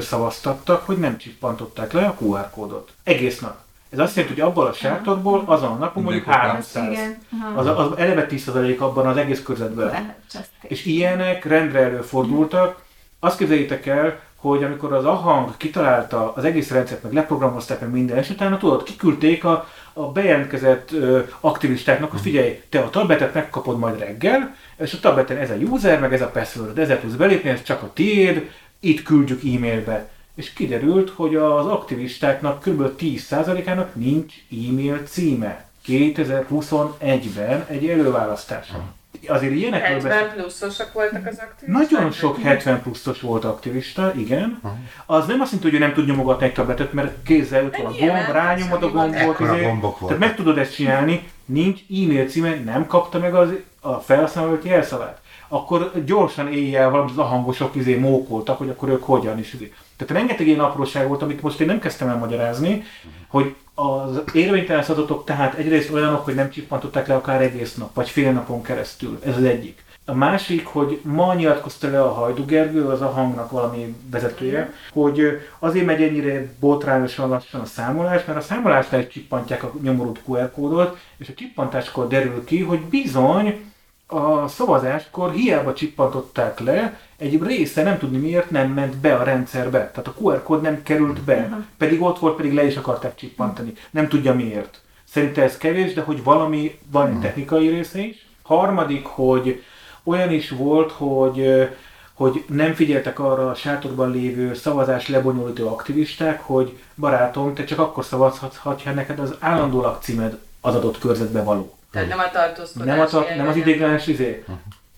szavaztattak, 0.00 0.86
hogy 0.86 0.98
nem 0.98 1.18
csippantották 1.18 1.92
le 1.92 2.06
a 2.06 2.16
QR 2.20 2.50
kódot. 2.50 2.92
Egész 3.02 3.40
nap. 3.40 3.62
Ez 3.90 3.98
azt 3.98 4.16
jelenti, 4.16 4.40
hogy 4.40 4.50
abból 4.50 4.66
a 4.66 4.72
sátorból 4.72 5.42
azon 5.46 5.70
a 5.70 5.74
napon 5.74 6.02
mondjuk 6.02 6.26
Mindenki 6.26 6.48
300. 6.48 6.92
Igen. 6.92 7.18
Aha. 7.42 7.60
Az, 7.60 7.66
az 7.66 7.98
eleve 7.98 8.26
10% 8.30 8.78
abban 8.78 9.06
az 9.06 9.16
egész 9.16 9.42
körzetben. 9.42 10.14
És 10.62 10.84
ilyenek 10.84 11.44
rendre 11.44 11.80
előfordultak. 11.80 12.82
Azt 13.20 13.38
képzeljétek 13.38 13.86
el, 13.86 14.20
hogy 14.36 14.64
amikor 14.64 14.92
az 14.92 15.04
Ahang 15.04 15.56
kitalálta 15.56 16.32
az 16.32 16.44
egész 16.44 16.70
rendszert, 16.70 17.02
meg 17.02 17.12
leprogramozták 17.12 17.80
meg 17.80 17.90
minden, 17.90 18.18
és 18.18 18.30
utána 18.30 18.58
tudod, 18.58 18.82
kiküldték 18.82 19.44
a, 19.44 19.68
a 19.94 20.12
bejelentkezett 20.12 20.92
ö, 20.92 21.20
aktivistáknak, 21.40 22.10
hogy 22.10 22.20
figyelj, 22.20 22.62
te 22.68 22.78
a 22.78 22.90
tabletet 22.90 23.34
megkapod 23.34 23.78
majd 23.78 23.98
reggel, 23.98 24.56
és 24.76 24.92
a 24.92 25.00
tableten 25.00 25.36
ez 25.36 25.50
a 25.50 25.54
user, 25.54 26.00
meg 26.00 26.12
ez 26.12 26.22
a 26.22 26.28
password, 26.28 26.78
ezzel 26.78 27.00
tudsz 27.00 27.14
belépni, 27.14 27.50
ez 27.50 27.62
csak 27.62 27.82
a 27.82 27.90
tiéd, 27.92 28.50
itt 28.80 29.02
küldjük 29.02 29.40
e-mailbe. 29.54 30.08
És 30.34 30.52
kiderült, 30.52 31.10
hogy 31.10 31.34
az 31.34 31.66
aktivistáknak 31.66 32.62
kb. 32.62 32.90
10%-ának 33.00 33.94
nincs 33.94 34.34
e-mail 34.50 35.02
címe. 35.04 35.68
2021-ben 35.86 37.66
egy 37.68 37.88
előválasztáson. 37.88 38.92
Azért 39.26 39.52
ilyenekről 39.52 40.00
beszél- 40.00 40.10
70 40.10 40.36
pluszosak 40.36 40.92
voltak 40.92 41.26
az 41.26 41.38
aktivisták? 41.38 41.90
nagyon 41.90 42.12
sok 42.12 42.38
70 42.40 42.82
pluszos 42.82 43.20
volt 43.20 43.44
aktivista, 43.44 44.12
igen. 44.16 44.60
Az 45.06 45.26
nem 45.26 45.40
azt 45.40 45.52
jelenti, 45.52 45.70
hogy 45.70 45.74
ő 45.74 45.78
nem 45.78 45.92
tud 45.92 46.06
nyomogatni 46.06 46.46
egy 46.46 46.52
tabletet, 46.52 46.92
mert 46.92 47.22
kézzel 47.24 47.64
ott 47.64 47.76
van 47.76 47.86
a 47.86 47.96
gomb, 47.98 48.32
rányomod 48.32 48.82
a 48.82 48.90
gombot. 48.90 49.14
Ekkora 49.14 49.60
gombok 49.60 49.98
Tehát 49.98 50.18
meg 50.18 50.34
tudod 50.36 50.58
ezt 50.58 50.74
csinálni, 50.74 51.28
nincs 51.44 51.80
e-mail 51.80 52.26
címe, 52.26 52.54
nem 52.54 52.86
kapta 52.86 53.18
meg 53.18 53.34
az, 53.34 53.48
a 53.80 53.92
felhasználó 53.94 54.58
jelszavát. 54.62 55.20
Akkor 55.48 55.92
gyorsan 56.04 56.52
éjjel 56.52 56.90
valami 56.90 57.10
az 57.10 57.18
a 57.18 57.22
hangosok 57.22 57.74
izé 57.74 57.94
mókoltak, 57.94 58.58
hogy 58.58 58.68
akkor 58.68 58.88
ők 58.88 59.02
hogyan 59.04 59.38
is 59.38 59.52
izé. 59.52 59.72
Tehát 59.96 60.14
rengeteg 60.14 60.46
ilyen 60.46 60.60
apróság 60.60 61.08
volt, 61.08 61.22
amit 61.22 61.42
most 61.42 61.60
én 61.60 61.66
nem 61.66 61.78
kezdtem 61.78 62.08
el 62.08 62.16
magyarázni, 62.16 62.84
hogy 63.28 63.54
az 63.74 64.22
érvénytelen 64.32 64.84
adatok 64.88 65.24
tehát 65.24 65.54
egyrészt 65.54 65.90
olyanok, 65.90 66.24
hogy 66.24 66.34
nem 66.34 66.50
csippantották 66.50 67.06
le 67.06 67.14
akár 67.14 67.42
egész 67.42 67.74
nap, 67.74 67.94
vagy 67.94 68.08
fél 68.08 68.32
napon 68.32 68.62
keresztül. 68.62 69.18
Ez 69.24 69.36
az 69.36 69.44
egyik. 69.44 69.82
A 70.06 70.14
másik, 70.14 70.66
hogy 70.66 71.00
ma 71.02 71.34
nyilatkozta 71.34 71.90
le 71.90 72.02
a 72.02 72.12
Hajdu 72.12 72.44
Gergő, 72.44 72.88
az 72.88 73.00
a 73.00 73.08
hangnak 73.08 73.50
valami 73.50 73.94
vezetője, 74.10 74.72
hogy 74.92 75.22
azért 75.58 75.86
megy 75.86 76.02
ennyire 76.02 76.54
botrányosan 76.60 77.28
lassan 77.28 77.60
a 77.60 77.64
számolás, 77.64 78.24
mert 78.24 78.38
a 78.38 78.42
számolásnál 78.42 79.00
is 79.00 79.06
csippantják 79.06 79.62
a 79.62 79.72
nyomorult 79.82 80.20
QR 80.26 80.50
kódot, 80.52 80.98
és 81.16 81.28
a 81.28 81.34
csippantáskor 81.34 82.06
derül 82.06 82.44
ki, 82.44 82.62
hogy 82.62 82.80
bizony 82.80 83.72
a 84.06 84.48
szavazáskor 84.48 85.32
hiába 85.32 85.72
csippantották 85.72 86.60
le, 86.60 87.00
egy 87.24 87.42
része 87.42 87.82
nem 87.82 87.98
tudni 87.98 88.18
miért 88.18 88.50
nem 88.50 88.72
ment 88.72 88.96
be 88.96 89.14
a 89.14 89.22
rendszerbe. 89.22 89.78
Tehát 89.78 90.06
a 90.06 90.14
QR 90.20 90.42
kód 90.42 90.62
nem 90.62 90.82
került 90.82 91.20
be, 91.20 91.66
pedig 91.78 92.02
ott 92.02 92.18
volt, 92.18 92.36
pedig 92.36 92.52
le 92.54 92.66
is 92.66 92.76
akarták 92.76 93.14
csippantani. 93.14 93.72
Nem 93.90 94.08
tudja 94.08 94.34
miért. 94.34 94.80
Szerintem 95.04 95.44
ez 95.44 95.56
kevés, 95.56 95.92
de 95.92 96.00
hogy 96.00 96.22
valami, 96.22 96.78
van 96.90 97.08
egy 97.08 97.18
technikai 97.18 97.68
része 97.68 98.00
is. 98.00 98.26
Harmadik, 98.42 99.06
hogy 99.06 99.62
olyan 100.04 100.32
is 100.32 100.50
volt, 100.50 100.92
hogy 100.92 101.68
hogy 102.14 102.44
nem 102.48 102.74
figyeltek 102.74 103.18
arra 103.18 103.50
a 103.50 103.54
sátorban 103.54 104.10
lévő 104.10 104.54
szavazás 104.54 105.08
lebonyolító 105.08 105.68
aktivisták, 105.68 106.40
hogy 106.40 106.78
barátom, 106.94 107.54
te 107.54 107.64
csak 107.64 107.78
akkor 107.78 108.04
szavazhatsz, 108.04 108.56
ha 108.56 108.76
neked 108.94 109.18
az 109.18 109.34
állandó 109.38 109.80
lakcímed 109.80 110.38
az 110.60 110.74
adott 110.74 110.98
körzetbe 110.98 111.42
való. 111.42 111.76
Tehát 111.90 112.08
nem 112.08 112.18
a 112.18 112.30
tartózkodás. 112.30 112.86
Nem, 112.86 113.00
a, 113.00 113.06
tar- 113.06 113.36
nem 113.36 113.48
az 113.48 113.56
idéglenes 113.56 114.06
izé. 114.06 114.44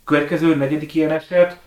Következő, 0.05 0.55
negyedik 0.55 0.95
ilyen 0.95 1.11
eset, 1.11 1.59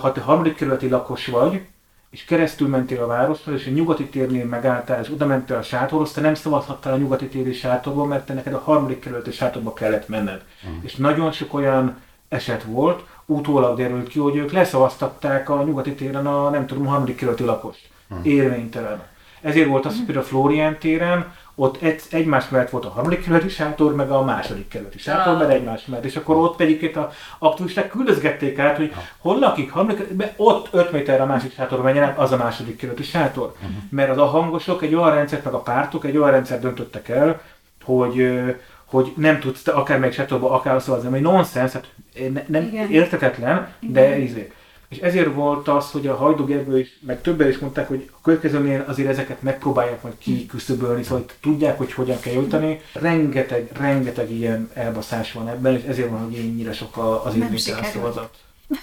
ha 0.00 0.12
te 0.12 0.20
harmadik 0.20 0.54
kerületi 0.54 0.88
lakos 0.88 1.26
vagy, 1.26 1.66
és 2.10 2.24
keresztül 2.24 2.68
mentél 2.68 3.02
a 3.02 3.06
városról, 3.06 3.54
és 3.54 3.66
a 3.66 3.70
nyugati 3.70 4.04
térnél 4.04 4.44
megálltál, 4.44 5.02
és 5.02 5.10
oda 5.10 5.26
mentél 5.26 5.56
a 5.56 5.62
sátorhoz, 5.62 6.12
te 6.12 6.20
nem 6.20 6.34
szavazhattál 6.34 6.92
a 6.92 6.96
nyugati 6.96 7.26
téri 7.26 7.52
sátorba, 7.52 8.04
mert 8.04 8.26
te 8.26 8.34
neked 8.34 8.54
a 8.54 8.62
harmadik 8.64 9.00
kerületi 9.00 9.30
sátorba 9.30 9.72
kellett 9.72 10.08
menned. 10.08 10.42
És 10.82 10.96
nagyon 10.96 11.32
sok 11.32 11.54
olyan 11.54 11.96
eset 12.28 12.62
volt, 12.62 13.04
utólag 13.26 13.76
derült 13.76 14.08
ki, 14.08 14.18
hogy 14.18 14.36
ők 14.36 14.52
leszavaztatták 14.52 15.48
a 15.48 15.62
nyugati 15.62 15.94
téren 15.94 16.26
a 16.26 16.50
nem 16.50 16.66
tudom, 16.66 16.86
a 16.86 16.90
harmadik 16.90 17.16
kerületi 17.16 17.44
lakost. 17.44 17.88
Érvénytelen. 18.22 19.02
Ezért 19.40 19.68
volt 19.68 19.86
az, 19.86 19.96
hogy 19.96 20.04
például 20.04 20.24
a 20.24 20.28
Florián 20.28 20.78
téren, 20.78 21.34
ott 21.60 21.82
egy, 21.82 22.00
egymás 22.10 22.48
mellett 22.48 22.70
volt 22.70 22.84
a 22.84 22.88
harmadik 22.88 23.20
kerületi 23.22 23.48
sátor, 23.48 23.94
meg 23.94 24.10
a 24.10 24.22
második 24.24 24.68
kerületi 24.68 24.98
sátor, 24.98 25.32
Ah. 25.32 25.38
mert 25.38 25.50
egymás 25.50 25.86
mellett. 25.86 26.04
És 26.04 26.16
akkor 26.16 26.36
ott 26.36 26.56
pedig 26.56 26.82
itt 26.82 26.96
a 26.96 27.10
aktivisták 27.38 27.90
küldözgették 27.90 28.58
át, 28.58 28.76
hogy 28.76 28.92
hol 29.18 29.38
lakik, 29.38 29.70
harmadik, 29.72 30.12
be- 30.14 30.32
ott 30.36 30.68
5 30.72 30.92
méterre 30.92 31.22
a 31.22 31.26
másik 31.26 31.52
sátor 31.54 31.82
menjen 31.82 32.14
az 32.16 32.32
a 32.32 32.36
második 32.36 32.76
kerületi 32.76 33.02
sátor. 33.02 33.52
Mert 33.90 34.10
az 34.10 34.18
a 34.18 34.24
hangosok 34.24 34.82
egy 34.82 34.94
olyan 34.94 35.14
rendszert, 35.14 35.44
meg 35.44 35.54
a 35.54 35.58
pártok 35.60 36.04
egy 36.04 36.16
olyan 36.16 36.30
rendszert 36.30 36.60
döntöttek 36.60 37.08
el, 37.08 37.40
hogy, 37.84 38.42
hogy 38.84 39.12
nem 39.16 39.38
tudsz 39.40 39.62
te 39.62 39.72
akármelyik 39.72 40.14
sátorba 40.14 40.50
akár 40.50 40.82
szavazni, 40.82 41.08
ami 41.08 41.20
nonsens, 41.20 41.72
hát 41.72 41.86
ne, 42.32 42.42
nem 42.46 42.62
Igen. 42.72 42.90
értetetlen, 42.90 43.68
de 43.80 44.18
izé. 44.18 44.52
És 44.88 44.98
ezért 44.98 45.34
volt 45.34 45.68
az, 45.68 45.90
hogy 45.90 46.06
a 46.06 46.16
Hajdú 46.16 46.44
Gergő 46.44 46.78
is, 46.78 46.98
meg 47.00 47.20
többen 47.20 47.48
is 47.48 47.58
mondták, 47.58 47.88
hogy 47.88 48.10
a 48.12 48.20
következőnél 48.22 48.84
azért 48.88 49.08
ezeket 49.08 49.42
megpróbálják 49.42 50.02
majd 50.02 50.18
kiküszöbölni, 50.18 51.02
szóval 51.02 51.18
hogy 51.18 51.34
tudják, 51.40 51.78
hogy 51.78 51.92
hogyan 51.92 52.20
kell 52.20 52.32
jutani. 52.32 52.80
Rengeteg, 52.92 53.70
rengeteg 53.78 54.30
ilyen 54.30 54.70
elbaszás 54.74 55.32
van 55.32 55.48
ebben, 55.48 55.74
és 55.76 55.82
ezért 55.84 56.10
van, 56.10 56.24
hogy 56.24 56.34
ennyire 56.34 56.72
sok 56.72 56.96
a- 56.96 57.24
az 57.24 57.34
érvénytelen 57.36 57.84
szavazat. 57.84 58.36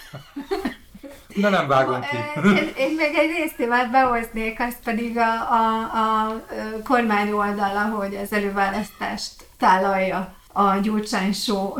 De 1.35 1.49
nem 1.49 1.67
vágom 1.67 1.99
ki. 2.01 2.15
Én, 2.47 2.71
én 2.77 2.95
még 2.95 3.15
egy 3.15 3.29
résztémát 3.37 3.91
behoznék, 3.91 4.59
az 4.59 4.75
pedig 4.83 5.17
a, 5.17 5.31
a, 5.51 5.79
a 5.79 6.41
kormány 6.83 7.31
oldala, 7.31 7.81
hogy 7.81 8.15
az 8.15 8.33
előválasztást 8.33 9.31
tálalja 9.59 10.33
a 10.53 10.75
Gyurcsány 10.77 11.33
show. 11.33 11.73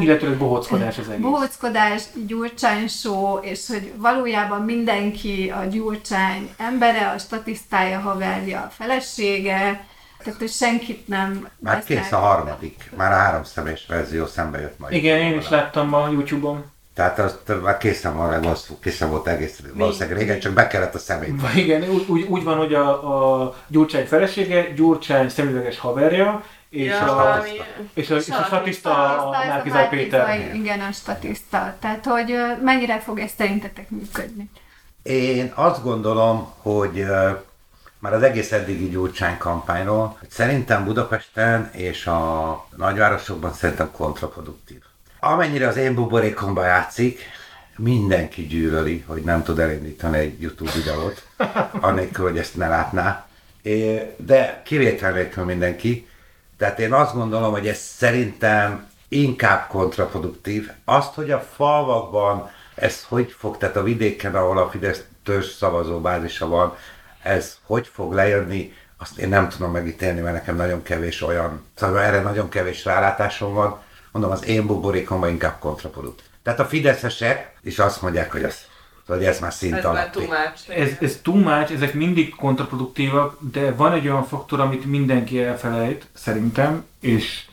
Illetőleg 0.00 0.38
bohóckodás 0.38 0.98
az 0.98 1.08
egész. 1.08 1.22
bohóckodás, 1.22 2.02
Gyurcsány 2.26 2.88
show, 2.88 3.38
és 3.38 3.66
hogy 3.68 3.92
valójában 3.96 4.62
mindenki 4.62 5.52
a 5.56 5.64
Gyurcsány 5.64 6.50
embere, 6.56 7.08
a 7.08 7.18
statisztája, 7.18 7.98
haverja, 8.00 8.60
a 8.60 8.68
felesége, 8.68 9.86
tehát 10.18 10.38
hogy 10.38 10.50
senkit 10.50 11.08
nem 11.08 11.48
Már 11.58 11.84
kész 11.84 12.12
a 12.12 12.16
harmadik, 12.16 12.90
már 12.96 13.12
a 13.12 13.14
három 13.14 13.44
személyes 13.44 13.86
verzió 13.88 14.26
szembe 14.26 14.60
jött 14.60 14.78
majd. 14.78 14.92
Igen, 14.92 15.18
én 15.18 15.38
is 15.38 15.48
láttam 15.48 15.94
a 15.94 16.08
Youtube-on. 16.08 16.64
Tehát 16.94 17.18
azt 17.18 17.52
már 17.62 17.78
készen 17.78 18.16
van, 18.16 18.54
készen 18.80 19.10
volt 19.10 19.26
egész 19.26 19.60
valószínűleg 19.74 20.18
régen, 20.18 20.40
csak 20.40 20.52
be 20.52 20.66
kellett 20.66 20.94
a 20.94 20.98
szemét. 20.98 21.34
Igen, 21.54 21.90
úgy, 21.90 22.04
úgy, 22.08 22.22
úgy 22.22 22.42
van, 22.42 22.56
hogy 22.56 22.74
a, 22.74 23.44
a 23.44 23.54
Gyurcsány 23.66 24.06
felesége, 24.06 24.72
Gyurcsány 24.72 25.28
szemüveges 25.28 25.78
haverja, 25.78 26.44
és, 26.72 26.86
Ja, 26.86 27.00
a, 27.00 27.14
valami... 27.14 27.50
és, 27.94 28.10
a, 28.10 28.16
és 28.16 28.28
a 28.28 28.42
statiszta 28.44 29.18
a 29.26 29.30
Márkizaj 29.30 29.88
Péter. 29.88 30.54
Igen, 30.54 30.80
a 30.80 30.92
statiszta. 30.92 31.76
Tehát, 31.80 32.04
hogy 32.04 32.34
mennyire 32.62 33.00
fog 33.00 33.18
ez 33.18 33.30
szerintetek 33.36 33.90
működni? 33.90 34.50
Én 35.02 35.52
azt 35.54 35.82
gondolom, 35.82 36.52
hogy 36.62 37.06
már 37.98 38.12
az 38.12 38.22
egész 38.22 38.52
eddigi 38.52 38.88
Gyurcsány 38.88 39.38
kampányról, 39.38 40.16
hogy 40.18 40.30
szerintem 40.30 40.84
Budapesten 40.84 41.70
és 41.72 42.06
a 42.06 42.66
nagyvárosokban 42.76 43.52
szerintem 43.52 43.90
kontraproduktív. 43.90 44.80
Amennyire 45.20 45.68
az 45.68 45.76
én 45.76 45.94
buborékomban 45.94 46.66
játszik, 46.66 47.20
mindenki 47.76 48.46
gyűlöli, 48.46 49.04
hogy 49.06 49.22
nem 49.22 49.42
tud 49.42 49.58
elindítani 49.58 50.18
egy 50.18 50.40
YouTube 50.40 50.70
videót, 50.74 51.26
anélkül, 51.80 52.24
hogy 52.24 52.38
ezt 52.38 52.56
ne 52.56 52.68
látná. 52.68 53.26
De 54.16 54.62
kivétel 54.64 55.12
nélkül 55.12 55.44
mindenki. 55.44 56.06
Tehát 56.58 56.78
én 56.78 56.92
azt 56.92 57.14
gondolom, 57.14 57.52
hogy 57.52 57.68
ez 57.68 57.78
szerintem 57.78 58.90
inkább 59.08 59.68
kontraproduktív. 59.68 60.70
Azt, 60.84 61.14
hogy 61.14 61.30
a 61.30 61.40
falvakban 61.54 62.50
ez 62.74 63.04
hogy 63.08 63.34
fog, 63.38 63.56
tehát 63.56 63.76
a 63.76 63.82
vidéken, 63.82 64.34
ahol 64.34 64.58
a 64.58 64.70
Fidesz 64.70 65.04
törzs 65.24 65.50
szavazóbázisa 65.54 66.48
van, 66.48 66.76
ez 67.22 67.58
hogy 67.66 67.86
fog 67.92 68.12
lejönni, 68.12 68.72
azt 68.98 69.18
én 69.18 69.28
nem 69.28 69.48
tudom 69.48 69.70
megítélni, 69.70 70.20
mert 70.20 70.34
nekem 70.34 70.56
nagyon 70.56 70.82
kevés 70.82 71.22
olyan, 71.22 71.66
szóval 71.74 72.00
erre 72.00 72.20
nagyon 72.20 72.48
kevés 72.48 72.84
rálátásom 72.84 73.54
van. 73.54 73.80
Mondom, 74.12 74.30
az 74.30 74.46
én 74.46 74.66
buborékomban 74.66 75.28
inkább 75.28 75.58
kontraproduktív. 75.58 76.26
Tehát 76.42 76.60
a 76.60 76.64
fideszesek 76.64 77.52
is 77.62 77.78
azt 77.78 78.02
mondják, 78.02 78.32
hogy 78.32 78.42
ez, 78.42 78.56
hogy 79.06 79.24
ez 79.24 79.40
már 79.40 79.52
szint 79.52 79.74
Ez 79.74 79.84
már 79.84 79.92
alatti. 79.92 80.18
much. 80.20 80.78
Ez, 80.80 80.90
ez 81.00 81.18
too 81.22 81.34
much, 81.36 81.72
ezek 81.72 81.94
mindig 81.94 82.34
kontraproduktívak, 82.34 83.36
de 83.52 83.72
van 83.72 83.92
egy 83.92 84.08
olyan 84.08 84.24
faktor, 84.24 84.60
amit 84.60 84.84
mindenki 84.84 85.42
elfelejt, 85.42 86.06
szerintem, 86.12 86.84
és 87.00 87.44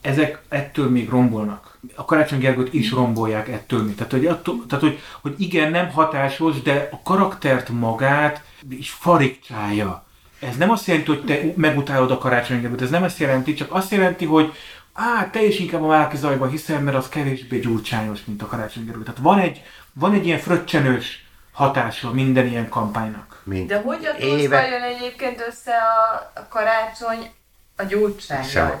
ezek 0.00 0.42
ettől 0.48 0.90
még 0.90 1.08
rombolnak. 1.08 1.78
A 1.94 2.04
Karácsony 2.04 2.38
Gergőt 2.38 2.74
is 2.74 2.90
rombolják 2.90 3.48
ettől 3.48 3.82
még. 3.82 3.94
Tehát, 3.94 4.12
hogy, 4.12 4.26
attól, 4.26 4.64
tehát 4.68 4.84
hogy, 4.84 4.98
hogy 5.20 5.34
igen, 5.38 5.70
nem 5.70 5.90
hatásos, 5.90 6.62
de 6.62 6.88
a 6.92 7.00
karaktert 7.02 7.68
magát 7.68 8.42
is 8.70 8.90
farigcsálja. 8.90 10.04
Ez 10.40 10.56
nem 10.56 10.70
azt 10.70 10.86
jelenti, 10.86 11.10
hogy 11.10 11.24
te 11.24 11.40
megutálod 11.56 12.10
a 12.10 12.18
Karácsony 12.18 12.60
Gergőt, 12.60 12.82
ez 12.82 12.90
nem 12.90 13.02
azt 13.02 13.18
jelenti, 13.18 13.54
csak 13.54 13.72
azt 13.72 13.90
jelenti, 13.90 14.24
hogy 14.24 14.52
á, 14.92 15.30
te 15.30 15.44
is 15.46 15.58
inkább 15.58 15.82
a 15.82 15.86
Márki 15.86 16.16
Zajban 16.16 16.50
hiszel, 16.50 16.80
mert 16.80 16.96
az 16.96 17.08
kevésbé 17.08 17.58
gyurcsányos, 17.58 18.18
mint 18.24 18.42
a 18.42 18.46
Karácsony 18.46 18.84
Gergő. 18.84 19.02
Tehát 19.02 19.20
van 19.20 19.38
egy, 19.38 19.62
van 19.92 20.12
egy 20.14 20.26
ilyen 20.26 20.38
fröccsenős 20.38 21.26
hatása 21.52 22.12
minden 22.12 22.46
ilyen 22.46 22.68
kampánynak? 22.68 23.40
Mint 23.44 23.68
De 23.68 23.80
hogy 23.80 24.04
a 24.04 24.18
évek- 24.22 24.70
jön 24.70 24.82
egyébként 24.82 25.44
össze 25.48 25.72
a, 25.72 26.30
a 26.40 26.46
karácsony 26.48 27.30
a. 27.76 27.84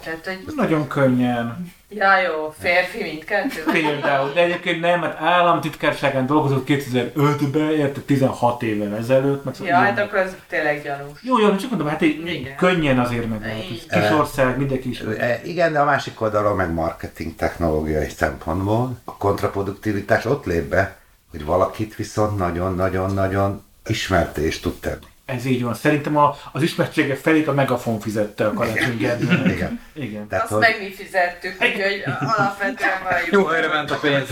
Tehát, 0.00 0.20
hogy 0.24 0.54
Nagyon 0.56 0.88
könnyen. 0.88 1.72
ja 1.88 2.18
jó, 2.20 2.54
férfi 2.58 3.02
mindkettő. 3.02 3.62
Például, 3.72 4.32
de 4.32 4.40
egyébként 4.42 4.80
nem, 4.80 5.00
mert 5.00 5.20
államtitkárságán 5.20 6.26
dolgozott 6.26 6.64
2005-ben, 6.68 7.70
érte 7.70 8.00
16 8.00 8.62
évvel 8.62 8.96
ezelőtt. 8.96 9.44
Meg 9.44 9.54
Ja, 9.62 9.76
hát 9.76 9.98
akkor 9.98 10.18
az 10.18 10.36
tényleg 10.48 10.82
gyanús. 10.82 11.18
Jó, 11.22 11.38
jó, 11.38 11.56
csak 11.56 11.70
mondom, 11.70 11.88
hát 11.88 12.02
így 12.02 12.26
Igen. 12.26 12.56
könnyen 12.56 12.98
azért 12.98 13.28
meg 13.28 13.40
lehet. 13.40 13.62
Kis 13.88 14.10
ország, 14.18 14.56
mindenki 14.58 14.88
is. 14.88 15.00
E, 15.00 15.40
Igen, 15.44 15.72
de 15.72 15.78
a 15.80 15.84
másik 15.84 16.20
oldalról 16.20 16.54
meg 16.54 16.72
marketing 16.72 17.34
technológiai 17.34 18.08
szempontból 18.08 18.98
a 19.04 19.16
kontraproduktivitás 19.16 20.24
ott 20.24 20.44
lép 20.44 20.64
be, 20.64 20.96
hogy 21.32 21.44
valakit 21.44 21.96
viszont 21.96 22.36
nagyon-nagyon-nagyon 22.36 23.62
ismerté 23.86 24.42
és 24.42 24.60
tud 24.60 24.80
tenni. 24.80 25.06
Ez 25.24 25.44
így 25.44 25.62
van. 25.62 25.74
Szerintem 25.74 26.16
a, 26.16 26.36
az 26.52 26.62
ismertsége 26.62 27.16
felét 27.16 27.48
a 27.48 27.52
Megafon 27.52 28.00
fizette 28.00 28.46
a 28.46 28.52
Karácsony 28.52 28.96
Gergőnek. 29.04 29.52
Igen. 29.52 29.80
Igen. 29.92 30.28
Tehát, 30.28 30.44
Azt 30.44 30.52
hogy 30.52 30.60
meg 30.60 30.82
mi 30.82 30.92
fizettük, 30.94 31.52
úgyhogy 31.60 32.02
alapvetően 32.20 33.02
valljuk. 33.10 33.30
Jó 33.30 33.44
helyre 33.44 33.68
ment 33.68 33.90
a 33.90 33.98
pénz. 34.00 34.28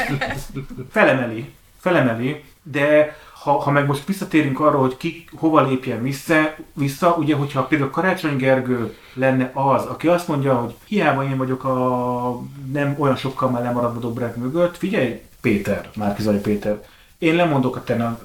Felemeli, 0.92 1.54
felemeli, 1.80 2.44
de 2.62 3.16
ha, 3.44 3.52
ha 3.52 3.70
meg 3.70 3.86
most 3.86 4.06
visszatérünk 4.06 4.60
arra, 4.60 4.78
hogy 4.78 4.96
ki 4.96 5.24
hova 5.36 5.66
lépjen 5.66 6.02
vissza, 6.02 6.54
vissza, 6.72 7.14
ugye, 7.14 7.34
hogyha 7.34 7.64
például 7.66 7.90
Karácsony 7.90 8.36
Gergő 8.36 8.96
lenne 9.14 9.50
az, 9.52 9.84
aki 9.84 10.08
azt 10.08 10.28
mondja, 10.28 10.54
hogy 10.54 10.74
hiába 10.86 11.24
én 11.24 11.36
vagyok 11.36 11.64
a 11.64 12.40
nem 12.72 12.94
olyan 12.98 13.16
sokkal 13.16 13.50
már 13.50 13.62
lemaradva 13.62 14.00
Dobrev 14.00 14.34
mögött, 14.34 14.76
figyelj, 14.76 15.20
Péter, 15.44 15.90
Márkizai 15.96 16.38
Péter, 16.38 16.82
én 17.18 17.34
lemondok 17.34 17.76
a 17.76 17.84
te 17.84 18.04
a 18.04 18.18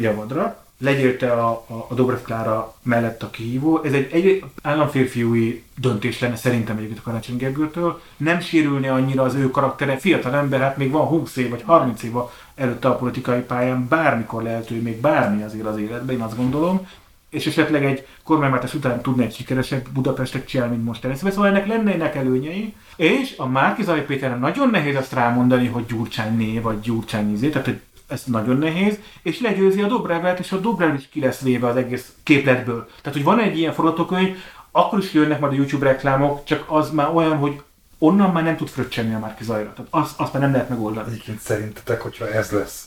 javadra, 0.00 0.64
legyél 0.78 1.16
te 1.16 1.32
a, 1.32 1.48
a, 1.50 1.86
a 1.88 1.94
Dobrev 1.94 2.18
Klára 2.22 2.74
mellett 2.82 3.22
a 3.22 3.30
kihívó. 3.30 3.80
Ez 3.82 3.92
egy, 3.92 4.12
egy 4.12 4.44
államférfiúi 4.62 5.64
döntés 5.76 6.20
lenne 6.20 6.36
szerintem 6.36 6.76
egyébként 6.76 6.98
a 6.98 7.02
Karácsony 7.02 7.36
Gergőtől. 7.36 8.00
Nem 8.16 8.40
sérülne 8.40 8.92
annyira 8.92 9.22
az 9.22 9.34
ő 9.34 9.50
karaktere. 9.50 9.96
Fiatal 9.96 10.34
ember, 10.34 10.60
hát 10.60 10.76
még 10.76 10.90
van 10.90 11.06
20 11.06 11.36
év 11.36 11.50
vagy 11.50 11.62
30 11.62 12.02
év 12.02 12.12
előtte 12.54 12.88
a 12.88 12.96
politikai 12.96 13.40
pályán, 13.40 13.88
bármikor 13.88 14.42
lehető 14.42 14.82
még 14.82 15.00
bármi 15.00 15.42
azért 15.42 15.66
az 15.66 15.78
életben, 15.78 16.16
én 16.16 16.22
azt 16.22 16.36
gondolom 16.36 16.86
és 17.34 17.46
esetleg 17.46 17.84
egy 17.84 18.06
kormányváltás 18.22 18.74
után 18.74 19.00
tudna 19.00 19.22
egy 19.22 19.34
sikeresebb 19.34 19.88
Budapestet 19.88 20.46
csinálni, 20.46 20.74
mint 20.74 20.86
most 20.86 21.04
először. 21.04 21.32
Szóval 21.32 21.48
ennek 21.48 21.66
lennének 21.66 22.14
előnyei, 22.14 22.74
és 22.96 23.34
a 23.36 23.46
Márkizai 23.46 24.00
Péterre 24.00 24.36
nagyon 24.36 24.70
nehéz 24.70 24.96
azt 24.96 25.12
rámondani, 25.12 25.66
hogy 25.66 25.86
Gyurcsány 25.86 26.36
né, 26.36 26.58
vagy 26.58 26.80
Gyurcsány 26.80 27.32
izé, 27.32 27.48
tehát 27.48 27.66
hogy 27.66 27.80
ez 28.06 28.22
nagyon 28.24 28.56
nehéz, 28.56 28.98
és 29.22 29.40
legyőzi 29.40 29.82
a 29.82 29.86
Dobrevet, 29.86 30.38
és 30.38 30.52
a 30.52 30.60
Dobrev 30.60 30.94
is 30.94 31.08
ki 31.08 31.20
lesz 31.20 31.40
véve 31.40 31.66
az 31.66 31.76
egész 31.76 32.12
képletből. 32.22 32.86
Tehát, 32.86 33.12
hogy 33.12 33.24
van 33.24 33.40
egy 33.40 33.58
ilyen 33.58 33.72
forgatókönyv, 33.72 34.36
akkor 34.70 34.98
is 34.98 35.12
jönnek 35.12 35.40
majd 35.40 35.52
a 35.52 35.56
YouTube 35.56 35.84
reklámok, 35.84 36.44
csak 36.44 36.64
az 36.66 36.90
már 36.90 37.14
olyan, 37.14 37.36
hogy 37.36 37.62
onnan 37.98 38.32
már 38.32 38.42
nem 38.42 38.56
tud 38.56 38.68
fröccsenni 38.68 39.14
a 39.14 39.18
Márkizajra. 39.18 39.72
Tehát 39.72 39.90
azt, 39.90 40.20
azt 40.20 40.32
már 40.32 40.42
nem 40.42 40.52
lehet 40.52 40.68
megoldani. 40.68 41.08
Egyébként 41.10 41.40
szerintetek, 41.40 42.00
hogyha 42.00 42.30
ez 42.30 42.50
lesz, 42.50 42.84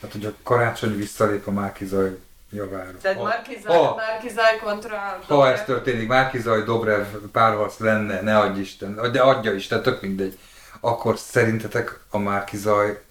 tehát 0.00 0.14
hogy 0.14 0.24
a 0.24 0.34
karácsony 0.42 0.96
visszalép 0.96 1.46
a 1.46 1.50
Márkizaj 1.50 2.18
javára. 2.50 2.96
Tehát 3.02 3.16
Ha- 3.16 3.22
Markizaj, 3.22 3.76
ha- 3.76 3.94
Markizaj 4.10 4.58
kontra... 4.62 5.18
Ha 5.26 5.50
ez 5.50 5.64
történik, 5.64 6.08
Márkizaj, 6.08 6.62
Dobrev 6.62 7.04
párharc 7.32 7.78
lenne, 7.78 8.20
ne 8.20 8.38
adj 8.38 8.60
Isten, 8.60 9.00
de 9.12 9.20
adja 9.20 9.52
Isten, 9.52 9.82
tök 9.82 10.00
mindegy, 10.00 10.38
akkor 10.80 11.18
szerintetek 11.18 12.00
a 12.10 12.18
Márkizaj 12.18 13.02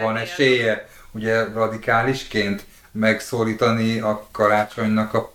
van 0.00 0.16
esélye, 0.16 0.88
ugye 1.12 1.44
radikálisként 1.44 2.64
megszólítani 2.92 4.00
a 4.00 4.26
karácsonynak 4.32 5.14
a 5.14 5.34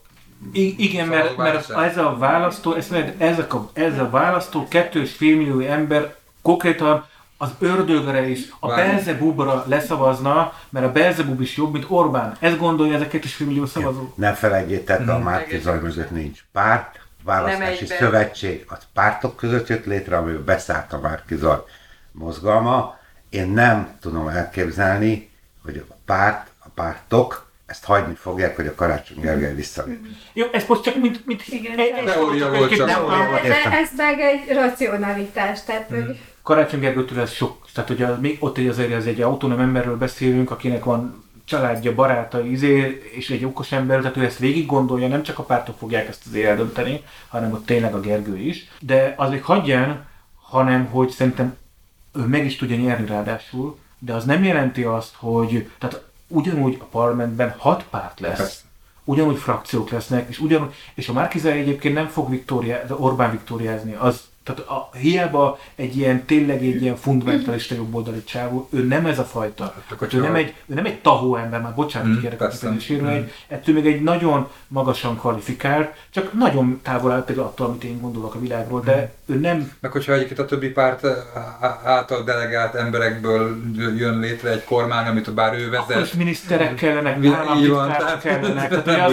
I- 0.53 0.75
igen, 0.77 1.07
mert, 1.07 1.38
mert 1.38 1.69
ez 1.69 1.97
a 1.97 2.17
választó, 2.17 2.73
ez, 2.73 2.88
ezek 3.17 3.53
a, 3.53 3.69
ez 3.73 3.99
a 3.99 4.09
választó, 4.09 4.67
kettős 4.67 5.11
félmillió 5.11 5.59
ember 5.59 6.15
konkrétan 6.41 7.05
az 7.41 7.49
ördögre 7.59 8.27
is, 8.27 8.39
a. 8.59 8.68
Belzebubra 8.76 9.63
leszavazna, 9.68 10.53
mert 10.69 10.85
a 10.85 10.91
Belzebub 10.91 11.41
is 11.41 11.57
jobb, 11.57 11.72
mint 11.73 11.85
Orbán. 11.88 12.38
Ez 12.39 12.57
gondolja 12.57 12.95
ez 12.95 13.01
a 13.01 13.07
kettős 13.07 13.34
félmillió 13.34 13.65
szavazó. 13.65 14.13
ne 14.15 14.34
felejtjétek, 14.34 14.99
a 15.07 15.13
Mhm. 15.13 15.23
Márkizaj 15.23 15.80
mögött 15.80 16.11
nincs 16.11 16.39
párt, 16.51 16.99
választási 17.23 17.85
szövetség, 17.85 18.65
az 18.68 18.77
pártok 18.93 19.35
között 19.35 19.68
jött 19.68 19.85
létre, 19.85 20.18
amiben 20.18 20.45
beszállt 20.45 20.93
a 20.93 20.99
Márkizaj 20.99 21.63
mozgalma. 22.11 22.97
Én 23.30 23.47
nem 23.49 23.97
tudom 24.01 24.27
elképzelni, 24.27 25.30
hogy 25.63 25.85
a 25.89 25.93
párt, 26.05 26.47
a 26.59 26.69
pártok 26.76 27.49
ezt 27.65 27.85
hagyni 27.85 28.15
fogják, 28.15 28.55
hogy 28.55 28.68
a 28.68 28.76
Karácsony 28.76 29.19
Gergely 29.19 29.55
visszalép. 29.55 30.05
Jó, 30.34 30.45
ez 30.51 30.63
most 30.68 30.84
csak 30.84 30.95
mint... 30.95 31.26
mint 31.26 31.47
Igen, 31.47 32.05
Teória 32.05 32.49
volt 32.49 32.76
csak. 32.76 32.89
értem. 33.43 33.72
ez 33.72 33.89
meg 33.97 34.19
egy 34.19 34.55
racionalitás, 34.55 35.63
tehát 35.63 35.89
hogy 35.89 36.19
Karácsony 36.43 36.80
Gergőtől 36.80 37.19
ez 37.19 37.31
sok. 37.31 37.68
Tehát 37.73 37.89
ugye 37.89 38.07
még 38.07 38.38
ott 38.39 38.57
egy 38.57 38.68
azért 38.68 38.91
ez 38.91 39.05
egy 39.05 39.22
autonóm 39.22 39.59
emberről 39.59 39.97
beszélünk, 39.97 40.51
akinek 40.51 40.84
van 40.84 41.23
családja, 41.45 41.95
barátai, 41.95 42.51
izé, 42.51 43.01
és 43.11 43.30
egy 43.30 43.45
okos 43.45 43.72
ember, 43.72 43.99
tehát 43.99 44.18
ő 44.18 44.23
ezt 44.23 44.38
végig 44.38 44.65
gondolja, 44.65 45.07
nem 45.07 45.23
csak 45.23 45.39
a 45.39 45.43
pártok 45.43 45.77
fogják 45.77 46.07
ezt 46.07 46.26
azért 46.27 46.47
eldönteni, 46.47 47.03
hanem 47.27 47.51
ott 47.51 47.65
tényleg 47.65 47.93
a 47.93 47.99
Gergő 47.99 48.38
is. 48.38 48.69
De 48.80 49.13
az 49.18 49.30
még 49.30 49.43
hagyján, 49.43 50.05
hanem 50.35 50.85
hogy 50.85 51.09
szerintem 51.09 51.55
ő 52.13 52.22
meg 52.22 52.45
is 52.45 52.55
tudja 52.55 52.76
nyerni 52.76 53.05
ráadásul, 53.05 53.77
de 53.99 54.13
az 54.13 54.26
nem 54.26 54.43
jelenti 54.43 54.84
azt, 54.84 55.15
hogy 55.15 55.69
tehát 55.77 56.03
ugyanúgy 56.27 56.77
a 56.80 56.84
parlamentben 56.84 57.55
hat 57.57 57.85
párt 57.89 58.19
lesz, 58.19 58.38
Persze. 58.38 58.61
ugyanúgy 59.03 59.38
frakciók 59.38 59.89
lesznek, 59.89 60.30
és 60.30 60.39
ugyanúgy, 60.39 60.73
és 60.93 61.09
a 61.09 61.13
Márkizai 61.13 61.59
egyébként 61.59 61.95
nem 61.95 62.07
fog 62.07 62.30
Viktória, 62.30 62.85
Orbán 62.89 63.31
viktóriázni, 63.31 63.93
az, 63.93 64.30
tehát 64.43 64.61
a, 64.61 64.89
hiába 64.97 65.59
egy 65.76 65.97
ilyen, 65.97 66.26
tényleg 66.26 66.63
egy 66.63 66.81
ilyen 66.81 66.95
fundamentalista 66.95 67.76
jobboldali 67.76 68.23
csávó, 68.23 68.68
ő 68.72 68.84
nem 68.84 69.05
ez 69.05 69.19
a 69.19 69.23
fajta. 69.23 69.63
Hát 69.63 69.84
akkor 69.91 70.07
ő, 70.13 70.19
nem 70.19 70.35
egy, 70.35 70.53
ő 70.68 70.73
nem 70.73 70.85
egy 70.85 70.99
tahó 70.99 71.35
ember, 71.35 71.61
már 71.61 71.73
bocsánat, 71.73 72.07
Mm, 72.07 72.22
gyerek 72.22 72.41
a 72.41 72.49
Mm. 72.63 73.23
ettől 73.47 73.76
még 73.76 73.85
egy 73.85 74.01
nagyon 74.01 74.47
magasan 74.68 75.18
kvalifikált, 75.18 75.93
csak 76.09 76.34
nagyon 76.34 76.80
távol 76.84 77.11
áll 77.11 77.23
például 77.23 77.47
attól, 77.47 77.68
amit 77.68 77.84
én 77.84 78.01
gondolok 78.01 78.35
a 78.35 78.39
világról, 78.39 78.81
de 78.81 79.13
ő 79.26 79.35
nem 79.35 79.72
Meg 79.80 79.91
hogyha 79.91 80.13
egyébként 80.13 80.39
a 80.39 80.45
többi 80.45 80.69
párt 80.69 81.05
á- 81.59 81.85
által 81.85 82.23
delegált 82.23 82.76
emberekből 82.76 83.57
jön 83.97 84.19
létre 84.19 84.49
egy 84.49 84.63
kormány, 84.63 85.07
amit 85.07 85.34
bár 85.34 85.53
ő 85.53 85.65
akkor 85.65 85.88
is 85.88 85.93
vezet, 85.93 86.13
miniszterek 86.13 86.76
kellenek, 86.76 87.26
államtitkárok 87.26 88.19
kellenek. 88.19 88.84
Tehát, 88.84 89.11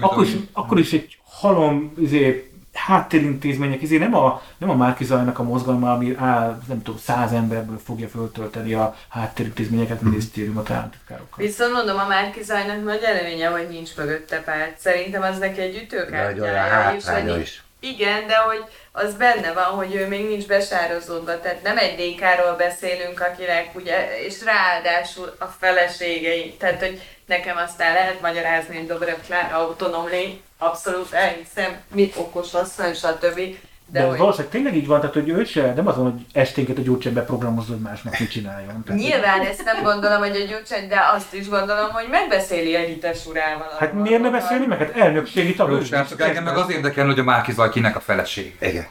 akkor, 0.00 0.24
is, 0.24 0.32
akkor 0.52 0.78
is 0.78 0.92
egy 0.92 1.18
halom 1.24 1.92
izé, 1.98 2.53
háttérintézmények, 2.74 3.82
izé, 3.82 3.96
nem 3.96 4.14
a, 4.14 4.42
nem 4.58 4.70
a 4.70 4.74
Márkizajnak 4.74 5.38
a 5.38 5.42
mozgalma, 5.42 5.92
ami 5.92 6.14
áll, 6.18 6.58
nem 6.68 6.82
tudom, 6.82 7.00
száz 7.00 7.32
emberből 7.32 7.80
fogja 7.84 8.08
föltölteni 8.08 8.74
a 8.74 8.96
háttérintézményeket, 9.08 10.00
minisztériumot, 10.00 10.70
államtitkárokkal. 10.70 11.44
Viszont 11.44 11.72
mondom, 11.72 11.98
a 11.98 12.06
Márkizajnak 12.06 12.84
nagy 12.84 13.02
előnye, 13.02 13.48
hogy 13.48 13.68
nincs 13.68 13.96
mögötte 13.96 14.40
párt. 14.40 14.78
Szerintem 14.78 15.22
az 15.22 15.38
neki 15.38 15.60
egy 15.60 15.76
ütőkártyája. 15.76 16.94
és 16.96 17.04
hogy- 17.04 17.40
is. 17.40 17.62
Igen, 17.80 18.26
de 18.26 18.36
hogy 18.36 18.64
az 18.92 19.14
benne 19.14 19.52
van, 19.52 19.64
hogy 19.64 19.94
ő 19.94 20.08
még 20.08 20.28
nincs 20.28 20.46
besározódva, 20.46 21.40
tehát 21.40 21.62
nem 21.62 21.78
egy 21.78 21.94
DK-ról 21.94 22.56
beszélünk, 22.56 23.20
akinek 23.20 23.70
ugye, 23.74 24.20
és 24.26 24.34
ráadásul 24.44 25.36
a 25.38 25.44
feleségei, 25.44 26.54
tehát 26.58 26.80
hogy 26.80 27.00
nekem 27.26 27.56
aztán 27.56 27.92
lehet 27.92 28.20
magyarázni, 28.20 28.76
hogy 28.76 28.86
Dobrev 28.86 29.16
Klára 29.26 29.56
autonóm 29.56 30.06
lény, 30.08 30.42
abszolút 30.58 31.12
elhiszem, 31.12 31.76
mit 31.94 32.16
okos 32.16 32.54
asszony, 32.54 32.94
stb. 32.94 33.40
De, 33.86 34.00
De, 34.00 34.06
hogy 34.06 34.18
valószínűleg 34.18 34.52
tényleg 34.52 34.76
így 34.76 34.86
van, 34.86 35.00
tehát 35.00 35.14
hogy 35.14 35.28
ő 35.28 35.44
se, 35.44 35.72
nem 35.72 35.86
azon, 35.86 36.10
hogy 36.10 36.26
esténket 36.32 36.78
a 36.78 36.80
gyurcsány 36.80 37.12
beprogramozza, 37.12 37.72
hogy 37.72 37.80
másnak 37.80 38.18
mit 38.18 38.30
csináljon. 38.30 38.82
Tehát, 38.84 39.00
Nyilván 39.00 39.40
ezt 39.40 39.64
nem 39.64 39.82
gondolom, 39.82 40.18
hogy 40.18 40.36
a 40.36 40.44
Gyurcsány, 40.44 40.88
de 40.88 41.00
azt 41.14 41.34
is 41.34 41.48
gondolom, 41.48 41.90
hogy 41.90 42.06
megbeszéli 42.10 42.74
a 42.74 42.80
hites 42.80 43.26
urával. 43.26 43.68
a 43.68 43.76
Hát 43.78 43.92
miért 43.92 44.22
ne 44.22 44.30
beszélni 44.30 44.66
meg? 44.66 44.78
Hát 44.78 44.96
elnökségi 44.96 45.56
sem, 45.84 46.06
csak 46.06 46.20
engem 46.20 46.44
meg 46.44 46.56
az 46.56 46.70
érdekel, 46.70 47.06
hogy 47.06 47.18
a 47.18 47.22
Márkizaj 47.22 47.70
kinek 47.70 47.96
a 47.96 48.00
feleség. 48.00 48.56
Igen. 48.60 48.86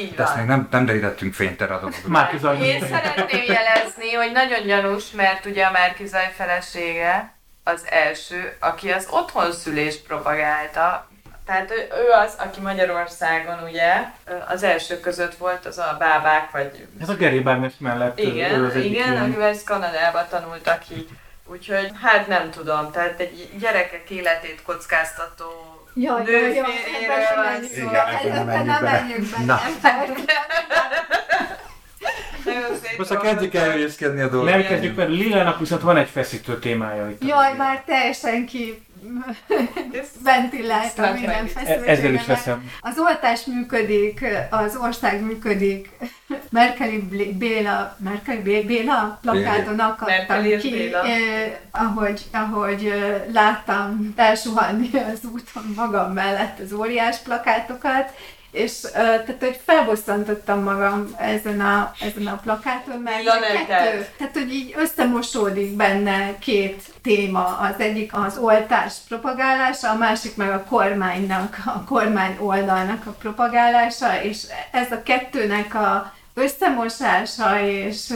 Így 0.00 0.14
De 0.14 0.22
ezt 0.22 0.36
még 0.36 0.44
nem, 0.46 0.68
nem 0.70 0.86
derítettünk 0.86 1.34
fényt 1.34 1.62
erre 1.62 1.74
a. 1.74 1.88
Márkizaj. 2.06 2.58
Én 2.62 2.80
szeretném 2.80 3.44
jelezni, 3.46 4.12
hogy 4.12 4.32
nagyon 4.32 4.66
gyanús, 4.66 5.10
mert 5.10 5.46
ugye 5.46 5.64
a 5.64 5.70
Márkizaj 5.70 6.32
felesége 6.36 7.39
az 7.64 7.84
első, 7.88 8.56
aki 8.60 8.90
az 8.92 9.06
otthonszülést 9.10 10.02
propagálta. 10.06 11.08
Tehát 11.46 11.70
ő, 11.70 11.74
ő 11.74 12.10
az, 12.24 12.34
aki 12.38 12.60
Magyarországon 12.60 13.62
ugye 13.62 13.92
az 14.48 14.62
első 14.62 15.00
között 15.00 15.34
volt 15.34 15.66
az 15.66 15.78
a 15.78 15.96
bábák, 15.98 16.50
vagy 16.50 16.86
Ez 17.00 17.08
a 17.08 17.16
Gary 17.16 17.40
Barnes 17.40 17.72
mellett 17.78 18.20
ő 18.20 18.22
igen, 18.22 18.64
az 18.64 18.74
egyik 18.74 18.90
igen, 18.90 19.12
ilyen- 19.12 19.24
akivel 19.24 19.48
ezt 19.48 19.64
Kanadába 19.64 20.26
tanultak 20.28 20.78
ki. 20.78 21.08
Úgyhogy 21.46 21.90
hát 22.02 22.26
nem 22.26 22.50
tudom, 22.50 22.90
tehát 22.90 23.20
egy 23.20 23.50
gyerekek 23.58 24.10
életét 24.10 24.62
kockáztató 24.62 25.44
Jaj, 25.94 26.24
jaj, 26.26 26.54
jaj, 26.54 26.66
ebben 27.04 27.34
van 27.34 27.44
nem 27.44 27.44
menjünk 27.44 27.72
szó. 27.72 27.90
Igen, 28.22 28.36
ebben 28.36 28.66
nem 28.66 28.82
menjünk 28.82 29.30
bele. 29.30 29.44
Na. 29.44 29.60
Most 32.98 33.10
ha 33.12 33.20
kezdjük 33.20 33.54
el 33.54 33.70
hülyéskedni 33.72 34.20
a 34.20 34.28
dolgot. 34.28 34.50
Nem 34.50 34.62
kezdjük, 34.66 34.96
mert 34.96 35.08
Lilának 35.08 35.58
viszont 35.58 35.82
van 35.82 35.96
egy 35.96 36.08
feszítő 36.08 36.58
témája 36.58 37.10
itt. 37.10 37.24
Jaj, 37.24 37.54
már 37.56 37.82
teljesen 37.86 38.46
ki 38.46 38.82
ventiláltam 40.24 41.12
minden 41.12 41.30
E- 41.30 41.40
Ezzel 41.44 41.44
is 41.44 41.52
feszültségemet. 41.52 42.26
veszem. 42.26 42.70
Az 42.80 42.98
oltás 42.98 43.44
működik, 43.44 44.24
az 44.50 44.76
ország 44.82 45.22
működik. 45.22 45.88
Merkeli 46.50 46.98
Béla, 47.38 47.96
Merkeli 48.04 48.42
Bé- 48.42 48.66
Béla 48.66 49.18
plakáton 49.22 49.78
akadtam 49.78 50.42
ki, 50.58 50.70
Béla. 50.70 51.02
eh, 51.04 51.56
ahogy, 51.70 52.20
ahogy 52.32 52.84
eh, 52.84 53.22
láttam 53.32 54.12
elsuhanni 54.16 54.90
az 55.12 55.20
úton 55.32 55.72
magam 55.76 56.12
mellett 56.12 56.58
az 56.58 56.72
óriás 56.72 57.18
plakátokat, 57.18 58.10
és 58.50 58.72
uh, 58.84 58.92
tehát, 58.92 59.36
hogy 59.38 59.60
felbosszantottam 59.64 60.62
magam 60.62 61.14
ezen 61.18 61.60
a, 61.60 61.92
ezen 62.00 62.26
a 62.26 62.36
plakáton, 62.36 62.98
mert 62.98 63.24
kettő, 63.66 64.06
tehát, 64.18 64.32
hogy 64.32 64.54
így 64.54 64.74
összemosódik 64.78 65.76
benne 65.76 66.38
két 66.38 66.82
téma. 67.02 67.44
Az 67.44 67.74
egyik 67.80 68.10
az 68.14 68.38
oltás 68.38 68.94
propagálása, 69.08 69.90
a 69.90 69.96
másik 69.96 70.36
meg 70.36 70.50
a 70.50 70.64
kormánynak, 70.68 71.56
a 71.64 71.84
kormány 71.84 72.36
oldalnak 72.40 73.06
a 73.06 73.10
propagálása, 73.10 74.22
és 74.22 74.42
ez 74.70 74.92
a 74.92 75.02
kettőnek 75.02 75.74
a 75.74 76.12
összemosása 76.34 77.60
és 77.60 78.14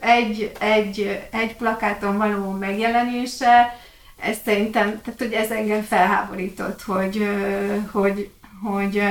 egy, 0.00 0.52
egy, 0.58 1.26
egy 1.30 1.56
plakáton 1.56 2.18
való 2.18 2.50
megjelenése, 2.50 3.76
ez 4.20 4.36
szerintem, 4.44 5.00
tehát 5.04 5.18
hogy 5.18 5.32
ez 5.32 5.50
engem 5.50 5.82
felháborított, 5.82 6.82
hogy, 6.82 7.28
hogy, 7.92 8.30
hogy 8.62 9.02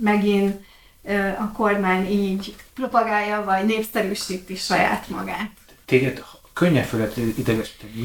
megint 0.00 0.64
a 1.38 1.52
kormány 1.52 2.10
így 2.10 2.54
propagálja, 2.74 3.44
vagy 3.44 3.64
népszerűsíti 3.64 4.56
saját 4.56 5.08
magát. 5.08 5.50
Téged 5.84 6.24
könnyen 6.52 6.84
fölött 6.84 7.16
idegesíteni, 7.16 8.04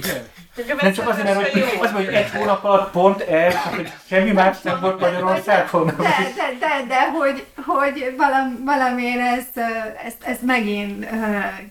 Nem 0.81 0.93
csak 0.93 1.09
azért, 1.09 1.23
mert 1.23 1.51
hogy, 1.51 1.63
az, 1.81 1.91
hogy 1.91 2.05
egy 2.05 2.29
hónap 2.29 2.63
alatt 2.63 2.91
pont 2.91 3.21
ez, 3.21 3.53
csak 3.53 3.75
hogy 3.75 3.91
semmi 4.07 4.31
más 4.31 4.61
nem 4.61 4.79
volt 4.79 4.99
Magyarországon. 4.99 5.85
De, 5.85 5.93
de, 6.35 6.57
de, 6.59 6.85
de 6.87 7.09
hogy, 7.09 7.45
hogy 7.65 8.13
valam, 8.17 8.63
valamiért 8.65 9.19
ez, 9.19 9.63
ez, 10.05 10.13
ez 10.23 10.37
megint 10.45 11.07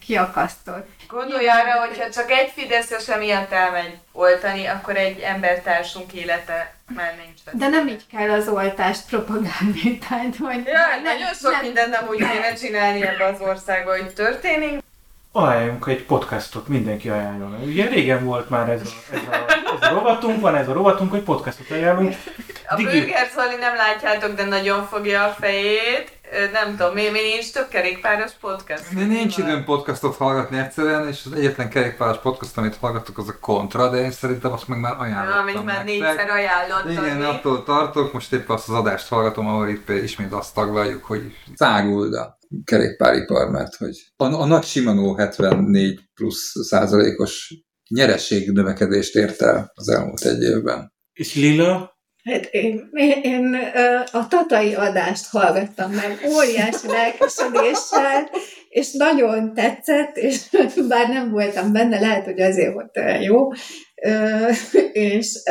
kiakasztott. 0.01 0.89
Gondolj 1.11 1.49
arra, 1.49 1.87
hogyha 1.87 2.11
csak 2.11 2.31
egy 2.31 2.53
Fideszes 2.55 3.09
emiatt 3.09 3.53
elmegy 3.53 3.99
oltani, 4.13 4.67
akkor 4.67 4.97
egy 4.97 5.19
embertársunk 5.19 6.13
élete 6.13 6.75
már 6.95 7.15
nincs. 7.25 7.41
De 7.53 7.69
nem 7.69 7.89
így 7.89 8.05
kell 8.13 8.31
az 8.31 8.49
oltást 8.49 9.07
propagálni, 9.09 9.99
tehát 10.09 10.37
hogy... 10.39 10.63
Ja, 10.65 11.01
nagyon 11.03 11.35
sok 11.41 11.63
mindent 11.63 11.91
nem 11.91 12.09
úgy 12.09 12.17
kéne 12.17 12.55
csinálni 12.55 13.03
ebbe 13.03 13.25
az 13.25 13.41
országba, 13.41 13.91
hogy 13.91 14.13
történik. 14.15 14.83
Ajánljunk 15.33 15.87
egy 15.87 16.05
podcastot, 16.05 16.69
mindenki 16.69 17.09
ajánljon. 17.09 17.63
Ugye 17.65 17.87
régen 17.87 18.25
volt 18.25 18.49
már 18.51 18.69
ez 18.69 18.81
a, 18.81 19.15
ez 19.15 19.21
a, 19.31 19.53
ez 19.81 19.91
a 19.91 19.95
rovatunk, 19.95 20.41
van 20.41 20.57
ez 20.57 20.69
a 20.69 20.73
rovatunk, 20.73 21.11
hogy 21.11 21.23
podcastot 21.23 21.71
ajánlunk. 21.71 22.15
A 22.69 22.75
Digi. 22.77 22.99
Burger 23.01 23.29
Zoli 23.35 23.57
nem 23.57 23.75
látjátok, 23.75 24.35
de 24.35 24.45
nagyon 24.45 24.87
fogja 24.87 25.25
a 25.25 25.37
fejét. 25.41 26.13
Nem 26.53 26.77
tudom, 26.77 26.95
mi, 26.95 27.09
mi 27.09 27.21
nincs 27.21 27.53
több 27.53 27.69
kerékpáros 27.69 28.33
podcast. 28.41 28.93
Én 28.99 29.07
nincs 29.07 29.39
időm 29.39 29.65
podcastot 29.65 30.17
hallgatni 30.17 30.59
egyszerűen, 30.59 31.09
és 31.09 31.23
az 31.25 31.33
egyetlen 31.33 31.69
kerékpáros 31.69 32.19
podcast, 32.19 32.59
amit 32.59 32.77
hallgatok, 32.77 33.19
az 33.19 33.29
a 33.29 33.39
Kontra, 33.41 33.91
de 33.91 33.97
én 33.97 34.11
szerintem 34.11 34.53
azt 34.53 34.69
meg 34.69 34.79
már 34.79 34.95
ajánlottam 34.99 35.49
Ja, 35.49 35.53
amit 35.53 35.65
már 35.65 35.85
négyszer 35.85 36.31
ajánlottam. 36.31 37.05
Igen, 37.05 37.17
mi. 37.17 37.25
attól 37.25 37.63
tartok, 37.63 38.13
most 38.13 38.33
éppen 38.33 38.57
azt 38.57 38.69
az 38.69 38.75
adást 38.75 39.09
hallgatom, 39.09 39.47
ahol 39.47 39.69
itt 39.69 39.89
ismét 39.89 40.33
azt 40.33 40.55
taglaljuk, 40.55 41.05
hogy 41.05 41.33
száguld 41.55 42.15
a 42.15 42.39
kerékpáripar, 42.65 43.51
mert 43.51 43.75
hogy 43.77 43.97
a, 44.17 44.25
a 44.25 44.47
nagy 44.47 44.65
Shimano 44.65 45.15
74 45.15 46.01
plusz 46.15 46.53
százalékos 46.67 47.55
nyereség 47.89 48.51
növekedést 48.51 49.15
ért 49.15 49.43
el 49.43 49.73
az 49.75 49.89
elmúlt 49.89 50.25
egy 50.25 50.43
évben. 50.43 50.93
És 51.13 51.35
Lila, 51.35 51.99
Hát 52.25 52.45
én, 52.45 52.89
én, 52.93 53.21
én 53.23 53.59
a 54.13 54.27
tatai 54.29 54.75
adást 54.75 55.27
hallgattam 55.31 55.91
meg 55.91 56.21
óriási 56.37 56.87
lelkesedéssel, 56.87 58.31
és 58.69 58.93
nagyon 58.93 59.55
tetszett, 59.55 60.17
és 60.17 60.41
bár 60.89 61.09
nem 61.09 61.31
voltam 61.31 61.73
benne, 61.73 62.01
lehet, 62.01 62.25
hogy 62.25 62.41
azért 62.41 62.73
volt 62.73 62.97
olyan 62.97 63.23
jó, 63.23 63.49
és 64.93 65.43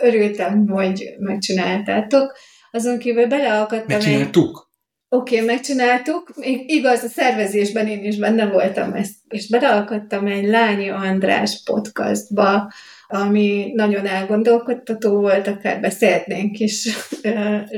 örültem, 0.00 0.68
hogy 0.68 1.14
megcsináltátok. 1.18 2.36
Azon 2.70 2.98
kívül 2.98 3.26
beleakadtam 3.26 3.80
egy... 3.86 3.88
megcsináltuk. 3.88 4.72
Oké, 5.08 5.34
okay, 5.34 5.46
megcsináltuk. 5.46 6.32
Igaz, 6.66 7.02
a 7.02 7.08
szervezésben 7.08 7.86
én 7.86 8.04
is 8.04 8.16
benne 8.16 8.46
voltam 8.46 8.92
ezt. 8.92 9.14
És 9.28 9.48
beleakadtam 9.48 10.26
egy 10.26 10.44
Lányi 10.44 10.90
András 10.90 11.62
podcastba, 11.64 12.72
ami 13.14 13.70
nagyon 13.74 14.06
elgondolkodtató 14.06 15.20
volt, 15.20 15.46
akár 15.46 15.80
beszélhetnénk 15.80 16.58
is 16.58 16.88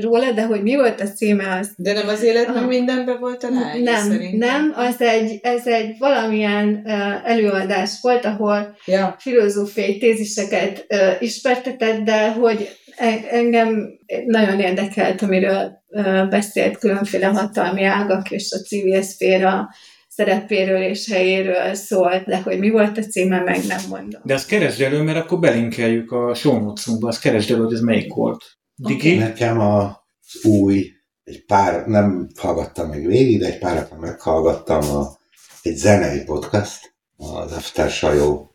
róla, 0.01 0.31
de 0.31 0.45
hogy 0.45 0.61
mi 0.61 0.75
volt 0.75 1.01
a 1.01 1.07
címe, 1.07 1.57
az 1.59 1.69
De 1.75 1.93
nem 1.93 2.07
az 2.07 2.23
élet 2.23 2.47
meg 2.47 2.55
Aha. 2.55 2.67
mindenben 2.67 3.19
volt 3.19 3.43
a 3.43 3.49
lány, 3.49 3.83
nem, 3.83 4.09
szerintem. 4.11 4.37
nem, 4.49 4.73
az 4.75 5.01
egy, 5.01 5.39
ez 5.41 5.67
egy 5.67 5.95
valamilyen 5.99 6.81
előadás 7.25 7.91
volt, 8.01 8.25
ahol 8.25 8.75
Ja. 8.85 9.15
filozófiai 9.19 9.97
téziseket 9.97 10.85
ismertetett, 11.19 11.99
de 11.99 12.31
hogy 12.31 12.69
e- 12.97 13.25
engem 13.29 13.89
nagyon 14.25 14.59
érdekelt, 14.59 15.21
amiről 15.21 15.83
beszélt 16.29 16.77
különféle 16.77 17.25
hatalmi 17.25 17.83
ágak 17.83 18.31
és 18.31 18.51
a 18.51 18.57
civil 18.57 19.01
szféra 19.01 19.69
szerepéről 20.17 20.81
és 20.81 21.11
helyéről 21.11 21.73
szólt, 21.73 22.25
de 22.25 22.41
hogy 22.41 22.59
mi 22.59 22.69
volt 22.69 22.97
a 22.97 23.01
címe, 23.01 23.43
meg 23.43 23.65
nem 23.67 23.79
mondom. 23.89 24.21
De 24.23 24.33
azt 24.33 24.47
keresd 24.47 24.81
elő, 24.81 25.01
mert 25.01 25.17
akkor 25.17 25.39
belinkeljük 25.39 26.11
a 26.11 26.33
show 26.33 26.59
notes-unkba, 26.59 27.07
azt 27.07 27.21
keresd 27.21 27.51
elő, 27.51 27.63
hogy 27.63 27.73
ez 27.73 27.79
melyik 27.79 28.13
volt. 28.13 28.43
Digi? 28.75 29.15
Nekem 29.15 29.59
az 29.59 30.43
új, 30.43 30.91
egy 31.23 31.45
pár, 31.45 31.85
nem 31.85 32.27
hallgattam 32.39 32.89
még 32.89 33.07
végig, 33.07 33.39
de 33.39 33.45
egy 33.45 33.59
párat 33.59 33.99
meghallgattam, 33.99 34.95
a, 34.95 35.17
egy 35.61 35.75
zenei 35.75 36.23
podcast, 36.23 36.95
az 37.17 37.51
After 37.51 37.89
Sajó 37.89 38.53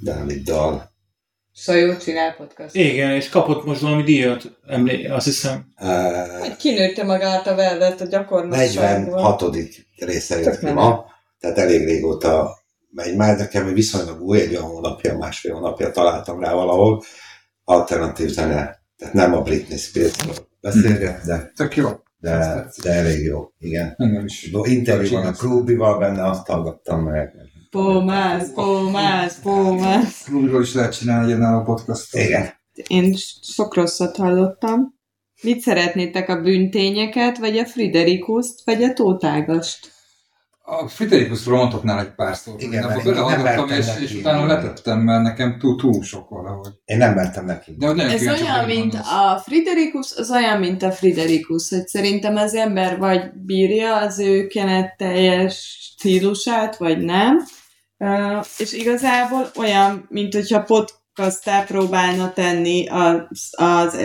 Dáviddal. 0.00 0.94
Sajó 1.58 1.96
csinál 1.96 2.34
podcast. 2.34 2.74
Igen, 2.74 3.10
és 3.10 3.28
kapott 3.28 3.64
most 3.64 3.80
valami 3.80 4.02
díjat, 4.02 4.58
emlé- 4.66 5.10
azt 5.10 5.24
hiszem. 5.24 5.66
Uh, 5.80 6.56
kinőtte 6.56 7.04
magát 7.04 7.46
a 7.46 7.54
velvet 7.54 8.00
a 8.00 8.06
gyakornosságból. 8.06 9.20
46. 9.20 9.42
része 9.98 10.38
jött 10.38 10.58
ki 10.58 10.70
ma, 10.70 11.04
tehát 11.40 11.58
elég 11.58 11.84
régóta 11.84 12.58
megy 12.90 13.16
már, 13.16 13.36
nekem 13.36 13.74
viszonylag 13.74 14.22
új, 14.22 14.40
egy 14.40 14.50
olyan 14.50 14.62
hónapja, 14.62 15.16
másfél 15.16 15.52
hónapja 15.52 15.90
találtam 15.90 16.40
rá 16.40 16.52
valahol, 16.52 17.02
alternatív 17.64 18.28
zene, 18.28 18.82
tehát 18.96 19.14
nem 19.14 19.34
a 19.34 19.42
Britney 19.42 19.78
Spears-ról 19.78 20.34
beszélget, 20.60 21.24
de, 21.24 21.52
Tök 21.56 21.76
jó. 21.76 21.88
de, 22.18 22.66
de 22.82 22.90
elég 22.90 23.24
jó, 23.24 23.50
igen. 23.58 23.94
Engem 23.96 24.24
is. 24.24 24.50
Interjú 24.62 25.10
Van 25.10 25.26
a 25.26 25.28
ez. 25.28 25.38
Krubival 25.38 25.98
benne, 25.98 26.28
azt 26.28 26.46
hallgattam 26.46 27.02
meg. 27.02 27.34
Pómász, 27.70 28.52
pómász, 28.52 29.40
pómász. 29.42 30.24
Klubról 30.24 30.62
is 30.62 30.74
lehet 30.74 30.98
csinálni 30.98 31.32
egy 31.32 31.40
a 31.40 31.62
podcastot. 31.62 32.20
Igen. 32.20 32.52
Én 32.86 33.14
sok 33.42 33.74
rosszat 33.74 34.16
hallottam. 34.16 34.94
Mit 35.42 35.60
szeretnétek, 35.60 36.28
a 36.28 36.40
bűntényeket, 36.40 37.38
vagy 37.38 37.58
a 37.58 37.66
Friderikuszt, 37.66 38.64
vagy 38.64 38.82
a 38.82 38.92
tótágast? 38.92 39.95
A 40.68 40.88
Friderikusról 40.88 41.58
mondhatnál 41.58 42.00
egy 42.00 42.14
pár 42.14 42.36
szót. 42.36 42.62
Igen, 42.62 42.86
mert 42.86 43.04
én 43.04 43.12
nem 43.12 43.42
mertem 43.42 43.78
és, 43.78 43.86
neki. 43.86 44.02
és 44.02 44.14
utána 44.14 44.46
letettem, 44.46 44.98
mert 44.98 45.22
nekem 45.22 45.58
túl, 45.58 45.76
túl 45.76 46.02
sok 46.02 46.28
valahogy. 46.28 46.72
Én 46.84 46.96
nem 46.96 47.14
mertem 47.14 47.44
neki. 47.44 47.74
De 47.78 47.86
nagyon 47.86 48.10
Ez 48.10 48.22
olyan, 48.22 48.64
mint 48.64 48.92
mondasz. 48.92 49.12
a 49.12 49.42
Friderikus, 49.44 50.12
az 50.16 50.30
olyan, 50.30 50.58
mint 50.58 50.82
a 50.82 50.92
Friderikus, 50.92 51.68
hogy 51.68 51.86
szerintem 51.86 52.36
az 52.36 52.54
ember 52.54 52.98
vagy 52.98 53.32
bírja 53.32 53.96
az 53.96 54.18
ő 54.18 54.46
teljes 54.96 55.78
stílusát, 55.80 56.76
vagy 56.76 56.98
nem. 56.98 57.42
Uh, 57.98 58.44
és 58.58 58.72
igazából 58.72 59.50
olyan, 59.58 60.06
mint 60.08 60.34
hogyha 60.34 60.62
podcastá 60.62 61.64
próbálna 61.64 62.32
tenni 62.32 62.88
az, 62.88 63.48
az 63.50 63.98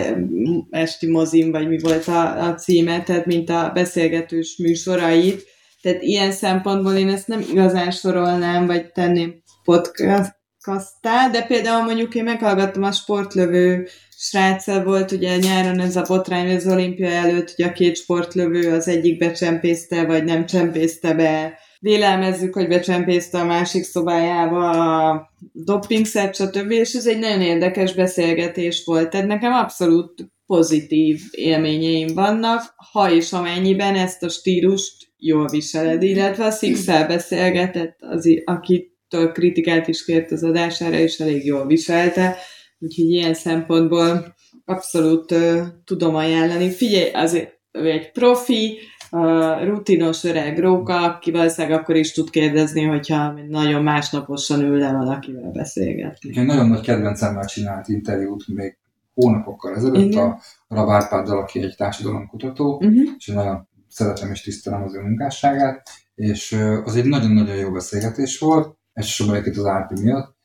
esti 0.70 1.06
mozim, 1.06 1.50
vagy 1.50 1.68
mi 1.68 1.78
volt 1.78 2.08
a, 2.08 2.48
a 2.48 2.54
címe, 2.54 3.02
tehát 3.02 3.26
mint 3.26 3.50
a 3.50 3.70
beszélgetős 3.74 4.56
műsorait. 4.56 5.50
Tehát 5.82 6.02
ilyen 6.02 6.32
szempontból 6.32 6.92
én 6.92 7.08
ezt 7.08 7.28
nem 7.28 7.40
igazán 7.50 7.90
sorolnám, 7.90 8.66
vagy 8.66 8.92
tenném 8.92 9.42
podcastá, 9.64 11.28
de 11.32 11.42
például 11.42 11.84
mondjuk 11.84 12.14
én 12.14 12.24
meghallgattam 12.24 12.82
a 12.82 12.92
sportlövő 12.92 13.88
sráccal 14.16 14.84
volt 14.84 15.12
ugye 15.12 15.36
nyáron 15.36 15.80
ez 15.80 15.96
a 15.96 16.04
botrány 16.08 16.54
az 16.54 16.66
olimpia 16.66 17.08
előtt, 17.08 17.54
hogy 17.54 17.64
a 17.64 17.72
két 17.72 17.96
sportlövő 17.96 18.72
az 18.72 18.88
egyik 18.88 19.18
becsempészte, 19.18 20.06
vagy 20.06 20.24
nem 20.24 20.46
csempészte 20.46 21.14
be. 21.14 21.58
Vélelmezzük, 21.78 22.54
hogy 22.54 22.68
becsempészte 22.68 23.38
a 23.38 23.44
másik 23.44 23.82
szobájába 23.82 24.70
a 24.70 25.30
dopingszert, 25.52 26.34
stb. 26.34 26.70
És 26.70 26.92
ez 26.92 27.06
egy 27.06 27.18
nagyon 27.18 27.40
érdekes 27.40 27.94
beszélgetés 27.94 28.82
volt. 28.84 29.10
Tehát 29.10 29.26
nekem 29.26 29.52
abszolút 29.52 30.26
pozitív 30.46 31.20
élményeim 31.30 32.14
vannak, 32.14 32.74
ha 32.92 33.12
és 33.12 33.32
amennyiben 33.32 33.94
ezt 33.94 34.22
a 34.22 34.28
stílust 34.28 35.11
jól 35.24 35.46
viseled, 35.48 36.02
illetve 36.02 36.44
a 36.44 36.50
six 36.50 36.84
beszélgetett, 36.84 37.96
az, 38.00 38.28
akitől 38.44 39.32
kritikát 39.32 39.88
is 39.88 40.04
kért 40.04 40.30
az 40.30 40.42
adására, 40.42 40.96
és 40.96 41.18
elég 41.18 41.44
jól 41.44 41.66
viselte, 41.66 42.36
úgyhogy 42.78 43.10
ilyen 43.10 43.34
szempontból 43.34 44.34
abszolút 44.64 45.30
uh, 45.30 45.60
tudom 45.84 46.14
ajánlani. 46.14 46.70
Figyelj, 46.70 47.10
azért 47.12 47.60
egy 47.70 48.12
profi, 48.12 48.78
uh, 49.10 49.64
rutinos 49.64 50.24
öreg 50.24 50.58
róka, 50.58 50.96
aki 51.02 51.30
valószínűleg 51.30 51.78
akkor 51.78 51.96
is 51.96 52.12
tud 52.12 52.30
kérdezni, 52.30 52.82
hogyha 52.82 53.34
nagyon 53.48 53.82
másnaposan 53.82 54.60
ül 54.60 54.78
le 54.78 54.92
valakivel 54.92 55.50
beszélgetni. 55.50 56.38
Egy 56.38 56.46
nagyon 56.46 56.68
nagy 56.68 56.80
kedvencemmel 56.80 57.44
csinált 57.44 57.88
interjút 57.88 58.44
még 58.48 58.76
hónapokkal 59.14 59.74
ezelőtt 59.74 60.12
Igen. 60.12 60.26
a 60.28 60.40
Ravárpáddal, 60.68 61.38
aki 61.38 61.60
egy 61.60 61.74
társadalomkutató, 61.76 62.74
Uh-huh. 62.74 63.08
és 63.18 63.28
én 63.28 63.34
nagyon 63.34 63.68
szeretem 63.92 64.30
és 64.30 64.42
tisztelem 64.42 64.82
az 64.82 64.94
ő 64.94 65.00
munkásságát, 65.00 65.88
és 66.14 66.52
az 66.84 66.96
egy 66.96 67.04
nagyon-nagyon 67.04 67.56
jó 67.56 67.70
beszélgetés 67.70 68.38
volt, 68.38 68.76
elsősorban 68.92 69.34
egyébként 69.36 69.66
az 69.66 69.72
Árpi 69.72 70.02
miatt, 70.02 70.36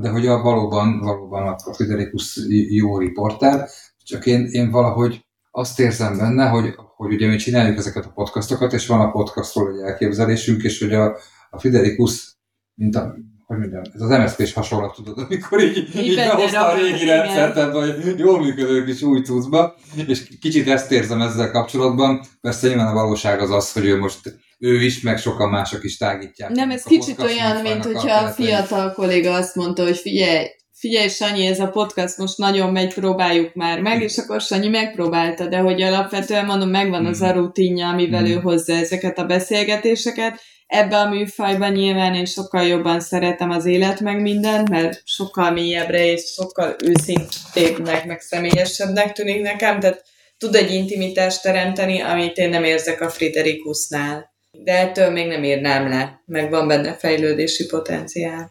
de 0.00 0.08
hogy 0.08 0.26
a 0.26 0.42
valóban, 0.42 0.98
valóban 0.98 1.56
a 1.64 1.74
Friderikus 1.74 2.38
jó 2.70 2.98
riporter, 2.98 3.68
csak 4.04 4.26
én, 4.26 4.46
én 4.46 4.70
valahogy 4.70 5.24
azt 5.50 5.80
érzem 5.80 6.16
benne, 6.16 6.48
hogy, 6.48 6.74
hogy 6.96 7.12
ugye 7.12 7.28
mi 7.28 7.36
csináljuk 7.36 7.78
ezeket 7.78 8.04
a 8.04 8.12
podcastokat, 8.12 8.72
és 8.72 8.86
van 8.86 9.00
a 9.00 9.10
podcastról 9.10 9.72
egy 9.72 9.80
elképzelésünk, 9.80 10.62
és 10.62 10.80
hogy 10.80 10.94
a, 10.94 11.16
a 11.50 11.58
Friderikus, 11.58 12.38
mint 12.74 12.96
a, 12.96 13.14
hogy 13.50 13.58
mondjam, 13.58 13.82
ez 13.94 14.00
az 14.00 14.18
MSZP-s 14.18 14.52
hasonlat, 14.52 14.94
tudod, 14.94 15.18
amikor 15.18 15.62
így, 15.62 15.96
így 15.96 16.14
behozta 16.14 16.66
a 16.66 16.74
régi 16.74 17.04
rendszert 17.04 17.56
ebbe 17.56 17.78
a 17.78 17.84
jól 18.16 18.40
működő 18.40 18.84
kis 18.84 19.02
új 19.02 19.20
cuccba, 19.22 19.74
és 20.06 20.22
kicsit 20.40 20.68
ezt 20.68 20.92
érzem 20.92 21.20
ezzel 21.20 21.50
kapcsolatban. 21.50 22.20
Persze 22.40 22.68
nyilván 22.68 22.86
a 22.86 22.92
valóság 22.92 23.40
az 23.40 23.50
az, 23.50 23.72
hogy 23.72 23.84
ő 23.84 23.98
most 23.98 24.18
ő 24.58 24.82
is, 24.82 25.00
meg 25.00 25.18
sokan 25.18 25.50
mások 25.50 25.84
is 25.84 25.96
tágítják. 25.96 26.50
Nem, 26.50 26.70
ez 26.70 26.82
kicsit 26.82 27.22
olyan, 27.22 27.60
mint 27.62 27.84
hogyha 27.84 28.24
a 28.24 28.28
fiatal 28.28 28.92
kolléga 28.92 29.34
azt 29.34 29.54
mondta, 29.54 29.82
hogy 29.82 29.96
figyelj, 29.96 30.46
figyelj 30.72 31.08
Sanyi, 31.08 31.46
ez 31.46 31.60
a 31.60 31.68
podcast 31.68 32.18
most 32.18 32.38
nagyon 32.38 32.72
megy, 32.72 32.94
próbáljuk 32.94 33.54
már 33.54 33.80
meg, 33.80 34.02
és 34.02 34.18
akkor 34.18 34.40
Sanyi 34.40 34.68
megpróbálta, 34.68 35.46
de 35.46 35.58
hogy 35.58 35.82
alapvetően 35.82 36.46
mondom, 36.46 36.70
megvan 36.70 37.06
az 37.06 37.20
a 37.20 37.32
rutinja, 37.32 37.88
amivel 37.88 38.22
Mm. 38.22 38.26
ő 38.26 38.34
hozza 38.34 38.72
ezeket 38.72 39.18
a 39.18 39.24
beszélgetéseket. 39.24 40.40
Ebbe 40.70 40.96
a 40.96 41.08
műfajban 41.08 41.72
nyilván 41.72 42.14
én 42.14 42.24
sokkal 42.24 42.62
jobban 42.62 43.00
szeretem 43.00 43.50
az 43.50 43.64
élet 43.64 44.00
meg 44.00 44.20
mindent, 44.20 44.68
mert 44.68 45.02
sokkal 45.04 45.50
mélyebbre 45.50 46.04
és 46.04 46.22
sokkal 46.22 46.76
őszintébbnek, 46.84 48.06
meg 48.06 48.20
személyesebbnek 48.20 49.12
tűnik 49.12 49.42
nekem, 49.42 49.80
tehát 49.80 50.04
tud 50.38 50.54
egy 50.54 50.70
intimitást 50.70 51.42
teremteni, 51.42 52.00
amit 52.00 52.36
én 52.36 52.48
nem 52.48 52.64
érzek 52.64 53.00
a 53.00 53.10
Friderikusnál. 53.10 54.32
De 54.50 54.72
ettől 54.72 55.10
még 55.10 55.26
nem 55.26 55.44
írnám 55.44 55.88
le, 55.88 56.22
meg 56.26 56.50
van 56.50 56.68
benne 56.68 56.94
fejlődési 56.94 57.66
potenciál. 57.66 58.50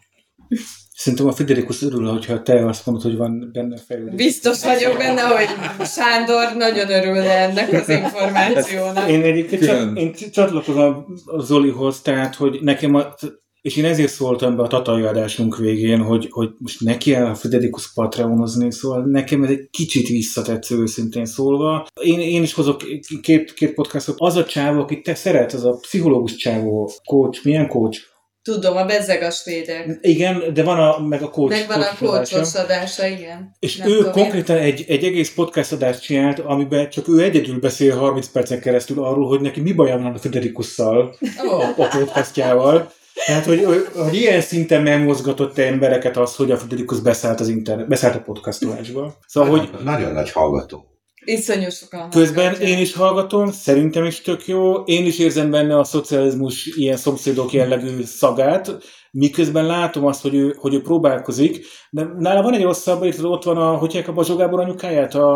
Szerintem 1.00 1.26
a 1.26 1.32
Friderikus 1.32 1.82
örül, 1.82 2.06
hogyha 2.06 2.42
te 2.42 2.66
azt 2.66 2.86
mondod, 2.86 3.04
hogy 3.04 3.16
van 3.16 3.50
benne 3.52 3.76
fejlődés. 3.86 4.14
Biztos 4.14 4.64
vagyok 4.64 4.96
benne, 4.96 5.20
hogy 5.20 5.46
Sándor 5.86 6.56
nagyon 6.56 6.90
örül 6.90 7.16
ennek 7.16 7.72
az 7.72 7.88
információnak. 7.88 9.10
Én 9.10 9.22
egyébként 9.22 9.64
csat, 9.64 9.96
én 9.96 10.14
csatlakozom 10.32 11.04
a 11.24 11.40
Zolihoz, 11.40 12.00
tehát, 12.00 12.34
hogy 12.34 12.58
nekem 12.62 12.94
a, 12.94 13.14
és 13.60 13.76
én 13.76 13.84
ezért 13.84 14.12
szóltam 14.12 14.56
be 14.56 14.62
a 14.62 14.66
tatai 14.66 15.02
adásunk 15.02 15.56
végén, 15.56 16.00
hogy, 16.00 16.28
hogy 16.30 16.50
most 16.58 16.80
neki 16.80 17.14
el 17.14 17.26
a 17.26 17.34
Friderikus 17.34 17.92
Patreonozni, 17.92 18.72
szóval 18.72 19.04
nekem 19.04 19.42
ez 19.42 19.50
egy 19.50 19.68
kicsit 19.70 20.08
visszatetsző 20.08 20.78
őszintén 20.78 21.24
szólva. 21.24 21.86
Én, 22.00 22.18
én 22.18 22.42
is 22.42 22.52
hozok 22.52 22.82
két, 23.22 23.52
két 23.52 23.74
podcastot. 23.74 24.16
Az 24.18 24.36
a 24.36 24.44
csávó, 24.44 24.80
akit 24.80 25.02
te 25.02 25.14
szeret, 25.14 25.52
az 25.52 25.64
a 25.64 25.78
pszichológus 25.80 26.36
csávó, 26.36 26.90
coach, 27.04 27.44
milyen 27.44 27.68
coach? 27.68 28.08
Tudom, 28.42 28.76
a 28.76 28.84
bezzeg 28.84 29.22
a 29.22 29.30
svédek. 29.30 29.98
Igen, 30.00 30.42
de 30.54 30.62
van 30.62 30.78
a, 30.78 30.98
meg 30.98 31.22
a 31.22 31.30
coach. 31.30 31.50
Meg 31.50 31.66
van 31.68 31.82
a 31.82 31.96
coach 31.98 32.56
adása. 32.56 33.06
igen. 33.06 33.56
És 33.58 33.76
Nem 33.76 33.88
ő 33.88 33.96
tudom, 33.96 34.12
konkrétan 34.12 34.56
egy, 34.56 34.84
egy 34.88 35.04
egész 35.04 35.34
podcast 35.34 35.72
adást 35.72 36.02
csinált, 36.02 36.38
amiben 36.38 36.90
csak 36.90 37.08
ő 37.08 37.22
egyedül 37.22 37.60
beszél 37.60 37.96
30 37.96 38.28
percen 38.28 38.60
keresztül 38.60 39.04
arról, 39.04 39.28
hogy 39.28 39.40
neki 39.40 39.60
mi 39.60 39.72
baja 39.72 39.98
van 39.98 40.14
a 40.14 40.18
Federikusszal, 40.18 41.16
Ó, 41.46 41.50
a, 41.50 41.74
a 41.78 41.88
podcastjával. 41.88 42.92
Tehát, 43.26 43.44
hogy, 43.44 43.64
hogy, 43.64 43.86
hogy 43.94 44.14
ilyen 44.14 44.40
szinten 44.40 44.82
megmozgatott 44.82 45.58
embereket 45.58 46.16
az, 46.16 46.36
hogy 46.36 46.50
a 46.50 46.56
Federikus 46.56 47.00
beszállt, 47.00 47.40
az 47.40 47.48
internet, 47.48 47.88
beszállt 47.88 48.14
a 48.14 48.20
podcastolásba. 48.20 49.18
Szóval, 49.26 49.50
hogy 49.50 49.70
Nagyon 49.84 50.12
nagy 50.12 50.30
hallgató. 50.30 50.89
Iszonyú 51.24 51.70
sokan. 51.70 52.10
közben 52.10 52.44
hallgatják. 52.44 52.70
én 52.70 52.78
is 52.78 52.94
hallgatom, 52.94 53.50
szerintem 53.52 54.04
is 54.04 54.20
tök 54.20 54.46
jó, 54.46 54.74
én 54.74 55.06
is 55.06 55.18
érzem 55.18 55.50
benne 55.50 55.78
a 55.78 55.84
szocializmus 55.84 56.66
ilyen 56.66 56.96
szomszédok 56.96 57.52
jellegű 57.52 58.02
szagát, 58.02 58.78
miközben 59.10 59.66
látom 59.66 60.06
azt, 60.06 60.22
hogy 60.22 60.34
ő, 60.34 60.54
hogy 60.58 60.74
ő 60.74 60.80
próbálkozik, 60.82 61.66
de 61.90 62.04
nála 62.18 62.42
van 62.42 62.54
egy 62.54 62.62
rosszabb, 62.62 63.04
itt 63.04 63.24
ott 63.24 63.44
van 63.44 63.56
a, 63.56 63.76
hogy 63.76 64.04
a 64.06 64.12
Bazsó 64.12 64.36
Gábor 64.36 64.60
anyukáját, 64.60 65.14
a, 65.14 65.32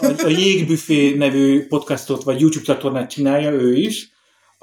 a, 0.00 0.06
a 0.24 0.28
Jégbüfé 0.28 1.14
nevű 1.14 1.66
podcastot, 1.66 2.22
vagy 2.22 2.40
YouTube 2.40 2.64
csatornát 2.64 3.10
csinálja 3.10 3.50
ő 3.50 3.74
is, 3.76 4.13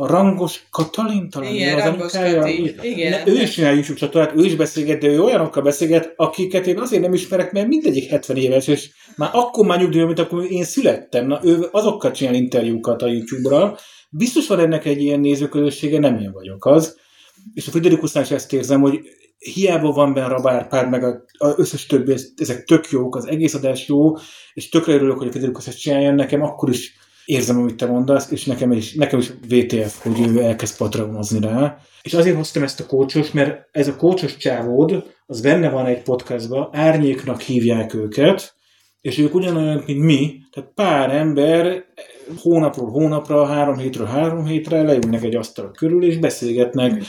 a 0.02 0.08
Rangos 0.08 0.64
Katalin 0.72 1.30
talán 1.30 1.54
Igen, 1.54 1.76
az 1.78 1.84
Rangos. 1.84 2.12
Kati, 2.12 2.76
igen. 2.82 3.12
Ne, 3.12 3.32
ő 3.32 3.42
is 3.42 3.52
csinál 3.52 3.74
YouTube 3.74 4.00
csatornát, 4.00 4.36
ő 4.36 4.44
is 4.46 4.56
beszélget, 4.56 5.00
de 5.00 5.08
ő 5.08 5.22
olyanokkal 5.22 5.64
beszélget, 5.64 6.14
akiket 6.16 6.68
én 6.68 6.80
azért 6.80 7.02
nem 7.02 7.14
ismerek, 7.14 7.52
mert 7.52 7.68
mindegyik 7.68 8.10
70 8.10 8.38
éves, 8.38 8.68
és 8.68 8.90
már 9.18 9.30
akkor 9.34 9.66
már 9.66 9.80
nyugdíjban, 9.80 10.08
mint 10.08 10.20
akkor 10.20 10.52
én 10.52 10.64
születtem. 10.64 11.28
Na, 11.28 11.40
ő 11.44 11.68
azokkal 11.72 12.12
csinál 12.12 12.34
interjúkat 12.34 13.02
a 13.02 13.08
YouTube-ra. 13.08 13.78
Biztos 14.10 14.48
van 14.48 14.60
ennek 14.60 14.86
egy 14.86 15.02
ilyen 15.02 15.20
nézőközössége, 15.20 16.00
nem 16.00 16.18
én 16.20 16.32
vagyok 16.32 16.66
az. 16.66 16.98
És 17.54 17.68
a 17.68 17.72
Friderikusnál 17.72 18.24
is 18.24 18.32
ezt 18.32 18.54
érzem, 18.54 18.82
hogy 18.82 19.00
hiába 19.38 19.92
van 19.92 20.14
benne 20.14 20.28
Rabárpád, 20.28 20.90
meg 20.90 21.04
a, 21.04 21.24
a 21.38 21.54
összes 21.58 21.86
többi, 21.86 22.12
ez- 22.12 22.34
ezek 22.38 22.64
tök 22.64 22.90
jók, 22.90 23.16
az 23.16 23.28
egész 23.28 23.54
adás 23.54 23.88
jó, 23.88 24.16
és 24.54 24.70
tökre 24.70 24.94
örülök, 24.94 25.18
hogy 25.18 25.28
a 25.28 25.32
Friderikus 25.32 25.68
ezt 25.68 25.80
csinálja, 25.80 26.12
nekem 26.12 26.42
akkor 26.42 26.70
is 26.70 26.96
érzem, 27.32 27.58
amit 27.58 27.76
te 27.76 27.86
mondasz, 27.86 28.32
és 28.32 28.46
nekem 28.46 28.72
is, 28.72 28.94
nekem 28.94 29.20
is 29.20 29.32
VTF, 29.48 30.02
hogy 30.04 30.28
ő 30.28 30.42
elkezd 30.42 30.78
patronozni 30.78 31.40
rá. 31.40 31.78
És 32.02 32.14
azért 32.14 32.36
hoztam 32.36 32.64
ezt 32.64 32.80
a 32.80 32.86
kócsos, 32.86 33.32
mert 33.32 33.68
ez 33.72 33.88
a 33.88 33.96
kócsos 33.96 34.38
csávód, 34.38 35.04
az 35.26 35.42
benne 35.42 35.70
van 35.70 35.86
egy 35.86 36.02
podcastban, 36.02 36.70
árnyéknak 36.72 37.42
hívják 37.42 37.94
őket, 37.94 38.56
és 39.02 39.18
ők 39.18 39.36
ugyanolyan, 39.36 39.84
mint 39.86 40.04
mi, 40.04 40.40
tehát 40.52 40.72
pár 40.76 41.16
ember 41.16 41.86
hónapról 42.38 42.90
hónapra, 42.90 43.46
három 43.46 43.78
hétről 43.78 44.06
három 44.06 44.46
hétre 44.46 44.82
leülnek 44.82 45.24
egy 45.24 45.36
asztal 45.36 45.72
körül, 45.72 46.04
és 46.04 46.18
beszélgetnek. 46.18 47.04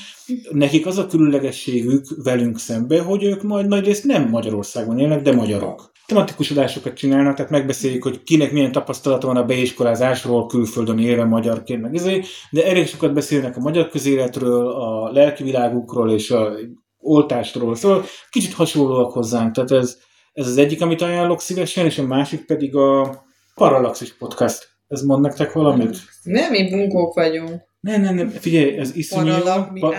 Nekik 0.50 0.86
az 0.86 0.98
a 0.98 1.06
különlegességük 1.06 2.04
velünk 2.24 2.58
szembe, 2.58 3.00
hogy 3.00 3.24
ők 3.24 3.42
majd 3.42 3.66
nagy 3.66 3.84
részt 3.84 4.04
nem 4.04 4.28
Magyarországon 4.28 4.98
élnek, 4.98 5.22
de 5.22 5.32
magyarok. 5.32 5.91
Tematikus 6.06 6.50
adásokat 6.50 6.94
csinálnak, 6.94 7.36
tehát 7.36 7.50
megbeszéljük, 7.50 8.02
hogy 8.02 8.22
kinek 8.22 8.52
milyen 8.52 8.72
tapasztalata 8.72 9.26
van 9.26 9.36
a 9.36 9.44
beiskolázásról, 9.44 10.46
külföldön 10.46 10.98
élve 10.98 11.24
magyarként, 11.24 11.82
meg 11.82 11.94
ezért, 11.94 12.26
de 12.50 12.66
elég 12.66 12.86
sokat 12.86 13.14
beszélnek 13.14 13.56
a 13.56 13.60
magyar 13.60 13.88
közéletről, 13.88 14.68
a 14.68 15.12
lelki 15.12 15.42
világukról 15.42 16.10
és 16.10 16.30
a 16.30 16.52
oltásról, 16.98 17.74
szóval 17.74 18.04
kicsit 18.30 18.52
hasonlóak 18.52 19.12
hozzánk, 19.12 19.54
tehát 19.54 19.70
ez, 19.70 19.98
ez 20.32 20.46
az 20.46 20.56
egyik, 20.56 20.82
amit 20.82 21.02
ajánlok 21.02 21.40
szívesen, 21.40 21.84
és 21.84 21.98
a 21.98 22.06
másik 22.06 22.46
pedig 22.46 22.76
a 22.76 23.22
Parallaxis 23.54 24.16
podcast. 24.16 24.70
Ez 24.88 25.02
mond 25.02 25.22
nektek 25.22 25.52
valamit? 25.52 25.96
Nem, 26.22 26.50
mi 26.50 26.70
bunkók 26.70 27.14
vagyunk. 27.14 27.70
Nem, 27.80 28.00
nem, 28.00 28.14
nem, 28.14 28.28
figyelj, 28.28 28.78
ez 28.78 28.96
iszonyú 28.96 29.32
mi 29.72 29.80
Pa- 29.80 29.94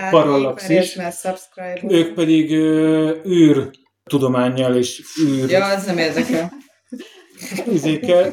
subscribe 1.12 1.80
Ők 1.88 2.14
pedig 2.14 2.52
ö, 2.52 3.10
űr 3.26 3.70
tudományjal 4.10 4.76
és 4.76 5.02
űr 5.26 5.50
Ja, 5.50 5.64
az 5.66 5.84
nem 5.84 5.98
érdekel. 5.98 6.52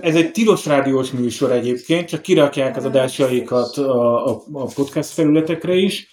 Ez 0.02 0.16
egy 0.16 0.32
tilos 0.32 0.66
rádiós 0.66 1.12
műsor 1.12 1.52
egyébként, 1.52 2.08
csak 2.08 2.22
kirakják 2.22 2.78
az 2.78 2.86
adásaikat 2.86 3.78
a, 3.78 4.26
a, 4.26 4.44
a 4.54 4.66
podcast 4.66 5.10
felületekre 5.10 5.74
is. 5.76 6.08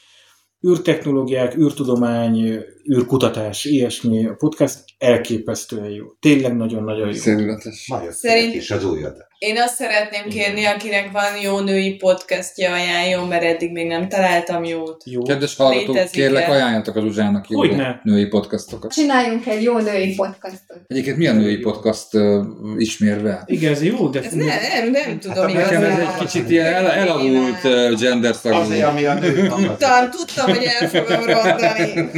űrtechnológiák, 0.68 1.56
űrtudomány, 1.56 2.64
űrkutatás, 2.92 3.64
ilyesmi. 3.64 4.26
A 4.26 4.34
podcast 4.34 4.84
elképesztően 4.98 5.90
jó. 5.90 6.06
Tényleg 6.20 6.56
nagyon-nagyon 6.56 7.06
jó. 7.06 7.12
Szédületes. 7.12 7.86
Nagyon 7.88 8.12
Szerint- 8.12 8.42
Szerint... 8.42 8.54
is 8.54 8.70
az 8.70 8.84
újat. 8.84 9.16
Én 9.38 9.58
azt 9.58 9.74
szeretném 9.74 10.28
kérni, 10.28 10.64
akinek 10.64 11.10
van 11.12 11.40
jó 11.42 11.60
női 11.60 11.94
podcastja, 11.94 12.72
ajánljon, 12.72 13.28
mert 13.28 13.42
eddig 13.42 13.72
még 13.72 13.86
nem 13.86 14.08
találtam 14.08 14.64
jót. 14.64 15.02
Jó. 15.04 15.22
Kedves 15.22 15.56
hallgatók, 15.56 15.94
Létezik-e? 15.94 16.20
kérlek 16.20 16.48
ajánljatok 16.48 16.96
a 16.96 17.00
Zsuzsának 17.00 17.48
jó 17.48 17.58
Hogyne. 17.58 18.00
női 18.04 18.26
podcastokat. 18.26 18.92
Csináljunk 18.92 19.46
egy 19.46 19.62
jó 19.62 19.78
női 19.78 20.14
podcastot. 20.14 20.78
Egyébként 20.86 21.16
milyen 21.16 21.36
női 21.36 21.56
podcast 21.56 22.14
uh, 22.14 22.44
ismérve? 22.76 23.42
Igen, 23.46 23.72
ez 23.72 23.82
jó, 23.82 24.08
de... 24.08 24.22
Ez 24.22 24.32
nem, 24.32 24.46
nem, 24.46 24.90
nem 24.90 25.18
tudom 25.20 25.48
Hát 25.48 25.52
Nekem 25.54 25.82
ez 25.82 25.98
egy 25.98 26.14
kicsit 26.18 26.50
ilyen 26.50 26.74
el, 26.74 26.90
elavult 26.90 27.64
uh, 27.64 28.00
gender 28.00 28.34
szagú. 28.34 28.56
Azért, 28.56 28.86
ami 28.86 29.04
a 29.04 29.14
nő. 29.14 29.46
Tudtam, 29.48 30.10
tudtam, 30.10 30.54
hogy 30.54 30.68
el 30.80 30.88
fogom 30.88 31.24
rontani. 31.24 32.10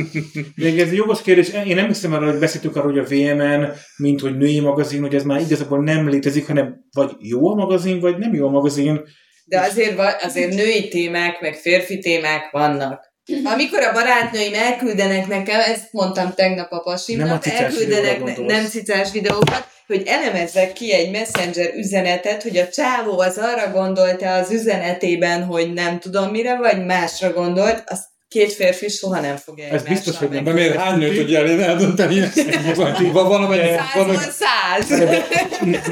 De 0.56 0.66
ez 0.66 0.88
egy 0.88 0.94
jogos 0.94 1.22
kérdés. 1.22 1.48
Én 1.66 1.74
nem 1.74 1.86
hiszem 1.86 2.12
arra, 2.12 2.30
hogy 2.30 2.38
beszéltünk 2.38 2.76
arról, 2.76 2.92
hogy 2.92 3.00
a 3.00 3.34
VMN, 3.34 3.68
mint 3.96 4.20
hogy 4.20 4.36
női 4.36 4.60
magazin, 4.60 5.00
hogy 5.00 5.14
ez 5.14 5.22
már 5.22 5.40
igazából 5.40 5.82
nem 5.82 6.08
létezik, 6.08 6.46
hanem 6.46 6.88
vagy 6.92 7.09
jó 7.18 7.50
a 7.50 7.54
magazin, 7.54 8.00
vagy 8.00 8.18
nem 8.18 8.34
jó 8.34 8.46
a 8.46 8.50
magazin. 8.50 9.00
De 9.44 9.60
azért, 9.60 10.00
azért 10.22 10.54
női 10.54 10.88
témák, 10.88 11.40
meg 11.40 11.54
férfi 11.54 11.98
témák 11.98 12.50
vannak. 12.50 13.08
Amikor 13.44 13.82
a 13.82 13.92
barátnőim 13.92 14.54
elküldenek 14.54 15.26
nekem, 15.26 15.60
ezt 15.60 15.92
mondtam 15.92 16.32
tegnap 16.34 16.72
a 16.72 16.74
Nem 16.74 16.80
a 16.80 16.90
pasimnak, 16.90 17.46
elküldenek 17.46 18.24
ne, 18.24 18.44
nem 18.44 18.64
cicás 18.64 19.12
videókat, 19.12 19.66
hogy 19.86 20.02
elemezzek 20.06 20.72
ki 20.72 20.92
egy 20.92 21.10
messenger 21.10 21.74
üzenetet, 21.74 22.42
hogy 22.42 22.56
a 22.56 22.68
csávó 22.68 23.18
az 23.18 23.38
arra 23.38 23.70
gondolta 23.72 24.34
az 24.34 24.50
üzenetében, 24.50 25.44
hogy 25.44 25.72
nem 25.72 25.98
tudom 25.98 26.30
mire, 26.30 26.56
vagy 26.56 26.84
másra 26.84 27.32
gondolt, 27.32 27.82
azt 27.86 28.04
két 28.30 28.52
férfi 28.52 28.88
soha 28.88 29.20
nem 29.20 29.36
fogja 29.36 29.64
Ez 29.64 29.82
biztos, 29.82 30.16
hogy 30.16 30.28
nem. 30.28 30.44
De 30.44 30.52
miért 30.52 30.76
hány 30.76 30.98
nőt 30.98 31.16
tudja 31.16 31.38
elé 31.38 31.62
eldönteni 31.62 32.20
ezt? 32.20 32.76
Vagy 32.76 33.12
van 33.12 33.28
valamelyik, 33.28 33.80
száz! 34.30 34.98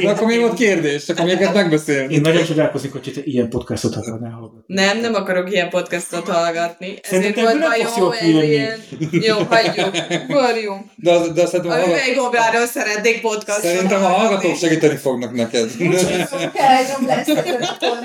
de 0.02 0.08
akkor 0.08 0.26
mi 0.26 0.38
volt 0.38 0.54
kérdés? 0.54 1.04
Csak 1.04 1.18
amiket 1.18 1.54
megbeszélni. 1.54 2.14
Én 2.14 2.20
nagyon 2.20 2.44
csodálkoznék, 2.44 2.92
hogy 2.92 3.12
te 3.14 3.20
ilyen 3.24 3.48
podcastot 3.48 3.96
akarnál 3.96 4.30
hallgatni. 4.30 4.62
Nem, 4.66 5.00
nem 5.00 5.14
akarok 5.14 5.52
ilyen 5.52 5.68
podcastot 5.68 6.28
hallgatni. 6.28 6.94
Ezért 7.10 7.40
volt 7.40 7.62
ez 7.62 8.18
kijönni. 8.18 8.46
ilyen... 8.46 8.78
Jó, 9.10 9.36
hagyjuk. 9.48 9.96
Varjunk. 10.28 10.84
De, 10.94 11.12
az, 11.12 11.32
de 11.32 11.46
szerintem, 11.46 11.70
A 11.70 11.74
a 11.74 11.78
hallgatók, 11.78 12.04
üveggombáról 12.04 12.66
szeretnék 12.66 13.20
podcastot 13.20 13.70
szerintem 13.70 14.04
a 14.04 14.08
hallgatók 14.08 14.56
segíteni 14.56 14.96
fognak 14.96 15.34
neked. 15.34 15.70
A. 15.80 16.50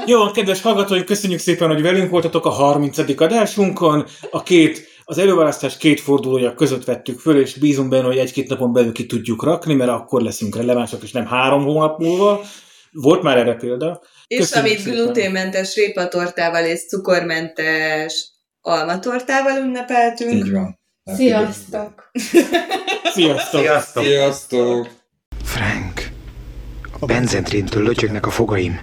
Jó, 0.05 0.31
kedves 0.31 0.61
hallgatói, 0.61 1.03
köszönjük 1.03 1.39
szépen, 1.39 1.67
hogy 1.67 1.81
velünk 1.81 2.09
voltatok 2.09 2.45
a 2.45 2.49
30. 2.49 2.97
adásunkon. 3.21 4.05
A 4.31 4.43
két, 4.43 4.87
az 5.05 5.17
előválasztás 5.17 5.77
két 5.77 5.99
fordulója 5.99 6.53
között 6.53 6.83
vettük 6.85 7.19
föl, 7.19 7.39
és 7.39 7.53
bízunk 7.53 7.89
benne, 7.89 8.05
hogy 8.05 8.17
egy-két 8.17 8.49
napon 8.49 8.73
belül 8.73 8.91
ki 8.91 9.05
tudjuk 9.05 9.43
rakni, 9.43 9.73
mert 9.73 9.91
akkor 9.91 10.21
leszünk 10.21 10.55
relevánsak, 10.55 11.03
és 11.03 11.11
nem 11.11 11.25
három 11.25 11.63
hónap 11.63 11.99
múlva. 11.99 12.41
Volt 12.91 13.21
már 13.21 13.37
erre 13.37 13.55
példa. 13.55 14.01
És 14.27 14.37
Köszönjük 14.37 14.71
amit 14.71 14.85
szépen. 14.85 15.03
gluténmentes 15.03 15.75
répatortával 15.75 16.65
és 16.65 16.87
cukormentes 16.87 18.31
almatortával 18.61 19.57
ünnepeltünk. 19.57 20.33
Így 20.33 20.51
van. 20.51 20.79
Sziasztok! 21.03 22.11
Sziasztok! 23.13 23.61
Sziasztok! 23.61 24.03
Sziasztok! 24.03 24.87
Frank, 25.43 26.09
a 26.99 27.05
benzentrintől 27.05 27.83
lötyögnek 27.83 28.25
a 28.25 28.29
fogaim. 28.29 28.79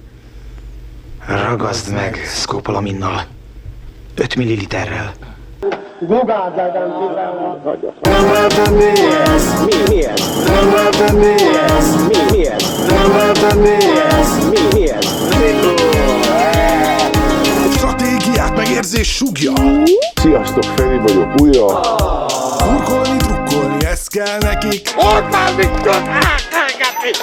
Ragaszd 1.26 1.92
meg 1.92 2.24
szkopalaminnal. 2.26 3.26
5 4.14 4.36
milliliterrel. 4.36 5.29
Stratégiát 17.74 18.56
megérzés 18.56 19.14
sugja. 19.14 19.52
Sziasztok, 20.14 20.64
Feri 20.64 20.98
vagyok, 20.98 21.40
újra. 21.40 21.80
Burkolni, 22.64 23.16
drukkolni, 23.16 23.84
ez 23.84 24.06
kell 24.06 24.38
nekik. 24.40 24.94
Már 25.30 25.56
Viktor, 25.56 26.02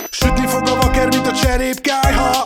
Sütni 0.09 0.47
fog 0.47 0.67
a 0.67 0.75
vaker, 0.75 1.07
mint 1.09 1.27
a 1.27 1.31
cserépkájha 1.31 2.45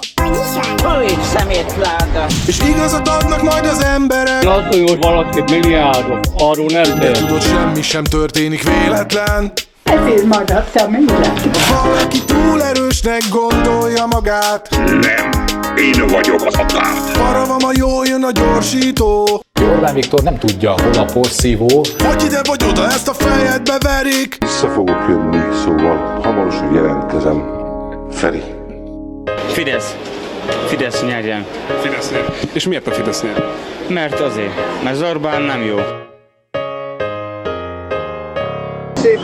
Fúj, 0.77 1.05
szemétláda! 1.33 2.25
És 2.47 2.59
igazat 2.59 3.07
adnak 3.07 3.41
majd 3.41 3.65
az 3.65 3.83
emberek 3.83 4.45
Az, 4.45 4.63
hogy 4.67 4.97
valaki 4.99 5.43
milliárdos, 5.49 6.19
arról 6.37 6.69
nem 6.69 6.99
De 6.99 7.11
tudod, 7.11 7.41
semmi 7.41 7.81
sem 7.81 8.03
történik 8.03 8.63
véletlen. 8.63 9.51
Ezért 9.83 10.23
maradtam 10.23 10.91
minden. 10.91 11.33
Ha 11.69 11.87
valaki 11.89 12.19
túl 12.25 12.63
erősnek 12.63 13.21
gondolja 13.29 14.05
magát. 14.05 14.69
Nem, 14.85 15.29
én 15.77 16.07
vagyok 16.07 16.41
az 16.45 16.57
a 16.57 16.65
táp. 16.65 17.17
Paravam 17.17 17.63
a 17.63 17.71
jól 17.73 18.05
jön 18.05 18.23
a 18.23 18.31
gyorsító 18.31 19.41
Orbán 19.69 19.93
Viktor 19.93 20.21
nem 20.21 20.37
tudja, 20.37 20.71
hol 20.71 20.93
a 20.93 21.05
porszívó. 21.05 21.85
Vagy 21.97 22.23
ide 22.23 22.41
vagy 22.43 22.63
oda, 22.69 22.85
ezt 22.85 23.07
a 23.07 23.13
fejedbe 23.13 23.77
verik 23.79 24.37
Vissza 24.39 24.69
fogok 24.69 25.05
jönni, 25.07 25.55
szóval 25.63 26.19
hamarosan 26.23 26.73
jelentkezem. 26.73 27.43
Feri. 28.11 28.41
Fidesz. 29.47 29.95
Fidesz 30.67 31.03
nyerjen. 31.03 31.45
Fidesz 31.81 32.11
nyer. 32.11 32.33
És 32.53 32.67
miért 32.67 32.87
a 32.87 32.91
Fidesz 32.91 33.21
nyer? 33.21 33.43
Mert 33.87 34.19
azért, 34.19 34.83
mert 34.83 35.01
Orbán 35.01 35.41
nem 35.41 35.61
jó. 35.61 35.77
Szép 38.93 39.19